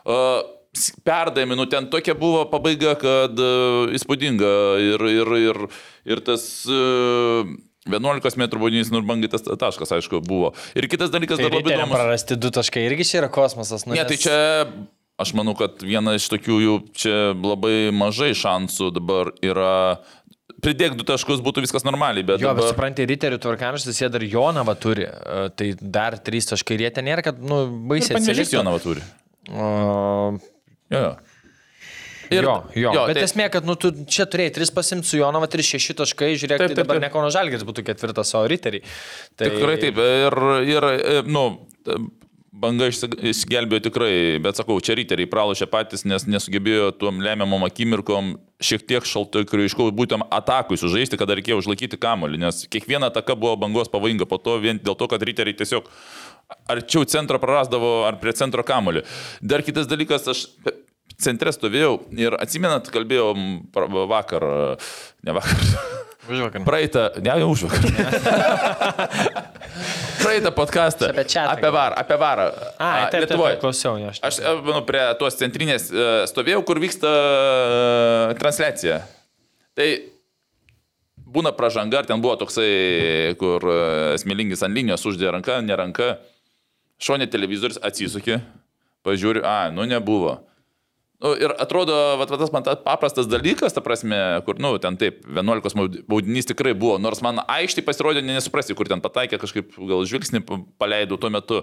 Uh, 0.00 0.40
perdavimai, 1.04 1.58
nu 1.58 1.66
ten 1.68 1.88
tokia 1.92 2.14
buvo 2.16 2.44
pabaiga, 2.48 2.94
kad 2.98 3.40
uh, 3.42 3.90
įspūdinga 3.94 4.52
ir, 4.80 5.04
ir, 5.12 5.32
ir, 5.50 5.58
ir 6.08 6.22
tas 6.24 6.44
uh, 6.70 7.50
11 7.88 8.36
m 8.36 8.46
baudinys 8.60 8.90
nurbangai 8.92 9.30
tas 9.32 9.44
taškas, 9.44 9.94
aišku, 9.96 10.20
buvo. 10.26 10.52
Ir 10.76 10.84
kitas 10.90 11.12
dalykas 11.12 11.40
Tai 11.40 11.48
dar 11.48 11.56
labai 11.56 11.72
įdomus. 11.76 11.96
prarasti 11.96 12.36
du 12.36 12.50
taškai 12.52 12.82
irgi 12.90 13.06
čia 13.08 13.22
yra 13.22 13.30
kosmosas. 13.32 13.86
Nu, 13.88 13.96
Ne, 13.96 14.04
tai 14.04 14.18
čia 14.20 14.36
aš 15.20 15.32
manau, 15.36 15.54
kad 15.56 15.80
viena 15.84 16.12
iš 16.18 16.28
tokių 16.32 16.58
jų 16.60 16.74
čia 16.96 17.14
labai 17.36 17.88
mažai 17.92 18.32
šansų 18.36 18.90
dabar 18.96 19.32
yra. 19.40 20.00
Pridėk 20.60 20.92
du 20.98 21.06
taškus, 21.08 21.40
būtų 21.40 21.62
viskas 21.64 21.86
normaliai, 21.88 22.20
bet... 22.20 22.42
Jo, 22.42 22.50
bet 22.52 22.60
dabar... 22.60 22.74
suprantate, 22.74 23.06
ryterių 23.08 23.38
tvarkaraštis 23.40 23.96
jie 24.02 24.10
dar 24.12 24.20
Jonavą 24.28 24.74
turi, 24.76 25.06
e, 25.08 25.46
tai 25.56 25.70
dar 25.80 26.18
trys 26.20 26.50
taškai 26.50 26.76
ir 26.76 26.84
jie 26.84 26.90
ten 26.98 27.08
nėra, 27.08 27.24
kad, 27.24 27.38
nu, 27.40 27.62
baisiai 27.88 28.18
Panevėžys 28.18 28.52
Jonava 28.52 28.82
turi. 28.84 29.00
O, 29.48 30.36
Jo, 30.90 31.00
jo. 31.00 31.10
Ir, 32.30 32.44
jo, 32.46 32.54
jo, 32.78 32.92
jo, 32.94 33.06
bet 33.10 33.18
tai- 33.18 33.24
esmė, 33.26 33.48
kad 33.50 33.66
nu, 33.66 33.74
tu 33.74 33.90
čia 34.06 34.26
turėjai 34.30 34.54
tris 34.60 34.70
pasimti 34.70 35.08
su 35.10 35.18
Jonava, 35.18 35.48
tris 35.50 35.66
šeši 35.66 35.96
taškai, 35.98 36.32
žiūrėk, 36.38 36.58
Taip, 36.62 36.68
taip, 36.70 36.76
taip, 36.76 36.76
tai 36.78 36.84
dabar 36.86 37.00
ne 37.02 37.10
Kauno 37.10 37.30
Žalgiris 37.34 37.66
būtų 37.66 37.82
ketvirtas, 37.90 38.30
o 38.38 38.44
riteriai. 38.46 38.84
Tai, 39.36 39.50
Tikrai 39.50 39.76
taip. 39.82 39.98
Ir, 39.98 40.40
ir 40.70 40.88
e, 40.94 41.22
nu, 41.26 41.44
ta 41.86 41.98
banga 42.60 42.88
išsi- 42.90 43.08
išsigelbėjo 43.30 43.82
tikrai, 43.86 44.12
bet 44.44 44.58
sakau, 44.58 44.76
čia 44.84 44.94
ryteriai 44.98 45.28
pralošė 45.30 45.66
patys, 45.70 46.02
nes 46.04 46.26
nesugebėjo 46.28 46.90
tuom 47.00 47.22
lemiamom 47.24 47.62
akimirkom 47.64 48.34
šiek 48.60 48.82
tiek 48.90 49.06
šaltai 49.08 49.46
kriaiškau 49.48 49.86
būtent 49.96 50.26
atakui 50.34 50.76
sužaisti, 50.76 51.16
kada 51.16 51.38
reikėjo 51.38 51.62
užlaikyti 51.62 51.96
kamolį, 52.02 52.38
nes 52.42 52.66
kiekviena 52.68 53.08
ataka 53.08 53.34
buvo 53.38 53.54
bangos 53.62 53.88
pavojinga 53.88 54.28
po 54.28 54.36
to 54.42 54.58
vien 54.60 54.78
dėl 54.82 54.98
to, 54.98 55.08
kad 55.08 55.22
ryteriai 55.24 55.56
tiesiog 55.56 55.88
arčiau 56.68 57.06
centro 57.08 57.38
prarasdavo 57.40 58.04
ar 58.10 58.18
prie 58.20 58.34
centro 58.36 58.62
kamolį. 58.66 59.04
Dar 59.40 59.62
kitas 59.64 59.86
dalykas, 59.88 60.28
aš 60.28 60.44
centre 61.22 61.52
stovėjau 61.54 61.94
ir 62.18 62.34
atsimenat, 62.40 62.90
kalbėjom 62.92 63.38
vakar, 64.10 64.42
ne 65.26 65.32
vakar. 65.36 65.58
Užvakar. 66.30 66.62
Praeitą, 66.62 67.08
ne, 67.24 67.32
jau 67.42 67.48
už 67.54 67.60
vakar. 67.66 67.82
Praeitą 70.20 70.50
podcastą. 70.52 71.06
Čia 71.06 71.12
apie 71.14 71.24
chatą 71.24 71.50
Apie 71.56 71.70
varą, 71.74 71.94
apie 71.96 72.16
varą. 72.20 72.44
A, 72.78 73.08
taip, 73.10 73.20
Lietuvoje. 73.24 73.52
taip, 73.56 73.62
klausiau, 73.64 73.94
ne, 73.98 74.06
aš. 74.12 74.18
Aš 74.22 74.38
e, 74.38 74.40
manau, 74.66 74.82
prie 74.86 75.02
tos 75.18 75.34
centrinės 75.40 75.88
e, 75.90 75.92
stovėjau, 76.30 76.62
kur 76.68 76.76
vyksta 76.82 77.10
e, 77.10 77.14
transliacija. 78.38 78.96
Tai 79.78 79.88
būna 81.30 81.50
pražanga, 81.56 81.96
ar 82.02 82.06
ten 82.10 82.18
buvo 82.22 82.34
toksai, 82.38 82.70
kur 83.40 83.58
smėlingis 84.20 84.62
ant 84.66 84.74
linijos 84.76 85.06
uždė 85.08 85.26
ranką, 85.34 85.54
ne 85.64 85.74
ranka, 85.78 86.08
šonė 87.00 87.26
televizorius 87.30 87.78
atsisukė, 87.86 88.36
pažiūri, 89.06 89.40
a, 89.46 89.70
nu 89.74 89.82
nebuvo. 89.88 90.32
Nu, 91.20 91.34
ir 91.36 91.52
atrodo, 91.60 91.92
va, 92.16 92.24
va, 92.24 92.36
tas 92.40 92.48
man 92.54 92.64
tas 92.64 92.78
paprastas 92.80 93.26
dalykas, 93.28 93.74
ta 93.76 93.82
prasme, 93.84 94.16
kur, 94.46 94.56
nu, 94.56 94.72
ten 94.80 94.96
taip, 94.96 95.20
11 95.28 95.76
maud- 95.76 95.98
baudinys 96.08 96.48
tikrai 96.48 96.72
buvo, 96.72 96.96
nors 96.96 97.20
man 97.20 97.42
aiškiai 97.44 97.84
pasirodė, 97.84 98.22
ne- 98.24 98.38
nesuprasti, 98.38 98.72
kur 98.78 98.88
ten 98.88 99.02
pataikė, 99.04 99.36
kažkaip 99.42 99.76
gal 99.76 100.06
žvilgsnį 100.08 100.40
pa- 100.48 100.62
paleidau 100.80 101.20
tuo 101.20 101.28
metu. 101.28 101.60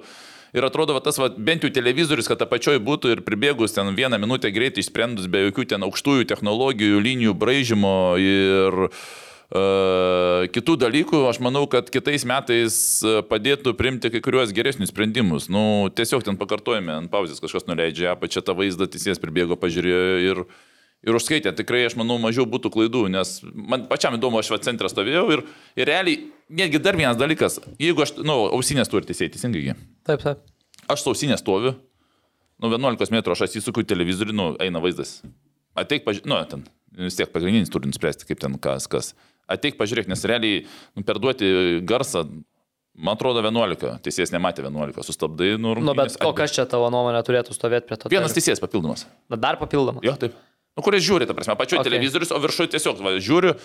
Ir 0.53 0.63
atrodo, 0.63 0.93
va, 0.93 1.01
tas 1.01 1.17
va, 1.17 1.31
bent 1.33 1.65
jau 1.65 1.71
televizorius, 1.73 2.29
kad 2.29 2.45
apačioj 2.45 2.77
būtų 2.85 3.15
ir 3.15 3.25
pribėgus 3.25 3.73
ten 3.73 3.89
vieną 3.97 4.21
minutę 4.21 4.53
greitai 4.53 4.85
išsprendus 4.85 5.25
be 5.27 5.47
jokių 5.49 5.65
ten 5.73 5.81
aukštųjų 5.89 6.29
technologijų, 6.29 7.01
linijų 7.01 7.33
braižymo 7.33 7.97
ir 8.21 8.85
uh, 8.87 9.01
kitų 9.47 10.75
dalykų, 10.81 11.21
aš 11.29 11.37
manau, 11.39 11.63
kad 11.71 11.87
kitais 11.87 12.25
metais 12.27 12.77
e, 12.99 13.21
padėtų 13.23 13.71
priimti 13.79 14.11
kai 14.11 14.19
kuriuos 14.19 14.51
geresnius 14.51 14.91
sprendimus. 14.91 15.47
Nu, 15.47 15.87
tiesiog 15.87 16.25
ten 16.25 16.35
pakartojame 16.35 16.91
ant 16.91 17.11
pauzės, 17.11 17.39
kažkas 17.39 17.63
nuleidžia 17.69 18.11
apačią 18.11 18.43
tą 18.43 18.57
vaizdą, 18.57 18.89
teisėjas 18.91 19.21
pribėgo, 19.23 19.55
pažiūrėjo 19.55 20.19
ir, 20.25 20.43
ir 21.07 21.19
užskaitė. 21.19 21.55
Tikrai, 21.55 21.85
aš 21.87 21.95
manau, 21.95 22.19
mažiau 22.19 22.43
būtų 22.43 22.73
klaidų, 22.75 23.05
nes 23.13 23.37
man 23.55 23.87
pačiam 23.87 24.19
įdomu, 24.19 24.41
aš 24.41 24.51
va 24.51 24.59
centrą 24.67 24.91
stovėjau 24.91 25.23
ir, 25.37 25.45
ir 25.79 25.87
realiai, 25.87 26.25
netgi 26.51 26.83
dar 26.83 26.99
vienas 26.99 27.15
dalykas, 27.19 27.61
jeigu 27.79 28.03
aš, 28.03 28.17
na, 28.19 28.33
nu, 28.33 28.49
ausinės 28.57 28.91
turi 28.91 29.07
teisėjai, 29.07 29.31
teisingai. 29.37 29.77
Taip, 30.03 30.27
taip. 30.27 30.43
Aš 30.91 31.05
su 31.05 31.13
ausinė 31.15 31.39
stoviu, 31.39 31.77
nu 32.59 32.75
11 32.75 33.15
m 33.15 33.23
aš 33.31 33.47
atsisuku 33.47 33.87
į 33.87 33.89
televizorių, 33.95 34.35
nu 34.35 34.49
eina 34.59 34.83
vaizdas. 34.83 35.21
Ateik, 35.77 36.03
pažiūrėk, 36.03 36.27
nu 36.27 36.43
ten 36.51 36.67
vis 36.97 37.15
tiek 37.15 37.31
pagrindinis 37.31 37.71
turi 37.71 37.87
nuspręsti, 37.87 38.27
kaip 38.27 38.39
ten 38.41 38.59
kas, 38.59 38.87
kas. 38.91 39.13
Ateik, 39.47 39.77
pažiūrėk, 39.79 40.09
nes 40.11 40.23
realiai 40.27 40.63
nu, 40.67 41.03
perduoti 41.07 41.47
garsą, 41.87 42.25
man 42.97 43.15
atrodo 43.15 43.39
11, 43.45 44.01
teisėjas 44.03 44.33
nematė 44.35 44.65
11, 44.65 44.99
sustabdai, 45.07 45.53
nu, 45.55 45.71
Nu, 45.77 45.93
bet 45.95 46.11
rungtynės 46.11 46.19
o 46.27 46.33
kas 46.35 46.55
čia 46.55 46.65
tavo 46.69 46.89
nuomonė 46.91 47.21
turėtų 47.27 47.55
stovėti 47.55 47.87
prie 47.87 47.99
to? 48.01 48.11
Vienas 48.11 48.35
teisėjas 48.35 48.59
papildomas. 48.63 49.05
Na, 49.31 49.39
dar 49.39 49.59
papildomas. 49.61 50.03
Jo, 50.05 50.17
taip. 50.19 50.35
Nu, 50.77 50.83
kuris 50.85 51.01
žiūri, 51.01 51.25
ta 51.25 51.33
prasme, 51.33 51.55
pačiu 51.57 51.79
Okay. 51.79 51.87
televizorius, 51.89 52.29
o 52.35 52.37
viršuje 52.43 52.75
tiesiog 52.75 52.99
va, 53.01 53.15
žiūriu, 53.17 53.55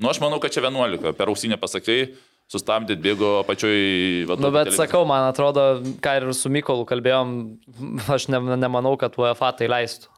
nu 0.00 0.08
aš 0.08 0.22
manau, 0.22 0.38
kad 0.40 0.54
čia 0.54 0.62
11, 0.64 1.10
per 1.18 1.28
ausinę 1.28 1.58
pasakai, 1.60 2.14
sustabdėt, 2.52 3.02
bėgo 3.04 3.34
apačioj 3.42 4.24
vadovų. 4.30 4.46
Nu, 4.46 4.52
bet 4.54 4.72
sakau, 4.78 5.02
man 5.08 5.26
atrodo, 5.28 5.82
ką 6.04 6.14
ir 6.20 6.30
su 6.36 6.48
Mykolu 6.52 6.86
kalbėjom, 6.88 7.34
aš 8.16 8.30
ne, 8.32 8.40
nemanau, 8.56 8.94
kad 9.00 9.18
UEFA 9.20 9.52
tai 9.58 9.68
leistų. 9.72 10.08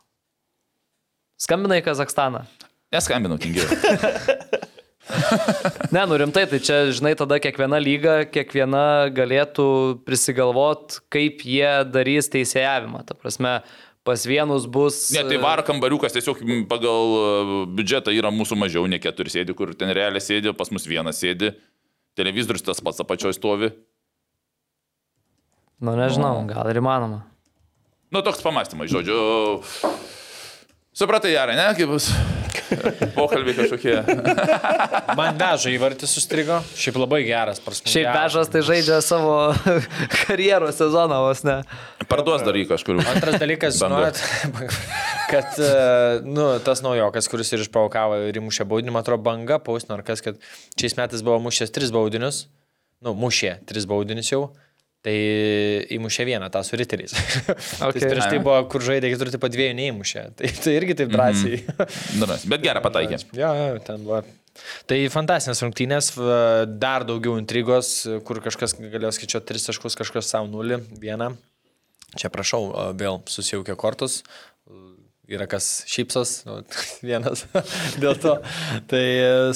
Skambinai 1.42 1.80
Kazakstaną. 1.82 2.44
Neskambinau, 2.94 3.40
tingiau. 3.42 3.66
Ne, 5.94 6.04
nu 6.08 6.16
rimtai, 6.16 6.46
tai 6.48 6.60
čia, 6.64 6.78
žinai, 6.94 7.12
tada 7.18 7.36
kiekviena 7.42 7.78
lyga, 7.82 8.22
kiekviena 8.30 9.10
galėtų 9.14 9.66
prisigalvot, 10.06 11.00
kaip 11.12 11.44
jie 11.46 11.70
darys 11.92 12.30
teisėjavimą. 12.32 13.04
Ta 13.08 13.16
prasme, 13.18 13.58
pas 14.06 14.24
vienus 14.28 14.68
bus... 14.70 15.10
Ne, 15.14 15.24
tai 15.28 15.40
varo 15.42 15.64
kambariukas 15.66 16.16
tiesiog 16.16 16.40
pagal 16.70 17.16
e, 17.18 17.26
biudžetą 17.76 18.14
yra 18.16 18.32
mūsų 18.34 18.58
mažiau, 18.60 18.88
ne 18.90 19.00
keturi 19.02 19.32
sėdi, 19.32 19.56
kur 19.56 19.74
ten 19.78 19.92
realiai 19.96 20.24
sėdi, 20.24 20.52
pas 20.56 20.72
mus 20.72 20.88
vienas 20.88 21.20
sėdi, 21.20 21.52
televizorius 22.18 22.64
tas 22.64 22.80
pats 22.84 23.04
apačioj 23.04 23.36
stovi. 23.36 23.74
Nu, 25.84 25.96
nežinau, 25.98 26.38
gal 26.48 26.70
ir 26.70 26.80
įmanoma. 26.80 27.24
Nu, 28.14 28.22
toks 28.24 28.44
pamastymas, 28.44 28.92
žodžiu. 28.92 29.60
Supratai, 30.94 31.34
gerai, 31.34 31.58
ne, 31.58 31.68
kaip 31.76 31.90
bus. 31.90 32.08
Pokalbiai 33.14 33.54
kažkokie. 33.56 33.94
Man 35.18 35.38
veža 35.40 35.72
įvartis 35.72 36.14
sustrigo, 36.16 36.60
šiaip 36.78 36.98
labai 37.00 37.22
geras, 37.26 37.60
prasme. 37.62 37.90
Šiaip 37.92 38.10
Bežas 38.14 38.50
tai 38.52 38.62
žaidžia 38.66 39.00
savo 39.04 39.52
karjeros 40.24 40.78
sezoną 40.80 41.20
vos 41.26 41.44
ne. 41.46 41.60
Parduos 42.10 42.44
dar 42.46 42.56
jį 42.58 42.66
kažkur. 42.70 43.00
Antras 43.14 43.38
dalykas, 43.42 43.78
žinot, 43.80 44.20
kad 45.32 45.60
e, 45.60 45.70
nu, 46.26 46.48
tas 46.64 46.84
naujokas, 46.84 47.28
kuris 47.32 47.52
ir 47.54 47.64
išprovokavo 47.64 48.24
ir 48.28 48.40
įmušė 48.40 48.66
baudinį, 48.70 48.94
man 48.94 49.04
atrodo, 49.04 49.24
banga 49.26 49.60
pausino, 49.62 49.98
ar 49.98 50.04
kas, 50.06 50.24
kad 50.24 50.40
šiais 50.80 50.98
metais 51.00 51.24
buvo 51.26 51.40
mušęs 51.46 51.74
tris 51.74 51.94
baudinius, 51.94 52.46
nu, 53.04 53.16
mušė 53.18 53.58
tris 53.68 53.88
baudinius 53.90 54.32
jau, 54.32 54.46
tai 55.04 55.14
įmušė 55.92 56.24
vieną, 56.28 56.48
tą 56.52 56.62
su 56.64 56.78
riteriais. 56.80 57.12
Okay. 57.84 58.00
tai 58.00 58.08
prieš 58.08 58.28
tai 58.30 58.38
buvo, 58.40 58.56
kur 58.72 58.84
žaidė, 58.84 59.10
kitur 59.12 59.28
tipo 59.34 59.48
dviejų 59.52 59.74
neįmušė. 59.76 60.22
Tai, 60.38 60.48
tai 60.64 60.72
irgi 60.78 60.96
taip 61.02 61.12
drąsiai. 61.12 61.60
Mm 62.14 62.22
-hmm. 62.24 62.48
Bet 62.48 62.62
gerą 62.62 62.80
pataikė. 62.80 63.18
Jo, 63.36 63.50
jo, 63.54 63.78
ten 63.84 64.04
buvo. 64.04 64.22
Tai 64.86 64.98
fantastiškas 65.10 65.62
rungtynės, 65.64 66.12
dar 66.78 67.04
daugiau 67.04 67.36
intrigos, 67.38 68.06
kur 68.24 68.40
kažkas 68.40 68.76
galėjo 68.78 69.10
skaičiuoti 69.12 69.46
3 69.52 69.66
taškus, 69.66 69.96
kažkas 69.98 70.30
savo 70.30 70.46
0, 70.46 70.80
vieną. 71.00 71.34
Čia 72.16 72.30
prašau, 72.30 72.94
vėl 72.94 73.20
susijaukė 73.26 73.76
kortus. 73.76 74.22
Yra 75.28 75.46
kas 75.46 75.84
šypsos, 75.88 76.44
nu, 76.46 76.62
vienas 77.02 77.46
dėl 78.02 78.14
to. 78.20 78.36
Tai 78.86 79.04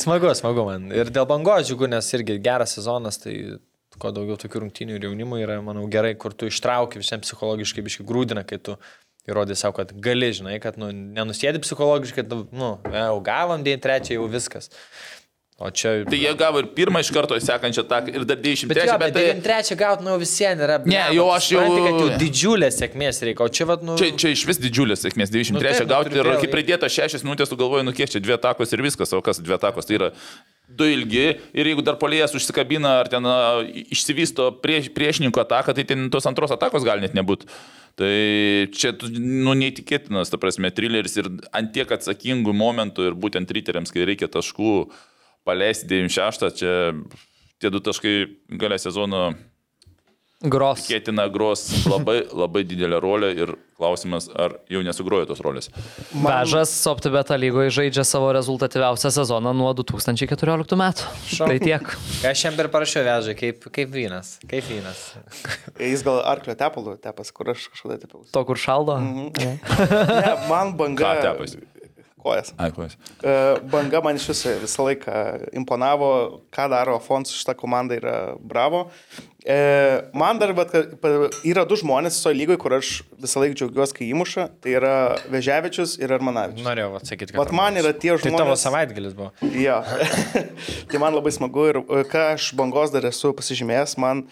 smagu, 0.01 0.35
smagu 0.35 0.65
man. 0.65 0.91
Ir 0.93 1.13
dėl 1.13 1.27
bangos 1.29 1.69
džiugu, 1.69 1.87
nes 1.87 2.13
irgi 2.13 2.39
geras 2.43 2.75
sezonas, 2.75 3.19
tai 3.23 3.59
kuo 4.01 4.13
daugiau 4.15 4.39
tokių 4.41 4.65
rungtynių 4.65 4.97
ir 4.99 5.07
jaunimų 5.09 5.43
yra, 5.43 5.59
manau, 5.65 5.85
gerai, 5.91 6.15
kur 6.19 6.35
tu 6.37 6.49
ištrauki 6.51 7.03
visiems 7.03 7.27
psichologiškai 7.27 7.85
biški 7.87 8.07
grūdina, 8.09 8.47
kai 8.49 8.61
tu 8.63 8.79
įrodai 9.29 9.59
savo, 9.59 9.77
kad 9.77 9.93
gali, 10.05 10.31
žinai, 10.33 10.57
kad 10.63 10.79
nu, 10.81 10.89
nenusėdi 10.93 11.61
psichologiškai, 11.65 12.25
kad, 12.25 12.51
nu, 12.55 12.75
jau 12.95 13.21
gavom 13.27 13.65
93, 13.67 14.17
jau 14.17 14.29
viskas. 14.33 14.71
O 15.59 15.73
čia... 15.75 16.05
Tai 16.07 16.15
jie 16.15 16.31
gavo 16.39 16.61
ir 16.63 16.69
pirmą 16.71 17.01
iš 17.03 17.09
karto 17.11 17.35
sekančią 17.43 17.83
ataką 17.83 18.13
ir 18.15 18.23
dar 18.31 18.39
93, 18.39 18.69
Bet, 18.71 18.79
jo, 18.79 18.93
bet, 18.95 19.11
bet 19.11 19.17
tai... 19.17 19.25
93 19.43 19.79
gaut, 19.81 20.05
nu, 20.07 20.13
visiems 20.23 20.63
yra. 20.63 20.77
Ne, 20.87 21.01
jau 21.17 21.25
aš 21.35 21.49
jau- 21.51 21.65
kad 21.67 21.97
jau 21.99 22.11
didžiulės 22.21 22.79
sėkmės 22.79 23.19
reikia, 23.27 23.43
o 23.43 23.51
čia, 23.51 23.67
vad, 23.67 23.83
nu... 23.83 23.97
Čia, 23.99 24.13
čia 24.23 24.31
iš 24.37 24.45
vis 24.47 24.63
didžiulės 24.63 25.03
sėkmės, 25.03 25.33
93 25.35 25.59
Nu 25.59 25.65
taip, 25.65 25.81
nu, 25.83 25.91
gauti 25.91 26.15
ir 26.15 26.21
turiu 26.21 26.37
kai 26.45 26.53
pridėta 26.53 26.93
6 26.95 27.27
minutės, 27.27 27.51
tu 27.51 27.59
galvoji, 27.59 27.89
nu 27.91 27.97
kiek 27.97 28.15
čia 28.15 28.23
dvi 28.23 28.37
atakos 28.39 28.77
ir 28.77 28.85
viskas, 28.87 29.11
o 29.19 29.21
kas 29.27 29.43
dvi 29.43 29.59
atakos, 29.59 29.91
tai 29.91 29.99
yra 29.99 30.13
du 30.69 30.87
ilgi 30.89 31.27
ir 31.57 31.71
jeigu 31.71 31.83
dar 31.85 31.99
polėjas 32.01 32.37
užsikabina 32.37 32.99
ar 33.01 33.11
ten 33.11 33.25
a, 33.27 33.65
išsivysto 33.65 34.51
prieš, 34.63 34.91
priešininko 34.95 35.43
ataką, 35.43 35.75
tai 35.77 35.87
ten 35.89 36.09
tos 36.13 36.29
antros 36.29 36.53
atakos 36.55 36.87
gali 36.87 37.07
net 37.07 37.17
nebūti. 37.17 37.49
Tai 37.99 38.13
čia, 38.71 38.93
nu, 39.19 39.57
neįtikėtinas, 39.59 40.31
ta 40.31 40.39
prasme, 40.39 40.71
trileris 40.71 41.17
ir 41.19 41.33
ant 41.57 41.73
tiek 41.75 41.91
atsakingų 41.91 42.55
momentų 42.55 43.09
ir 43.09 43.17
būtent 43.19 43.51
triteriams, 43.51 43.91
kai 43.91 44.07
reikia 44.07 44.29
taškų 44.31 44.75
paleisti 45.49 45.89
96, 45.91 46.61
čia 46.61 46.75
tie 47.59 47.73
du 47.75 47.83
taškai 47.83 48.15
galia 48.61 48.79
sezono 48.79 49.33
Gros. 50.39 50.85
Kėtina 50.87 51.25
gros 51.35 51.65
labai, 51.91 52.21
labai 52.31 52.61
didelę 52.63 53.01
rolę 53.03 53.33
ir 53.35 53.51
klausimas, 53.75 54.29
ar 54.39 54.53
jau 54.71 54.85
nesugrojo 54.87 55.27
tos 55.27 55.41
rolės. 55.43 55.67
Vežas 56.15 56.71
OptiBeta 56.87 57.35
lygoje 57.35 57.73
žaidžia 57.75 58.05
savo 58.07 58.29
rezultatyviausią 58.37 59.11
sezoną 59.17 59.51
nuo 59.59 59.73
2014 59.75 60.79
metų. 60.79 61.09
Tai 61.41 61.57
tiek. 61.59 61.91
Ką 62.23 62.31
aš 62.31 62.45
jam 62.47 62.59
per 62.61 62.71
parašiau 62.71 63.03
vežai, 63.09 63.35
kaip, 63.41 63.67
kaip 63.67 63.91
vynas. 63.91 64.37
Kaip 64.47 64.71
vynas. 64.71 65.03
Jis 65.75 66.07
gal 66.07 66.23
arklio 66.23 66.55
tepalų 66.63 66.95
tepas, 67.03 67.35
kur 67.35 67.51
aš 67.57 67.67
kažkada 67.73 67.99
tepiausi. 68.05 68.31
To, 68.31 68.45
kur 68.47 68.63
šaldo. 68.63 69.01
Ne, 69.03 69.59
man 70.47 70.77
banga. 70.79 71.03
Ką 71.03 71.27
tepas? 71.33 71.59
Kojas. 72.19 72.53
Ai, 72.59 72.71
kuo 72.75 72.85
jis? 72.89 72.97
E, 73.23 73.35
Banga 73.71 74.01
man 74.05 74.19
iš 74.19 74.27
viso 74.33 74.53
visą 74.63 74.85
laiką 74.89 75.15
imponavo, 75.61 76.09
ką 76.55 76.69
daro 76.73 76.99
Fons 77.01 77.31
šitą 77.33 77.55
komandą 77.61 77.97
yra 78.01 78.17
bravo. 78.41 78.89
E, 79.49 79.57
Man 80.19 80.37
dar 80.43 80.51
pa- 80.53 80.67
yra 81.47 81.63
du 81.65 81.79
žmonės 81.79 82.19
visoje 82.19 82.37
lygoje, 82.41 82.59
kur 82.61 82.75
aš 82.77 82.91
visą 83.23 83.41
laiką 83.45 83.55
džiaugiuosi, 83.61 83.95
kai 83.97 84.09
įmuša. 84.13 84.49
Tai 84.65 84.75
yra 84.81 84.95
Veževičius 85.33 85.95
ir 86.03 86.13
Armanavičius. 86.19 86.67
Norėjau 86.67 86.99
atsakyti, 86.99 87.33
kad... 87.33 87.39
Vat 87.45 87.55
man 87.57 87.79
yra 87.81 87.95
tie 87.95 88.11
Tai 88.19 88.19
tavo 88.35 88.43
žmonės. 88.51 88.67
savaitgalis 88.67 89.15
buvo. 89.17 89.31
Jo. 89.55 89.79
tai 90.91 91.01
man 91.01 91.17
labai 91.17 91.33
smagu 91.33 91.65
ir 91.71 91.81
e, 91.87 92.03
ką 92.11 92.27
aš 92.35 92.51
bangos 92.59 92.93
dar 92.93 93.07
esu 93.09 93.33
pasižymėjęs, 93.39 93.97
man 94.03 94.27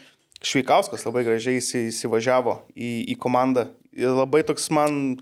Šveikauskas 0.44 1.06
labai 1.06 1.22
gražiai 1.24 1.62
įsi- 1.62 1.86
įsivažiavo 1.88 2.58
į, 2.76 2.90
į 3.14 3.18
komandą. 3.22 3.70
Ir 3.96 4.12
labai 4.12 4.42
toks 4.44 4.66
man, 4.74 5.16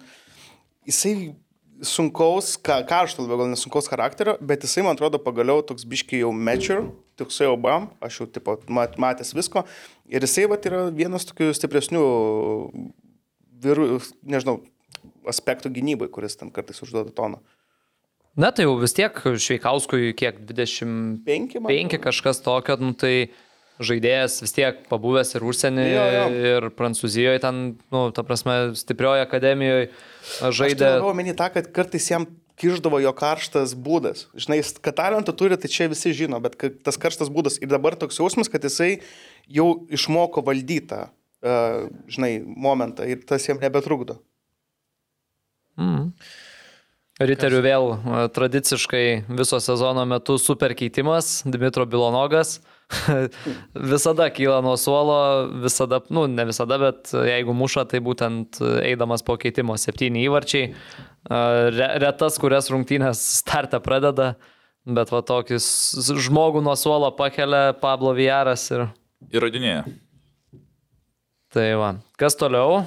jisai 0.89 1.35
sunkaus, 1.89 2.55
ką, 2.61 2.81
karšto 2.89 3.25
labiau 3.25 3.43
gal 3.43 3.51
nesunkaus 3.53 3.89
charakterio, 3.91 4.37
bet 4.41 4.65
jisai 4.67 4.85
man 4.87 4.97
atrodo 4.97 5.21
pagaliau 5.23 5.63
toks 5.67 5.87
biški 5.89 6.23
jau 6.23 6.33
mature, 6.35 6.83
toksai 7.21 7.49
jau 7.49 7.57
bam, 7.61 7.89
aš 8.05 8.21
jau 8.21 8.29
tipo 8.37 8.57
mat, 8.73 8.99
matęs 9.01 9.35
visko. 9.37 9.65
Ir 10.11 10.27
jisai 10.27 10.47
vat 10.51 10.67
yra 10.69 10.87
vienas 10.95 11.27
tokių 11.29 11.53
stipresnių 11.57 12.05
vyrų, 13.65 13.89
nežinau, 14.35 14.59
aspektų 15.29 15.73
gynybai, 15.75 16.11
kuris 16.13 16.39
ten 16.41 16.53
kartais 16.55 16.83
užduoda 16.85 17.15
toną. 17.15 17.41
Na 18.35 18.51
tai 18.51 18.67
jau 18.67 18.75
vis 18.81 18.97
tiek 18.97 19.15
Šveikauskui 19.15 20.11
kiek 20.19 20.41
25 20.43 21.23
Penki, 21.23 21.61
man. 21.63 22.01
kažkas 22.03 22.43
tokio, 22.43 22.75
nu, 22.83 22.91
tai 22.99 23.31
žaidėjas 23.83 24.39
vis 24.45 24.55
tiek 24.55 24.85
pabuvęs 24.91 25.35
ir 25.35 25.45
užsienį, 25.47 25.85
Jo, 25.91 26.05
jo. 26.15 26.25
ir 26.51 26.69
Prancūzijoje 26.79 27.43
ten, 27.43 27.61
nu, 27.95 28.07
ta 28.15 28.25
prasme, 28.27 28.75
stiprioje 28.79 29.25
akademijoje 29.27 29.91
Žaidė. 30.55 30.97
Aš 31.01 31.09
omeny 31.11 31.35
tą, 31.37 31.51
kad 31.53 31.69
kartais 31.75 32.07
jam 32.11 32.29
kirždavo 32.61 33.01
jo 33.03 33.11
karštas 33.17 33.75
būdas. 33.75 34.29
Žinai, 34.39 34.61
kad 34.85 34.97
talentą 35.01 35.35
turi, 35.37 35.59
tai 35.59 35.71
čia 35.73 35.89
visi 35.91 36.15
žino, 36.15 36.39
bet 36.45 36.55
tas 36.87 36.99
karštas 37.01 37.33
būdas 37.35 37.59
ir 37.59 37.73
dabar 37.73 37.99
toks 37.99 38.21
jausmas, 38.23 38.51
kad 38.53 38.65
jisai 38.65 39.01
jau 39.51 39.85
išmoko 39.93 40.45
valdyti 40.47 40.87
tą, 40.93 41.01
uh, 41.43 41.91
žinai, 42.07 42.37
momentą 42.47 43.09
ir 43.11 43.27
tas 43.27 43.49
jam 43.49 43.59
nebetrukdo. 43.63 44.21
Riterių 47.15 47.61
vėl 47.63 47.93
tradiciškai 48.35 49.05
viso 49.39 49.59
sezono 49.63 50.03
metu 50.07 50.35
super 50.39 50.75
keitimas, 50.75 51.43
Dimitro 51.47 51.87
Bilonogas. 51.87 52.61
visada 53.93 54.29
kyla 54.33 54.61
nuo 54.65 54.77
suolo, 54.81 55.17
visada, 55.63 56.01
nu 56.15 56.27
ne 56.31 56.47
visada, 56.49 56.79
bet 56.81 57.13
jeigu 57.13 57.55
muša, 57.57 57.87
tai 57.91 58.01
būtent 58.05 58.61
eidamas 58.83 59.25
po 59.27 59.37
keitimo 59.41 59.77
septyni 59.81 60.25
įvarčiai. 60.29 60.73
Re, 61.31 61.89
retas, 62.03 62.37
kurias 62.41 62.69
rungtynės 62.73 63.23
startą 63.41 63.81
pradeda, 63.85 64.35
bet 64.85 65.13
va 65.15 65.23
tokis 65.25 65.67
žmogų 66.27 66.65
nuo 66.65 66.77
suolo 66.77 67.09
pakelia 67.17 67.73
Pablo 67.81 68.13
Viaras 68.17 68.69
ir 68.75 68.89
Įrodinėja. 69.33 69.87
tai 71.55 71.71
va. 71.81 71.95
Kas 72.21 72.37
toliau? 72.37 72.85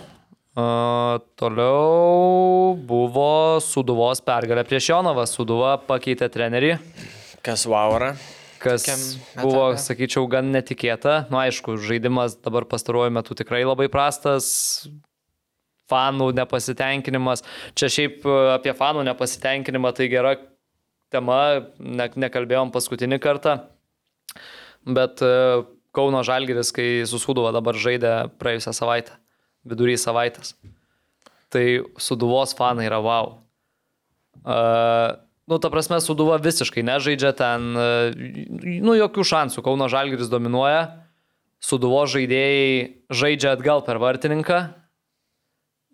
Uh, 0.58 1.22
toliau 1.38 2.74
buvo 2.90 3.60
Suduvos 3.62 4.22
pergalė 4.26 4.64
prieš 4.66 4.90
Jonovą. 4.90 5.26
Suduva 5.30 5.76
pakeitė 5.78 6.30
trenerį, 6.34 6.76
Kas 7.48 7.64
vaura? 7.64 8.10
Kas 8.62 8.86
buvo, 9.38 9.72
sakyčiau, 9.82 10.28
gan 10.32 10.52
netikėta. 10.54 11.28
Na, 11.28 11.32
nu, 11.34 11.40
aišku, 11.46 11.78
žaidimas 11.84 12.38
dabar 12.44 12.68
pastaruoju 12.70 13.14
metu 13.16 13.38
tikrai 13.38 13.64
labai 13.68 13.90
prastas. 13.94 14.50
Fanų 15.88 16.34
nepasitenkinimas. 16.36 17.46
Čia 17.80 17.88
šiaip 17.94 18.26
e, 18.28 18.38
apie 18.58 18.74
fanų 18.76 19.06
nepasitenkinimą 19.08 19.94
tai 19.96 20.10
gera 20.12 20.34
tema, 21.14 21.40
ne, 21.80 22.10
nekalbėjom 22.26 22.74
paskutinį 22.76 23.22
kartą. 23.24 23.54
Bet 24.84 25.24
e, 25.24 25.32
Kauno 25.96 26.24
Žalgiris, 26.28 26.74
kai 26.76 27.06
susūduvo 27.10 27.54
dabar 27.56 27.80
žaidė 27.80 28.12
praėjusią 28.38 28.76
savaitę, 28.76 29.16
vidury 29.66 29.96
savaitės. 29.98 30.54
Tai 31.54 31.64
suduvos 32.04 32.52
fanai 32.58 32.90
yra 32.90 33.00
wow. 33.02 33.38
Uh, 34.48 35.16
nu, 35.48 35.60
ta 35.64 35.72
prasme, 35.74 36.00
suduva 36.04 36.38
visiškai 36.44 36.84
nežaidžia 36.86 37.32
ten, 37.38 37.70
uh, 37.74 38.12
nu, 38.84 38.96
jokių 38.98 39.26
šansų. 39.28 39.64
Kauno 39.66 39.88
Žalgiris 39.92 40.32
dominuoja, 40.32 41.06
suduvo 41.64 42.04
žaidėjai 42.10 43.08
žaidžia 43.10 43.56
atgal 43.56 43.84
per 43.86 44.02
vartininką 44.02 44.60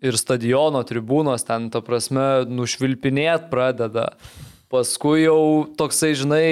ir 0.04 0.18
stadiono 0.20 0.82
tribūnos 0.84 1.46
ten, 1.48 1.70
ta 1.72 1.80
prasme, 1.84 2.44
nušvilpinėt 2.50 3.48
pradeda. 3.52 4.10
Paskui 4.72 5.24
jau 5.24 5.64
toksai, 5.78 6.12
žinai, 6.18 6.48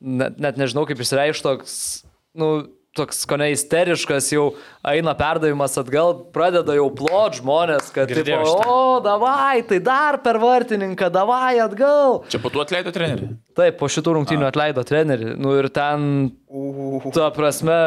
net, 0.00 0.38
net 0.40 0.60
nežinau 0.60 0.86
kaip 0.88 1.02
išsireikšti, 1.02 1.44
toks, 1.44 1.74
nu, 2.38 2.52
toks 2.96 3.22
kone 3.28 3.48
isteriškas, 3.54 4.28
jau 4.34 4.50
eina 4.88 5.14
perdavimas 5.16 5.78
atgal, 5.80 6.12
pradeda 6.34 6.74
jau 6.76 6.88
plot 6.96 7.38
žmonės, 7.40 7.88
kad, 7.94 8.10
tipo, 8.10 8.20
Girdėjau 8.20 8.42
šitą. 8.50 8.74
o, 8.74 8.98
davai, 9.04 9.62
tai 9.68 9.78
dar 9.84 10.18
per 10.24 10.38
vartininką, 10.42 11.08
davai 11.14 11.56
atgal. 11.64 12.20
Čia 12.32 12.40
po 12.42 12.52
to 12.52 12.60
atleido 12.64 12.92
trenerių. 12.94 13.30
Taip, 13.56 13.78
po 13.80 13.88
šitų 13.92 14.18
rungtynių 14.18 14.48
atleido 14.48 14.84
trenerių. 14.88 15.34
Nu 15.40 15.56
ir 15.60 15.70
ten, 15.72 16.06
ta 17.16 17.30
prasme, 17.34 17.78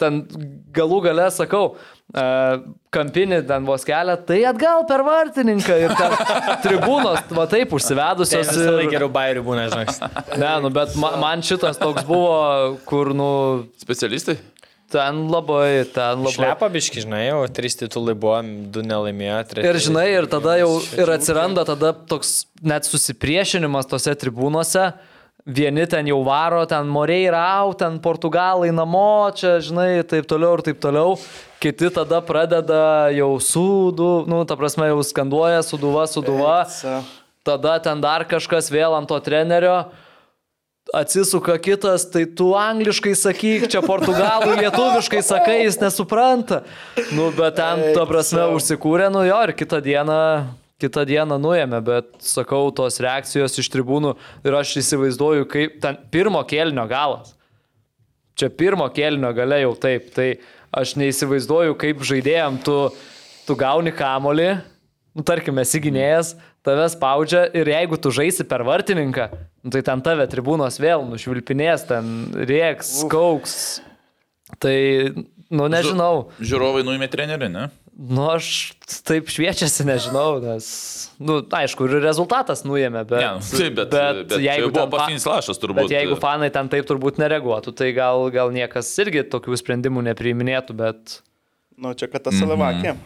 ten 0.00 0.22
galų 0.74 1.00
gale 1.06 1.26
sakau, 1.34 1.74
e, 2.14 2.24
kampinį 2.94 3.42
ten 3.48 3.66
vos 3.68 3.86
kelią, 3.86 4.16
tai 4.28 4.40
atgal 4.48 4.86
per 4.88 5.04
vartininką 5.06 5.76
ir 5.84 5.94
ten 5.98 6.16
tribūnos, 6.64 7.28
va 7.34 7.46
taip, 7.50 7.70
Tai 7.70 7.78
užsivedusios. 7.78 8.50
visą 8.50 8.74
laiką 8.78 8.88
Ir... 8.88 8.96
geriau 8.96 9.12
bairių 9.14 9.44
būna, 9.46 9.68
žinok. 9.72 10.34
Ne, 10.40 10.50
nu, 10.64 10.72
bet 10.74 10.96
man, 11.00 11.20
man 11.22 11.46
šitas 11.46 11.78
toks 11.80 12.06
buvo, 12.08 12.34
kur, 12.88 13.14
nu, 13.16 13.30
Specialistai? 13.82 14.38
ten 14.94 15.24
labai, 15.30 15.84
ten 15.90 16.20
labai. 16.22 16.34
Šlepa 16.36 16.68
biški, 16.70 17.02
žinai, 17.02 17.24
jau 17.26 17.40
trys 17.56 17.74
titulai 17.80 18.14
buvo, 18.18 18.36
du 18.70 18.84
nelaimėjo, 18.86 19.40
trys. 19.50 19.66
Ir 19.66 19.80
žinai, 19.88 20.06
ir 20.20 20.28
tada 20.30 20.54
jau 20.60 20.70
ir 20.94 21.10
atsiranda 21.16 21.64
tada 21.66 21.90
toks 22.10 22.44
net 22.62 22.86
susipriešinimas 22.86 23.90
tose 23.90 24.14
tribūnose. 24.20 24.92
Vieni 25.44 25.84
ten 25.84 26.06
jau 26.08 26.22
varo, 26.24 26.62
ten 26.64 26.88
moriai 26.88 27.28
rau, 27.28 27.74
ten 27.76 27.98
portugalai 28.00 28.70
namo, 28.72 29.28
čia, 29.36 29.58
žinai, 29.60 30.00
taip 30.00 30.24
toliau 30.24 30.56
ir 30.56 30.62
taip 30.64 30.78
toliau. 30.80 31.18
Kiti 31.60 31.90
tada 31.92 32.22
pradeda 32.24 33.12
jau 33.12 33.36
sudų, 33.36 34.24
nu, 34.24 34.40
ta 34.48 34.56
prasme, 34.56 34.88
jau 34.88 35.04
skanduoja, 35.04 35.60
suduva, 35.60 36.06
suduva. 36.08 36.64
Tada 37.44 37.76
ten 37.76 38.00
dar 38.00 38.24
kažkas 38.24 38.72
vėl 38.72 38.96
ant 38.96 39.04
to 39.12 39.20
trenerio. 39.20 39.92
Atsisuka 40.96 41.58
kitas, 41.60 42.08
tai 42.08 42.24
tu 42.24 42.54
angliškai 42.56 43.12
sakyk, 43.12 43.68
čia 43.68 43.84
portugalų, 43.84 44.56
lietuviškai 44.64 45.20
sakai, 45.20 45.60
jis 45.68 45.76
nesupranta. 45.76 46.62
Nu, 47.12 47.28
bet 47.36 47.60
ten, 47.60 47.90
ta 47.92 48.08
prasme, 48.08 48.48
užsikūrė, 48.56 49.12
nu 49.12 49.28
jo, 49.28 49.44
ir 49.44 49.52
kitą 49.60 49.84
dieną, 49.84 50.20
kitą 50.84 51.06
dieną 51.08 51.40
nuėmė, 51.42 51.80
bet 51.84 52.12
sakau, 52.24 52.68
tos 52.76 53.00
reakcijos 53.02 53.58
iš 53.60 53.70
tribūnų 53.72 54.14
ir 54.46 54.58
aš 54.60 54.76
įsivaizduoju, 54.84 55.48
kaip 55.50 55.80
ten 55.82 55.98
pirmo 56.14 56.44
kelnio 56.48 56.86
galas. 56.90 57.34
Čia 58.38 58.50
pirmo 58.50 58.86
kelnio 58.94 59.30
gale 59.34 59.60
jau 59.62 59.74
taip, 59.78 60.10
tai 60.14 60.28
aš 60.74 60.96
neįsivaizduoju, 60.98 61.76
kaip 61.78 62.02
žaidėjim 62.06 62.58
tu, 62.66 62.78
tu 63.46 63.56
gauni 63.58 63.92
kamolį, 63.94 64.48
nu 65.14 65.24
tarkim, 65.26 65.60
esi 65.62 65.80
gynėjas, 65.82 66.34
tave 66.66 66.88
spaudžia 66.90 67.44
ir 67.54 67.70
jeigu 67.70 67.98
tu 68.00 68.10
žaisi 68.14 68.46
per 68.48 68.64
vartininką, 68.66 69.28
nu, 69.62 69.70
tai 69.74 69.84
ten 69.86 70.02
tave 70.04 70.26
tribūnos 70.30 70.80
vėl 70.82 71.06
nušvilpinės, 71.12 71.86
ten 71.90 72.10
rieks, 72.48 72.96
kauks. 73.12 73.56
Tai, 74.60 74.76
nu 75.54 75.70
nežinau. 75.70 76.28
Žiūrovai 76.42 76.84
nuėmė 76.86 77.08
trenerį, 77.12 77.48
ne? 77.52 77.68
Nu, 77.94 78.24
aš 78.32 78.74
taip 79.06 79.28
šviečiasi, 79.30 79.84
nežinau, 79.86 80.40
nes, 80.42 80.66
nu, 81.22 81.36
aišku, 81.46 81.86
ir 81.86 82.02
rezultatas 82.02 82.64
nuėmė, 82.66 83.04
bet, 83.06 83.22
nu, 83.22 83.44
taip, 83.46 83.76
bet, 83.76 83.92
bet, 83.92 84.18
bet 84.32 84.42
jeigu 84.42 84.72
buvo 84.74 84.88
paskutinis 84.90 85.26
lašas 85.30 85.62
turbūt. 85.62 85.84
Bet 85.86 85.94
jeigu 85.94 86.16
fanai 86.18 86.48
ten 86.54 86.66
taip 86.72 86.88
turbūt 86.90 87.20
nereaguotų, 87.22 87.74
tai 87.78 87.92
gal, 87.94 88.26
gal 88.34 88.50
niekas 88.54 88.90
irgi 89.04 89.22
tokių 89.30 89.60
sprendimų 89.62 90.02
nepriiminėtų, 90.08 90.74
bet... 90.80 91.20
Nu, 91.78 91.94
čia 91.94 92.10
kad 92.10 92.26
tas 92.26 92.34
Salivakė. 92.34 92.96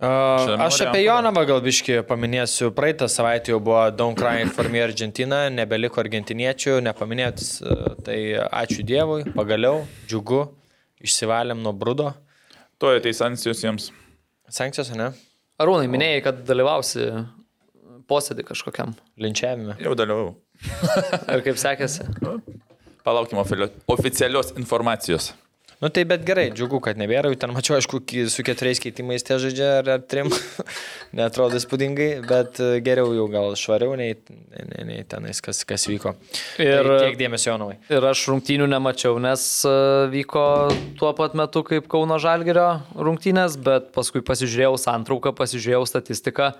Uh, 0.00 0.08
Čia 0.40 0.56
aš 0.64 0.80
apie 0.86 1.02
Jonavą 1.04 1.42
gal 1.44 1.60
biški 1.60 1.98
paminėsiu. 2.08 2.70
Praeitą 2.72 3.04
savaitę 3.12 3.52
jau 3.52 3.58
buvo 3.60 3.82
Don't 3.92 4.16
Cry 4.16 4.46
for 4.56 4.72
Me 4.72 4.80
Argentina, 4.80 5.42
nebeliko 5.52 6.00
argentiniečių, 6.00 6.78
nepaminėt. 6.88 7.44
uh, 7.60 7.92
Tai 8.08 8.18
ačiū 8.62 8.88
Dievui, 8.88 9.28
pagaliau, 9.36 9.84
džiugu, 10.08 10.46
išsivalėm 11.04 11.60
nuo 11.60 11.76
brudo. 11.76 12.14
To 12.80 12.94
ateis 12.96 13.18
sankcijos 13.20 13.60
jiems. 13.60 13.90
Sankcijos, 14.50 14.90
ne? 14.96 15.10
Arūnai, 15.60 15.88
minėjai, 15.92 16.22
kad 16.24 16.38
dalyvausi 16.48 17.10
posėdį 18.10 18.46
kažkokiam. 18.48 18.94
Linčiavime. 19.20 19.76
Jau 19.84 19.92
dalyvau. 19.98 20.32
Ir 21.34 21.44
kaip 21.44 21.60
sekėsi? 21.60 22.06
Palaukime 23.04 23.44
oficialios 23.92 24.54
informacijos. 24.56 25.30
Nu 25.80 25.88
tai 25.88 26.02
bet 26.04 26.24
gerai, 26.28 26.50
džiugu, 26.52 26.76
kad 26.84 26.98
nebėra. 27.00 27.30
Jau 27.32 27.38
ten 27.40 27.54
mačiau, 27.56 27.78
aišku, 27.78 28.02
su 28.28 28.44
keturiais 28.44 28.82
keitimais 28.84 29.24
tie 29.24 29.38
žaidžia 29.40 29.68
ar, 29.78 29.86
ar 29.94 30.02
trim. 30.04 30.28
Netrodo 31.16 31.56
įspūdingai, 31.56 32.08
bet 32.28 32.60
uh, 32.60 32.74
geriau 32.84 33.14
jau 33.16 33.24
gal 33.32 33.56
švariau 33.56 33.96
nei, 33.96 34.12
nei, 34.52 34.84
nei 34.90 35.06
tenais, 35.08 35.40
kas, 35.40 35.62
kas 35.64 35.88
vyko. 35.88 36.12
Ir- 36.60 36.84
tai 36.84 36.98
tiek 37.06 37.16
dėmesio 37.22 37.54
Jonavai. 37.54 37.78
Ir 37.88 38.04
aš 38.10 38.26
rungtynių 38.28 38.68
nemačiau, 38.68 39.16
nes 39.24 39.46
e, 39.64 39.72
vyko 40.12 40.44
tuo 41.00 41.14
pat 41.16 41.32
metu 41.38 41.64
kaip 41.64 41.88
Kauno 41.88 42.20
Žalgerio 42.20 42.68
rungtynės, 43.00 43.56
bet 43.64 43.88
paskui 43.96 44.20
pasižiūrėjau 44.20 44.76
santrauką, 44.84 45.32
pasižiūrėjau 45.40 45.88
statistiką. 45.88 46.52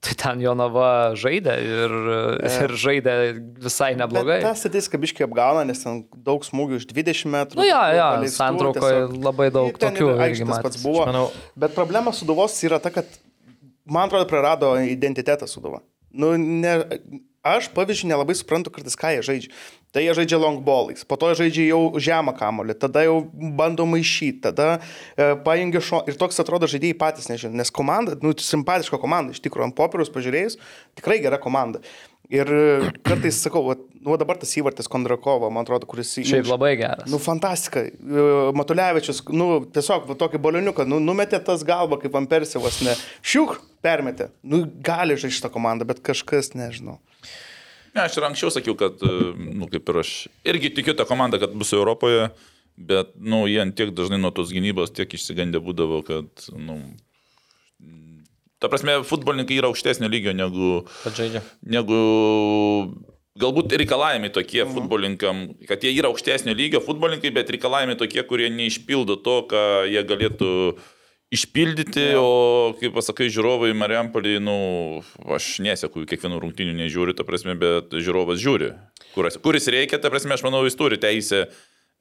Tai 0.00 0.14
ten 0.16 0.40
Jonava 0.40 1.12
žaidė 1.12 1.54
ir, 1.60 1.94
ir 2.48 2.72
žaidė 2.80 3.14
visai 3.60 3.90
neblogai. 4.00 4.38
Ta 4.40 4.54
statistika 4.56 4.96
biškai 5.02 5.26
apgauna, 5.26 5.60
nes 5.68 5.82
ten 5.84 5.98
daug 6.24 6.40
smūgių 6.46 6.78
iš 6.80 6.86
20 6.88 7.28
metrų. 7.34 7.60
Nu 7.60 7.66
jo, 7.68 7.80
jo, 7.98 8.06
paleistų, 8.16 8.36
santraukoje 8.38 9.02
labai 9.26 9.50
daug 9.52 9.76
ten 9.76 9.92
tokių 9.92 10.08
irgi 10.14 10.24
aikštės 10.30 10.62
pats 10.64 10.80
buvo. 10.80 11.04
manau- 11.04 11.26
Bet 11.54 11.74
problema 11.76 12.14
su 12.16 12.24
Duvos 12.24 12.56
yra 12.64 12.80
ta, 12.80 12.88
kad, 12.94 13.04
man 13.84 14.08
atrodo, 14.08 14.24
prarado 14.30 14.72
identitetą 14.80 15.46
su 15.46 15.60
Duva. 15.60 15.82
Nu, 16.10 16.32
ne, 16.40 16.78
aš, 17.44 17.68
pavyzdžiui, 17.76 18.08
nelabai 18.14 18.34
suprantu 18.40 18.72
kartais, 18.72 18.96
ką 18.96 19.12
jie 19.18 19.20
žaidžia. 19.28 19.52
Tai 19.90 20.04
jie 20.04 20.12
žaidžia 20.14 20.38
long 20.38 20.60
ballais, 20.62 21.02
po 21.02 21.18
to 21.18 21.32
žaidžia 21.34 21.64
jau 21.72 21.98
žemą 21.98 22.36
kamolį, 22.38 22.76
tada 22.78 23.02
jau 23.02 23.16
bando 23.58 23.82
maišyti, 23.90 24.38
tada 24.44 24.68
e, 24.78 25.32
pajungia 25.42 25.82
šo. 25.82 26.04
Ir 26.06 26.14
toks 26.20 26.38
atrodo 26.38 26.68
žaidėjai 26.70 26.98
patys 27.00 27.26
nežino, 27.26 27.56
nes 27.58 27.74
komanda, 27.74 28.14
nu, 28.22 28.30
simpatiška 28.30 29.00
komanda, 29.02 29.34
iš 29.34 29.42
tikrųjų, 29.42 29.72
ant 29.72 29.78
popieriaus 29.78 30.12
pažiūrėjus, 30.14 30.60
tikrai 31.00 31.18
gera 31.24 31.40
komanda. 31.42 31.82
Ir 32.30 32.46
e, 32.54 32.92
kartais 33.02 33.40
sakau, 33.42 33.64
va, 33.66 33.74
nu, 33.98 34.12
va 34.12 34.20
dabar 34.20 34.38
tas 34.38 34.54
įvartis 34.54 34.86
Kondrakovo, 34.90 35.50
man 35.50 35.66
atrodo, 35.66 35.90
kuris... 35.90 36.12
Šiaip 36.14 36.44
įmušė. 36.44 36.52
labai 36.52 36.70
geras. 36.78 37.10
Nu, 37.10 37.18
fantastika. 37.18 37.82
E, 37.90 38.26
Matulevičius, 38.54 39.24
nu, 39.34 39.48
tiesiog 39.74 40.06
va, 40.06 40.14
tokį 40.22 40.38
bolioniuką, 40.46 40.86
nu, 40.86 41.02
numetė 41.02 41.42
tas 41.42 41.66
galvą 41.66 41.98
kaip 42.04 42.14
Ampersivas, 42.22 42.78
ne. 42.86 42.94
Šiuk, 43.26 43.58
permetė. 43.82 44.30
Nu, 44.46 44.62
gali 44.86 45.18
žaisti 45.18 45.40
šitą 45.40 45.50
komandą, 45.58 45.90
bet 45.90 46.06
kažkas, 46.06 46.54
nežinau. 46.54 47.00
Ne, 47.94 48.04
aš 48.06 48.16
ir 48.20 48.24
anksčiau 48.28 48.50
sakiau, 48.54 48.76
kad, 48.78 49.00
e, 49.02 49.32
nu, 49.36 49.66
kaip 49.70 49.88
ir 49.90 49.96
aš 50.04 50.10
irgi 50.46 50.70
tikiu 50.76 50.94
tą 50.94 51.06
komandą, 51.08 51.40
kad 51.42 51.54
bus 51.58 51.72
Europoje, 51.74 52.28
bet, 52.78 53.10
nu, 53.18 53.44
jie 53.50 53.64
tiek 53.76 53.90
dažnai 53.94 54.20
nuo 54.22 54.30
tos 54.30 54.52
gynybos 54.54 54.92
tiek 54.94 55.10
išsigandę 55.18 55.58
būdavo, 55.64 56.02
kad, 56.06 56.28
nu, 56.54 56.78
ta 58.60 58.68
prasme, 58.68 58.98
futbolininkai 59.08 59.56
yra 59.58 59.70
aukštesnio 59.72 60.08
lygio 60.12 60.32
negu, 60.36 60.84
Kad 61.02 61.16
žaidžia. 61.16 61.40
negu 61.64 61.98
galbūt 63.40 63.72
reikalavimai 63.72 64.30
tokie 64.34 64.64
Mhm. 64.64 64.74
futbolininkam, 64.76 65.36
kad 65.66 65.80
jie 65.82 65.94
yra 65.96 66.10
aukštesnio 66.12 66.54
lygio 66.54 66.80
futbolininkai, 66.84 67.30
bet 67.32 67.48
reikalavimai 67.50 67.96
tokie, 67.96 68.22
kurie 68.22 68.50
neišpildo 68.50 69.16
to, 69.24 69.42
ką 69.48 69.88
jie 69.88 70.02
galėtų 70.04 70.76
išpildyti, 71.34 72.06
o, 72.18 72.74
kaip 72.80 72.94
pasakai, 72.96 73.30
žiūrovai 73.30 73.70
Mariampolį, 73.78 74.36
nu, 74.42 74.56
aš 75.30 75.58
nesėku, 75.62 76.02
kiekvienų 76.10 76.40
rungtynių 76.42 76.74
nežiūriu, 76.82 77.14
ta 77.16 77.26
prasme, 77.26 77.54
bet 77.58 77.94
žiūrovas 77.94 78.40
žiūri. 78.42 78.72
Kuris, 79.14 79.38
kuris 79.42 79.70
reikia, 79.70 80.00
ta 80.02 80.10
prasme, 80.10 80.34
aš 80.34 80.44
manau, 80.46 80.64
jis 80.66 80.78
turi 80.78 80.98
teisę 81.00 81.46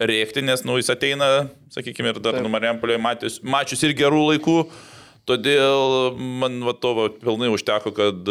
rėkti, 0.02 0.42
nes, 0.46 0.64
nu, 0.66 0.80
jis 0.82 0.90
ateina, 0.94 1.50
sakykime, 1.76 2.16
ir 2.16 2.22
dar, 2.24 2.40
Taip. 2.40 2.46
nu, 2.46 2.54
Mariampolį 2.54 2.98
mačius, 3.04 3.38
mačius 3.46 3.86
ir 3.86 3.94
gerų 4.00 4.24
laikų. 4.32 4.64
Todėl 5.30 6.16
man 6.18 6.56
va, 6.66 6.74
to 6.74 6.96
va, 6.98 7.06
pilnai 7.14 7.52
užteko, 7.54 7.92
kad 7.94 8.30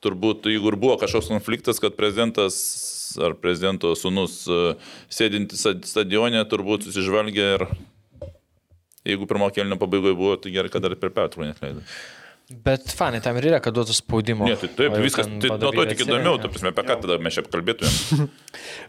turbūt, 0.00 0.48
jeigu 0.48 0.70
ir 0.72 0.78
buvo 0.80 0.96
kažkoks 1.02 1.28
konfliktas, 1.28 1.82
kad 1.82 1.98
prezidentas 1.98 2.56
ar 3.20 3.34
prezidento 3.42 3.90
sunus 3.98 4.44
e, 4.46 4.74
sėdintis 5.10 5.66
stadione 5.90 6.40
turbūt 6.48 6.86
susižvalgė 6.86 7.48
ir 7.56 7.64
jeigu 9.06 9.28
pirmo 9.30 9.50
kelnio 9.54 9.78
pabaigoje 9.80 10.16
buvo, 10.18 10.34
tai 10.40 10.52
gerai, 10.54 10.72
kad 10.72 10.84
dar 10.84 10.96
per 11.00 11.12
pertrauką 11.14 11.48
neleido. 11.50 11.84
Bet 12.50 12.90
fanai 12.98 13.20
tam 13.22 13.36
ir 13.38 13.46
yra, 13.46 13.60
kad 13.62 13.76
duotų 13.76 13.94
spaudimo. 13.94 14.42
Ne, 14.48 14.56
tai 14.58 14.66
taip, 14.74 14.96
O 14.98 15.02
viskas, 15.04 15.28
tai 15.38 15.52
nuo 15.52 15.70
to 15.70 15.84
tik 15.86 16.00
įdomiau, 16.02 16.34
ta 16.42 16.48
prasme, 16.50 16.72
apie 16.72 16.82
ką 16.88 16.96
tada 17.04 17.18
mes 17.22 17.36
čia 17.36 17.44
kalbėtumėm. 17.46 18.26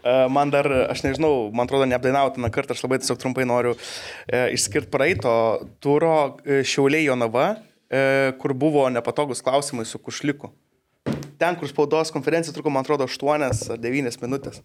E, 0.02 0.12
Man 0.34 0.50
dar, 0.50 0.66
aš 0.90 1.04
nežinau, 1.04 1.52
man 1.54 1.68
atrodo, 1.68 1.86
neapdainautina 1.86 2.50
kartą, 2.50 2.74
aš 2.74 2.82
labai 2.82 2.98
tiesiog 2.98 3.20
trumpai 3.22 3.44
noriu 3.46 3.76
e, 3.76 4.40
išskirti 4.56 4.90
praeito 4.90 5.34
turo 5.82 6.40
e, 6.42 6.64
Šiauliai 6.66 7.06
Jonava, 7.06 7.44
e, 7.86 8.32
kur 8.42 8.56
buvo 8.58 8.88
nepatogus 8.90 9.44
klausimai 9.46 9.86
su 9.86 10.00
Kušliku. 10.02 10.50
Ten, 11.38 11.54
kur 11.60 11.70
spaudos 11.70 12.10
konferencija 12.14 12.54
truko, 12.56 12.72
man 12.74 12.82
atrodo, 12.82 13.06
8 13.06 13.46
ar 13.46 13.78
9 13.78 14.18
minutės. 14.24 14.58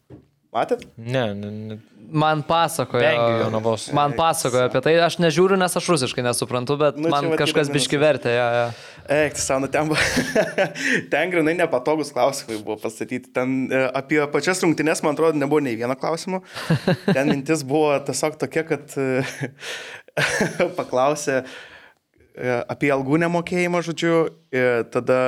Matėt? 0.55 0.85
Ne, 0.95 1.23
ne, 1.35 1.49
ne. 1.51 1.77
Man 2.07 2.39
pasakojo. 2.47 3.49
Man 3.95 4.13
pasakojo 4.15 4.69
apie 4.69 4.81
tai, 4.85 4.93
aš 5.03 5.17
nežiūriu, 5.19 5.57
nes 5.59 5.73
aš 5.75 5.89
rusiškai 5.91 6.23
nesuprantu, 6.23 6.77
bet 6.79 6.95
Nu, 6.95 7.09
čia 7.09 7.11
man 7.11 7.39
kažkas 7.39 7.67
biški 7.73 7.99
vertė. 7.99 8.31
Ja, 8.31 8.45
ja. 8.55 8.67
Eik, 9.11 9.35
tu 9.35 9.43
savo, 9.43 9.65
nu 9.65 9.69
ten 9.71 9.89
buvo. 9.91 9.99
ten 11.11 11.33
grinai 11.33 11.57
nepatogus 11.59 12.13
klausimai 12.15 12.61
buvo 12.61 12.77
pastatyti. 12.79 13.33
Ten 13.35 13.67
e, 13.67 13.81
apie 13.99 14.21
pačias 14.31 14.63
rungtynes, 14.63 15.03
man 15.03 15.17
atrodo, 15.17 15.35
nebuvo 15.39 15.59
nei 15.63 15.75
vieno 15.79 15.97
klausimo. 15.99 16.39
Ten 17.09 17.27
mintis 17.27 17.65
buvo 17.67 17.91
tiesiog 18.07 18.39
tokia, 18.39 18.63
kad 18.71 18.95
e, 18.95 19.25
paklausė 20.79 21.41
e, 21.41 22.55
apie 22.71 22.93
algų 22.95 23.19
nemokėjimą, 23.25 23.83
žodžiu, 23.89 24.21
ir 24.55 24.87
tada 24.95 25.19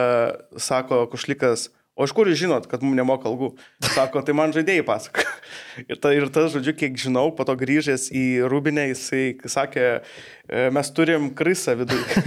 sako 0.56 1.10
Kušlikas, 1.12 1.68
o 2.00 2.08
iš 2.08 2.14
kur 2.16 2.30
jūs 2.32 2.40
žinot, 2.40 2.68
kad 2.72 2.84
mums 2.86 2.96
nemoka 2.96 3.28
algų? 3.28 3.52
Sako, 3.92 4.24
tai 4.24 4.36
man 4.38 4.54
žaidėjai 4.56 4.86
pasako. 4.88 5.26
Ir, 5.84 6.00
ta, 6.00 6.14
ir 6.16 6.28
tas, 6.34 6.50
žodžiu, 6.56 6.74
kiek 6.80 6.96
žinau, 7.00 7.28
po 7.36 7.46
to 7.48 7.56
grįžęs 7.60 8.08
į 8.16 8.24
Rūbinę, 8.52 8.88
jisai 8.94 9.24
sakė, 9.44 9.88
"E, 10.48 10.70
mes 10.76 10.92
turim 10.96 11.30
krisą 11.36 11.76
viduje. 11.80 12.24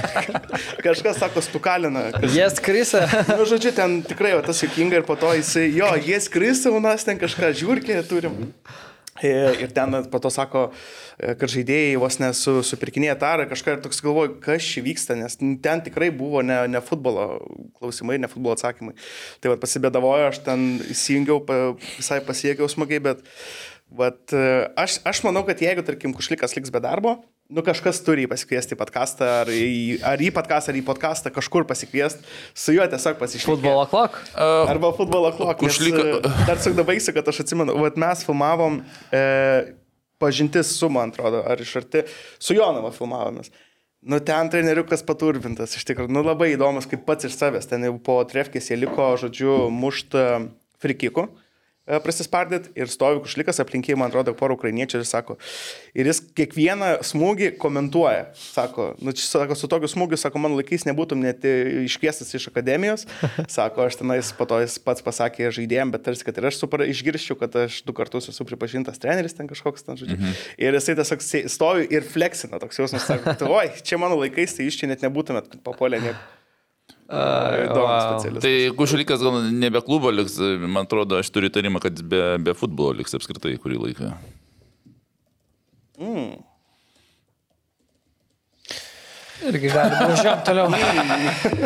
Kažkas 0.86 1.18
sako, 1.22 1.42
stukalina. 1.44 2.06
Kas... 2.14 2.30
Jie 2.34 2.46
skrisa. 2.54 3.06
Nu, 3.38 3.46
žodžiu, 3.48 3.74
ten 3.74 4.00
tikrai 4.06 4.34
va, 4.38 4.44
tas 4.46 4.62
juokinga 4.62 5.00
ir 5.00 5.08
po 5.08 5.16
to 5.18 5.32
jisai, 5.38 5.68
jo, 5.74 5.90
jie 6.02 6.18
skrisa, 6.22 6.70
o 6.70 6.80
mes 6.82 7.04
ten 7.06 7.18
kažką 7.20 7.52
žiūrkė 7.60 8.00
turim. 8.08 8.38
E, 9.22 9.34
Ir 9.60 9.72
ten 9.76 9.92
po 10.10 10.18
to 10.18 10.30
sako, 10.32 10.70
e, 10.70 11.09
kad 11.20 11.52
žaidėjai 11.52 11.96
vos 12.00 12.16
nesu 12.22 12.60
supirkinėję 12.66 13.16
tarą, 13.20 13.46
kažką 13.50 13.76
ir 13.76 13.82
toks 13.84 14.00
galvoju, 14.04 14.36
kas 14.44 14.66
čia 14.66 14.84
vyksta, 14.84 15.16
nes 15.18 15.36
ten 15.36 15.82
tikrai 15.84 16.10
buvo 16.14 16.44
ne, 16.46 16.62
ne 16.72 16.80
futbolo 16.84 17.26
klausimai, 17.78 18.20
ne 18.22 18.30
futbolo 18.30 18.56
atsakymai. 18.56 18.96
Tai 19.42 19.54
vad 19.54 19.64
pasibėdavoju, 19.64 20.30
aš 20.30 20.40
ten 20.46 20.70
įsijungiau, 20.94 21.42
visai 21.98 22.22
pasiekiau 22.24 22.70
smagiai, 22.72 23.02
bet 23.10 23.26
vat, 23.90 24.22
e, 24.32 24.46
aš, 24.78 25.00
aš 25.08 25.20
manau, 25.26 25.44
kad 25.46 25.60
jeigu, 25.60 25.84
tarkim, 25.86 26.14
kušlikas 26.16 26.56
liks 26.56 26.72
be 26.72 26.80
darbo, 26.82 27.18
nu 27.50 27.64
kažkas 27.66 27.98
turi 28.06 28.24
jį 28.24 28.30
pasikviesti 28.30 28.76
į 28.76 28.78
podcastą, 28.78 29.28
ar 29.42 29.50
į, 29.50 29.98
ar 30.06 30.22
į 30.22 30.30
podcastą, 30.34 30.70
ar 30.72 30.78
į 30.78 30.84
podcastą 30.86 31.32
kažkur 31.34 31.66
pasikviesti, 31.68 32.22
su 32.54 32.76
juo 32.76 32.86
tiesiog 32.86 33.18
pasišnekėti. 33.18 33.50
Futbolo 33.50 33.84
klok. 33.90 34.20
Arba 34.38 34.92
futbolo 34.96 35.32
klok. 35.34 35.58
Kušlika. 35.64 36.22
Dar 36.46 36.62
tik 36.62 36.78
dabaigsiu, 36.78 37.14
kad 37.16 37.28
aš 37.32 37.42
atsimenu, 37.44 37.74
vat 37.82 37.98
mes 38.00 38.22
filmavom 38.26 38.78
e, 39.10 39.24
pažintis 40.20 40.74
su, 40.76 40.90
man 40.92 41.14
atrodo, 41.14 41.42
ar 41.48 41.60
iš 41.60 41.74
arti, 41.80 42.04
su 42.42 42.56
Jonava 42.56 42.92
filmavomės. 42.94 43.52
Nu, 44.00 44.16
ten 44.24 44.48
treneriukas 44.52 45.02
paturbintas, 45.04 45.74
iš 45.76 45.84
tikrųjų, 45.88 46.12
nu, 46.14 46.22
labai 46.24 46.54
įdomus, 46.54 46.88
kaip 46.88 47.02
pats 47.08 47.28
iš 47.28 47.36
savęs. 47.36 47.68
Ten 47.68 47.84
jau 47.84 47.98
po 48.00 48.16
trefkės 48.28 48.70
jie 48.70 48.78
liko, 48.80 49.10
žodžiu, 49.20 49.56
frikikų. 50.80 51.26
e, 51.28 51.49
prasispardyti 51.86 52.70
ir 52.78 52.90
stovi 52.92 53.22
kažkas 53.24 53.60
aplinkiai, 53.64 53.96
man 53.98 54.10
atrodo, 54.10 54.34
porą 54.36 54.54
ukrainiečių 54.58 55.00
ir 55.00 55.06
sako, 55.08 55.36
ir 55.96 56.10
jis 56.10 56.20
kiekvieną 56.38 56.90
smūgį 57.06 57.52
komentuoja. 57.60 58.28
Sako, 58.38 58.90
nu, 59.02 59.14
čia, 59.16 59.24
sako, 59.26 59.56
su 59.58 59.70
tokiu 59.70 59.90
smūgiu, 59.90 60.18
sako, 60.20 60.42
man 60.42 60.54
laikais 60.58 60.86
nebūtum 60.86 61.22
net 61.24 61.44
iškviestas 61.44 62.30
iš 62.36 62.50
akademijos. 62.52 63.06
Sako, 63.50 63.86
aš 63.88 63.98
tenais 64.00 64.30
po 64.36 64.46
to 64.48 64.60
jis 64.62 64.76
pats 64.82 65.02
pasakė 65.04 65.50
žaidėjim, 65.54 65.92
bet 65.94 66.04
tarsi, 66.06 66.24
kad 66.26 66.38
ir 66.38 66.48
aš 66.50 66.60
supra, 66.62 66.86
išgirščiau, 66.90 67.38
kad 67.40 67.56
aš 67.64 67.80
du 67.86 67.94
kartus 67.96 68.30
esu 68.30 68.46
pripažintas 68.48 69.00
treneris 69.02 69.34
ten 69.36 69.48
kažkoks 69.50 69.86
ten, 69.86 69.98
žodžiu. 70.00 70.18
Mhm. 70.18 70.36
Ir 70.62 70.78
jisai 70.78 70.96
tiesiog 71.00 71.24
stovi 71.50 71.88
ir 71.90 72.06
fleksina 72.06 72.60
toks 72.62 72.78
jausmas, 72.80 73.08
sako, 73.08 73.34
"Tai 73.40 73.50
oi, 73.50 73.66
čia 73.82 73.98
mano 73.98 74.20
laikais, 74.20 74.56
tai 74.56 74.68
iš 74.70 74.78
čia 74.80 74.90
net 74.90 75.02
nebūtumėt 75.04 75.60
papolę 75.64 76.00
nieko. 76.02 76.39
Įdomus 77.10 78.04
specialistas. 78.06 78.44
Tai 78.44 78.76
Kušulikas 78.78 79.24
gal 79.24 79.40
nebe 79.50 79.82
klubo 79.82 80.12
liks, 80.14 80.36
man 80.62 80.84
atrodo, 80.84 81.18
aš 81.18 81.32
turiu 81.34 81.50
įtarimą, 81.50 81.82
kad 81.82 81.98
be, 82.06 82.22
be 82.42 82.54
futbolo 82.54 82.94
liks 83.00 83.16
apskritai 83.18 83.56
kurį 83.62 83.80
laiką. 83.86 84.12
Irgi 89.48 89.68
gali 89.72 89.94
būti. 89.96 90.08
Važiuojam 90.10 90.40
toliau. 90.44 90.66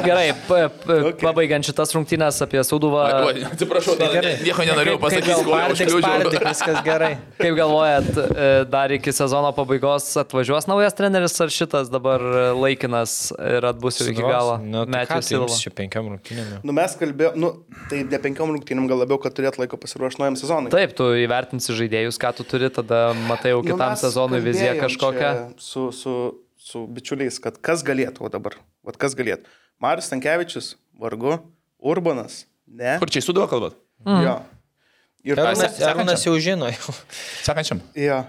Gerai, 0.04 0.26
Okay. 0.34 1.14
pabaigiant 1.24 1.66
šitą 1.66 1.84
rungtynės 1.96 2.38
apie 2.44 2.60
Sauduvą. 2.66 3.02
Atsiprašau, 3.50 3.96
dar 3.98 4.12
Gerai. 4.14 4.34
nieko 4.44 4.62
nenorėjau 4.68 4.98
pasakyti, 5.02 5.44
pardik, 5.48 5.88
užkliūdžiau. 5.88 6.44
viskas 6.44 6.78
gerai. 6.86 7.10
Kaip 7.40 7.56
galvojat, 7.58 8.10
e, 8.14 8.48
dar 8.70 8.92
iki 8.94 9.12
sezono 9.14 9.50
pabaigos 9.56 10.06
atvažiuos 10.22 10.68
naujas 10.70 10.94
treneris 10.94 11.34
ar 11.42 11.48
šitas 11.54 11.90
dabar 11.92 12.20
laikinas 12.54 13.32
ir 13.38 13.66
atbus 13.72 14.00
iki 14.06 14.22
galo? 14.22 14.58
Nu, 14.62 14.84
tai 14.86 15.04
tai 15.06 15.20
Silva. 15.22 15.48
čia 15.48 15.70
penkiam 15.74 16.06
rungtynėm. 16.12 16.60
Nu, 16.64 16.72
mes 16.72 16.94
kalbėjome, 17.00 17.36
nu, 17.36 17.52
tai 17.90 18.04
ne 18.04 18.18
penkiom 18.18 18.54
rungtynėm, 18.56 18.86
gal 18.88 18.98
labiau, 19.02 19.18
kad 19.22 19.34
turėt 19.34 19.58
laiko 19.58 19.76
pasiruošti 19.80 20.20
naujam 20.22 20.36
sezonui. 20.38 20.70
Taip, 20.70 20.94
tu 20.96 21.10
įvertinsi 21.24 21.74
žaidėjus, 21.74 22.18
ką 22.20 22.34
tu 22.38 22.44
turi, 22.44 22.70
tada 22.70 23.12
matai 23.28 23.50
jau 23.54 23.62
Nu, 23.64 23.72
kitam 23.72 23.90
mes 23.94 24.00
sezonui 24.04 24.40
viziją 24.44 24.76
kažkokią. 24.80 25.32
Su, 25.58 25.90
su, 25.92 26.14
su 26.64 26.86
bičiuliais, 26.88 27.36
kad 27.44 27.58
kas 27.64 27.84
galėtų 27.84 28.24
o 28.24 28.30
dabar. 28.32 28.56
Vat 28.86 28.96
kas 29.00 29.16
galėtų. 29.18 29.50
Marius 29.82 30.08
Tankievičius, 30.12 30.74
vargu, 31.00 31.36
Urbanas, 31.84 32.44
ne. 32.64 32.96
Kur 33.02 33.12
čia 33.12 33.20
įsuduvo 33.20 33.48
kalbat? 33.50 33.76
Mm. 34.06 34.22
Jo. 34.24 34.36
Ir 35.24 35.40
Arūnas? 35.40 35.76
Arūnas 35.84 36.24
jau 36.24 36.32
žino. 36.40 36.70
jau. 36.72 36.94
Sekančiam. 37.44 37.82
Jo. 37.98 38.22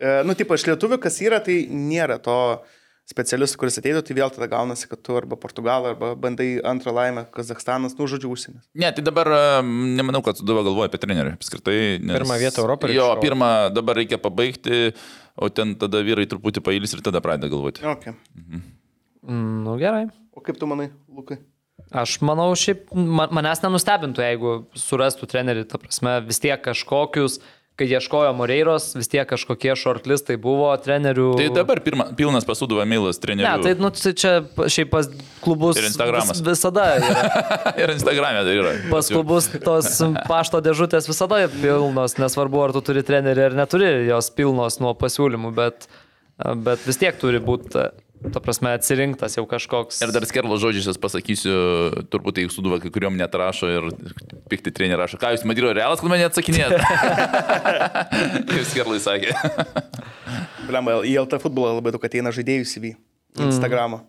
E, 0.00 0.14
nu, 0.24 0.36
tipo, 0.38 0.56
iš 0.56 0.64
lietuvių, 0.70 0.98
kas 1.02 1.20
yra, 1.24 1.40
tai 1.44 1.64
nėra 1.68 2.16
to 2.22 2.36
specialisto, 3.10 3.58
kuris 3.60 3.76
ateitų, 3.80 4.00
tai 4.06 4.14
vėl 4.16 4.30
tada 4.32 4.48
gaunasi, 4.48 4.86
kad 4.88 5.00
tu 5.04 5.16
arba 5.18 5.36
Portugalą, 5.40 5.92
arba 5.92 6.12
bandai 6.16 6.56
antrą 6.64 6.94
laimę, 6.96 7.26
Kazakstanas, 7.34 7.96
nu, 7.98 8.06
žodžiu, 8.10 8.30
užsienis. 8.32 8.62
Ne, 8.80 8.88
tai 8.96 9.04
dabar 9.04 9.28
em, 9.60 9.72
nemanau, 9.98 10.22
kad 10.24 10.40
Suduva 10.40 10.62
galvoja 10.64 10.88
apie 10.88 11.00
trenerių. 11.02 11.34
Apskritai. 11.36 11.76
Nes... 12.00 12.16
Pirmą 12.16 12.38
vietą 12.40 12.62
Europoje 12.64 12.96
Jo, 12.96 13.10
pirmą 13.20 13.50
dabar 13.76 14.00
reikia 14.00 14.16
pabaigti, 14.22 14.94
o 15.36 15.50
ten 15.52 15.74
tada 15.80 16.00
vyrai 16.06 16.24
truputį 16.30 16.62
pailis 16.64 16.96
ir 16.96 17.02
tada 17.04 17.20
pradeda 17.24 17.52
galvoti. 17.52 17.84
Okay. 17.94 18.16
Mm, 18.40 18.62
Nu 19.64 19.76
gerai. 19.80 20.06
O 20.36 20.40
kaip 20.44 20.58
tu 20.60 20.66
manai, 20.68 20.90
Lukai? 21.08 21.38
Aš 21.94 22.16
manau, 22.24 22.48
šiaip 22.58 22.88
ma- 22.94 23.28
manęs 23.34 23.60
nenustebintų, 23.62 24.22
jeigu 24.24 24.52
surastų 24.78 25.28
trenerių, 25.30 25.64
ta 25.70 25.78
prasme, 25.80 26.16
vis 26.26 26.40
tiek 26.42 26.60
kažkokius, 26.64 27.38
kai 27.74 27.88
ieškojo 27.90 28.30
Moreiros, 28.38 28.92
vis 28.94 29.08
tiek 29.10 29.26
kažkokie 29.26 29.72
shortlistai 29.78 30.36
buvo 30.38 30.68
trenerių. 30.78 31.32
Tai 31.40 31.46
dabar 31.56 31.80
pirma, 31.82 32.06
pilnas 32.14 32.46
pasudavo 32.46 32.84
mailas 32.86 33.18
Ne, 33.18 33.22
trenerių. 33.24 33.64
tai 33.64 33.72
nu, 33.82 33.90
tai 33.90 34.12
čia 34.14 34.34
šiaip 34.70 34.92
pas 34.92 35.08
klubus 35.42 35.80
Ir 35.80 35.88
Instagramas. 35.88 36.38
vis, 36.38 36.44
visada 36.46 36.84
ir 37.82 37.94
Instagram'e 37.96 38.44
tai 38.46 38.54
yra. 38.60 38.76
Pas 38.92 39.10
klubus 39.10 39.50
tos 39.66 39.90
pašto 40.30 40.62
dėžutės 40.62 41.10
visada 41.10 41.42
pilnos, 41.56 42.14
nesvarbu, 42.22 42.62
ar 42.68 42.76
tu 42.76 42.84
turi 42.92 43.02
trenerį 43.02 43.48
ar 43.50 43.58
neturi 43.64 43.90
jos 44.06 44.30
pilnos 44.38 44.78
nuo 44.78 44.94
pasiūlymų, 44.94 45.50
bet, 45.58 45.88
bet 46.62 46.86
vis 46.86 47.02
tiek 47.02 47.18
turi 47.18 47.42
būti, 47.42 47.88
ta 48.32 48.40
prasme, 48.40 48.72
atsirinktas 48.76 49.36
jau 49.38 49.44
kažkoks. 49.48 50.00
Ir 50.04 50.12
dar 50.14 50.26
skerlo 50.28 50.56
žodžiais 50.60 50.98
pasakysiu, 51.00 51.54
turbūt 52.12 52.38
tai 52.38 52.46
suduva 52.52 52.78
kai 52.82 52.92
kuriuom 52.94 53.18
net 53.20 53.34
rašo 53.36 53.70
ir 53.70 53.88
pikti 54.50 54.72
treneriai 54.74 55.02
rašo, 55.04 55.20
ką 55.20 55.34
jūs 55.34 55.46
Madrido 55.48 55.72
realas, 55.76 56.00
kol 56.02 56.12
mane 56.12 56.26
atsakinėt. 56.28 56.76
Kaip 58.48 58.64
skerlai 58.72 59.00
sakė. 59.02 59.34
Blemba, 60.68 61.02
į 61.04 61.18
LT 61.24 61.42
futbolą 61.42 61.76
labai 61.78 61.92
daug 61.94 62.08
ateina 62.08 62.32
žaidėjų 62.34 62.68
CV. 62.70 62.94
Instagramą. 63.34 64.04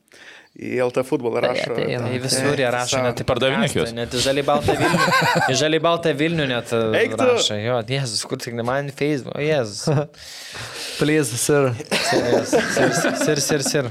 Į 0.56 0.78
LT 0.86 1.02
futbolą 1.04 1.42
rašo. 1.44 1.74
ateina. 1.74 2.06
ten, 2.06 2.14
Į 2.16 2.20
visur 2.24 2.56
jie 2.56 2.68
rašo, 2.72 3.02
net 3.04 3.20
į 3.20 3.26
Pardavinėk 3.28 3.74
podcastą, 3.74 3.82
juos. 3.82 3.96
Net 3.98 4.14
į 4.16 4.22
žaliai 4.24 4.46
baltą 4.48 4.76
Vilnių. 4.80 5.08
Į 5.52 5.56
žaliai 5.60 5.82
baltą 5.84 6.14
Vilnių 6.16 6.46
net 6.48 6.70
e, 6.72 6.80
Eik 7.02 7.16
rašo. 7.20 7.58
Jo, 7.60 7.80
Jėzus, 7.92 8.22
kur 8.30 8.40
tik 8.40 8.56
ne 8.56 8.64
man 8.64 8.88
Facebook. 8.96 9.36
O 9.36 9.44
Jėzus. 9.44 9.84
Please, 11.00 11.36
sir. 11.42 11.74
Sir, 12.08 12.94
sir, 13.20 13.42
sir, 13.44 13.64
sir. 13.68 13.90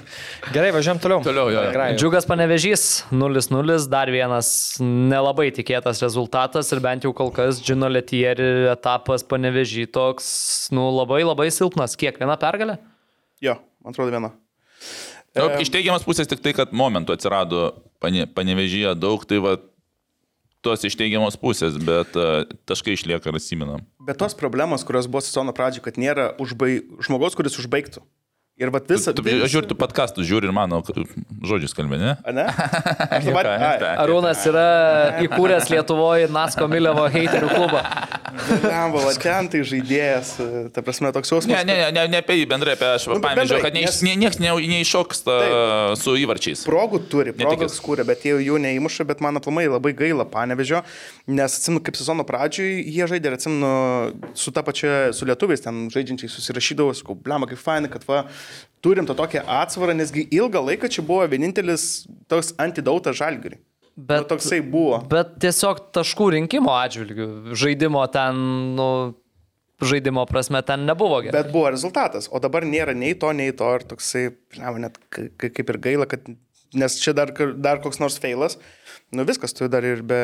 Gerai, 0.55 0.71
važiuojam 0.73 1.03
toliau. 1.05 1.21
Toliau, 1.27 1.51
jo, 1.53 1.65
jo. 1.67 1.75
Gerai. 1.75 1.89
Džiugas 2.01 2.25
panevežys 2.31 2.85
0-0, 3.13 3.77
dar 3.93 4.09
vienas 4.15 4.49
nelabai 4.81 5.51
tikėtas 5.53 6.01
rezultatas 6.01 6.73
ir 6.73 6.81
bent 6.85 7.05
jau 7.05 7.13
kol 7.17 7.29
kas 7.37 7.61
Džino 7.61 7.91
Letieri 7.93 8.71
etapas 8.73 9.27
panevežy 9.29 9.85
toks, 9.93 10.33
nu, 10.73 10.89
labai 10.97 11.21
labai 11.29 11.51
silpnas. 11.53 11.93
Kiek 12.01 12.17
viena 12.25 12.39
pergalė? 12.41 12.79
Jo, 13.45 13.59
man 13.85 13.93
atrodo 13.93 14.17
viena. 14.17 14.33
Nu, 15.35 15.49
Iš 15.59 15.71
teigiamas 15.75 16.05
pusės 16.07 16.29
tik 16.31 16.43
tai, 16.45 16.53
kad 16.55 16.75
momentų 16.77 17.17
atsirado 17.17 17.73
pane- 18.03 18.29
panevežyje 18.31 18.95
daug, 18.99 19.25
tai 19.27 19.41
va 19.43 19.57
tos 20.65 20.85
iš 20.87 20.97
teigiamos 20.97 21.37
pusės, 21.41 21.77
bet 21.77 22.15
uh, 22.17 22.47
taškai 22.69 22.95
išlieka 22.97 23.31
ir 23.31 23.39
atsiminam. 23.39 23.83
Bet 24.01 24.21
tos 24.23 24.37
problemos, 24.39 24.87
kurios 24.87 25.09
buvo 25.11 25.21
sezono 25.25 25.53
pradžioje, 25.57 25.85
kad 25.85 25.99
nėra 26.01 26.31
užbaig... 26.41 26.87
žmogaus, 27.05 27.37
kuris 27.37 27.59
užbaigtų. 27.61 28.05
Ir 28.55 28.71
vat 28.71 28.87
visą... 28.87 29.11
Tu, 29.11 29.23
aš 29.27 29.51
žiūriu, 29.51 29.67
tu 29.67 29.75
podkastus 29.75 30.29
žiūri 30.29 30.47
ir 30.47 30.53
mano 30.55 30.79
žodžius 30.87 31.73
kalbė, 31.75 31.99
ne? 31.99 32.13
A, 32.23 32.35
ne? 32.37 32.45
Dabar... 33.27 33.49
Arūnas 34.05 34.45
yra 34.47 34.67
įkūręs 35.25 35.73
Lietuvoje 35.73 36.29
Nasko 36.31 36.69
Milevo 36.71 37.09
heiterių 37.11 37.49
klubą. 37.51 37.83
Lemba, 38.63 39.01
va 39.09 39.13
ten 39.19 39.49
tai 39.51 39.63
žaidėjas, 39.67 40.31
ta 40.75 40.83
prasme, 40.87 41.11
toks 41.15 41.31
jausmas. 41.31 41.51
Ne, 41.51 41.65
ne, 41.67 41.75
ne, 41.83 41.89
ne, 41.95 42.05
ne 42.11 42.21
apie 42.23 42.37
jį 42.39 42.47
bendrai, 42.51 42.77
apie 42.79 42.89
aš 42.93 43.09
Nu, 43.11 43.19
pavyzdžiui, 43.23 43.59
kad 43.63 43.75
niekas 43.75 44.01
nes... 44.07 44.39
ne, 44.43 44.55
neiššoksta 44.71 45.37
su 45.99 46.15
įvarčiais. 46.23 46.63
Progų 46.67 47.03
turi, 47.11 47.35
progas 47.35 47.79
kūrė, 47.83 48.07
bet 48.07 48.23
jie 48.27 48.37
jų 48.43 48.59
neįmuša, 48.63 49.07
bet 49.11 49.23
man 49.25 49.39
aplamai 49.39 49.67
labai 49.67 49.95
gaila 49.99 50.27
panevežio, 50.31 50.83
nes 51.31 51.59
atsimenu, 51.59 51.83
kaip 51.87 51.99
sezono 51.99 52.27
pradžioj 52.27 52.75
jie 52.83 53.11
žaidė 53.11 53.31
ir 53.31 53.39
atsimenu 53.39 54.33
su 54.39 54.55
ta 54.55 54.63
pačia, 54.67 55.13
su 55.15 55.27
lietuviais 55.31 55.63
ten 55.63 55.87
žaidžiančiai 55.95 56.31
susirašydavau, 56.35 56.95
sakau, 56.99 57.19
blema, 57.19 57.51
kaip 57.51 57.63
fainai, 57.63 57.93
kad 57.93 58.07
va, 58.11 58.25
turim 58.85 59.07
tą 59.09 59.15
tokią 59.17 59.43
atsvarą, 59.61 59.95
nesgi 59.97 60.27
ilgą 60.37 60.61
laiką 60.69 60.91
čia 60.93 61.03
buvo 61.07 61.27
vienintelis 61.33 62.05
toks 62.29 62.53
antidautas 62.61 63.17
žalgiriui. 63.21 63.61
Bet 63.97 64.25
nu, 64.25 64.31
toksai 64.35 64.59
buvo. 64.67 64.99
Bet 65.11 65.37
tiesiog 65.43 65.85
taškų 65.95 66.33
rinkimo 66.35 66.73
atžvilgių, 66.75 67.27
žaidimo 67.55 68.01
ten, 68.11 68.41
nu, 68.75 68.89
žaidimo 69.85 70.25
prasme 70.27 70.63
ten 70.67 70.83
nebuvo 70.89 71.21
gerai. 71.23 71.37
Bet 71.45 71.53
buvo 71.55 71.71
rezultatas, 71.71 72.27
o 72.31 72.41
dabar 72.43 72.67
nėra 72.67 72.95
nei 72.97 73.15
to, 73.15 73.31
nei 73.37 73.53
to, 73.55 73.69
ir 73.79 73.87
toksai, 73.95 74.25
blema, 74.57 74.83
net 74.89 74.99
ka- 75.15 75.29
ka- 75.39 75.53
kaip 75.61 75.71
ir 75.71 75.79
gaila, 75.87 76.09
kad, 76.11 76.27
nes 76.75 76.97
čia 76.99 77.15
dar, 77.15 77.31
dar 77.63 77.79
koks 77.85 78.01
nors 78.03 78.19
feilas, 78.19 78.59
nu 79.15 79.23
viskas, 79.29 79.55
tu 79.55 79.69
dar 79.71 79.87
ir 79.87 80.03
be, 80.03 80.19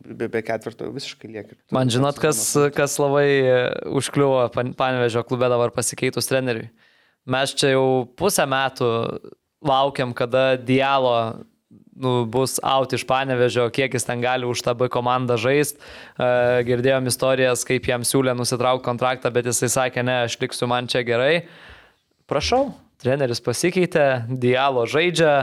be, 0.00 0.30
be 0.32 0.40
ketvirto 0.46 0.88
visiškai 0.94 1.28
lieki. 1.34 1.58
Man 1.76 1.92
žinot, 1.92 2.16
kas, 2.24 2.40
kas 2.72 2.96
labai 3.02 3.26
e, 3.28 3.58
užkliuvo 4.00 4.46
Pan- 4.54 4.72
Panevežio 4.80 5.26
klube 5.28 5.50
dabar 5.52 5.74
pasikeitus 5.76 6.30
treneriui. 6.32 6.70
Mes 7.28 7.52
čia 7.54 7.74
jau 7.74 8.06
pusę 8.16 8.46
metų 8.48 8.88
laukiam, 9.66 10.14
kada 10.16 10.54
Dialo 10.56 11.44
nu, 12.00 12.24
bus 12.24 12.56
out 12.64 12.92
iš 12.96 13.04
Panevežio, 13.08 13.68
kiek 13.74 13.92
jis 13.94 14.06
ten 14.08 14.22
gali 14.24 14.48
už 14.48 14.62
tą 14.64 14.74
B 14.74 14.88
komandą 14.92 15.36
žaisti. 15.40 15.80
Uh, 16.16 16.60
girdėjom 16.66 17.10
istorijas, 17.10 17.66
kaip 17.68 17.90
jam 17.90 18.06
siūlė 18.06 18.34
nusitraukti 18.38 18.86
kontraktą, 18.86 19.32
bet 19.34 19.50
jisai 19.50 19.68
sakė, 19.68 20.04
ne, 20.06 20.22
aš 20.28 20.38
liksiu 20.40 20.70
man 20.70 20.88
čia 20.90 21.04
gerai. 21.06 21.44
Prašau, 22.30 22.70
treneris 23.02 23.42
pasikeitė, 23.44 24.24
Dialo 24.40 24.86
žaidžia. 24.88 25.34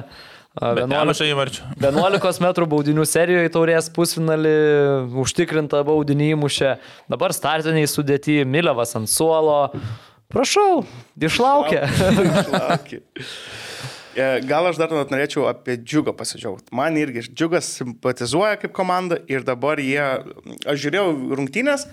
Uh, 0.58 0.74
11 0.74 0.90
Nemažai 0.90 1.30
įvarčių. 1.36 1.70
11 1.86 2.42
m 2.42 2.68
baudinių 2.74 3.06
serijoje 3.06 3.54
taurės 3.54 3.92
pusfinalį, 3.94 4.58
užtikrinta 5.22 5.84
baudinį 5.86 6.34
įmušė, 6.34 6.76
dabar 7.14 7.36
startiniai 7.38 7.86
sudėti, 7.90 8.42
Milevas 8.50 8.98
ant 8.98 9.12
suolo. 9.12 9.68
Prašau, 10.34 10.84
išlaukė. 11.20 11.86
Išlaukė. 11.88 13.02
E, 14.18 14.40
Gal 14.50 14.66
aš 14.66 14.80
dar 14.82 14.90
net 14.90 15.12
norėčiau 15.14 15.44
apie 15.46 15.76
džiugą 15.78 16.10
pasidžiaugti. 16.18 16.72
Man 16.74 16.96
irgi 16.98 17.22
džiugas 17.28 17.68
simpatizuoja 17.78 18.56
kaip 18.58 18.72
komanda 18.74 19.20
ir 19.30 19.44
dabar 19.46 19.78
jie, 19.78 20.02
aš 20.66 20.80
žiūrėjau 20.82 21.36
rungtynės, 21.38 21.84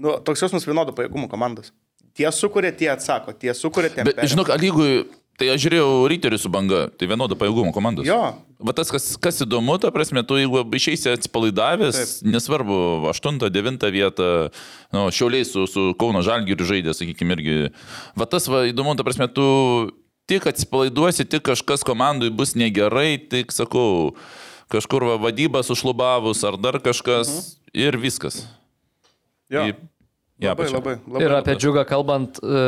nu, 0.00 0.14
toks 0.24 0.46
jausmas 0.46 0.64
vienodo 0.64 0.94
pajėgumo 0.96 1.28
komandos. 1.28 1.74
Tie 2.16 2.24
sukuria, 2.32 2.72
tie 2.72 2.88
atsako, 2.94 3.34
tie 3.36 3.52
sukuria, 3.52 3.92
tie 3.92 4.06
Bet 4.08 4.24
žinok, 4.32 4.48
lygui 4.64 5.04
Tai 5.40 5.48
aš 5.48 5.62
žiūrėjau 5.64 5.92
Ryterių 6.12 6.38
su 6.38 6.50
banga, 6.52 6.84
tai 6.98 7.08
vienodo 7.08 7.36
pajėgumo 7.40 7.72
komandos. 7.74 8.04
Jo. 8.06 8.34
Va 8.62 8.74
tas, 8.76 8.90
kas, 8.92 9.06
kas 9.18 9.40
įdomu, 9.42 9.78
ta 9.80 9.88
prasme, 9.94 10.20
tu 10.28 10.36
jeigu 10.38 10.60
išeisi 10.76 11.08
atsipalaidavęs, 11.14 11.96
Taip. 11.96 12.28
nesvarbu, 12.34 12.76
8-9 13.10 13.88
vietą, 13.94 14.28
nu, 14.94 15.06
šiauliai 15.10 15.48
su, 15.48 15.64
su 15.70 15.88
Kauno 15.98 16.20
Žalgiriu 16.22 16.68
žaidė, 16.68 16.94
sakykime, 16.94 17.38
irgi. 17.38 17.72
Va 18.18 18.28
tas, 18.28 18.46
va, 18.52 18.66
įdomu, 18.68 18.94
ta 18.98 19.08
prasme, 19.08 19.26
tu 19.32 19.46
tik 20.30 20.46
atsipalaiduosi, 20.52 21.26
tik 21.26 21.42
kažkas 21.48 21.82
komandai 21.86 22.30
bus 22.30 22.54
negerai, 22.58 23.16
tik 23.32 23.56
sakau, 23.56 24.12
kažkur 24.72 25.08
va, 25.10 25.18
vadyba 25.26 25.64
sušlubavus 25.66 26.44
ar 26.46 26.60
dar 26.60 26.78
kažkas 26.84 27.32
mhm. 27.32 27.48
ir 27.88 27.98
viskas. 28.04 28.44
Jo. 29.52 29.66
Į, 29.66 29.74
ja, 30.44 30.52
labai, 30.52 30.68
pačiam. 30.68 30.78
labai, 30.78 30.96
labai. 31.08 31.24
Ir 31.26 31.36
apie 31.40 31.58
džiugą 31.58 31.84
kalbant, 31.88 32.38
e, 32.40 32.62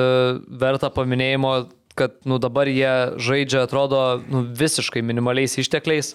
verta 0.65 0.91
paminėjimo, 0.93 1.55
kad 1.99 2.17
nu, 2.27 2.39
dabar 2.43 2.69
jie 2.71 3.17
žaidžia, 3.23 3.65
atrodo, 3.65 4.21
nu, 4.31 4.45
visiškai 4.55 5.03
minimaliais 5.07 5.57
ištekliais. 5.63 6.15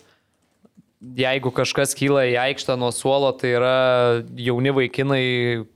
Jeigu 1.00 1.54
kažkas 1.56 1.96
kyla 1.96 2.26
į 2.28 2.36
aikštę 2.42 2.76
nuo 2.76 2.92
suolo, 2.92 3.32
tai 3.40 3.54
yra 3.56 3.76
jauni 4.36 4.74
vaikinai, 4.76 5.24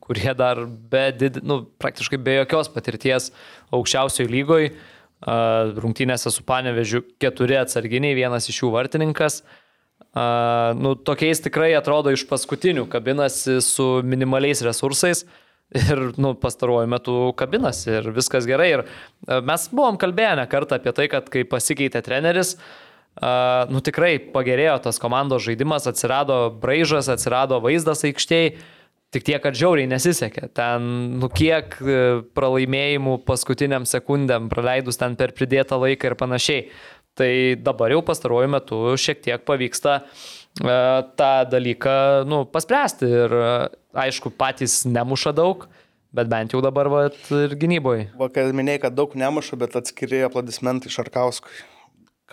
kurie 0.04 0.34
dar 0.36 0.66
be, 0.68 1.06
did, 1.16 1.40
nu, 1.48 1.62
praktiškai 1.80 2.20
be 2.20 2.36
jokios 2.42 2.68
patirties 2.74 3.32
aukščiausiojo 3.72 4.32
lygoje. 4.32 4.74
Rungtynėse 5.24 6.28
su 6.36 6.44
Panevežiu 6.44 7.00
keturi 7.24 7.56
atsarginiai, 7.56 8.18
vienas 8.18 8.50
iš 8.52 8.66
jų 8.66 8.74
vartininkas. 8.74 9.40
Uh, 9.44 9.62
nu, 10.14 10.94
tokiais 10.96 11.42
tikrai 11.42 11.72
atrodo 11.74 12.12
iš 12.14 12.28
paskutinių 12.30 12.86
kabinasi 12.92 13.58
su 13.66 13.86
minimaliais 14.06 14.62
resursais 14.62 15.24
ir 15.78 16.02
nu, 16.22 16.34
pastaruoju 16.40 16.90
metu 16.92 17.18
kabinasi 17.38 17.98
ir 18.00 18.10
viskas 18.16 18.48
gerai. 18.50 18.70
Ir 18.78 18.86
uh, 18.86 19.40
mes 19.46 19.68
buvom 19.74 20.00
kalbėję 20.02 20.38
ne 20.42 20.48
kartą 20.52 20.80
apie 20.80 20.94
tai, 20.96 21.10
kad 21.12 21.30
kai 21.34 21.46
pasikeitė 21.50 22.04
treneris, 22.06 22.56
uh, 22.58 23.66
nu 23.74 23.84
tikrai 23.86 24.16
pagerėjo 24.34 24.80
tas 24.88 25.02
komandos 25.02 25.46
žaidimas, 25.48 25.90
atsirado 25.90 26.46
braižas, 26.64 27.12
atsirado 27.14 27.62
vaizdas 27.64 28.06
aikštėje. 28.08 28.56
Tik 29.14 29.28
tiek, 29.28 29.38
kad 29.44 29.54
žiauriai 29.54 29.86
nesisekė. 29.86 30.48
Ten, 30.58 30.86
nu 31.22 31.28
kiek 31.30 31.76
pralaimėjimų 32.34 33.20
paskutiniam 33.28 33.86
sekundėm 33.86 34.48
praleidus 34.50 34.98
ten 34.98 35.14
per 35.20 35.36
pridėtą 35.38 35.78
laiką 35.78 36.10
ir 36.10 36.16
panašiai. 36.18 36.64
Tai 37.14 37.56
dabar 37.62 37.94
jau 37.94 38.02
pastaruoju 38.06 38.50
metu 38.50 38.78
šiek 38.98 39.20
tiek 39.22 39.44
pavyksta 39.46 40.00
e, 40.02 40.06
tą 41.18 41.46
dalyką 41.50 42.26
nu, 42.26 42.46
paspręsti 42.46 43.06
ir 43.10 43.34
e, 43.34 43.70
aišku, 44.06 44.30
patys 44.38 44.84
nemuša 44.86 45.34
daug, 45.34 45.68
bet 46.14 46.30
bent 46.30 46.54
jau 46.54 46.62
dabar 46.62 46.90
va, 46.94 47.06
ir 47.10 47.56
gynyboje. 47.58 48.12
Vakar 48.20 48.54
minėjai, 48.54 48.84
kad 48.86 48.98
daug 48.98 49.16
nemuša, 49.18 49.58
bet 49.58 49.78
atskiri 49.82 50.22
aplodismentai 50.28 50.94
Šarkauskui. 50.94 51.54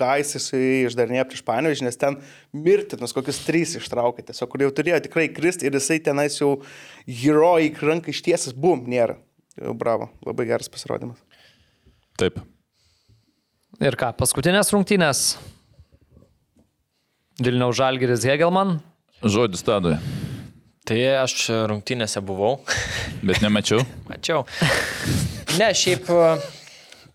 Ką 0.00 0.14
jis 0.20 0.46
išdarinėjo 0.54 1.24
prieš 1.28 1.42
Panevižį, 1.44 1.84
nes 1.84 1.98
ten 2.00 2.20
mirtinus 2.56 3.12
kokius 3.12 3.42
trys 3.44 3.74
ištraukė, 3.80 4.24
tiesiog 4.28 4.48
kur 4.52 4.62
jau 4.64 4.70
turėjo 4.72 5.00
tikrai 5.04 5.26
kristi 5.32 5.68
ir 5.68 5.76
jisai 5.76 5.98
tenais 6.04 6.38
jau 6.38 6.54
herojai 7.04 7.72
ranką 7.80 8.12
ištiesis, 8.12 8.54
bum, 8.56 8.86
nėra. 8.88 9.18
Jau 9.60 9.74
bravo, 9.76 10.08
labai 10.24 10.46
geras 10.48 10.72
pasirodymas. 10.72 11.20
Taip. 12.20 12.38
Ir 13.80 13.96
ką, 14.00 14.12
paskutinės 14.16 14.72
rungtynės. 14.72 15.24
Vilniaus 17.40 17.78
Žalgiris 17.78 18.24
Hegelman. 18.28 18.74
Žodis 19.24 19.62
tadui. 19.64 19.94
Tai 20.84 20.96
aš 21.22 21.46
rungtynėse 21.70 22.20
buvau. 22.20 22.58
Bet 23.26 23.40
nemačiau. 23.40 23.80
Mačiau. 24.10 24.42
Ne, 25.56 25.70
šiaip 25.72 26.10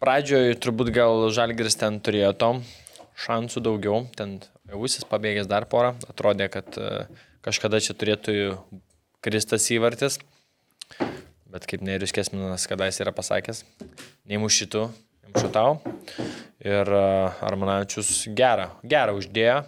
pradžioje 0.02 0.56
turbūt 0.64 0.90
gal 0.96 1.28
Žalgiris 1.30 1.78
ten 1.78 2.00
turėjo 2.02 2.32
tom 2.42 2.64
šansų 3.22 3.62
daugiau. 3.68 4.02
Ten 4.18 4.40
Jausis 4.72 5.06
pabėgęs 5.06 5.46
dar 5.52 5.68
porą. 5.70 5.94
Atrodė, 6.10 6.50
kad 6.50 6.74
e, 6.82 7.06
kažkada 7.46 7.78
čia 7.78 7.94
turėtų 7.94 8.58
kristas 9.22 9.70
įvartis. 9.70 10.18
Bet 11.54 11.70
kaip 11.70 11.86
Neirius 11.86 12.16
Kesminas 12.18 12.66
kadais 12.66 12.98
yra 13.00 13.14
pasakęs, 13.16 13.62
neįmuš 14.26 14.58
šitų, 14.64 14.88
įmušu 15.30 15.54
tau. 15.54 15.78
Ir 16.66 16.90
e, 16.98 17.06
Armanavičius 17.46 18.26
gerą, 18.34 18.72
gerą 18.82 19.20
uždėjo. 19.22 19.62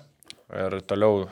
Ir 0.56 0.78
toliau, 0.88 1.26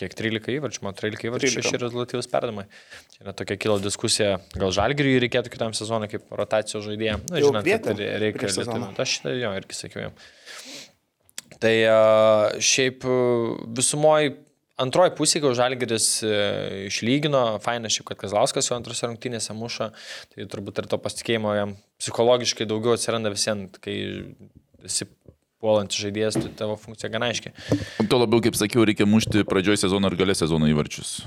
kiek 0.00 0.14
13 0.16 0.54
įvarčių, 0.56 0.84
man 0.86 0.96
13 0.96 1.26
įvarčių, 1.28 1.50
6 1.58 1.80
rezultatyvus 1.82 2.30
perdamai. 2.32 2.64
Čia 3.12 3.26
yra 3.26 3.34
tokia 3.36 3.58
kilo 3.60 3.76
diskusija, 3.82 4.38
gal 4.56 4.72
žalgiriui 4.72 5.18
reikėtų 5.26 5.52
kitam 5.52 5.76
sezonui 5.76 6.08
kaip 6.12 6.32
rotacijos 6.32 6.86
žaidėja. 6.86 7.18
Na, 7.28 7.42
Jau 7.42 7.50
žinot, 7.52 7.68
kad 7.68 8.00
reikia 8.24 8.48
sezoną. 8.48 8.88
lietuvių. 8.88 9.04
Aš 9.04 9.18
šitą 9.18 9.34
jo 9.36 9.52
irgi 9.60 9.78
sakiau 9.78 10.06
jam. 10.06 10.16
Tai 11.62 11.74
šiaip 12.72 13.04
visumoji 13.76 14.32
antroji 14.82 15.14
pusė, 15.18 15.40
kai 15.42 15.52
Žalgeris 15.56 16.06
e, 16.26 16.32
išlygino, 16.88 17.42
faina 17.62 17.90
šiaip, 17.92 18.08
kad 18.10 18.20
Kazlauskas 18.24 18.70
jau 18.70 18.78
antrose 18.78 19.06
rungtynėse 19.06 19.54
muša, 19.56 19.90
tai 20.32 20.46
turbūt 20.50 20.82
ir 20.82 20.88
to 20.90 20.98
pasitikėjimo 21.02 21.54
jam 21.56 21.76
psichologiškai 22.02 22.66
daugiau 22.70 22.96
atsiranda 22.96 23.32
visiems, 23.34 23.78
kai 23.84 23.96
esi 24.88 25.06
puolantis 25.62 26.00
žaidėjas, 26.02 26.38
tai 26.40 26.50
tavo 26.58 26.76
funkcija 26.80 27.10
gana 27.12 27.30
aiški. 27.30 27.52
Tuo 28.10 28.18
labiau, 28.18 28.42
kaip 28.44 28.58
sakiau, 28.58 28.84
reikia 28.88 29.06
mušti 29.08 29.44
pradžioj 29.48 29.78
sezono 29.84 30.10
ir 30.10 30.18
galės 30.18 30.42
sezono 30.42 30.68
įvarčius. 30.70 31.20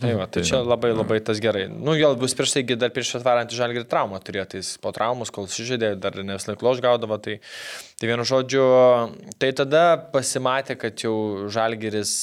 Tai, 0.00 0.14
va, 0.18 0.26
tai 0.32 0.44
čia 0.48 0.62
labai 0.64 0.94
labai 0.94 1.20
tas 1.24 1.40
gerai. 1.42 1.66
Nu, 1.70 1.94
jo 1.98 2.14
bus 2.18 2.34
prieš 2.38 2.56
tai, 2.56 2.64
dar 2.80 2.92
prieš 2.94 3.16
atvarantį 3.20 3.58
žalgirį 3.58 3.88
traumą 3.90 4.18
turėjo, 4.24 4.46
tai 4.54 4.62
po 4.82 4.94
traumos, 4.96 5.30
kol 5.34 5.50
sužaidė, 5.50 5.92
dar 6.00 6.16
ne 6.24 6.38
vis 6.38 6.48
laik 6.48 6.64
loš 6.64 6.80
gaudavo, 6.84 7.20
tai, 7.22 7.38
tai 8.00 8.10
vienu 8.10 8.26
žodžiu, 8.26 8.64
tai 9.42 9.52
tada 9.58 9.84
pasimatė, 10.14 10.78
kad 10.80 11.04
jau 11.04 11.14
žalgiris 11.52 12.14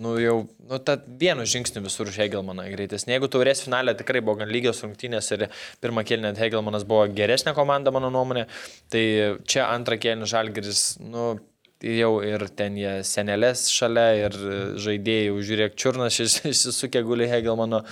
nu 0.00 0.14
jau, 0.20 0.36
nu, 0.68 0.78
ta 0.78 0.96
vienu 1.20 1.44
žingsniu 1.48 1.82
visur 1.84 2.08
už 2.08 2.18
Hegelmaną 2.22 2.64
greitesnė. 2.72 3.16
Jeigu 3.16 3.28
taurės 3.32 3.62
finale 3.64 3.94
tikrai 3.98 4.22
buvo 4.24 4.38
gan 4.40 4.52
lygios 4.52 4.82
rungtynės 4.84 5.30
ir 5.36 5.46
pirmą 5.84 6.04
kėlinį 6.08 6.34
Hegelmanas 6.40 6.86
buvo 6.88 7.06
geresnė 7.12 7.54
komanda, 7.56 7.92
mano 7.94 8.10
nuomonė, 8.14 8.46
tai 8.92 9.04
čia 9.44 9.68
antrą 9.68 9.98
kėlinį 10.00 10.30
Žalgiris, 10.32 10.84
nu, 11.04 11.34
jau 11.82 12.12
ir 12.24 12.44
ten 12.56 12.76
jie 12.78 12.94
senelės 13.06 13.66
šalia 13.72 14.06
ir 14.20 14.38
žaidėjai, 14.82 15.34
žiūrėk, 15.48 15.76
čiurnas 15.78 16.18
išsisukė 16.22 17.02
guli 17.06 17.28
Hegelmano 17.30 17.82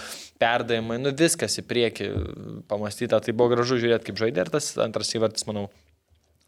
perdavimai, 0.41 1.01
nu 1.03 1.13
viskas 1.17 1.59
į 1.61 1.67
priekį 1.69 2.11
pamastyta, 2.71 3.21
tai 3.21 3.35
buvo 3.35 3.57
gražu 3.57 3.81
žiūrėti, 3.83 4.11
kaip 4.11 4.21
žaidė 4.23 4.47
ir 4.47 4.53
tas 4.55 4.73
antras 4.81 5.11
įvartis, 5.17 5.47
manau, 5.51 5.69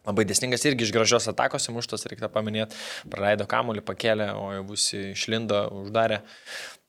Labai 0.02 0.24
desningas 0.26 0.64
irgi 0.66 0.82
iš 0.82 0.90
gražios 0.94 1.28
atakos 1.30 1.68
įmuštas, 1.70 2.02
reikia 2.10 2.26
paminėti, 2.32 2.74
praleido 3.10 3.46
kamuolį, 3.46 3.84
pakėlė, 3.86 4.30
o 4.34 4.48
jau 4.56 4.62
bus 4.66 4.88
išlindo, 4.98 5.60
uždarė. 5.84 6.22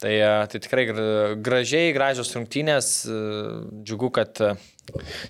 Tai, 0.01 0.13
e, 0.17 0.29
tai 0.49 0.61
tikrai 0.65 0.87
gra- 0.89 1.35
gražiai, 1.37 1.91
gražios 1.93 2.33
rungtynės, 2.33 2.87
e, 3.05 3.17
džiugu, 3.85 4.09
kad 4.17 4.41
e, 4.41 4.55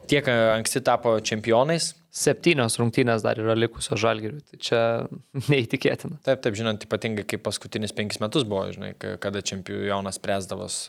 tiek 0.10 0.30
anksti 0.32 0.82
tapo 0.88 1.18
čempionais. 1.20 1.90
Septynios 2.14 2.78
rungtynės 2.80 3.26
dar 3.26 3.42
yra 3.42 3.56
likusios 3.58 4.00
Žalgiriui. 4.00 4.40
Tai 4.52 4.60
čia 4.64 4.80
neįtikėtina. 5.52 6.22
Taip, 6.24 6.40
taip, 6.46 6.56
žinant, 6.56 6.88
ypatingai 6.88 7.26
kaip 7.28 7.44
paskutinis 7.46 7.92
penkis 7.98 8.22
metus 8.24 8.48
buvo, 8.48 8.70
žinai, 8.72 8.94
ka- 8.96 9.18
kada 9.22 9.42
čempionas 9.44 10.22
presdavos, 10.24 10.86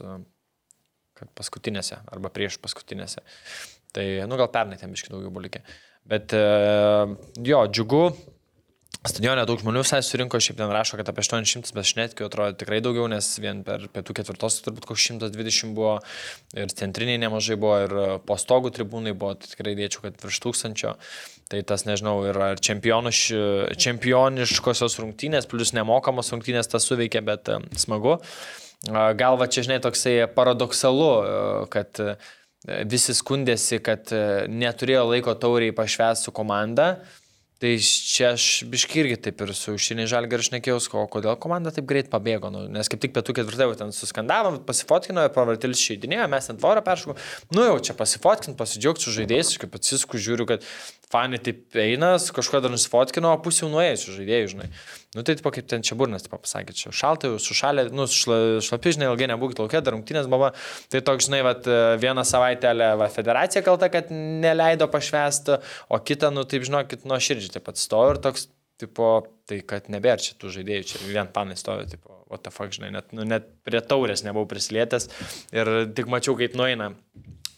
paskutinėse 1.38 1.98
arba 2.12 2.30
prieš 2.34 2.60
paskutinėse. 2.62 3.22
Tai, 3.94 4.04
nu, 4.28 4.38
gal 4.38 4.50
pernai 4.54 4.78
ten 4.80 4.94
biškai 4.94 5.12
daugiau 5.14 5.30
buvo 5.34 5.44
likę. 5.46 5.62
Bet, 6.08 6.32
e, 6.36 6.44
jo, 7.48 7.64
džiugu. 7.72 8.06
Stadione 9.04 9.42
daug 9.44 9.60
žmonių 9.60 9.82
visai 9.82 9.98
surinko, 10.00 10.38
šiaip 10.40 10.56
ten 10.56 10.70
rašo, 10.72 10.96
kad 10.96 11.08
apie 11.10 11.20
800, 11.20 11.74
bet 11.76 11.88
šnetkiu 11.90 12.24
atrodo 12.24 12.54
tikrai 12.56 12.78
daugiau, 12.80 13.04
nes 13.12 13.26
vien 13.36 13.60
per 13.66 13.82
pietų 13.92 14.14
ketvirtos 14.16 14.62
turbūt 14.64 14.86
koks 14.88 15.04
120 15.10 15.74
buvo 15.76 15.98
ir 16.56 16.72
centriniai 16.72 17.20
nemažai 17.20 17.58
buvo 17.60 17.74
ir 17.84 17.94
po 18.24 18.38
stogų 18.40 18.72
tribūnai 18.78 19.12
buvo, 19.12 19.34
tai 19.36 19.50
tikrai 19.50 19.74
dėčiau, 19.76 20.06
kad 20.06 20.24
virš 20.24 20.40
tūkstančio. 20.46 20.94
Tai 21.52 21.60
tas, 21.68 21.84
nežinau, 21.84 22.16
yra 22.30 22.54
čempioniš, 22.56 23.20
čempioniškosios 23.84 24.96
rungtynės, 25.02 25.50
plus 25.52 25.74
nemokamos 25.76 26.32
rungtynės 26.32 26.72
tas 26.72 26.88
suveikia, 26.88 27.20
bet 27.28 27.52
e, 27.52 27.58
smagu. 27.76 28.16
A, 28.88 29.10
Gal 29.20 29.36
va 29.36 29.50
čia, 29.52 29.66
žinai, 29.68 29.82
toksai 29.84 30.16
paradoksalu, 30.32 31.10
e, 31.12 31.44
kad 31.76 32.00
e, 32.00 32.16
visi 32.64 33.14
skundėsi, 33.16 33.80
kad 33.84 34.12
e, 34.14 34.46
neturėjo 34.48 35.04
laiko 35.10 35.36
tauriai 35.36 35.74
pašvęsti 35.76 36.28
su 36.28 36.34
komanda. 36.34 36.94
Tai 37.62 37.70
čia 37.80 38.32
aš 38.34 38.64
biški 38.68 38.98
irgi 39.00 39.16
taip 39.24 39.38
ir 39.40 39.52
su 39.56 39.76
užsienį 39.76 40.04
žalgą 40.10 40.40
aš 40.42 40.50
nekėjau, 40.52 40.80
o 40.98 41.04
kodėl 41.08 41.36
komanda 41.40 41.70
taip 41.72 41.86
greit 41.88 42.10
pabėgo. 42.12 42.50
Nu, 42.52 42.64
nes 42.68 42.90
kaip 42.90 43.00
tik 43.00 43.14
pietų 43.14 43.36
ketvirtą 43.38 43.68
jau 43.68 43.76
ten 43.78 43.94
suskandavom, 43.94 44.58
pasifotkino, 44.66 45.22
pravartilis 45.32 45.80
šeidinėjo, 45.80 46.26
mes 46.32 46.50
ant 46.50 46.60
tvorą 46.60 46.82
peršokom. 46.84 47.20
Nu 47.54 47.64
jau 47.68 47.78
čia 47.88 47.96
pasifotkint, 47.96 48.58
pasidžiaugti 48.58 49.06
su 49.06 49.14
žaidėjais, 49.14 49.54
kaip 49.62 49.78
atsisku 49.78 50.20
žiūriu, 50.20 50.48
kad 50.50 50.66
fani 51.12 51.38
taip 51.42 51.76
eina, 51.78 52.14
kažkuo 52.36 52.60
dar 52.64 52.72
nusifotkino, 52.72 53.32
o 53.34 53.40
pusė 53.42 53.64
jau 53.64 53.70
nuėjusių 53.72 54.14
žaidėjų, 54.16 54.50
žinai. 54.54 54.68
Nu 55.14 55.22
tai, 55.26 55.36
tipo, 55.38 55.52
kaip 55.54 55.68
ten 55.70 55.84
čia 55.86 55.96
burnas, 55.98 56.24
tipo, 56.26 56.38
pasakė, 56.42 56.74
čia 56.76 56.90
šaltai, 56.94 57.30
sušalė, 57.42 57.86
nu, 57.94 58.08
šla, 58.10 58.38
šlapi, 58.64 58.94
žinai, 58.96 59.10
ilgai 59.12 59.28
nebūkit 59.30 59.62
laukia, 59.62 59.82
dar 59.84 59.94
rungtynės 59.94 60.26
buvo. 60.30 60.50
Tai 60.90 61.02
toks, 61.06 61.28
žinai, 61.28 61.44
vat, 61.46 61.68
vieną 62.02 62.24
savaitę 62.26 62.74
va, 62.98 63.10
federacija 63.12 63.62
kalta, 63.66 63.90
kad 63.94 64.10
neleido 64.10 64.88
pašvesti, 64.90 65.60
o 65.92 66.00
kitą, 66.02 66.32
nu, 66.34 66.46
taip, 66.50 66.66
žinokit, 66.66 67.06
nuo 67.08 67.20
širdžiai 67.22 67.58
taip 67.58 67.68
pat 67.68 67.80
stovi 67.80 68.16
ir 68.16 68.22
toks, 68.24 68.48
tipo, 68.82 69.14
tai 69.48 69.60
kad 69.66 69.86
nebėra 69.92 70.22
čia 70.22 70.34
tų 70.40 70.50
žaidėjų, 70.56 70.88
čia 70.90 71.02
vien 71.06 71.30
panai 71.34 71.56
stovi, 71.60 71.86
tipo, 71.92 72.14
what 72.32 72.42
the 72.42 72.50
fuck, 72.50 72.74
žinai, 72.74 72.90
net, 72.96 73.12
nu, 73.14 73.26
net 73.28 73.46
prie 73.66 73.80
taurės 73.84 74.24
nebuvau 74.26 74.48
prisilietęs 74.50 75.08
ir 75.54 75.70
tik 75.94 76.10
mačiau, 76.10 76.34
kaip 76.40 76.56
nueina. 76.58 76.90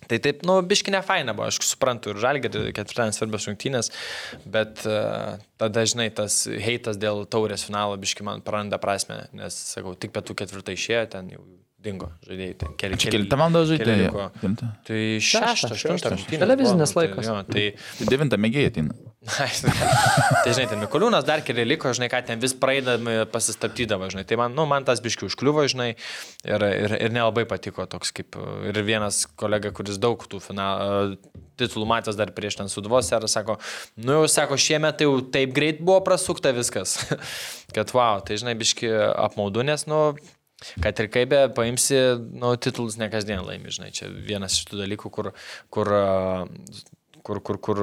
Tai 0.07 0.19
taip, 0.23 0.45
nu, 0.47 0.59
biški 0.63 0.93
ne 0.95 1.03
faina 1.07 1.35
buvo, 1.37 1.49
aš 1.51 1.59
suprantu 1.67 2.13
ir 2.15 2.23
žalgį, 2.23 2.51
ketvirtadienis 2.77 3.19
svarbios 3.21 3.49
rungtynės, 3.51 3.93
bet 4.47 4.85
uh, 4.87 5.37
tada, 5.61 5.87
žinai, 5.89 6.09
tas 6.15 6.45
heitas 6.47 7.01
dėl 7.03 7.25
taurės 7.31 7.67
finalo 7.67 7.99
biški 8.01 8.27
man 8.27 8.43
praranda 8.47 8.79
prasme, 8.83 9.25
nes, 9.37 9.57
sakau, 9.75 9.97
tik 9.99 10.15
pietų 10.15 10.39
ketvirtą 10.43 10.77
išėjo, 10.77 11.05
ten 11.17 11.33
jau 11.35 11.43
dingo 11.87 12.09
žaidėjai, 12.27 12.55
ten 12.63 12.79
keli 12.81 12.99
keli- 12.99 13.13
kelintą 13.15 13.39
valandą 13.39 13.63
keli 13.67 13.77
žaidėjai. 13.77 14.71
Tai 14.89 15.03
šeštą, 15.29 15.75
aštuntą 15.77 16.15
Televizinis 16.33 16.95
nu, 16.95 17.01
laikas. 17.03 17.21
Tai, 17.21 17.29
jo, 17.29 17.37
tai, 17.51 17.67
Tai 18.01 18.09
devintą 18.11 18.41
mėgėjai 18.43 18.73
ateina. 18.73 18.97
tai 20.45 20.53
žinai, 20.55 20.67
ten 20.71 20.81
Mikoliūnas 20.83 21.27
dar 21.27 21.43
keli 21.47 21.65
liko, 21.67 21.91
žinai, 21.97 22.09
ką 22.13 22.21
ten 22.29 22.43
vis 22.43 22.55
praeidami 22.59 23.19
pasistabdydavo, 23.33 24.07
žinai. 24.13 24.25
Tai 24.29 24.39
man, 24.41 24.55
nu, 24.55 24.67
man 24.71 24.87
tas 24.87 25.03
biškių 25.03 25.31
užkliuvo, 25.31 25.65
žinai, 25.73 25.89
ir, 26.47 26.67
ir, 26.67 26.95
ir 27.09 27.15
nelabai 27.15 27.47
patiko 27.51 27.89
toks 27.91 28.15
kaip 28.17 28.39
ir 28.71 28.81
vienas 28.87 29.25
kolega, 29.39 29.73
kuris 29.75 29.99
daug 30.03 30.23
tų 30.31 30.41
final, 30.45 31.17
titulų 31.59 31.89
matęs 31.91 32.19
dar 32.19 32.31
prieš 32.37 32.61
ten 32.61 32.71
sudvos 32.71 33.11
ir 33.11 33.27
sako, 33.33 33.59
nu 33.99 34.21
jau 34.21 34.31
sako, 34.31 34.61
šiemet 34.61 35.01
tai 35.01 35.11
jau 35.11 35.19
taip 35.35 35.55
greit 35.57 35.83
buvo 35.83 35.99
prasukta 36.07 36.55
viskas, 36.57 36.99
kad 37.77 37.93
wow, 37.97 38.23
tai 38.23 38.39
žinai, 38.39 38.57
biški 38.59 38.93
apmaudu, 39.27 39.67
nes, 39.67 39.89
nu, 39.91 40.09
Kad 40.81 40.97
ir 41.03 41.11
kaip 41.13 41.29
be 41.29 41.39
paimsi, 41.53 41.99
nu, 42.41 42.55
titulus 42.57 42.95
ne 42.97 43.11
kasdien 43.13 43.43
laimi, 43.45 43.69
žinai, 43.77 43.91
čia 43.93 44.07
vienas 44.09 44.55
iš 44.57 44.71
tų 44.71 44.79
dalykų, 44.81 45.11
kur, 45.13 45.27
kur, 45.69 45.91
kur, 47.21 47.41
kur, 47.45 47.59
kur 47.61 47.83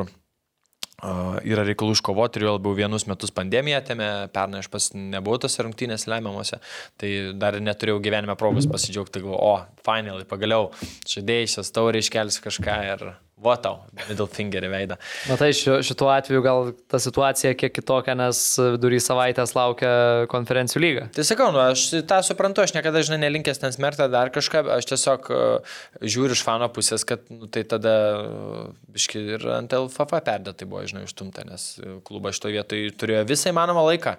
yra 1.04 1.66
reikalų 1.68 1.98
iškovoti 1.98 2.40
ir 2.40 2.48
jau 2.48 2.56
labiau 2.58 2.76
vienus 2.78 3.08
metus 3.10 3.34
pandemija 3.36 3.82
teme, 3.86 4.10
pernai 4.34 4.62
aš 4.64 4.70
pas 4.72 4.90
nebuvau 4.96 5.42
tose 5.44 5.66
rungtynėse 5.66 6.10
lemiamuose, 6.12 6.62
tai 7.02 7.12
dar 7.40 7.60
neturėjau 7.60 8.00
gyvenime 8.04 8.38
progos 8.40 8.70
pasidžiaugti, 8.72 9.24
galvoju, 9.26 9.42
o, 9.44 9.84
finally, 9.86 10.28
pagaliau, 10.30 10.72
žaidėjai 11.10 11.52
šias 11.58 11.74
taurį 11.76 12.04
iškels 12.06 12.40
kažką 12.44 12.80
ir 12.94 13.06
va 13.44 13.56
tau, 13.61 13.82
middle 14.07 14.28
finger 14.32 14.65
į 14.65 14.72
veidą. 14.72 14.98
Matai, 15.30 15.52
šiuo, 15.57 15.80
šituo 15.86 16.10
atveju 16.14 16.44
gal 16.45 16.72
ta 16.91 16.99
situacija 17.02 17.53
kiek 17.60 17.74
kitokia, 17.76 18.15
nes 18.18 18.41
vidury 18.76 19.02
savaitės 19.03 19.56
laukia 19.57 19.91
konferencijų 20.32 20.84
lyga. 20.84 21.06
Tai 21.15 21.26
sakau, 21.28 21.52
nu, 21.56 21.61
aš 21.64 21.86
tą 22.10 22.22
suprantu, 22.26 22.64
aš 22.64 22.76
niekada, 22.78 23.03
žinai, 23.06 23.22
nelinkęs 23.26 23.61
ten 23.61 23.76
smertą 23.76 24.10
dar 24.11 24.32
kažką, 24.34 24.65
aš 24.78 24.90
tiesiog 24.94 25.30
uh, 25.34 25.78
žiūriu 26.02 26.38
iš 26.38 26.45
fano 26.48 26.70
pusės, 26.74 27.06
kad 27.07 27.26
nu, 27.34 27.49
tai 27.52 27.65
tada, 27.70 27.95
uh, 28.24 28.68
biški, 28.95 29.24
ir 29.38 29.48
ant 29.60 29.78
LFF 29.78 30.24
perdėtai 30.24 30.70
buvo, 30.70 30.86
žinai, 30.90 31.06
užtumta, 31.10 31.45
nes 31.48 31.74
uh, 31.82 31.99
klubas 32.07 32.40
šitoje 32.40 32.60
vietoje 32.60 32.94
turėjo 32.99 33.26
visą 33.30 33.53
įmanomą 33.53 33.88
laiką. 33.91 34.18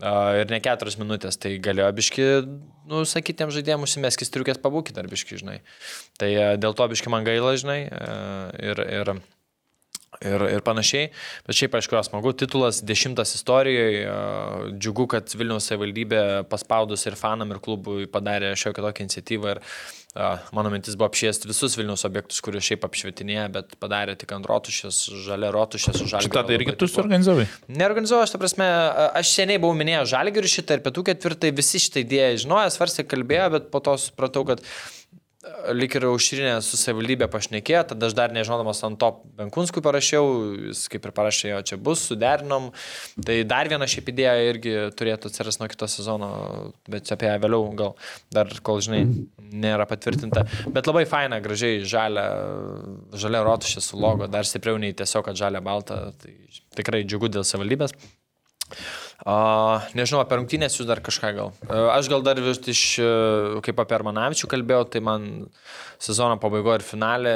Uh, 0.00 0.40
ir 0.40 0.48
ne 0.48 0.60
keturias 0.64 0.96
minutės, 0.96 1.36
tai 1.36 1.58
galėjo 1.60 1.90
biški, 1.98 2.28
nu, 2.88 3.02
sakytėm 3.08 3.50
žaidėjim, 3.52 3.82
užsimeskis 3.84 4.32
triukės 4.32 4.60
pabūkit 4.62 4.96
dar 4.96 5.08
biški, 5.10 5.36
žinai. 5.42 5.58
Tai 6.20 6.30
uh, 6.30 6.54
dėl 6.60 6.76
to 6.78 6.86
biški 6.88 7.12
man 7.12 7.26
gaila, 7.26 7.52
žinai. 7.60 7.82
Uh, 7.92 8.48
ir, 8.64 8.80
ir, 8.80 9.12
ir, 10.24 10.46
ir 10.56 10.64
panašiai. 10.64 11.10
Bet 11.44 11.58
šiaip, 11.58 11.76
aišku, 11.76 11.98
yra 11.98 12.04
smagu, 12.06 12.32
titulas 12.32 12.80
dešimtas 12.86 13.34
istorijoje, 13.36 14.06
džiugu, 14.80 15.08
kad 15.12 15.36
Vilniaus 15.36 15.68
savivaldybė 15.68 16.22
paspaudus 16.48 17.04
ir 17.04 17.20
fanam, 17.20 17.52
ir 17.52 17.60
klubui 17.60 18.08
padarė 18.10 18.54
šiokią 18.56 18.86
tokią 18.88 19.08
iniciatyvą 19.08 19.56
ir 19.56 19.60
a, 19.60 19.68
mano 20.56 20.70
mintis 20.72 20.96
buvo 20.98 21.06
apšviesti 21.06 21.46
visus 21.46 21.76
Vilniaus 21.78 22.02
objektus, 22.08 22.40
kuriuos 22.42 22.66
šiaip 22.66 22.86
apšvietinėje, 22.88 23.44
bet 23.54 23.76
padarė 23.82 24.16
tik 24.18 24.32
ant 24.34 24.48
rotušės, 24.50 24.98
žalia 25.22 25.52
rotušės, 25.54 26.00
žalia. 26.02 26.24
Šitą 26.26 26.42
tai 26.48 26.56
irgi 26.58 26.74
tu 26.80 26.88
suorganizavai. 26.90 27.46
Neorganizuoju, 27.70 28.26
aš 28.26 28.34
ta 28.34 28.40
prasme, 28.42 28.66
aš 29.20 29.34
seniai 29.36 29.60
buvau 29.62 29.78
minėjęs 29.78 30.10
žalgirių 30.10 30.50
šitą 30.50 30.78
ir 30.78 30.84
pietų 30.86 31.06
ketvirtai 31.12 31.52
visi 31.54 31.82
šitą 31.84 32.02
idėją 32.02 32.40
žinojo, 32.44 32.72
svarstė, 32.74 33.06
kalbėjo, 33.06 33.46
bet 33.54 33.70
po 33.70 33.82
to 33.86 33.94
supratau, 34.02 34.42
kad 34.50 34.64
a, 34.64 34.99
lik 35.72 35.94
ir 35.96 36.04
aušrinė 36.04 36.58
su 36.64 36.76
savivaldybė 36.76 37.24
pašnekėjo, 37.32 37.82
tada 37.92 38.08
aš 38.10 38.14
dar 38.16 38.32
nežinodamas 38.34 38.82
ant 38.84 38.98
to 39.00 39.08
Benkunskui 39.38 39.80
parašiau, 39.84 40.26
jis 40.68 40.82
kaip 40.92 41.08
ir 41.08 41.14
parašė, 41.16 41.46
jo 41.54 41.60
čia 41.70 41.78
bus, 41.80 42.02
suderinom. 42.10 42.68
Tai 43.24 43.38
dar 43.48 43.70
viena 43.72 43.88
šiaip 43.88 44.10
idėja 44.12 44.34
irgi 44.50 44.74
turėtų 45.00 45.32
atsirasti 45.32 45.64
nuo 45.64 45.70
kito 45.72 45.88
sezono, 45.88 46.30
bet 46.92 47.08
apie 47.16 47.30
ją 47.30 47.38
vėliau 47.40 47.72
gal 47.78 47.96
dar, 48.36 48.52
kol 48.66 48.84
žinai, 48.84 49.02
nėra 49.64 49.88
patvirtinta. 49.88 50.44
Bet 50.68 50.90
labai 50.90 51.06
faina, 51.08 51.40
gražiai 51.40 51.80
žalia, 51.88 52.26
žalia 53.16 53.44
rotušė 53.48 53.84
su 53.84 54.00
logo, 54.00 54.28
dar 54.28 54.48
stipriau 54.48 54.76
nei 54.82 54.92
tiesiog, 54.96 55.30
kad 55.30 55.40
žalia 55.40 55.64
balta. 55.64 56.10
Tai 56.20 56.36
tikrai 56.76 57.06
džiugu 57.08 57.32
dėl 57.32 57.48
savivaldybės. 57.48 57.96
Uh, 59.20 59.84
nežinau, 59.92 60.22
apie 60.22 60.38
rungtynės 60.38 60.78
jūs 60.78 60.88
dar 60.88 61.02
kažką 61.04 61.30
gal. 61.36 61.50
Aš 61.92 62.08
gal 62.08 62.22
dar 62.24 62.40
vis 62.40 62.60
iš, 62.72 62.82
uh, 63.04 63.58
kaip 63.64 63.82
apie 63.82 63.98
Armanavičių 63.98 64.48
kalbėjau, 64.48 64.86
tai 64.94 65.02
man 65.04 65.26
sezono 66.00 66.38
pabaigoje 66.40 66.80
ir 66.80 66.86
finalė 66.86 67.34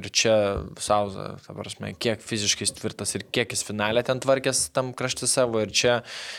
ir 0.00 0.08
čia 0.08 0.36
Sauza, 0.80 1.34
ta 1.44 1.56
prasme, 1.56 1.92
kiek 2.00 2.24
fiziškai 2.24 2.70
tvirtas 2.78 3.12
ir 3.18 3.26
kiek 3.28 3.52
jis 3.52 3.66
finalė 3.68 4.04
ten 4.08 4.22
tvarkės 4.24 4.68
tam 4.72 4.94
kraštį 4.96 5.28
savo 5.28 5.60
ir 5.64 5.74
čia, 5.76 5.98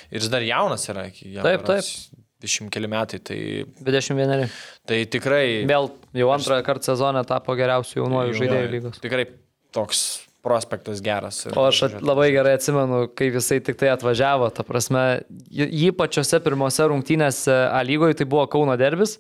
ir 0.10 0.24
jis 0.24 0.34
dar 0.34 0.46
jaunas 0.46 0.88
yra. 0.90 1.06
jam 1.14 1.46
Taip, 1.46 1.68
berods 1.68 2.10
20 2.42 2.72
keli 2.72 2.88
metai, 2.88 3.20
tai, 3.20 3.40
21. 3.84 4.48
tai 4.88 5.04
tikrai... 5.12 5.44
Vėl 5.70 5.92
jau 6.16 6.32
antrą 6.32 6.62
kartą 6.64 6.94
sezoną 6.94 7.26
tapo 7.28 7.56
geriausių 7.60 8.00
jaunuojų 8.00 8.38
žaidėjų 8.40 8.74
lygos. 8.78 9.02
Tikrai 9.04 9.28
toks 9.76 10.06
prospektas 10.50 11.04
geras. 11.06 11.44
O 11.54 11.68
aš 11.70 11.84
at- 11.88 12.02
labai 12.02 12.32
gerai 12.34 12.58
atsimenu, 12.58 13.06
kaip 13.14 13.38
jisai 13.38 13.60
tik 13.62 13.78
tai 13.78 13.94
atvažiavo. 13.94 14.50
Ta 14.56 14.66
prasme, 14.66 15.22
jį 15.54 15.94
pačiose 15.98 16.42
pirmose 16.44 16.90
rungtynėse 16.90 17.56
A 17.70 17.84
lygoje 17.86 18.18
tai 18.20 18.26
buvo 18.26 18.48
Kauno 18.50 18.76
derbis, 18.80 19.20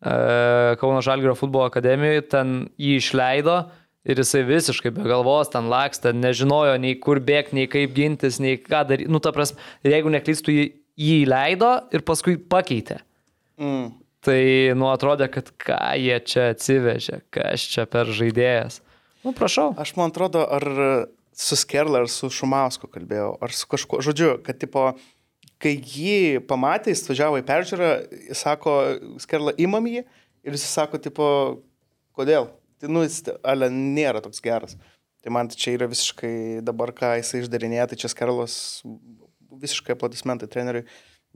e, 0.00 0.76
Kauno 0.80 1.02
Žalgrio 1.02 1.34
futbolo 1.34 1.66
akademijoje, 1.66 2.28
ten 2.30 2.56
jį 2.78 2.96
išleido 3.02 3.58
ir 4.04 4.20
jisai 4.22 4.44
visiškai 4.48 4.92
be 4.96 5.04
galvos 5.04 5.50
ten 5.52 5.68
lakstė, 5.68 6.14
nežinojo 6.16 6.78
nei 6.80 6.94
kur 6.96 7.20
bėgti, 7.20 7.58
nei 7.58 7.68
kaip 7.70 7.92
gintis, 7.96 8.40
nei 8.40 8.56
ką 8.56 8.84
daryti. 8.88 9.10
Nu, 9.12 9.20
ta 9.20 9.32
prasme, 9.36 9.60
jeigu 9.84 10.12
neklystų, 10.14 10.54
jį, 10.56 10.68
jį 10.96 11.16
įleido 11.26 11.72
ir 11.92 12.04
paskui 12.06 12.38
pakeitė. 12.40 13.00
Mm. 13.60 13.90
Tai, 14.24 14.40
nu, 14.76 14.88
atrodė, 14.92 15.30
kad 15.32 15.48
ką 15.60 15.80
jie 15.96 16.16
čia 16.28 16.50
atsivežė, 16.54 17.22
kas 17.32 17.64
čia 17.72 17.86
per 17.88 18.08
žaidėjas. 18.12 18.80
Nu, 19.24 19.32
prašau. 19.36 19.74
Aš 19.80 19.94
man 19.98 20.12
atrodo, 20.12 20.42
ar 20.48 20.64
su 21.36 21.56
Skerla, 21.56 22.04
ar 22.04 22.08
su 22.12 22.30
Šumausku 22.32 22.88
kalbėjau, 22.90 23.34
ar 23.42 23.52
su 23.54 23.68
kažkuo. 23.70 24.00
Žodžiu, 24.04 24.30
kad 24.44 24.60
tipo, 24.60 24.86
kai 25.60 25.74
jį 25.76 26.40
pamatė, 26.48 26.94
jis 26.94 27.04
važiavo 27.08 27.40
į 27.40 27.44
peržiūrą, 27.48 27.90
sako, 28.36 28.76
Skerla 29.22 29.54
imam 29.60 29.86
jį 29.90 30.04
ir 30.04 30.56
jis 30.56 30.64
sako, 30.72 31.00
tipo, 31.02 31.26
kodėl? 32.16 32.48
Tai, 32.80 32.88
nu, 32.92 33.04
jis, 33.04 33.22
ale, 33.44 33.68
nėra 33.72 34.24
toks 34.24 34.40
geras. 34.44 34.78
Tai 35.20 35.32
man 35.36 35.50
čia 35.52 35.76
yra 35.76 35.88
visiškai 35.90 36.64
dabar, 36.64 36.94
ką 36.96 37.12
jisai 37.20 37.42
išdarinėja, 37.44 37.90
tai 37.90 38.00
čia 38.00 38.08
Skerlos 38.08 38.54
visiškai 39.60 39.96
aplodismentai 39.96 40.48
treneriui 40.48 40.86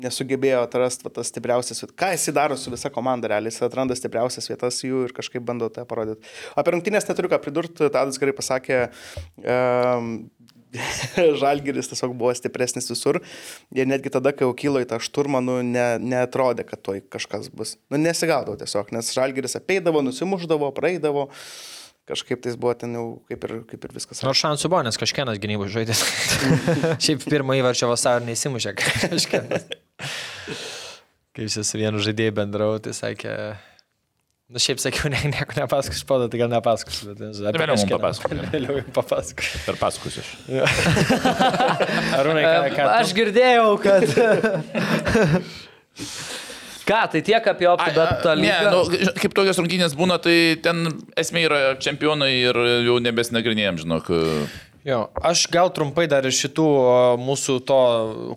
nesugebėjo 0.02 0.64
atrasti 0.64 1.10
tas 1.14 1.30
stipriausias 1.30 1.82
vietas. 1.82 1.96
Ką 1.98 2.12
jisai 2.14 2.34
daro 2.34 2.56
su 2.58 2.72
visa 2.72 2.90
komanda, 2.94 3.30
realiai 3.30 3.52
jis 3.52 3.62
atranda 3.66 3.96
stipriausias 3.98 4.50
vietas 4.50 4.80
jų 4.82 5.04
ir 5.08 5.14
kažkaip 5.16 5.44
bando 5.46 5.68
tą 5.72 5.86
parodyti. 5.88 6.24
Apie 6.58 6.74
rungtynės 6.74 7.06
neturiu 7.10 7.30
ką 7.32 7.40
pridurti, 7.44 7.90
Tadas 7.94 8.18
gerai 8.18 8.34
pasakė, 8.34 8.80
um, 9.44 10.16
Žalgiris 11.40 11.90
tiesiog 11.90 12.14
buvo 12.18 12.32
stipresnis 12.34 12.90
visur. 12.90 13.20
Ir 13.74 13.88
netgi 13.90 14.12
tada, 14.14 14.34
kai 14.34 14.46
jau 14.46 14.56
kilo 14.58 14.82
į 14.82 14.88
tą 14.90 14.98
šturmą, 15.02 15.42
nu, 15.44 15.60
ne, 15.66 15.86
neatrodė, 16.02 16.66
kad 16.68 16.82
toj 16.84 17.04
kažkas 17.12 17.50
bus. 17.54 17.76
Nu, 17.92 18.00
nesigaudavo 18.02 18.58
tiesiog, 18.60 18.92
nes 18.96 19.12
Žalgiris 19.14 19.58
apeidavo, 19.60 20.02
nusimuždavo, 20.06 20.72
praeidavo. 20.76 21.28
Kažkaip 22.04 22.42
tai 22.44 22.52
buvo 22.60 22.74
ten 22.76 22.92
jau 22.98 23.04
kaip 23.30 23.46
ir, 23.46 23.54
kaip 23.70 23.86
ir 23.86 23.94
viskas. 23.96 24.20
Nors 24.26 24.42
šansų 24.42 24.68
buvo, 24.68 24.82
nes 24.84 25.00
kažkienas 25.00 25.40
gynybų 25.40 25.70
žaidė. 25.72 25.96
Šiaip 27.04 27.24
pirmą 27.24 27.56
įvarčio 27.62 27.88
vasarą 27.88 28.26
neįsimušė 28.26 28.76
kažkienas. 28.82 29.70
Kai 31.34 31.46
jis 31.48 31.56
su 31.66 31.78
vienu 31.80 31.98
žaidėju 32.04 32.34
bendrau, 32.36 32.76
tai 32.82 32.92
sakė... 32.94 33.34
Na 34.54 34.60
šiaip 34.60 34.78
sakiau, 34.78 35.08
ne, 35.10 35.18
nieko 35.32 35.54
nepasakosiu, 35.56 36.02
spaudą, 36.04 36.26
tai 36.30 36.38
gal 36.42 36.50
nepasakosiu, 36.52 37.14
bet 37.14 37.22
apie 37.48 37.58
Vėliau 37.62 37.78
kažkieno. 37.78 37.96
papasakok. 37.96 38.34
Vėliau 38.52 38.74
jums 38.76 38.90
papasakosiu. 38.94 39.60
Per 39.64 39.78
paskus 39.80 40.18
iš. 40.20 40.28
Arūnai, 42.18 42.44
ką, 42.44 42.58
ką 42.76 42.82
tu- 42.84 42.92
Aš 42.98 43.14
girdėjau, 43.16 43.70
kad. 43.82 44.04
Ką, 46.84 46.98
tai 47.14 47.22
tiek 47.24 47.46
apie 47.48 47.64
optį, 47.70 47.94
bet 47.96 48.18
tą 48.20 48.34
Ne, 48.36 48.50
lygą. 48.52 48.70
nu, 48.74 49.12
kaip 49.16 49.32
tokios 49.32 49.56
rungtynės 49.56 49.94
būna, 49.96 50.18
tai 50.20 50.34
ten 50.60 50.82
esmė 51.16 51.46
yra 51.46 51.60
čempionai 51.80 52.28
ir 52.42 52.58
jau 52.84 52.98
nebesnagrinėjom, 53.00 53.78
žinok. 53.80 54.10
Jo, 54.84 54.98
aš 55.24 55.46
gal 55.48 55.70
trumpai 55.72 56.04
dar 56.12 56.28
iš 56.28 56.42
šitų 56.44 56.66
mūsų 57.24 57.56
to 57.64 57.78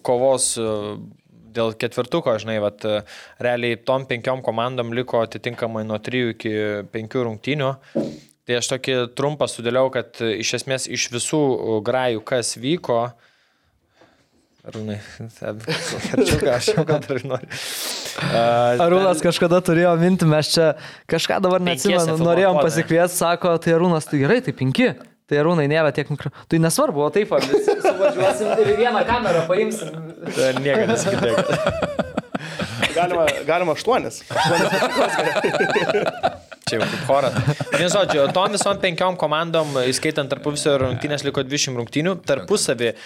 kovos 0.08 0.54
dėl 1.58 1.76
ketvirtuko, 1.80 2.38
žinai, 2.42 2.60
vat, 2.64 2.86
realiai 3.44 3.80
tom 3.82 4.08
penkiom 4.10 4.44
komandom 4.46 4.94
liko 4.96 5.24
atitinkamai 5.26 5.84
nuo 5.88 6.00
3 6.02 6.34
iki 6.36 6.56
5 6.94 7.22
rungtynių. 7.28 7.72
Tai 8.48 8.60
aš 8.62 8.70
tokį 8.72 8.94
trumpą 9.18 9.50
sudėliau, 9.52 9.90
kad 9.92 10.22
iš 10.24 10.54
esmės 10.62 10.86
iš 10.88 11.10
visų 11.12 11.42
grajų, 11.84 12.22
kas 12.28 12.56
vyko, 12.56 13.02
Arūnai, 14.68 14.98
ką 15.32 16.50
aš 16.58 16.74
jau 16.74 16.84
gal 16.88 17.00
dar 17.00 17.22
noriu. 17.24 17.48
Uh, 18.18 18.82
Arūnas 18.84 19.22
kažkada 19.24 19.62
turėjo 19.64 19.94
mintį, 20.02 20.28
mes 20.28 20.50
čia 20.52 20.66
kažką 21.08 21.38
dabar 21.46 21.64
neatsimenu, 21.64 22.18
norėjom 22.20 22.60
pasikviesti, 22.60 23.22
sako, 23.22 23.54
tai 23.64 23.78
Arūnas, 23.78 24.10
tai 24.10 24.20
gerai, 24.26 24.42
tai 24.44 24.52
penki. 24.58 24.90
Tai 25.28 25.42
Arūnai 25.42 25.68
nėra 25.68 25.92
tiek 25.96 26.08
mikro. 26.14 26.32
Tai 26.48 26.60
nesvarbu, 26.64 27.04
o 27.04 27.10
taip, 27.12 27.34
suvažiuosim 27.36 28.54
ir 28.64 28.74
vieną 28.80 29.04
kamerą 29.08 29.44
paimsim. 29.50 29.92
Niekas 30.64 30.88
nesigirdėjo. 30.94 32.06
Galima, 32.98 33.26
galima 33.46 33.76
aštuonis. 33.76 34.22
Čia 36.68 36.80
jau 36.80 36.84
kaip 36.84 37.04
choras. 37.08 37.36
Vienu 37.72 37.90
žodžiu, 37.94 38.24
tom 38.36 38.56
visom 38.56 38.80
penkiom 38.82 39.16
komandom, 39.20 39.78
įskaitant 39.88 40.32
tarpusavio 40.32 40.82
rungtynės, 40.82 41.24
liko 41.28 41.44
20 41.46 41.80
rungtynių. 41.80 42.18
Tarpusavį 42.28 42.90
uh, 42.92 42.98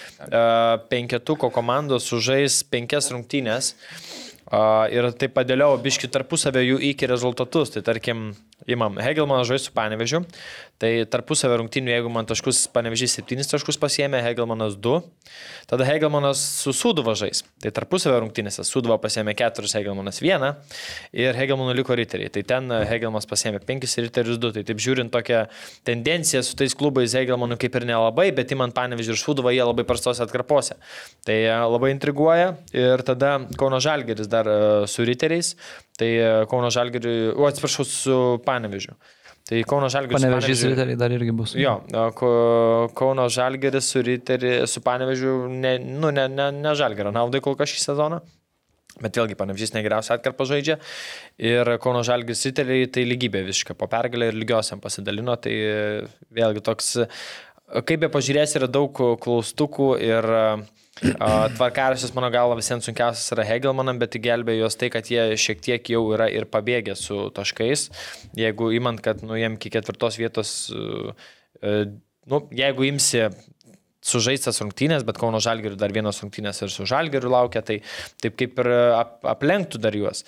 penketuko 0.90 1.52
komandos 1.54 2.08
sužais 2.10 2.62
penkias 2.66 3.12
rungtynės. 3.14 3.74
Uh, 4.52 4.84
ir 4.92 5.06
taip 5.16 5.32
padėliau 5.36 5.78
biški 5.80 6.10
tarpusavio 6.12 6.64
jų 6.64 6.80
iki 6.90 7.08
rezultatus. 7.08 7.70
Tai 7.76 7.84
tarkim, 7.86 8.32
imam 8.66 8.98
Hegelmanas 9.00 9.46
žais 9.48 9.68
su 9.68 9.76
Panevežiu. 9.76 10.24
Tai 10.82 10.90
tarpusavio 11.06 11.60
rungtynių, 11.60 11.92
jeigu 11.92 12.10
man 12.10 12.26
taškus 12.26 12.64
Panevežys 12.74 13.12
7 13.20 13.44
taškus 13.46 13.76
pasiemė, 13.78 14.18
Hegelmanas 14.24 14.74
2. 14.82 14.96
Tada 15.70 15.86
Hegelmanas 15.86 16.40
su 16.64 16.72
Suduva 16.74 17.14
žais. 17.14 17.44
Tai 17.62 17.70
tarpusavio 17.76 18.18
rungtynėse 18.24 18.64
Suduva 18.66 18.96
pasiemė 18.98 19.36
4, 19.38 19.70
Hegelmanas 19.78 20.18
1 20.24 20.48
ir 21.22 21.38
Hegelmanų 21.38 21.76
liko 21.78 21.94
riteriai. 21.94 22.32
Tai 22.34 22.42
ten 22.50 22.74
Hegelmanas 22.90 23.30
pasiemė 23.30 23.62
5 23.68 23.86
ir 23.86 24.08
riterius 24.08 24.42
2. 24.42 24.52
Tai 24.58 24.66
taip 24.72 24.82
žiūrint 24.82 25.14
tokią 25.14 25.44
tendenciją 25.86 26.42
su 26.42 26.58
tais 26.58 26.74
klubais 26.74 27.14
Hegelmanų 27.14 27.60
kaip 27.62 27.78
ir 27.78 27.86
nelabai, 27.92 28.32
bet 28.34 28.50
įman 28.50 28.74
Panevežį 28.74 29.14
ir 29.14 29.22
Suduvą 29.22 29.54
jie 29.54 29.62
labai 29.62 29.86
prastose 29.86 30.26
atkarpose. 30.26 30.80
Tai 31.22 31.38
e, 31.44 31.56
labai 31.76 31.94
intriguoja 31.94 32.56
ir 32.74 33.06
tada 33.06 33.36
Kauno 33.54 33.78
Žalgeris 33.78 34.26
dar 34.26 34.50
e, 34.50 34.60
su 34.90 35.06
riteriais. 35.06 35.54
Tai 35.94 36.10
e, 36.10 36.30
Kauno 36.50 36.74
Žalgeriui, 36.74 37.36
o 37.38 37.46
atsiprašau, 37.46 37.86
su 37.86 38.22
Panevežiu. 38.42 38.98
Tai 39.52 39.62
Kauno 39.68 39.88
Žalgeris. 39.92 40.16
su 40.16 40.24
Panevežys 40.24 40.62
Panevėžiu- 40.62 40.68
riteriai 40.72 40.96
dar 40.96 41.12
irgi 41.12 41.32
bus. 41.36 41.52
Jo, 41.60 41.74
Kauno 42.96 43.26
Žalgeris 43.28 43.84
su, 43.92 44.00
Riteri, 44.06 44.52
su 44.66 44.80
Panevežiu, 44.80 45.34
ne, 45.52 45.74
nu, 45.78 46.08
ne, 46.10 46.24
ne, 46.28 46.46
ne 46.56 46.72
Žalgerio 46.78 47.12
naudai 47.12 47.42
kol 47.44 47.54
kas 47.58 47.68
šį 47.68 47.82
sezoną. 47.84 48.22
Bet 49.02 49.16
vėlgi, 49.16 49.36
Panevežys 49.36 49.72
negeriausia 49.74 50.16
atkarpa 50.16 50.44
žaidžia. 50.48 50.78
Ir 51.40 51.68
Kauno 51.82 52.02
Žalgis 52.06 52.44
Riteriai 52.48 52.88
tai 52.92 53.04
lygybė 53.08 53.40
visiškai. 53.46 53.76
Po 53.76 53.88
pergalę 53.92 54.28
ir 54.30 54.36
lygiosiam 54.40 54.80
pasidalino. 54.80 55.36
Tai 55.40 55.52
vėlgi 56.32 56.62
toks, 56.64 56.90
kaip 57.88 58.00
be 58.04 58.08
pažiūrės, 58.12 58.56
yra 58.60 58.68
daug 58.68 58.92
klaustukų 58.92 59.88
ir 60.00 60.28
tvarkaraštis, 61.02 62.12
mano 62.16 62.30
galva, 62.32 62.56
visiems 62.58 62.86
sunkiausias 62.88 63.34
yra 63.34 63.46
Hegelmanam, 63.46 63.98
bet 64.00 64.16
gelbėjo 64.22 64.64
juos 64.64 64.78
tai, 64.78 64.90
kad 64.94 65.08
jie 65.10 65.32
šiek 65.40 65.62
tiek 65.64 65.90
jau 65.94 66.04
yra 66.14 66.28
ir 66.30 66.46
pabėgę 66.50 66.96
su 66.98 67.26
taškais. 67.34 67.88
Jeigu 68.38 68.70
imant, 68.76 69.02
kad 69.04 69.24
nu, 69.26 69.36
jiem 69.38 69.58
iki 69.58 69.72
ketvirtos 69.74 70.18
vietos, 70.20 70.54
e, 70.70 71.14
e, 71.62 71.74
nu, 72.30 72.42
jeigu 72.54 72.88
imsi 72.88 73.26
sužaistas 74.02 74.58
rungtynės, 74.62 75.04
bet 75.06 75.18
Kauno 75.20 75.38
Žalgirių 75.42 75.78
dar 75.78 75.94
vienos 75.94 76.18
rungtynės 76.22 76.64
ir 76.64 76.72
su 76.74 76.86
Žalgiriu 76.90 77.30
laukia, 77.30 77.62
tai 77.66 77.80
taip 78.22 78.38
kaip 78.40 78.58
ir 78.64 78.72
ap, 78.98 79.20
aplenktų 79.36 79.82
dar 79.82 79.96
juos. 79.98 80.26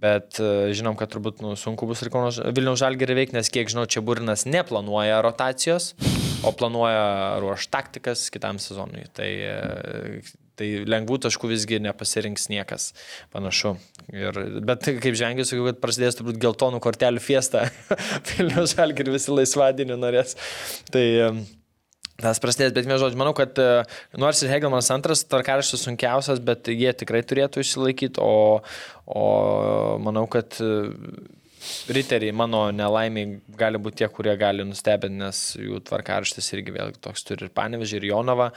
Bet 0.00 0.40
e, 0.40 0.70
žinom, 0.76 0.96
kad 0.96 1.12
turbūt 1.12 1.42
nu, 1.44 1.52
sunku 1.60 1.88
bus 1.88 2.00
ir 2.04 2.12
Vilniaus 2.12 2.80
Žalgirį 2.80 3.18
veikti, 3.18 3.36
nes 3.36 3.52
kiek 3.52 3.68
žinau, 3.68 3.84
čia 3.84 4.00
Burinas 4.04 4.46
neplanuoja 4.48 5.20
rotacijos, 5.24 5.92
o 6.44 6.52
planuoja 6.56 7.38
ruoš 7.42 7.68
taktikas 7.72 8.28
kitam 8.32 8.60
sezonui. 8.62 9.04
Tai, 9.16 9.28
e, 9.28 10.22
tai 10.58 10.70
lengvų 10.88 11.20
taškų 11.26 11.52
visgi 11.52 11.80
nepasirinks 11.84 12.48
niekas 12.52 12.90
panašu. 13.34 13.76
Ir, 14.14 14.42
bet 14.66 14.88
kaip 15.02 15.16
žengiu, 15.18 15.46
sakiau, 15.48 15.68
kad 15.70 15.80
prasidės 15.82 16.18
turbūt 16.18 16.40
geltonų 16.42 16.82
kortelių 16.84 17.22
fiesta. 17.24 17.68
Vilniaus 18.32 18.76
Žalgirį 18.76 19.16
visi 19.16 19.34
laisvadienį 19.34 19.98
norės. 20.00 20.36
Tai 20.92 21.06
e, 21.06 21.32
Tas 22.20 22.36
prasidės, 22.36 22.74
bet 22.76 22.84
vienas 22.84 23.00
žodžiu, 23.00 23.16
manau, 23.16 23.32
kad 23.32 23.56
e, 23.56 23.68
nors 24.20 24.42
ir 24.44 24.50
Hegelmanas 24.52 24.90
antras, 24.92 25.22
tvarkaraštis 25.24 25.86
sunkiausias, 25.86 26.42
bet 26.44 26.68
jie 26.68 26.90
tikrai 26.92 27.22
turėtų 27.24 27.62
išsilaikyti, 27.64 28.20
o, 28.20 28.60
o 29.08 29.24
manau, 30.04 30.26
kad 30.28 30.58
riteriai 31.92 32.34
mano 32.36 32.66
nelaimiai 32.74 33.38
gali 33.60 33.80
būti 33.82 34.02
tie, 34.02 34.08
kurie 34.12 34.34
gali 34.40 34.64
nustebinti, 34.66 35.20
nes 35.20 35.42
jų 35.60 35.82
tvarkaraštis 35.88 36.52
irgi 36.56 36.74
vėl 36.76 36.94
toks 37.04 37.26
turi 37.28 37.46
ir 37.46 37.54
Panevežį, 37.56 38.00
ir 38.00 38.10
Jonava, 38.12 38.50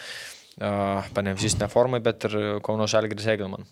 Panevežys 0.60 1.58
ne 1.60 1.70
formai, 1.72 2.02
bet 2.04 2.30
ir 2.30 2.38
Kauno 2.66 2.88
Žalgris 2.90 3.28
Hegelman. 3.30 3.68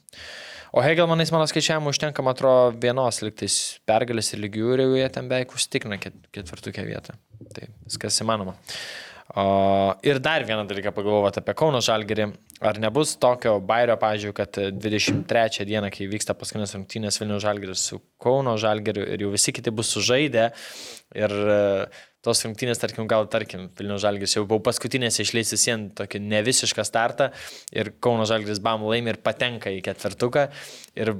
O 0.71 0.79
Hegelmanais 0.79 1.33
mano 1.35 1.43
skaičiavimu 1.51 1.91
užtenka, 1.91 2.23
man 2.23 2.31
atrodo, 2.31 2.71
vienos 2.79 3.19
liktais 3.25 3.55
pergalės 3.87 4.31
ir 4.31 4.39
lygių 4.45 4.69
ir 4.71 4.83
jau 4.85 4.91
jie 4.95 5.07
ten 5.11 5.27
beveik 5.27 5.51
užtikrina 5.57 5.97
ket, 5.99 6.15
ketvirtukę 6.31 6.85
vietą. 6.87 7.17
Tai 7.51 7.67
viskas 7.83 8.21
įmanoma. 8.23 8.55
O, 9.35 9.95
ir 10.03 10.19
dar 10.19 10.43
vieną 10.45 10.65
dalyką 10.67 10.91
pagalvoti 10.91 11.39
apie 11.39 11.53
Kauno 11.55 11.79
Žalgerį. 11.79 12.25
Ar 12.67 12.77
nebus 12.83 13.13
tokio 13.17 13.55
bairio, 13.63 13.95
pažiūrėjau, 13.97 14.35
kad 14.35 14.57
23 14.75 15.65
dieną, 15.69 15.87
kai 15.93 16.09
vyksta 16.11 16.35
paskutinės 16.37 16.75
rungtynės 16.75 17.17
Vilnių 17.21 17.39
Žalgeris 17.41 17.85
su 17.89 18.01
Kauno 18.21 18.57
Žalgeriu 18.59 19.05
ir 19.07 19.23
jau 19.23 19.31
visi 19.31 19.53
kiti 19.55 19.71
bus 19.73 19.93
sužaidę 19.95 20.49
ir 21.17 21.33
e, 21.55 21.61
tos 22.21 22.43
rungtynės, 22.45 22.83
tarkim, 22.83 23.07
gal, 23.09 23.25
tarkim, 23.31 23.69
Vilnių 23.79 23.97
Žalgeris 24.03 24.35
jau 24.35 24.43
buvo 24.43 24.59
paskutinės 24.67 25.21
išleis 25.23 25.55
visien 25.55 25.87
tokį 25.95 26.21
nevisišką 26.27 26.85
startą 26.85 27.31
ir 27.71 27.95
Kauno 28.03 28.27
Žalgeris 28.29 28.59
bam 28.61 28.83
laimi 28.85 29.15
ir 29.15 29.21
patenka 29.23 29.71
į 29.71 29.79
ketvirtuką 29.87 30.49
ir 30.99 31.15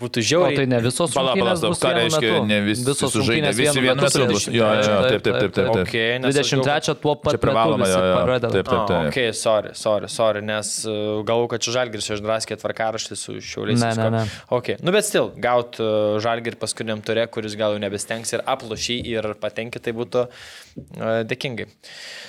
būtų 0.00 0.22
O 0.22 0.26
žiauriai. 0.28 0.56
tai 0.56 0.66
ne 0.70 0.78
visos 0.82 1.12
rungtynės 1.16 1.60
bus 1.62 1.80
ką 1.82 1.90
vienu 1.92 2.00
reiškia, 2.02 2.30
metu. 2.32 2.46
ne 2.48 2.58
visi 2.66 2.84
Visos 2.86 3.16
rungtynės 3.18 3.58
visi 3.58 3.82
vienu 3.84 4.02
metu 4.02 4.26
bus. 4.30 4.46
Jo, 4.48 4.52
jo, 4.52 4.82
jo, 4.82 4.96
taip, 5.08 5.22
taip, 5.22 5.36
taip, 5.36 5.52
taip. 5.52 5.68
taip. 5.72 5.82
Okay, 5.86 6.18
nes 6.22 6.38
aš 6.42 6.52
galvoju, 6.54 6.66
23 6.66 6.96
tuo 7.02 7.14
pat 7.22 7.38
privaloma, 7.42 7.88
pradeda. 8.24 8.50
taip, 8.56 8.70
taip. 8.70 8.92
Ah, 8.96 9.08
ok, 9.10 9.18
sorry, 9.36 9.74
sorry, 9.78 10.08
sorry, 10.12 10.42
nes 10.46 10.72
uh, 10.88 11.20
galvoju, 11.28 11.50
kad 11.54 11.66
čia 11.66 11.76
Žalgiris 11.78 12.10
išdraskė 12.16 12.58
tvarkaraštį 12.62 13.18
su 13.20 13.36
šiauliais. 13.42 13.82
Ne, 13.82 13.92
ne, 14.00 14.08
ne. 14.16 14.24
Ok, 14.54 14.72
nu 14.82 14.94
bet 14.94 15.06
stil, 15.08 15.30
gaut 15.42 15.78
uh, 15.82 16.16
Žalgirį 16.24 16.58
paskutiniam 16.62 17.04
turė, 17.04 17.28
kuris 17.30 17.54
gal 17.60 17.76
jau 17.76 17.82
nebestengs 17.82 18.34
ir 18.34 18.42
aplošy 18.46 18.98
ir 19.12 19.32
patenki, 19.42 19.82
tai 19.82 19.94
būtų 19.96 20.26
uh, 20.26 21.22
dėkingai. 21.28 21.68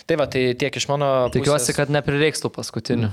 Tai 0.04 0.18
va, 0.20 0.28
tai 0.28 0.50
tiek 0.60 0.76
iš 0.76 0.90
mano. 0.92 1.10
Tikiuosi, 1.32 1.70
pusės. 1.72 1.78
kad 1.78 1.92
neprireiks 1.94 2.44
tų 2.44 2.50
paskutinių. 2.58 3.10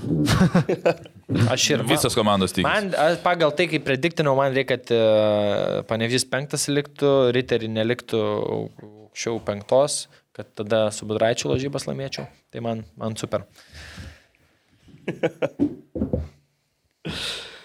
aš 1.54 1.66
ir 1.70 1.84
Visos 1.86 2.16
komandos 2.18 2.54
tikisi. 2.56 2.66
Man, 2.66 2.90
a, 2.98 3.12
pagal 3.22 3.52
tai, 3.54 3.68
kaip 3.70 3.84
prediktinau, 3.86 4.34
man 4.40 4.56
reikia, 4.56 4.78
kad 4.78 4.92
uh, 4.96 5.80
Panevys 5.88 6.24
penktas 6.28 6.66
liktų, 6.72 7.12
Ritterį 7.36 7.68
neliktų 7.76 8.20
aukščiau 8.56 9.40
penktos, 9.46 10.02
kad 10.36 10.50
tada 10.58 10.86
su 10.94 11.08
Budraičiu 11.10 11.52
lažybas 11.52 11.86
laimėčiau. 11.90 12.24
Tai 12.50 12.64
man, 12.64 12.84
man 13.00 13.16
super. 13.20 13.46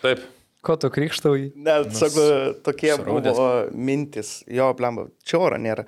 Taip. 0.03 0.34
Nu, 0.65 0.69
Ko 0.71 0.75
tu 0.81 0.89
krikštauji? 0.89 1.51
Ne, 1.61 1.73
sakau, 1.93 2.53
tokie 2.65 2.89
suraudęs. 2.95 3.35
buvo 3.37 3.49
mintis, 3.77 4.29
jo, 4.49 4.71
blemba, 4.73 5.03
čia 5.21 5.37
oro 5.37 5.59
nėra. 5.61 5.83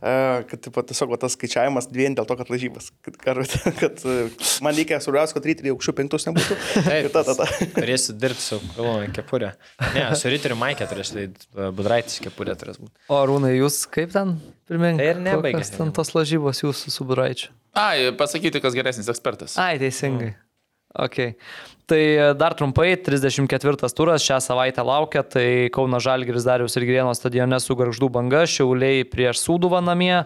Uh, 0.00 0.42
kad 0.50 0.58
taip 0.64 0.74
pat 0.74 0.88
tiesiog 0.90 1.12
tas 1.22 1.36
skaičiavimas 1.36 1.86
vien 1.94 2.16
dėl 2.18 2.26
to, 2.26 2.34
kad 2.40 2.50
lažybas. 2.50 2.90
Kad, 3.06 3.18
kad, 3.22 3.38
kad 3.78 4.02
uh, 4.02 4.48
man 4.64 4.74
reikia 4.74 4.98
svarbiausia, 5.04 5.36
kad 5.38 5.46
ryteriai 5.46 5.70
aukščiau 5.76 5.94
penktus 6.00 6.26
nebūtų. 6.26 6.56
Taip, 6.88 7.06
ta, 7.14 7.22
ta, 7.28 7.36
ta. 7.38 7.46
Turėsiu 7.78 8.16
dirbti 8.18 8.42
su 8.42 8.58
galvoju 8.74 9.12
kepurė. 9.20 9.52
Ne, 9.94 10.08
su 10.18 10.34
Riteriu 10.34 10.58
Maikė 10.58 10.90
turės, 10.90 11.14
tai 11.14 11.28
Budraitis 11.78 12.18
kepurė 12.24 12.58
turės 12.58 12.82
būti. 12.82 12.90
O 13.14 13.22
Rūnai, 13.30 13.54
jūs 13.54 13.84
kaip 13.94 14.10
ten 14.16 14.34
primink? 14.66 14.98
Tai 14.98 15.08
ir 15.12 15.22
nebaigė. 15.22 15.60
Kokios 15.60 15.74
ten 15.76 15.94
tos 15.94 16.10
lažybos 16.18 16.64
jūsų 16.66 16.94
su 16.96 17.06
Buraičiu. 17.06 17.54
Ai, 17.78 18.10
pasakyti, 18.18 18.58
kas 18.64 18.74
geresnis 18.74 19.10
ekspertas. 19.14 19.54
Ai, 19.62 19.76
teisingai. 19.78 20.34
Ok. 20.94 21.18
Tai 21.88 22.00
e, 22.00 22.32
dar 22.36 22.52
trumpai, 22.52 22.96
34 23.00 23.92
turas 23.96 24.24
šią 24.24 24.40
savaitę 24.44 24.84
laukia, 24.84 25.22
tai 25.24 25.68
Kauna 25.72 26.00
Žalgiris 26.00 26.44
Darius 26.44 26.76
ir 26.76 26.84
Grieno 26.88 27.14
stadione 27.16 27.56
su 27.64 27.76
Garždų 27.76 28.10
banga, 28.12 28.42
Šiauliai 28.44 29.06
prieš 29.08 29.40
Sūduvą 29.46 29.80
namie, 29.84 30.24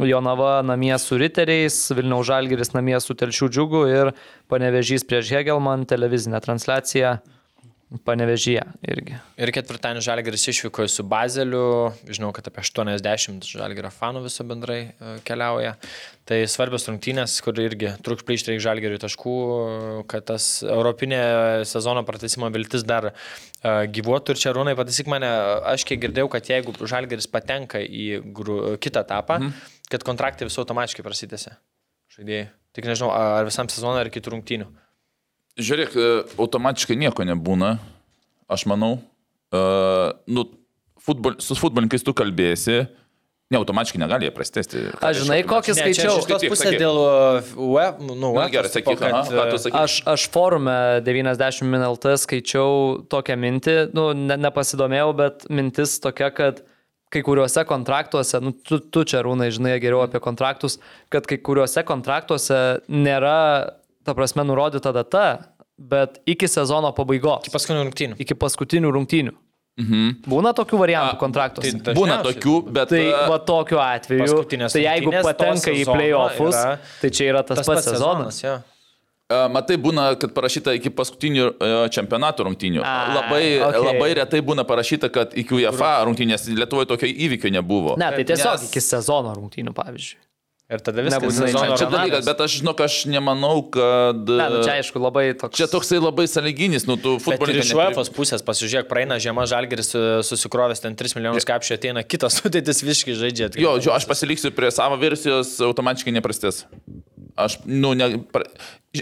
Jonava 0.00 0.62
namie 0.64 0.96
su 0.98 1.18
Riteriais, 1.20 1.76
Vilniaus 1.92 2.28
Žalgiris 2.30 2.72
namie 2.72 2.96
su 3.04 3.16
Telšių 3.16 3.50
džiugu 3.52 3.84
ir 3.92 4.12
Panevežys 4.48 5.04
prieš 5.04 5.28
Hegelman, 5.36 5.84
televizinė 5.88 6.40
transliacija. 6.44 7.18
Panevežyje 8.06 8.62
irgi. 8.90 9.16
Ir 9.40 9.52
ketvirtadienį 9.54 10.02
Žalgeris 10.04 10.48
išvyko 10.50 10.86
su 10.90 11.04
Bazeliu, 11.06 11.92
žinau, 12.08 12.32
kad 12.34 12.48
apie 12.50 12.64
80 12.64 13.46
Žalgerio 13.54 13.92
fanų 13.94 14.24
viso 14.26 14.46
bendrai 14.48 14.80
e, 14.82 15.14
keliauja. 15.26 15.74
Tai 16.24 16.38
svarbios 16.48 16.88
rungtynės, 16.88 17.36
kur 17.44 17.58
irgi 17.60 17.92
truks 18.04 18.24
plyšti 18.24 18.52
reikia 18.52 18.64
Žalgeriui 18.70 19.00
taškų, 19.02 19.34
kad 20.08 20.24
tas 20.30 20.46
europinė 20.64 21.20
sezono 21.68 22.00
pratesimo 22.08 22.48
viltis 22.54 22.86
dar 22.88 23.10
uh, 23.10 23.84
gyvuotų. 23.92 24.32
Ir 24.32 24.40
čia 24.40 24.54
Rūnai 24.56 24.72
pataisyk 24.78 25.10
mane, 25.12 25.28
aš 25.68 25.84
kiek 25.88 26.00
girdėjau, 26.06 26.30
kad 26.32 26.48
jeigu 26.48 26.72
Žalgeris 26.80 27.28
patenka 27.28 27.82
į 27.84 28.22
gru, 28.36 28.58
kitą 28.80 29.04
etapą, 29.04 29.38
mhm. 29.42 29.68
kad 29.92 30.06
kontraktai 30.06 30.48
visų 30.48 30.64
automatiškai 30.64 31.04
prasidėsi. 31.04 31.52
Žaidėjai. 32.16 32.48
Tik 32.74 32.88
nežinau, 32.90 33.12
ar 33.14 33.46
visam 33.46 33.68
sezonui, 33.70 34.00
ar 34.02 34.10
kitų 34.10 34.34
rungtynių. 34.34 34.70
Žiūrėk, 35.54 35.94
e, 35.94 36.12
automatiškai 36.40 36.96
nieko 36.98 37.26
nebūna, 37.26 37.76
aš 38.50 38.66
manau. 38.70 38.98
Uh, 39.54 40.10
nu, 40.26 40.48
futbol, 40.98 41.36
su 41.38 41.54
futbolininkais 41.54 42.02
tu 42.02 42.10
kalbėsi, 42.16 42.80
ne, 43.52 43.60
automatiškai 43.60 44.00
negali 44.02 44.26
jie 44.26 44.32
prastesti. 44.34 44.82
Aš 44.98 45.20
žinai, 45.22 45.38
kokį 45.46 45.76
skaičiau. 45.78 46.16
Iš 46.18 46.26
tos 46.26 46.46
pusės 46.50 46.74
dėl 46.80 46.98
UEF, 47.54 48.02
nu, 48.02 48.16
Na, 48.34 48.48
gerai, 48.50 48.72
sakyk, 48.72 48.98
kad... 48.98 49.30
ką 49.30 49.44
tu 49.52 49.60
sakai. 49.62 49.84
Aš, 49.84 50.00
aš 50.10 50.26
forume 50.34 50.74
90 51.06 51.70
min 51.70 51.86
LT 51.86 52.16
skaičiau 52.24 53.04
tokią 53.14 53.38
mintį, 53.44 53.76
nu, 53.94 54.08
ne, 54.18 54.38
nepasidomėjau, 54.48 55.10
bet 55.22 55.46
mintis 55.54 56.00
tokia, 56.02 56.32
kad 56.34 56.64
kai 57.14 57.22
kuriuose 57.22 57.62
kontraktuose, 57.68 58.42
nu, 58.42 58.50
tu, 58.66 58.80
tu 58.82 59.04
čia 59.06 59.22
rūnai 59.22 59.52
žinai 59.54 59.76
geriau 59.78 60.02
apie 60.02 60.18
kontraktus, 60.24 60.80
kad 61.14 61.30
kai 61.30 61.38
kuriuose 61.38 61.86
kontraktuose 61.86 62.60
nėra 62.90 63.38
ta 64.04 64.14
prasme, 64.16 64.44
nurodyta 64.46 64.92
data, 64.94 65.24
bet 65.78 66.20
iki 66.30 66.48
sezono 66.50 66.92
pabaigos. 66.96 67.48
Iki 67.48 67.54
paskutinių 67.54 67.88
rungtynių. 67.88 68.20
Iki 68.22 68.36
paskutinių 68.38 68.92
rungtynių. 68.94 69.34
Mhm. 69.74 70.10
Būna 70.30 70.52
tokių 70.54 70.78
variantų 70.78 71.16
kontraktuose. 71.18 71.72
tai 71.82 71.94
Būna 71.98 72.20
tokių, 72.22 72.58
bet... 72.70 72.92
Tai 72.92 73.02
va 73.30 73.40
tokiu 73.42 73.80
atveju, 73.82 74.22
Paskutinės 74.22 74.76
tai 74.76 74.84
jeigu 74.84 75.14
patenka 75.18 75.74
į 75.74 75.82
yra 75.82 76.76
tai 77.00 77.10
čia 77.10 77.32
yra 77.32 77.42
tas, 77.42 77.58
tas 77.58 77.66
pats 77.66 77.88
sezonas. 77.90 78.38
jo. 78.44 78.52
a, 79.34 79.48
Matai, 79.50 79.80
būna, 79.82 80.06
kad 80.20 80.30
parašyta 80.36 80.76
iki 80.78 80.92
paskutinių 80.94 81.48
a, 81.48 81.72
čempionato 81.90 82.46
rungtynių. 82.46 82.84
A, 82.86 82.94
labai, 83.16 83.42
okei. 83.66 83.82
labai 83.88 84.12
retai 84.20 84.44
būna 84.46 84.62
parašyta, 84.68 85.10
kad 85.10 85.34
iki 85.34 85.58
UEFA 85.58 85.96
rungtynės 86.06 86.46
Lietuvoje 86.54 86.92
tokio 86.92 87.10
įvykio 87.10 87.50
nebuvo. 87.56 87.98
Ne, 87.98 88.12
tai 88.14 88.22
tiesiog 88.30 88.60
Nes- 88.60 88.68
iki 88.70 88.84
sezono 88.84 89.34
rungtynių, 89.34 89.74
pavyzdžiui. 89.74 90.22
Ir 90.72 90.80
tada 90.80 91.02
viskas 91.04 91.20
Nebūtinai 91.20 91.48
sezono 91.52 91.74
Čia 91.76 91.86
dalykas, 91.92 91.92
Ronaldas. 91.92 92.28
bet 92.30 92.38
aš 92.40 92.52
žinok, 92.56 92.78
aš 92.86 92.94
nemanau, 93.12 93.58
kad... 93.68 94.20
Ne, 94.24 94.46
nu, 94.48 94.60
čia 94.64 94.78
aišku 94.78 95.02
labai 95.02 95.26
toks. 95.36 95.58
Čia 95.60 95.66
toksai 95.68 95.98
labai 96.00 96.24
saliginis, 96.30 96.86
nu, 96.88 96.96
tu 96.96 97.18
futbolininkas. 97.20 97.68
iš 97.68 97.76
UEFA 97.76 98.04
pusės 98.16 98.44
pasižiūrėk, 98.46 98.88
praeina 98.88 99.18
žiema 99.20 99.44
žalgeris 99.50 99.92
e, 99.92 100.04
susikrovęs 100.24 100.80
ten 100.80 100.96
3 100.96 101.18
milijonus 101.18 101.44
kapšio, 101.44 101.76
ateina 101.76 102.00
kitas 102.00 102.36
sudėtis 102.40 102.80
visiškai 102.80 103.16
žaidžia. 103.20 103.50
Jo, 103.60 103.74
jo, 103.76 103.92
aš 103.92 104.08
pasiliksiu 104.08 104.54
prie 104.56 104.70
savo 104.72 104.96
versijos, 105.02 105.52
automatiškai 105.68 106.16
neprastės. 106.16 106.64
Aš, 107.36 107.58
nu, 107.68 107.92
ne, 107.98 108.08
pra, 108.32 108.48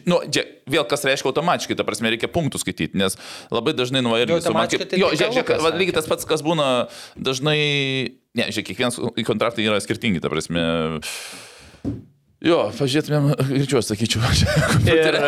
nu, 0.03 0.19
džia, 0.27 0.43
vėl 0.67 0.83
kas 0.91 1.07
reiškia 1.07 1.31
automatiškai, 1.31 1.79
ta 1.79 1.87
prasme, 1.87 2.11
reikia 2.11 2.33
punktų 2.33 2.59
skaityti, 2.59 2.99
nes 2.99 3.15
labai 3.55 3.77
dažnai 3.79 4.03
nuo 4.03 4.19
irgi 4.19 4.35
Jo, 4.35 4.41
automatiškai 4.43 4.91
tai 4.91 4.99
Jo, 4.99 5.15
žiūrėk, 5.15 5.55
žiūrėk, 5.55 5.79
lygiai 5.79 5.99
tas 6.01 6.11
pats, 6.11 6.27
kas 6.27 6.43
būna 6.43 6.69
dažnai, 7.15 7.61
ne, 8.35 8.51
žiūrėk, 8.51 8.73
kiekvienas 8.73 8.99
kontraktai 9.29 9.69
yra 9.69 9.79
skirtingi, 9.85 10.25
ta 10.25 10.33
prasme. 10.33 10.67
Jo, 12.43 12.59
pažiūrėtumėm, 12.75 13.29
greičiau 13.53 13.83
sakyčiau. 13.87 14.23
Ir, 14.91 15.19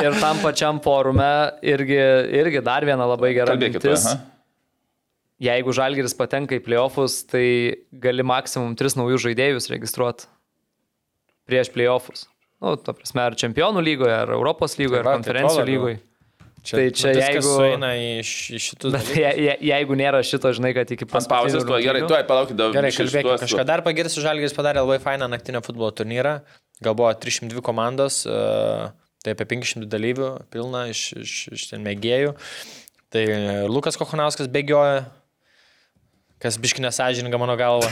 ir 0.00 0.14
tam 0.22 0.38
pačiam 0.40 0.78
forume 0.80 1.26
irgi, 1.60 1.98
irgi 2.40 2.62
dar 2.64 2.86
viena 2.88 3.04
labai 3.10 3.34
gera 3.36 3.52
Kalbėkite. 3.52 3.84
mintis. 3.90 4.06
aha. 4.08 4.22
Jeigu 5.42 5.72
Žalgiris 5.74 6.14
patenka 6.14 6.54
į 6.54 6.62
playoffus, 6.64 7.18
tai 7.26 7.44
gali 7.90 8.22
maksimum 8.24 8.76
tris 8.78 8.94
naujus 8.94 9.24
žaidėjus 9.24 9.66
registruoti 9.72 10.28
prieš 11.50 11.72
playoffus. 11.74 12.28
Nu, 12.62 12.76
ta 12.78 12.94
prasme, 12.94 13.24
ar 13.26 13.34
čempionų 13.36 13.82
lygoje, 13.82 14.14
ar 14.14 14.30
Europos 14.36 14.78
lygoje, 14.78 15.02
Tai 15.02 15.10
ar 15.10 15.18
konferencijų 15.18 15.64
lygoje. 15.66 15.98
Čia, 16.62 16.76
Tai 16.78 16.82
čia 16.94 17.10
viskas 17.10 17.28
jeigu- 17.42 17.54
sueina 17.58 17.88
į, 17.98 18.10
šitus. 18.62 18.92
Bet 18.94 19.08
je, 19.18 19.30
je, 19.46 19.54
jeigu 19.66 19.96
nėra 19.98 20.20
šito, 20.22 20.52
žinai, 20.54 20.70
kad 20.76 20.90
iki 20.94 21.08
tuo 21.66 21.80
gerai, 21.82 22.02
tuoj 22.06 22.22
palaukit, 22.28 22.54
dar 22.60 22.70
Gerai, 22.76 22.92
kalbėkime. 22.94 23.38
Kažką 23.42 23.64
dar 23.66 23.82
pagirsiu, 23.82 24.22
Žalgiris 24.22 24.54
padarė 24.54 24.84
labai 24.86 25.00
fainą 25.02 25.26
naktinio 25.32 25.58
futbolo 25.66 25.90
turnyrą. 25.90 26.36
Gal 26.82 26.94
buvo 26.94 27.10
302 27.18 27.62
komandos, 27.66 28.20
e, 28.30 28.92
tai 29.26 29.34
apie 29.34 29.44
500 29.56 29.90
dalyvių, 29.90 30.30
pilna 30.54 30.84
iš, 30.94 31.02
iš, 31.18 31.34
iš 31.58 31.66
ten 31.72 31.82
mėgėjų. 31.82 32.36
Tai 33.10 33.24
Lukas 33.68 33.98
Kochonauskas 33.98 34.46
bėgioja, 34.48 35.02
kas 36.42 36.58
biškinė 36.62 36.90
sąžininga 36.94 37.38
mano 37.40 37.56
galva. 37.60 37.88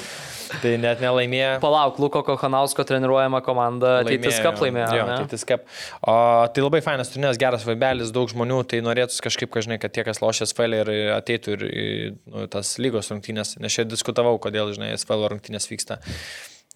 tai 0.62 0.74
net 0.80 1.00
nelaimėjo. 1.04 1.54
Palauk, 1.62 2.00
Luko 2.02 2.22
Kohanausko 2.26 2.84
treniruojama 2.88 3.42
komanda 3.44 3.98
ateitis 4.02 4.40
kap 4.44 4.60
laimėjo. 4.62 4.88
Jo, 4.98 5.06
ateitis 5.16 5.46
kap. 5.48 5.66
O 6.02 6.16
tai 6.52 6.64
labai 6.64 6.82
fainas 6.84 7.12
turnyras, 7.12 7.40
geras 7.40 7.66
vaibelis, 7.68 8.12
daug 8.14 8.30
žmonių, 8.32 8.62
tai 8.68 8.82
norėtųsi 8.84 9.24
kažkaip, 9.28 9.52
kažinai, 9.54 9.80
kad 9.82 9.94
tie, 9.94 10.04
kas 10.08 10.22
lošia 10.24 10.48
SFL 10.48 10.80
ir 10.82 10.92
ateitų 11.18 11.56
ir 11.56 11.66
į 11.68 11.88
nu, 12.16 12.46
tas 12.52 12.76
lygos 12.82 13.12
rungtynės, 13.12 13.56
nes 13.62 13.78
čia 13.78 13.86
diskutavau, 13.88 14.34
kodėl, 14.42 14.72
žinai, 14.76 14.92
SFL 14.98 15.28
rungtynės 15.34 15.70
vyksta 15.72 16.00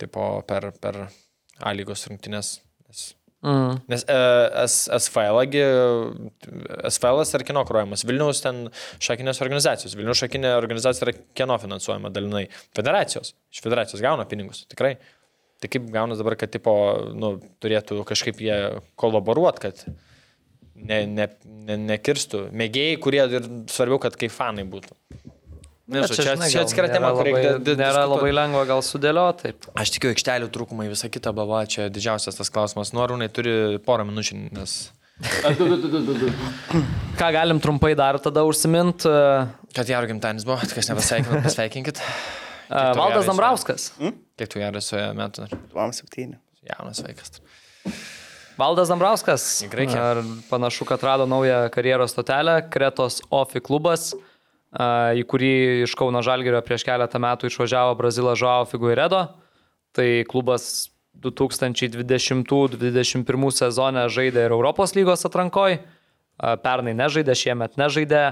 tipo, 0.01 0.28
per, 0.48 0.70
per 0.80 1.06
A 1.64 1.72
lygos 1.72 2.05
rungtynės. 2.10 2.59
Mm. 3.44 3.76
Nes 3.92 4.02
e, 4.08 4.16
S- 4.64 4.88
SFL, 4.96 5.38
agi, 5.42 5.60
SFL 6.88 7.20
yra 7.24 7.46
kieno 7.46 7.62
kruojamas. 7.68 8.04
Vilniaus 8.08 8.40
ten 8.42 8.64
šakinės 9.02 9.42
organizacijos. 9.44 9.94
Vilniaus 9.98 10.22
šakinė 10.24 10.54
organizacija 10.56 11.06
yra 11.06 11.14
kieno 11.36 11.58
finansuojama 11.62 12.10
dalinai. 12.14 12.46
Federacijos. 12.76 13.34
Iš 13.52 13.62
federacijos 13.66 14.02
gauna 14.04 14.26
pinigus, 14.30 14.64
tikrai. 14.72 14.96
Tai 15.62 15.70
kaip 15.72 15.86
gaunas 15.92 16.20
dabar, 16.20 16.36
kad 16.40 16.52
tipo, 16.52 16.72
nu, 17.16 17.36
turėtų 17.64 18.02
kažkaip 18.08 18.40
jie 18.44 18.56
kolaboruoti, 19.00 19.62
kad 19.68 19.84
ne, 20.76 21.04
ne, 21.08 21.28
ne, 21.44 21.78
nekirstų. 21.92 22.48
Mėgėjai, 22.56 22.98
kurie 23.04 23.22
ir 23.38 23.48
svarbiau, 23.72 24.00
kad 24.02 24.18
kaip 24.20 24.34
fanai 24.34 24.66
būtų. 24.68 24.96
Nežinau, 25.86 26.16
čia, 26.18 26.32
žinai, 26.34 26.48
čia 26.50 26.62
atskira 26.66 26.88
nėra 26.88 26.96
tema, 26.98 27.08
kur 27.14 27.28
reikia 27.28 27.50
Nėra 27.62 27.62
diskutuot. 27.62 28.10
labai 28.16 28.30
lengva 28.34 28.62
gal 28.66 28.80
sudėlioti. 28.82 29.52
Aš 29.78 29.92
tikiu, 29.94 30.10
aikštelių 30.10 30.48
trūkumai, 30.54 30.88
visa 30.90 31.06
kita 31.12 31.30
bava, 31.36 31.60
čia 31.70 31.86
didžiausias 31.94 32.34
tas 32.40 32.50
klausimas. 32.50 32.90
Norūnai 32.96 33.28
turi 33.30 33.52
porą 33.86 34.06
minučių, 34.08 34.34
nes... 34.56 34.74
Ką 37.20 37.28
galim 37.32 37.60
trumpai 37.62 37.94
dar 37.96 38.18
tada 38.20 38.42
užsimint? 38.44 39.06
Uh, 39.08 39.46
Kad 39.76 39.88
jaro 39.88 40.10
gimtadienis 40.10 40.44
buvo, 40.48 40.58
kas 40.58 40.90
nepasveikinat, 40.90 41.46
pasveikinkit. 41.46 42.02
Valdas 42.68 43.22
gerai, 43.22 43.28
Dambrauskas. 43.30 43.86
Kiek 44.36 44.50
tu 44.50 44.58
jaro 44.60 44.82
suėjo 44.82 45.12
metų? 45.16 45.46
dar? 45.46 45.54
Tuom 45.72 45.94
septyni. 45.96 46.34
Jaunas 46.66 46.98
vaikas. 47.06 47.38
Valdas 48.58 48.90
Dambrauskas. 48.90 49.46
Ar 49.94 50.18
panašu, 50.50 50.84
kad 50.88 51.02
rado 51.06 51.26
naują 51.30 51.68
karjeros 51.70 52.10
stotelę, 52.16 52.58
Kretos 52.72 53.20
Ofi 53.30 53.60
klubas, 53.60 54.10
į 54.77 55.24
kurį 55.28 55.53
iš 55.86 55.94
Kauno 55.97 56.20
Žalgirio 56.24 56.61
prieš 56.65 56.85
keletą 56.85 57.19
metų 57.23 57.47
išvažiavo 57.48 57.94
Brazilas 57.97 58.39
Žuao 58.40 58.65
Figuiredo. 58.69 59.20
Tai 59.97 60.24
klubas 60.28 60.90
2020-2021 61.24 63.51
sezone 63.57 64.09
žaidė 64.12 64.40
ir 64.47 64.53
Europos 64.53 64.94
lygos 64.97 65.27
atrankoj, 65.28 65.73
pernai 66.65 66.94
nežaidė, 66.98 67.35
šiemet 67.39 67.73
nežaidė. 67.81 68.24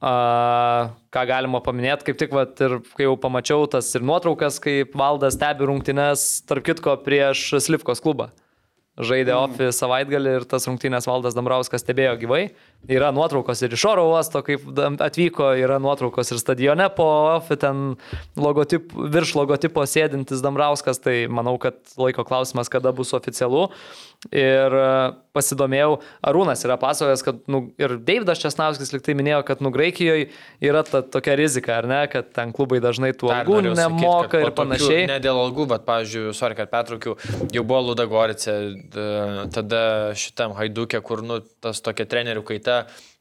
Ką 0.00 1.22
galima 1.28 1.60
paminėti, 1.60 2.04
kaip 2.08 2.16
tik, 2.18 2.30
vat, 2.32 2.60
ir 2.64 2.80
kai 2.96 3.04
jau 3.04 3.16
pamačiau 3.20 3.66
tas 3.68 3.94
ir 3.94 4.02
nuotraukas, 4.06 4.56
kaip 4.64 4.96
valdas 4.96 5.34
stebi 5.36 5.66
rungtynes, 5.68 6.40
tarp 6.48 6.64
kitko, 6.64 6.96
prieš 7.04 7.60
Slivkos 7.60 8.00
klubą. 8.00 8.30
Žaidė 9.00 9.32
mm. 9.36 9.40
Ofi 9.44 9.72
savaitgalį 9.76 10.30
ir 10.38 10.44
tas 10.48 10.66
rungtynės 10.68 11.06
valdas 11.08 11.34
Dambrauskas 11.36 11.80
stebėjo 11.84 12.14
gyvai. 12.24 12.42
Yra 12.88 13.10
nuotraukos 13.12 13.60
ir 13.60 13.74
iš 13.76 13.82
oro 13.90 14.06
uosto, 14.08 14.40
kaip 14.44 14.62
atvyko, 15.04 15.50
yra 15.60 15.76
nuotraukos 15.82 16.32
ir 16.32 16.40
stadione 16.40 16.86
po 16.96 17.04
Ofi, 17.36 17.58
ten 17.60 17.82
logotip, 18.40 18.94
virš 18.96 19.34
logotipo 19.36 19.84
sėdintis 19.84 20.40
Dambrauskas, 20.40 21.02
tai 21.04 21.26
manau, 21.28 21.58
kad 21.60 21.76
laiko 22.00 22.24
klausimas, 22.24 22.72
kada 22.72 22.94
bus 22.96 23.12
oficialu. 23.16 23.68
Ir 24.36 24.74
e, 24.76 24.88
pasidomėjau, 25.32 25.94
Arūnas 26.28 26.60
yra 26.66 26.74
pasakojęs, 26.80 27.22
kad 27.24 27.38
nu, 27.48 27.62
ir 27.80 27.94
Deividas 28.04 28.42
Česnauskis 28.42 28.92
liktai 28.92 29.14
minėjo, 29.16 29.38
kad 29.48 29.62
nu 29.64 29.70
Graikijoje 29.72 30.26
yra 30.64 30.82
ta 30.84 31.00
tokia 31.00 31.38
rizika, 31.40 31.78
ar 31.80 31.88
ne, 31.88 32.00
kad 32.12 32.28
ten 32.36 32.52
klubai 32.56 32.82
dažnai 32.84 33.14
tų 33.16 33.30
algų 33.32 33.62
sakyt, 33.62 33.78
nemoka 33.78 34.34
po 34.34 34.42
ir 34.44 34.52
panašiai. 34.58 34.98
Tokių, 35.06 35.12
ne 35.14 35.18
dėl 35.24 35.40
algų, 35.40 35.66
bet, 35.72 35.86
pavyzdžiui, 35.88 36.24
sorry, 36.36 36.58
kad 36.58 36.72
pertraukiau, 36.72 37.16
jau 37.48 37.64
buvo 37.64 37.80
Ludagorice, 37.88 38.58
tada 39.56 39.82
šitam 40.20 40.52
Haidukė, 40.58 41.00
kur, 41.04 41.24
nu, 41.24 41.40
tas 41.64 41.80
tokia 41.84 42.04
trenerių 42.10 42.44
kaita. 42.52 42.69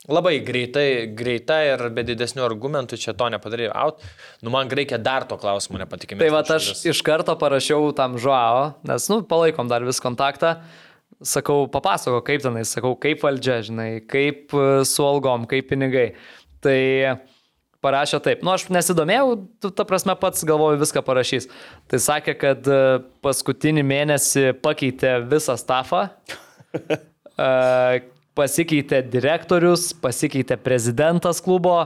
Labai 0.09 0.37
greitai, 0.41 1.11
greita 1.11 1.57
ir 1.67 1.81
be 1.93 2.05
didesnių 2.07 2.41
argumentų 2.45 2.97
čia 2.97 3.11
to 3.19 3.27
nepadarė. 3.29 3.67
Out. 3.75 3.99
Nu, 4.41 4.49
man 4.53 4.71
reikia 4.71 4.97
dar 4.97 5.25
to 5.27 5.35
klausimo 5.37 5.77
nepatikimai. 5.81 6.23
Tai 6.23 6.29
va, 6.33 6.43
aš 6.55 6.85
iš 6.87 7.01
karto 7.05 7.35
parašiau 7.37 7.91
tam 7.97 8.15
žuao, 8.21 8.79
nes, 8.87 9.09
nu, 9.11 9.19
palaikom 9.27 9.67
dar 9.69 9.83
vis 9.85 9.99
kontaktą. 10.01 10.61
sakau, 11.19 11.67
papasako, 11.67 12.21
kaip 12.23 12.43
tenai, 12.43 12.63
sakau, 12.63 12.93
kaip 12.95 13.23
valdžia, 13.25 13.59
žinai, 13.67 13.89
kaip 14.07 14.53
e, 14.55 14.85
su 14.87 15.03
algom, 15.03 15.43
kaip 15.51 15.67
pinigai. 15.67 16.13
Tai 16.63 16.79
parašė 17.83 18.21
taip, 18.23 18.43
nu 18.43 18.53
aš 18.53 18.69
nesidomėjau, 18.71 19.33
tu, 19.59 19.71
ta 19.75 19.85
prasme 19.87 20.15
pats 20.19 20.45
galvoju 20.47 20.79
viską 20.79 21.03
parašys. 21.03 21.49
Tai 21.91 21.99
sakė, 22.03 22.37
kad 22.39 22.71
e, 22.71 22.79
paskutinį 23.25 23.83
mėnesį 23.87 24.45
pakeitė 24.63 25.17
visą 25.27 25.57
stafą, 25.59 26.05
e, 26.79 27.51
pasikeitė 28.39 29.01
direktorius, 29.11 29.89
pasikeitė 29.99 30.57
prezidentas 30.63 31.41
klubo, 31.43 31.81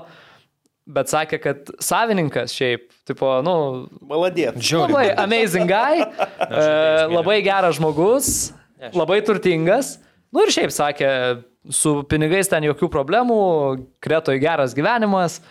bet 0.85 1.11
sakė, 1.11 1.39
kad 1.41 1.71
savininkas 1.83 2.53
šiaip, 2.55 2.89
tipo, 3.07 3.29
nu, 3.45 3.55
Maladėt. 4.09 4.59
labai 4.75 5.07
amazing 5.25 5.69
guy, 5.69 6.03
e, 6.03 6.67
labai 7.13 7.39
geras 7.45 7.79
žmogus, 7.79 8.51
labai 8.93 9.21
turtingas. 9.25 9.97
Nu 10.33 10.43
ir 10.43 10.53
šiaip 10.53 10.73
sakė, 10.73 11.09
su 11.71 12.01
pinigais 12.09 12.49
ten 12.51 12.65
jokių 12.67 12.89
problemų, 12.91 13.41
kretoj 14.03 14.39
geras 14.43 14.75
gyvenimas. 14.77 15.41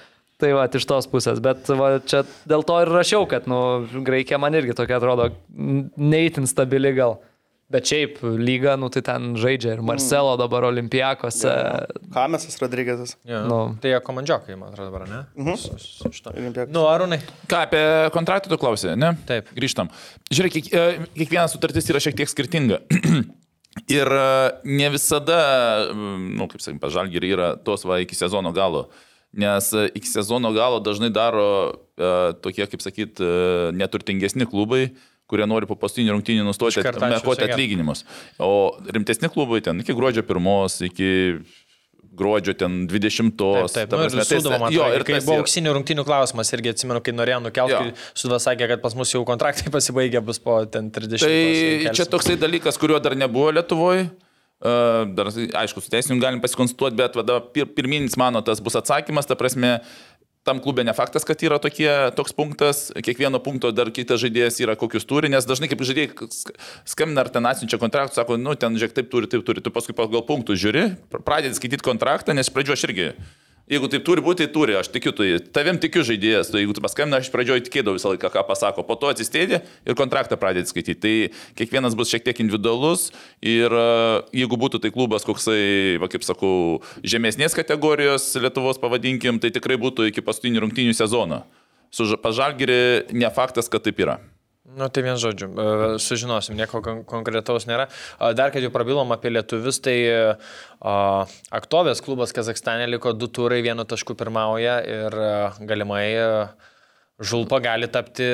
Tai 0.42 0.48
va, 0.56 0.64
iš 0.66 0.82
tos 0.90 1.06
pusės, 1.06 1.38
bet 1.38 1.68
va, 1.78 2.00
čia 2.02 2.24
dėl 2.50 2.64
to 2.66 2.80
ir 2.82 2.88
rašiau, 2.90 3.28
kad, 3.30 3.44
nu, 3.46 3.86
Graikija 4.02 4.40
man 4.42 4.56
irgi 4.58 4.74
tokia 4.74 4.96
atrodo 4.98 5.28
neįtin 5.54 6.48
stabili 6.50 6.90
gal. 6.96 7.20
Bet 7.72 7.88
šiaip 7.88 8.18
lyga, 8.22 8.74
nu, 8.80 8.90
tai 8.92 9.00
ten 9.06 9.32
žaidžia 9.40 9.76
ir 9.78 9.82
Marcelo 9.86 10.34
dabar 10.40 10.66
olimpijakose. 10.68 11.52
Kamesas 12.12 12.58
Rodrygėsas. 12.60 13.14
Ja. 13.28 13.42
Nu. 13.48 13.60
Tai 13.80 13.94
jie 13.94 14.00
komandžiokai, 14.04 14.56
man 14.60 14.74
atrodo, 14.74 14.90
dabar, 14.90 15.06
ne? 15.08 15.20
Mhm. 15.40 15.56
Su, 15.60 15.78
su. 15.80 16.10
Olimpiakos. 16.34 16.72
Nu, 16.74 16.84
Arūnai. 16.90 17.22
Ką 17.48 17.62
apie 17.66 17.84
kontraktą 18.12 18.52
tu 18.52 18.58
klausai, 18.60 18.96
ne? 19.00 19.14
Taip. 19.28 19.48
Grįžtam. 19.56 19.88
Žiūrėk, 20.32 20.58
kiek, 20.58 20.68
e, 20.72 21.06
kiekviena 21.16 21.46
sutartis 21.48 21.88
yra 21.88 22.02
šiek 22.04 22.18
tiek 22.20 22.32
skirtinga. 22.32 22.82
Ir 23.96 24.12
e, 24.18 24.26
ne 24.68 24.90
visada, 24.92 25.38
mm, 25.94 26.26
nu, 26.36 26.50
kaip 26.52 26.60
sakykim, 26.60 26.82
pažalgiri 26.82 27.32
yra 27.32 27.54
tos 27.56 27.86
va 27.88 28.02
iki 28.04 28.18
sezono 28.18 28.52
galo. 28.52 28.90
Nes 29.32 29.70
e, 29.72 29.86
iki 29.96 30.10
sezono 30.10 30.52
galo 30.52 30.82
dažnai 30.84 31.08
daro 31.08 31.48
e, 31.96 32.12
tokie, 32.44 32.66
kaip 32.68 32.84
sakyt, 32.84 33.22
e, 33.24 33.32
neturtingesni 33.80 34.44
klubai, 34.44 34.90
kurie 35.32 35.48
nori 35.48 35.68
po 35.70 35.78
paskutinių 35.80 36.18
rungtynių 36.18 36.46
nustoti 36.46 36.84
mekoti 36.84 37.48
atlyginimus. 37.48 38.04
O 38.42 38.76
rimtesni 38.92 39.32
klubai 39.32 39.62
ten 39.64 39.80
iki 39.82 39.96
gruodžio 39.96 40.24
pirmos, 40.28 40.78
iki 40.84 41.12
gruodžio 42.12 42.54
ten 42.58 42.82
20. 42.88 43.32
Taip, 43.36 43.70
taip, 43.72 43.88
ta 43.88 43.96
nu, 43.96 44.04
ir 44.04 44.12
prasme, 44.12 44.24
tai- 44.28 44.40
Sūduva, 44.40 44.58
man 44.60 44.74
jo, 44.74 44.88
ir 44.92 45.04
kai 45.08 45.16
tas 45.16 45.28
buvo 45.28 45.42
auksinių 45.42 45.72
rungtynių 45.78 46.04
klausimas, 46.04 46.52
irgi 46.52 46.74
atsimenu, 46.74 47.00
kai 47.04 47.14
norėjo 47.16 47.40
nukelti, 47.46 47.94
Sūduva 48.12 48.40
sakė, 48.42 48.68
kad 48.74 48.82
pas 48.84 48.96
mus 48.98 49.14
jau 49.14 49.22
kontraktai 49.28 49.72
pasibaigė, 49.76 50.20
bus 50.24 50.42
po 50.42 50.60
ten 50.68 50.90
30. 50.92 51.24
Tai 51.24 51.96
čia 51.96 52.08
toksai 52.12 52.36
dalykas, 52.40 52.78
kurio 52.80 53.00
dar 53.02 53.16
nebuvo 53.16 53.54
Lietuvoje. 53.56 54.10
Dar, 54.62 55.26
aišku, 55.58 55.82
su 55.82 55.90
teisiniu 55.90 56.20
galim 56.22 56.38
pasikonsultuoti, 56.38 56.94
bet 56.94 57.16
vada, 57.18 57.40
pir, 57.50 57.66
pirminis 57.74 58.14
mano 58.20 58.38
tas 58.46 58.60
bus 58.62 58.76
atsakymas, 58.78 59.26
ta 59.26 59.34
prasme, 59.34 59.80
tam 60.42 60.58
klube 60.62 60.82
ne 60.84 60.92
faktas, 60.96 61.22
kad 61.26 61.42
yra 61.46 61.58
tokie, 61.62 61.90
toks 62.18 62.34
punktas, 62.34 62.88
kiekvieno 62.98 63.38
punkto 63.42 63.70
dar 63.70 63.90
kitas 63.94 64.20
žaidėjas 64.24 64.58
yra 64.64 64.74
kokius 64.78 65.06
turi, 65.06 65.30
nes 65.30 65.46
dažnai 65.46 65.68
kaip 65.70 65.84
žaidėjai 65.86 66.28
sk- 66.34 66.56
skambina 66.94 67.22
ar 67.22 67.30
ten 67.30 67.46
atsiunčia 67.46 67.78
kontraktą, 67.82 68.18
sako, 68.20 68.40
nu 68.42 68.56
ten 68.58 68.74
žiūrėk, 68.74 68.96
taip 68.96 69.12
turi, 69.12 69.30
taip 69.30 69.46
turi, 69.46 69.62
tu 69.62 69.70
paskui 69.74 69.94
pagal 69.94 70.24
punktų 70.26 70.58
žiūri, 70.58 70.84
pr- 71.12 71.22
pradedi 71.22 71.58
skaityti 71.58 71.86
kontraktą, 71.86 72.34
nes 72.34 72.50
pradžio 72.50 72.74
aš 72.74 72.88
irgi 72.90 73.12
Jeigu 73.72 73.88
taip 73.88 74.02
turi 74.04 74.20
būti, 74.20 74.44
tai 74.44 74.52
turi, 74.52 74.74
aš 74.76 74.90
tikiu, 74.92 75.14
tai 75.16 75.38
tavim 75.56 75.78
tikiu 75.80 76.02
žaidėjas, 76.04 76.50
tai 76.52 76.60
jeigu 76.60 76.74
tu 76.76 76.82
paskambina, 76.84 77.22
aš 77.22 77.30
pradžioje 77.32 77.62
tikėdavau 77.70 77.96
visą 77.96 78.10
laiką, 78.12 78.28
ką 78.34 78.42
pasako, 78.44 78.84
po 78.84 78.98
to 79.00 79.08
atsistėdė 79.08 79.62
ir 79.88 79.96
kontraktą 79.96 80.36
pradėti 80.36 80.68
skaityti. 80.68 80.98
Tai 81.00 81.14
kiekvienas 81.56 81.96
bus 81.96 82.12
šiek 82.12 82.26
tiek 82.26 82.42
individualus 82.44 83.06
ir 83.40 83.72
e, 83.72 83.86
jeigu 84.42 84.58
būtų 84.60 84.82
tai 84.84 84.92
klubas 84.92 85.24
koksai, 85.24 85.96
va, 86.02 86.10
kaip 86.12 86.26
sakau, 86.26 86.82
žemesnės 87.00 87.56
kategorijos 87.56 88.28
Lietuvos 88.44 88.82
pavadinkim, 88.82 89.40
tai 89.40 89.54
tikrai 89.56 89.80
būtų 89.80 90.10
iki 90.10 90.26
paskutinių 90.26 90.66
rungtynių 90.66 90.92
sezono. 90.98 91.46
Su 91.92 92.04
Ža- 92.12 92.20
pažalgiri 92.20 93.08
ne 93.16 93.32
faktas, 93.32 93.72
kad 93.72 93.88
taip 93.88 94.04
yra. 94.04 94.20
Nu, 94.72 94.88
tai 94.88 95.02
vien 95.04 95.18
žodžiu, 95.20 95.50
e, 95.52 95.64
sužinosim, 96.00 96.56
nieko 96.56 96.80
kon- 96.84 97.02
konkretaus 97.04 97.66
nėra. 97.68 97.88
Dar, 98.38 98.52
kad 98.54 98.64
jau 98.64 98.70
prabilom 98.72 99.12
apie 99.12 99.32
lietuvius, 99.34 99.82
tai 99.84 99.96
a, 100.08 100.94
Aktovės 101.52 102.00
klubas 102.04 102.32
Kazakstane 102.32 102.86
liko 102.88 103.12
du 103.12 103.28
turai, 103.28 103.60
vienu 103.64 103.84
tašku 103.84 104.16
pirmauja 104.16 104.78
ir 104.86 105.18
a, 105.20 105.32
galimai 105.60 106.06
Žulpa 107.22 107.60
gali 107.62 107.86
tapti 107.86 108.26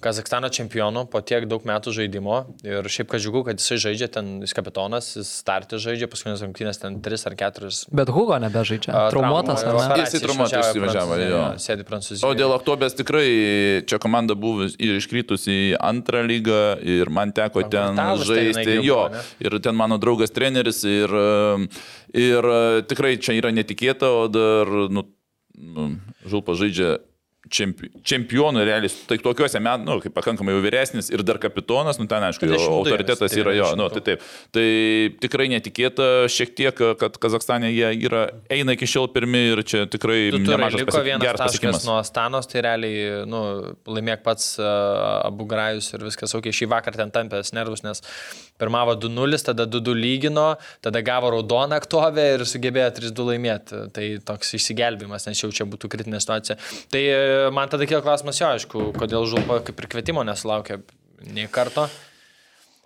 Kazakstano 0.00 0.48
čempionu 0.48 1.04
po 1.10 1.20
tiek 1.26 1.46
daug 1.50 1.64
metų 1.66 1.92
žaidimo. 1.96 2.36
Ir 2.62 2.86
šiaip, 2.86 3.08
kad 3.10 3.22
džiugu, 3.22 3.42
kad 3.48 3.58
jisai 3.58 3.80
žaidžia 3.82 4.08
ten, 4.14 4.30
jis 4.44 4.54
kapitonas, 4.54 5.08
jis 5.18 5.32
startį 5.42 5.80
žaidžia, 5.82 6.08
paskutinės 6.10 6.44
rungtynės 6.46 6.80
ten 6.82 7.00
3 7.02 7.26
ar 7.30 7.36
4. 7.42 7.72
Bet 7.98 8.12
Hugo 8.14 8.38
nebežaidžia. 8.44 8.94
Traumuotas, 9.10 9.66
ar 9.66 9.78
ne? 9.80 9.98
Jisai 10.04 10.22
traumuotas 10.22 10.70
išvažiavo, 10.70 11.18
jo. 11.22 11.42
Sėdi 11.66 11.86
Prancūzijoje. 11.88 12.28
O 12.28 12.38
dėl 12.38 12.54
Oktobės 12.54 12.96
tikrai 12.98 13.26
čia 13.90 13.98
komanda 14.02 14.38
buvo 14.38 14.70
ir 14.70 14.96
iškritus 15.00 15.48
į 15.50 15.60
antrą 15.82 16.22
lygą 16.28 16.62
ir 16.86 17.10
man 17.10 17.34
teko 17.34 17.66
ten 17.72 17.98
žaisti. 18.22 18.78
Jo, 18.86 19.06
ir 19.42 19.58
ten 19.64 19.78
mano 19.78 19.98
draugas 20.02 20.30
treneris 20.34 20.84
ir, 20.88 21.12
ir 22.14 22.52
e, 22.54 22.82
tikrai 22.88 23.16
čia 23.18 23.34
yra 23.38 23.50
netikėta, 23.54 24.10
o 24.22 24.28
dar, 24.30 24.70
nu, 24.92 25.06
nu 25.58 25.88
Žulpa 26.28 26.54
žaidžia 26.54 27.00
čempionų 27.50 28.62
realiai, 28.64 28.90
tai 29.08 29.18
tokiuose 29.22 29.60
metų, 29.62 29.86
nu, 29.88 29.96
kaip 30.04 30.14
pakankamai 30.14 30.54
jau 30.54 30.62
vyresnis 30.62 31.10
ir 31.12 31.24
dar 31.26 31.40
kapitonas, 31.42 31.98
nu 31.98 32.06
ten 32.10 32.22
aišku, 32.28 32.46
jo 32.46 32.54
22 32.54 32.76
autoritetas 32.76 33.34
yra 33.34 33.54
jo, 33.56 33.66
22. 33.74 33.80
nu, 33.80 33.88
tai 33.92 34.02
taip. 34.06 34.26
Tai 34.54 34.66
tikrai 35.24 35.48
netikėta 35.52 36.08
šiek 36.32 36.54
tiek, 36.58 36.82
kad 37.00 37.18
Kazakstane 37.22 37.72
jie 37.72 37.90
yra, 38.06 38.24
eina 38.52 38.76
iki 38.76 38.86
šiol 38.88 39.10
pirmi 39.14 39.42
ir 39.52 39.64
čia 39.66 39.84
tikrai 39.90 40.30
turai 40.30 40.46
nemažas 40.46 40.80
liko 40.84 40.94
pasi- 40.94 41.08
vienas 41.08 41.26
geras 41.26 41.42
taškas 41.42 41.58
pasiekimas. 41.58 41.88
nuo 41.88 41.98
Stanos, 42.06 42.48
tai 42.50 42.62
realiai, 42.68 43.26
nu, 43.28 43.42
laimėk 43.90 44.22
pats 44.26 44.54
uh, 44.62 45.26
abu 45.26 45.48
grajus 45.50 45.92
ir 45.96 46.06
viskas, 46.06 46.36
ok, 46.38 46.48
šį 46.54 46.70
vakar 46.72 46.96
ten 46.98 47.12
tampęs 47.14 47.52
nervus, 47.58 47.82
nes 47.86 48.04
pirmavo 48.62 48.94
2-0, 48.94 49.42
tada 49.50 49.66
2-2 49.66 49.96
lygino, 49.98 50.46
tada 50.84 51.02
gavo 51.02 51.32
raudoną 51.34 51.80
aktovę 51.80 52.26
ir 52.36 52.46
sugebėjo 52.46 52.90
3-2 53.00 53.28
laimėti. 53.32 53.82
Tai 53.96 54.06
toks 54.30 54.54
išsigelbimas, 54.58 55.26
nes 55.26 55.42
jau 55.42 55.50
čia 55.54 55.66
būtų 55.68 55.90
kritinė 55.90 56.20
situacija. 56.22 56.58
Tai 56.92 57.02
e, 57.02 57.16
man 57.54 57.68
tada 57.72 57.86
kilo 57.88 58.02
klausimas, 58.04 58.38
jo, 58.40 58.52
aišku, 58.56 58.88
kodėl 58.98 59.26
žulpa 59.30 59.60
kaip 59.66 59.78
ir 59.84 59.90
kvietimo 59.96 60.24
nesulaukė 60.26 60.80
nei 61.32 61.46
karto. 61.52 61.88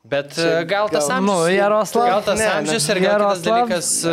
Bet 0.07 0.37
e, 0.39 0.63
gal 0.71 0.87
tas 0.87 1.09
gal- 1.09 1.17
amžius, 1.17 1.41
Nu, 1.49 1.51
Jaroslav- 1.51 2.05
gal 2.13 2.21
tas 2.23 2.39
Ne, 2.39 2.45
ne. 2.47 2.51
amžius 2.61 2.85
ir 2.93 2.99
gal 3.03 3.17
kitas 3.19 3.41
Jaroslav- 3.43 3.57
dalykas 3.57 3.89
e, 4.07 4.13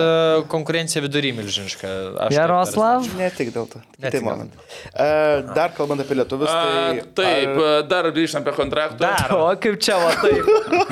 konkurencija 0.50 1.04
vidury 1.06 1.30
milžiniška. 1.38 1.92
Jaroslav? 2.34 3.06
Ne 3.20 3.28
tik 3.30 3.52
dėl 3.54 3.68
to. 3.70 3.78
Ne 4.02 4.08
Tai 4.10 4.12
tik 4.16 4.26
moment. 4.26 4.56
Uh, 4.90 5.54
dar 5.54 5.70
kalbant 5.78 6.02
apie 6.02 6.18
lietuvius, 6.18 6.50
tai... 6.50 6.98
taip, 7.20 7.54
ar- 7.62 7.86
dar 7.92 8.10
grįžtam 8.10 8.42
prie 8.48 8.56
kontrakto. 8.58 8.98
Dar. 9.06 9.36
O 9.38 9.54
kaip 9.62 9.78
čia, 9.86 10.00
va 10.02 10.16
taip. 10.18 10.42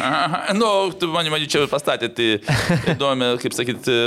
Nu, 0.62 0.70
tu 0.94 1.10
mane 1.10 1.34
manyčiau 1.34 1.66
pastatė, 1.72 2.12
tai 2.14 2.30
įdomi, 2.94 3.32
kaip 3.42 3.58
sakyti, 3.58 3.98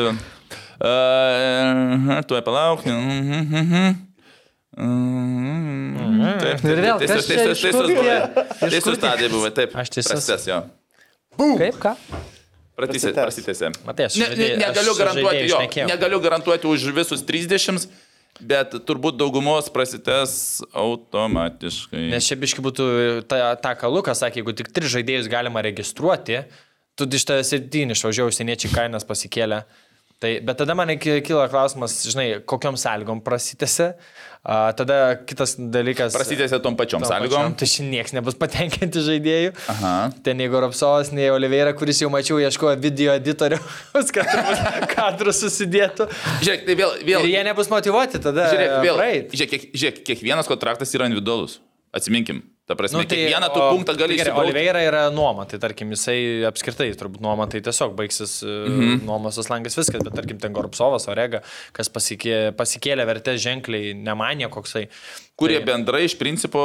uh, 0.78 2.23
tuoj 2.31 2.47
palauk. 2.47 2.86
Mhm. 4.76 6.38
Taip, 6.40 6.60
taip, 6.60 6.70
Ir 6.72 6.80
vėl, 6.82 7.02
teisus, 7.02 7.26
teisus, 7.28 7.60
teisus 7.62 8.70
Teisus 8.70 8.96
stadija 8.98 9.28
buvo, 9.32 9.51
taip. 9.55 9.74
Aš 9.78 9.92
teisus. 9.94 10.10
Prasitęs, 10.14 10.46
jo. 10.51 10.59
Kaip 11.60 11.78
ką? 11.82 11.92
Pratysė, 12.74 13.12
Prasitęs. 13.14 13.20
prasitęsė. 13.22 13.68
Matai, 13.86 14.09
aš 14.09 14.16
Ne, 14.18 14.28
ne, 14.34 14.48
negaliu 14.59 14.96
garantuoti, 14.98 15.44
jo, 15.46 15.60
negaliu 15.86 16.18
garantuoti 16.24 16.66
už 16.66 16.88
visus 16.96 17.22
30, 17.22 17.86
bet 18.42 18.74
turbūt 18.88 19.14
daugumos 19.20 19.68
prasitęs 19.70 20.34
automatiškai. 20.74 22.09
Nes 22.10 22.26
čia 22.26 22.34
biški 22.40 22.64
būtų 22.66 22.86
ta, 23.30 23.55
ta 23.62 23.76
ką 23.78 23.90
Lukas 23.94 24.18
sakė, 24.24 24.42
jeigu 24.42 24.56
tik 24.59 24.72
tris 24.74 24.90
žaidėjus 24.90 25.30
galima 25.30 25.62
registruoti, 25.62 26.40
tu 26.98 27.06
iš 27.06 27.28
tavęs 27.30 27.55
septyni 27.55 27.94
išvažiavo, 27.94 28.32
užsieniečiai 28.34 28.74
kainas 28.74 29.06
pasikėlė. 29.06 29.62
Tai, 30.23 30.31
bet 30.47 30.57
tada 30.57 30.77
man 30.78 30.93
kyla 31.01 31.49
klausimas, 31.53 31.97
žinai, 32.07 32.28
kokiam 32.49 32.77
sąlygom 32.81 33.19
prasitėsi. 33.24 33.91
A, 34.45 34.70
tada 34.77 35.16
kitas 35.24 35.57
dalykas. 35.59 36.15
Prasitęsė 36.16 36.61
tom 36.65 36.77
pačiom 36.78 37.03
tom 37.03 37.09
sąlygom. 37.11 37.35
pačiom, 37.35 37.57
Tai 37.61 37.69
šiandien 37.69 37.95
niekas 37.97 38.15
nebus 38.16 38.36
patenkinti 38.41 39.03
žaidėjų. 39.05 39.53
Aha. 39.73 39.93
Ten 40.24 40.39
nei 40.41 40.51
Goropsovas, 40.53 41.11
nei 41.16 41.31
Oliveira, 41.32 41.73
kuris 41.77 42.03
jau 42.05 42.11
mačiau, 42.12 42.39
ieškojo 42.45 42.77
video 42.85 43.16
editoriaus, 43.19 44.12
kad 44.16 44.31
kadrų 44.93 45.35
susidėtų. 45.35 46.09
Žiūrėk, 46.45 46.66
tai 46.69 46.78
vėl, 46.78 46.97
vėl, 47.09 47.24
Ir 47.24 47.32
jie 47.35 47.45
nebus 47.51 47.73
motivuoti 47.73 48.23
tada. 48.23 48.51
Žiūrėk, 48.53 48.74
vėl, 48.85 49.05
žiūrėk, 49.35 49.55
kiek, 49.57 49.70
žiūrėk, 49.73 50.03
kiekvienas 50.12 50.51
kontraktas 50.51 50.93
yra 50.97 51.11
individualus. 51.11 51.59
Atsiminkim. 51.97 52.45
Ta 52.65 52.73
prasme, 52.74 53.03
nu, 53.03 53.05
tai, 53.05 53.19
kiekvieną 53.19 53.49
tu 53.53 53.61
punktą 53.61 53.93
gali 53.93 54.15
tai 54.15 54.23
gerai, 54.23 54.31
įsibrauti. 54.31 54.49
Oliveira 54.49 54.81
yra 54.86 55.01
nuoma, 55.12 55.45
tai 55.45 55.59
tarkim, 55.61 55.91
jisai 55.93 56.16
apskritai 56.49 56.86
turbūt 56.97 57.20
nuoma, 57.20 57.45
tai 57.53 57.61
tiesiog 57.65 57.93
baigsis 57.99 58.39
mm. 58.41 58.78
-hmm. 58.78 59.03
nuomos 59.05 59.36
langas 59.53 59.77
viskas, 59.77 60.01
bet 60.01 60.16
tarkim, 60.16 60.41
ten 60.41 60.57
Goropsovas, 60.57 61.05
Orega, 61.12 61.43
kas 61.77 61.93
pasikė, 61.93 62.55
pasikėlė 62.57 63.05
vertę 63.05 63.36
ženkliai, 63.36 63.93
nemanė 63.93 64.49
koksai. 64.49 64.86
Kurie 65.40 65.59
bendrai 65.66 66.05
iš 66.06 66.15
principo 66.20 66.62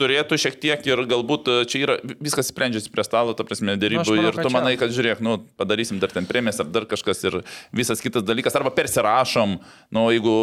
turėtų 0.00 0.36
šiek 0.40 0.54
tiek 0.62 0.86
ir 0.88 1.02
galbūt 1.08 1.48
e, 1.52 1.56
čia 1.68 1.80
yra 1.84 1.94
viskas 2.24 2.48
sprendžiasi 2.50 2.88
prie 2.92 3.04
stalo, 3.04 3.34
ta 3.36 3.44
prasme, 3.44 3.74
Nu, 3.74 3.80
dėrybų 3.82 4.00
aš 4.02 4.10
manau, 4.10 4.30
ir 4.32 4.38
tu 4.40 4.52
manai, 4.54 4.72
kad 4.80 4.94
žiūrėk, 4.96 5.20
nu, 5.24 5.34
padarysim 5.60 6.00
dar 6.00 6.10
ten 6.14 6.24
premijas 6.28 6.58
ar 6.64 6.70
dar 6.72 6.86
kažkas 6.88 7.20
ir 7.28 7.36
visas 7.76 8.00
kitas 8.00 8.24
dalykas, 8.26 8.56
arba 8.56 8.72
persirašom, 8.74 9.58
nu, 9.92 10.06
jeigu 10.14 10.34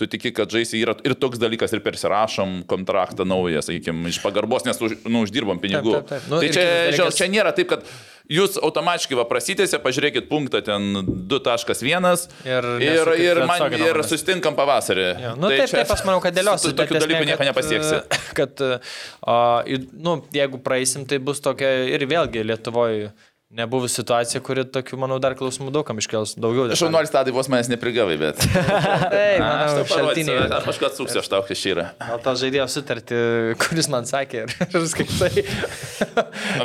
tu 0.00 0.08
tiki, 0.10 0.32
kad 0.34 0.48
žaisi 0.50 0.80
yra 0.80 0.96
ir 1.04 1.14
toks 1.20 1.38
dalykas 1.42 1.76
ir 1.76 1.84
persirašom 1.84 2.62
kontraktą 2.70 3.28
naują, 3.28 3.60
sakykime, 3.66 4.08
iš 4.08 4.22
pagarbos, 4.24 4.64
nes 4.66 4.80
nu, 4.80 5.22
uždirbam 5.26 5.60
pinigų. 5.62 6.00
Taip, 6.00 6.08
taip, 6.08 6.24
taip. 6.24 6.32
Nu, 6.32 6.40
tai 6.40 6.50
čia, 6.56 6.66
dalykas- 6.88 7.20
čia 7.20 7.30
nėra 7.36 7.52
taip, 7.54 7.68
kad 7.76 7.84
jūs 8.32 8.56
automatiškai 8.62 9.18
va 9.18 9.24
prasitėse, 9.28 9.78
pažiūrėkit 9.84 10.28
punktą 10.30 10.62
ten 10.64 11.02
2.1 11.28 12.24
Ir 12.48 12.68
ir, 12.80 13.10
ir, 13.20 13.42
man, 13.48 13.66
ir 13.76 14.00
susitinkam 14.06 14.56
pavasarį. 14.58 15.06
Ja, 15.20 15.34
nu, 15.36 15.50
tai 15.52 15.60
taip, 15.64 15.74
taip, 15.76 15.92
aš 15.96 16.04
manau, 16.08 16.22
kad 16.24 16.36
dėliosi. 16.36 16.70
Su 16.70 16.76
tokiu 16.78 17.00
dalyku 17.02 17.26
nieko 17.28 17.44
nepasieksi. 17.50 18.00
Kad, 18.38 18.60
a, 18.64 19.36
į- 19.68 19.84
nu, 19.92 20.16
jeigu 20.34 20.58
praeisim, 20.64 21.04
tai 21.10 21.20
bus 21.22 21.42
tokia 21.44 21.70
ir 21.94 22.06
vėlgi 22.10 22.42
Lietuvoje 22.48 23.12
nebuvo 23.54 23.88
situacija, 23.90 24.40
kuri 24.44 24.64
tokių, 24.74 24.98
manau, 25.00 25.18
dar 25.22 25.36
klausimų 25.38 25.72
daugam 25.74 26.00
iškels 26.02 26.34
daugiau. 26.36 26.66
detalių. 26.68 26.80
Šaunuolis 26.80 27.12
tadai 27.14 27.34
vos 27.34 27.48
manęs 27.52 27.70
neprigavai, 27.72 28.16
bet... 28.20 28.40
Taip, 29.14 29.40
Aš 29.40 29.40
manau, 29.44 29.84
šaltiniai. 29.90 30.38
aš 30.58 30.68
kažką 30.70 30.88
atsuksiu, 30.90 31.20
aš 31.22 31.30
tau 31.30 31.42
kažkaip. 31.46 31.82
Gal 32.00 32.22
tą 32.24 32.34
žaidėjo 32.40 32.66
sutartį, 32.74 33.20
kuris 33.62 33.88
man 33.92 34.08
sakė 34.08 34.44
ir, 34.44 34.54
ir 34.74 34.86
skaitai. 34.90 35.44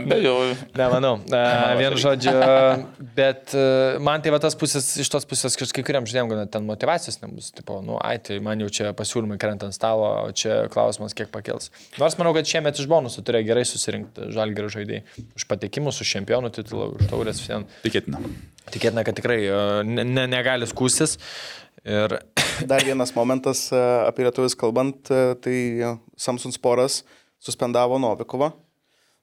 Be 0.10 0.20
jau. 0.24 0.36
Nemanau. 0.78 1.16
Vien 1.80 1.98
žodžiu, 2.00 2.34
bet 3.20 3.54
e, 3.58 3.66
man 4.04 4.24
tai 4.24 4.34
va 4.34 4.42
tas 4.42 4.58
pusės, 4.60 4.88
iš 5.02 5.12
tos 5.14 5.28
pusės 5.30 5.58
kažkai 5.60 5.84
kuriam 5.86 6.08
žmonėm 6.10 6.32
gal 6.34 6.44
ten 6.52 6.66
motivacijos 6.68 7.20
nebus. 7.24 7.52
Tipo, 7.56 7.80
nu, 7.86 7.98
ai, 8.02 8.18
tai 8.24 8.40
man 8.44 8.62
jau 8.66 8.70
čia 8.80 8.92
pasiūlymai 8.98 9.40
krenta 9.42 9.70
ant 9.70 9.78
stalo, 9.78 10.10
o 10.26 10.34
čia 10.36 10.64
klausimas, 10.74 11.16
kiek 11.18 11.32
pakels. 11.34 11.70
Nors 12.02 12.18
manau, 12.20 12.34
kad 12.38 12.50
šiemet 12.50 12.80
iš 12.82 12.90
bonusų 12.90 13.24
turėjo 13.28 13.50
gerai 13.52 13.66
susirinkti 13.68 14.30
žalgerio 14.36 14.72
žaidėjai. 14.74 15.04
Už 15.38 15.46
patekimus, 15.50 16.00
už 16.04 16.14
čempionų 16.18 16.52
titulą, 16.56 16.79
už 16.96 17.10
taurės. 17.12 17.42
Vien. 17.48 17.66
Tikėtina. 17.84 18.22
Tikėtina, 18.70 19.04
kad 19.08 19.18
tikrai 19.18 19.40
e, 19.46 19.60
ne, 19.88 20.06
ne, 20.08 20.26
negali 20.30 20.68
skūstis. 20.70 21.18
Ir 21.88 22.20
Dar 22.70 22.84
vienas 22.84 23.14
momentas 23.16 23.68
e, 23.72 23.84
apie 24.08 24.26
lietuvis 24.26 24.58
kalbant, 24.60 25.12
e, 25.12 25.36
tai 25.44 25.58
Samsung 26.20 26.56
Sporas 26.56 27.04
suspendavo 27.40 28.00
Novikovą. 28.02 28.52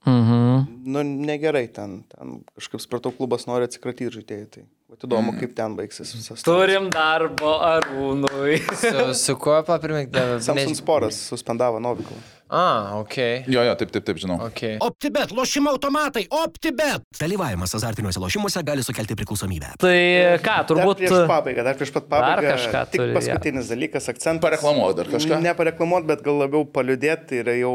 Mhm. 0.07 0.66
Nu, 0.87 1.03
negerai 1.03 1.66
ten, 1.74 2.03
ten 2.12 2.41
kažkaip 2.55 2.83
supratau, 2.85 3.12
klubas 3.16 3.49
nori 3.49 3.66
atsikratyti 3.66 4.12
žaidėjų. 4.20 4.49
Tai 4.55 4.62
vat 4.86 5.02
įdomu, 5.06 5.32
kaip 5.40 5.52
ten 5.56 5.74
baigsis 5.78 6.12
visas. 6.14 6.44
Turim 6.46 6.88
darbo 6.94 7.56
arūnui. 7.66 8.60
su, 8.70 9.04
su 9.18 9.34
kuo 9.40 9.58
papirmėkti? 9.66 10.22
Samsung 10.46 10.78
Sporas 10.78 11.18
suspendavo 11.32 11.80
Novikovą. 11.82 12.20
A, 12.46 12.94
ok. 13.00 13.16
Jo, 13.50 13.64
jo, 13.66 13.72
taip, 13.74 13.90
taip, 13.90 14.04
taip, 14.06 14.20
žinau. 14.22 14.36
okay. 14.46 14.76
OptiBet, 14.86 15.32
lošimo 15.34 15.72
automatai, 15.74 16.28
OptiBet. 16.30 17.02
Dalyvavimas 17.18 17.74
azartiniuose 17.74 18.22
lošimuose 18.22 18.62
gali 18.68 18.86
sukelti 18.86 19.16
priklausomybę. 19.18 19.72
Tai 19.82 19.96
ką, 20.44 20.54
Dar 20.60 20.68
turbūt... 20.70 21.02
prieš 21.02 21.26
pabaigą, 21.26 21.66
dar 21.66 21.80
prieš 21.80 21.90
pat 21.96 22.06
pabaigą. 22.12 22.52
kažką 22.54 22.84
tik 22.92 23.02
turi, 23.02 23.16
paskutinis 23.18 23.72
dalykas, 23.74 24.06
akcentas. 24.14 24.44
Pareklamuot 24.46 25.00
dar 25.00 25.10
kažką? 25.10 25.40
Nepareklamuot, 25.42 26.06
bet 26.06 26.22
gal 26.26 26.38
labiau 26.44 26.62
paliudėti. 26.70 27.32
Tai 27.32 27.42
yra 27.42 27.56
jau 27.58 27.74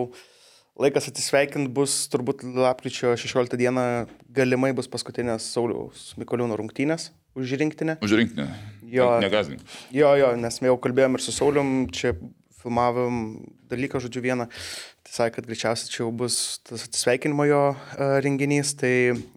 laikas 0.81 1.09
atsisveikinti 1.11 1.71
bus 1.73 1.95
turbūt 2.11 2.43
lapkričio 2.57 3.13
16 3.19 3.59
dieną 3.59 3.85
galimai 4.33 4.71
bus 4.77 4.89
paskutinės 4.91 5.51
Sauliaus 5.53 6.11
Mikoliūno 6.19 6.57
rungtynės 6.59 7.11
už 7.37 7.55
rinktinę. 7.61 7.97
Už 8.03 8.17
rinkinį. 8.19 8.47
Jo. 8.91 9.07
Negazink. 9.23 9.63
Jo, 9.95 10.13
jo, 10.19 10.33
nes 10.35 10.59
mes 10.59 10.67
jau 10.67 10.77
kalbėjom 10.83 11.15
ir 11.15 11.23
su 11.23 11.33
Saulium, 11.35 11.85
čia 11.95 12.11
filmavom 12.61 13.21
dalyką, 13.71 14.01
žodžiu, 14.03 14.23
vieną. 14.25 14.47
Tai 15.05 15.13
sakė, 15.15 15.37
kad 15.37 15.47
greičiausiai 15.49 15.93
čia 15.93 16.01
jau 16.03 16.09
bus 16.13 16.35
tas 16.67 16.83
atsisveikinimo 16.85 17.47
jo 17.49 17.61
e, 17.71 18.09
renginys, 18.25 18.75
tai 18.77 18.93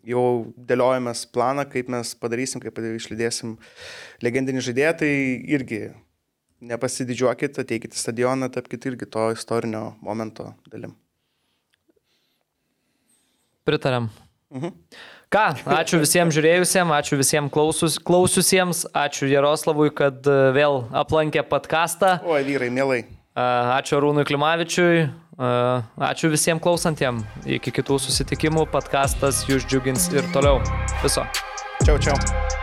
jau 0.09 0.25
dėliojamės 0.59 1.25
planą, 1.35 1.65
kaip 1.71 1.93
mes 1.95 2.12
padarysim, 2.21 2.62
kaip 2.65 2.83
išlydėsim 2.83 3.57
legendinį 4.27 4.66
žaidėją, 4.69 4.97
tai 5.05 5.12
irgi 5.57 5.81
nepasididžiuokit, 6.65 7.62
ateikit 7.62 7.97
į 7.97 8.03
stadioną, 8.03 8.51
tapkite 8.53 8.93
irgi 8.93 9.09
to 9.09 9.31
istorinio 9.37 9.95
momento 10.05 10.53
dalim. 10.73 10.99
Pritarėm. 13.65 14.11
Ką, 15.35 15.45
ačiū 15.74 15.99
visiems 15.99 16.36
žiūrėjusiems, 16.36 16.93
ačiū 16.95 17.19
visiems 17.19 17.51
klausus, 17.51 17.97
klausiusiems, 17.99 18.85
ačiū 18.95 19.27
Jaroslavui, 19.27 19.89
kad 19.91 20.20
e, 20.31 20.36
vėl 20.55 20.85
aplankė 20.95 21.43
podcastą. 21.49 22.20
Oi, 22.23 22.45
vyrai, 22.47 22.70
mielai. 22.70 23.01
A, 23.35 23.81
Ačiū 23.81 23.99
Rūnui 24.05 24.23
Klimavičiui, 24.28 25.07
a, 25.09 25.53
ačiū 26.12 26.31
visiems 26.31 26.62
klausantiems. 26.62 27.27
Iki 27.59 27.74
kitų 27.81 27.99
susitikimų, 28.07 28.69
podcastas 28.70 29.43
jūs 29.51 29.66
džiugins 29.66 30.07
ir 30.15 30.28
toliau. 30.36 30.61
Viso. 31.03 31.27
Čiau, 31.82 31.99
čiau. 31.99 32.62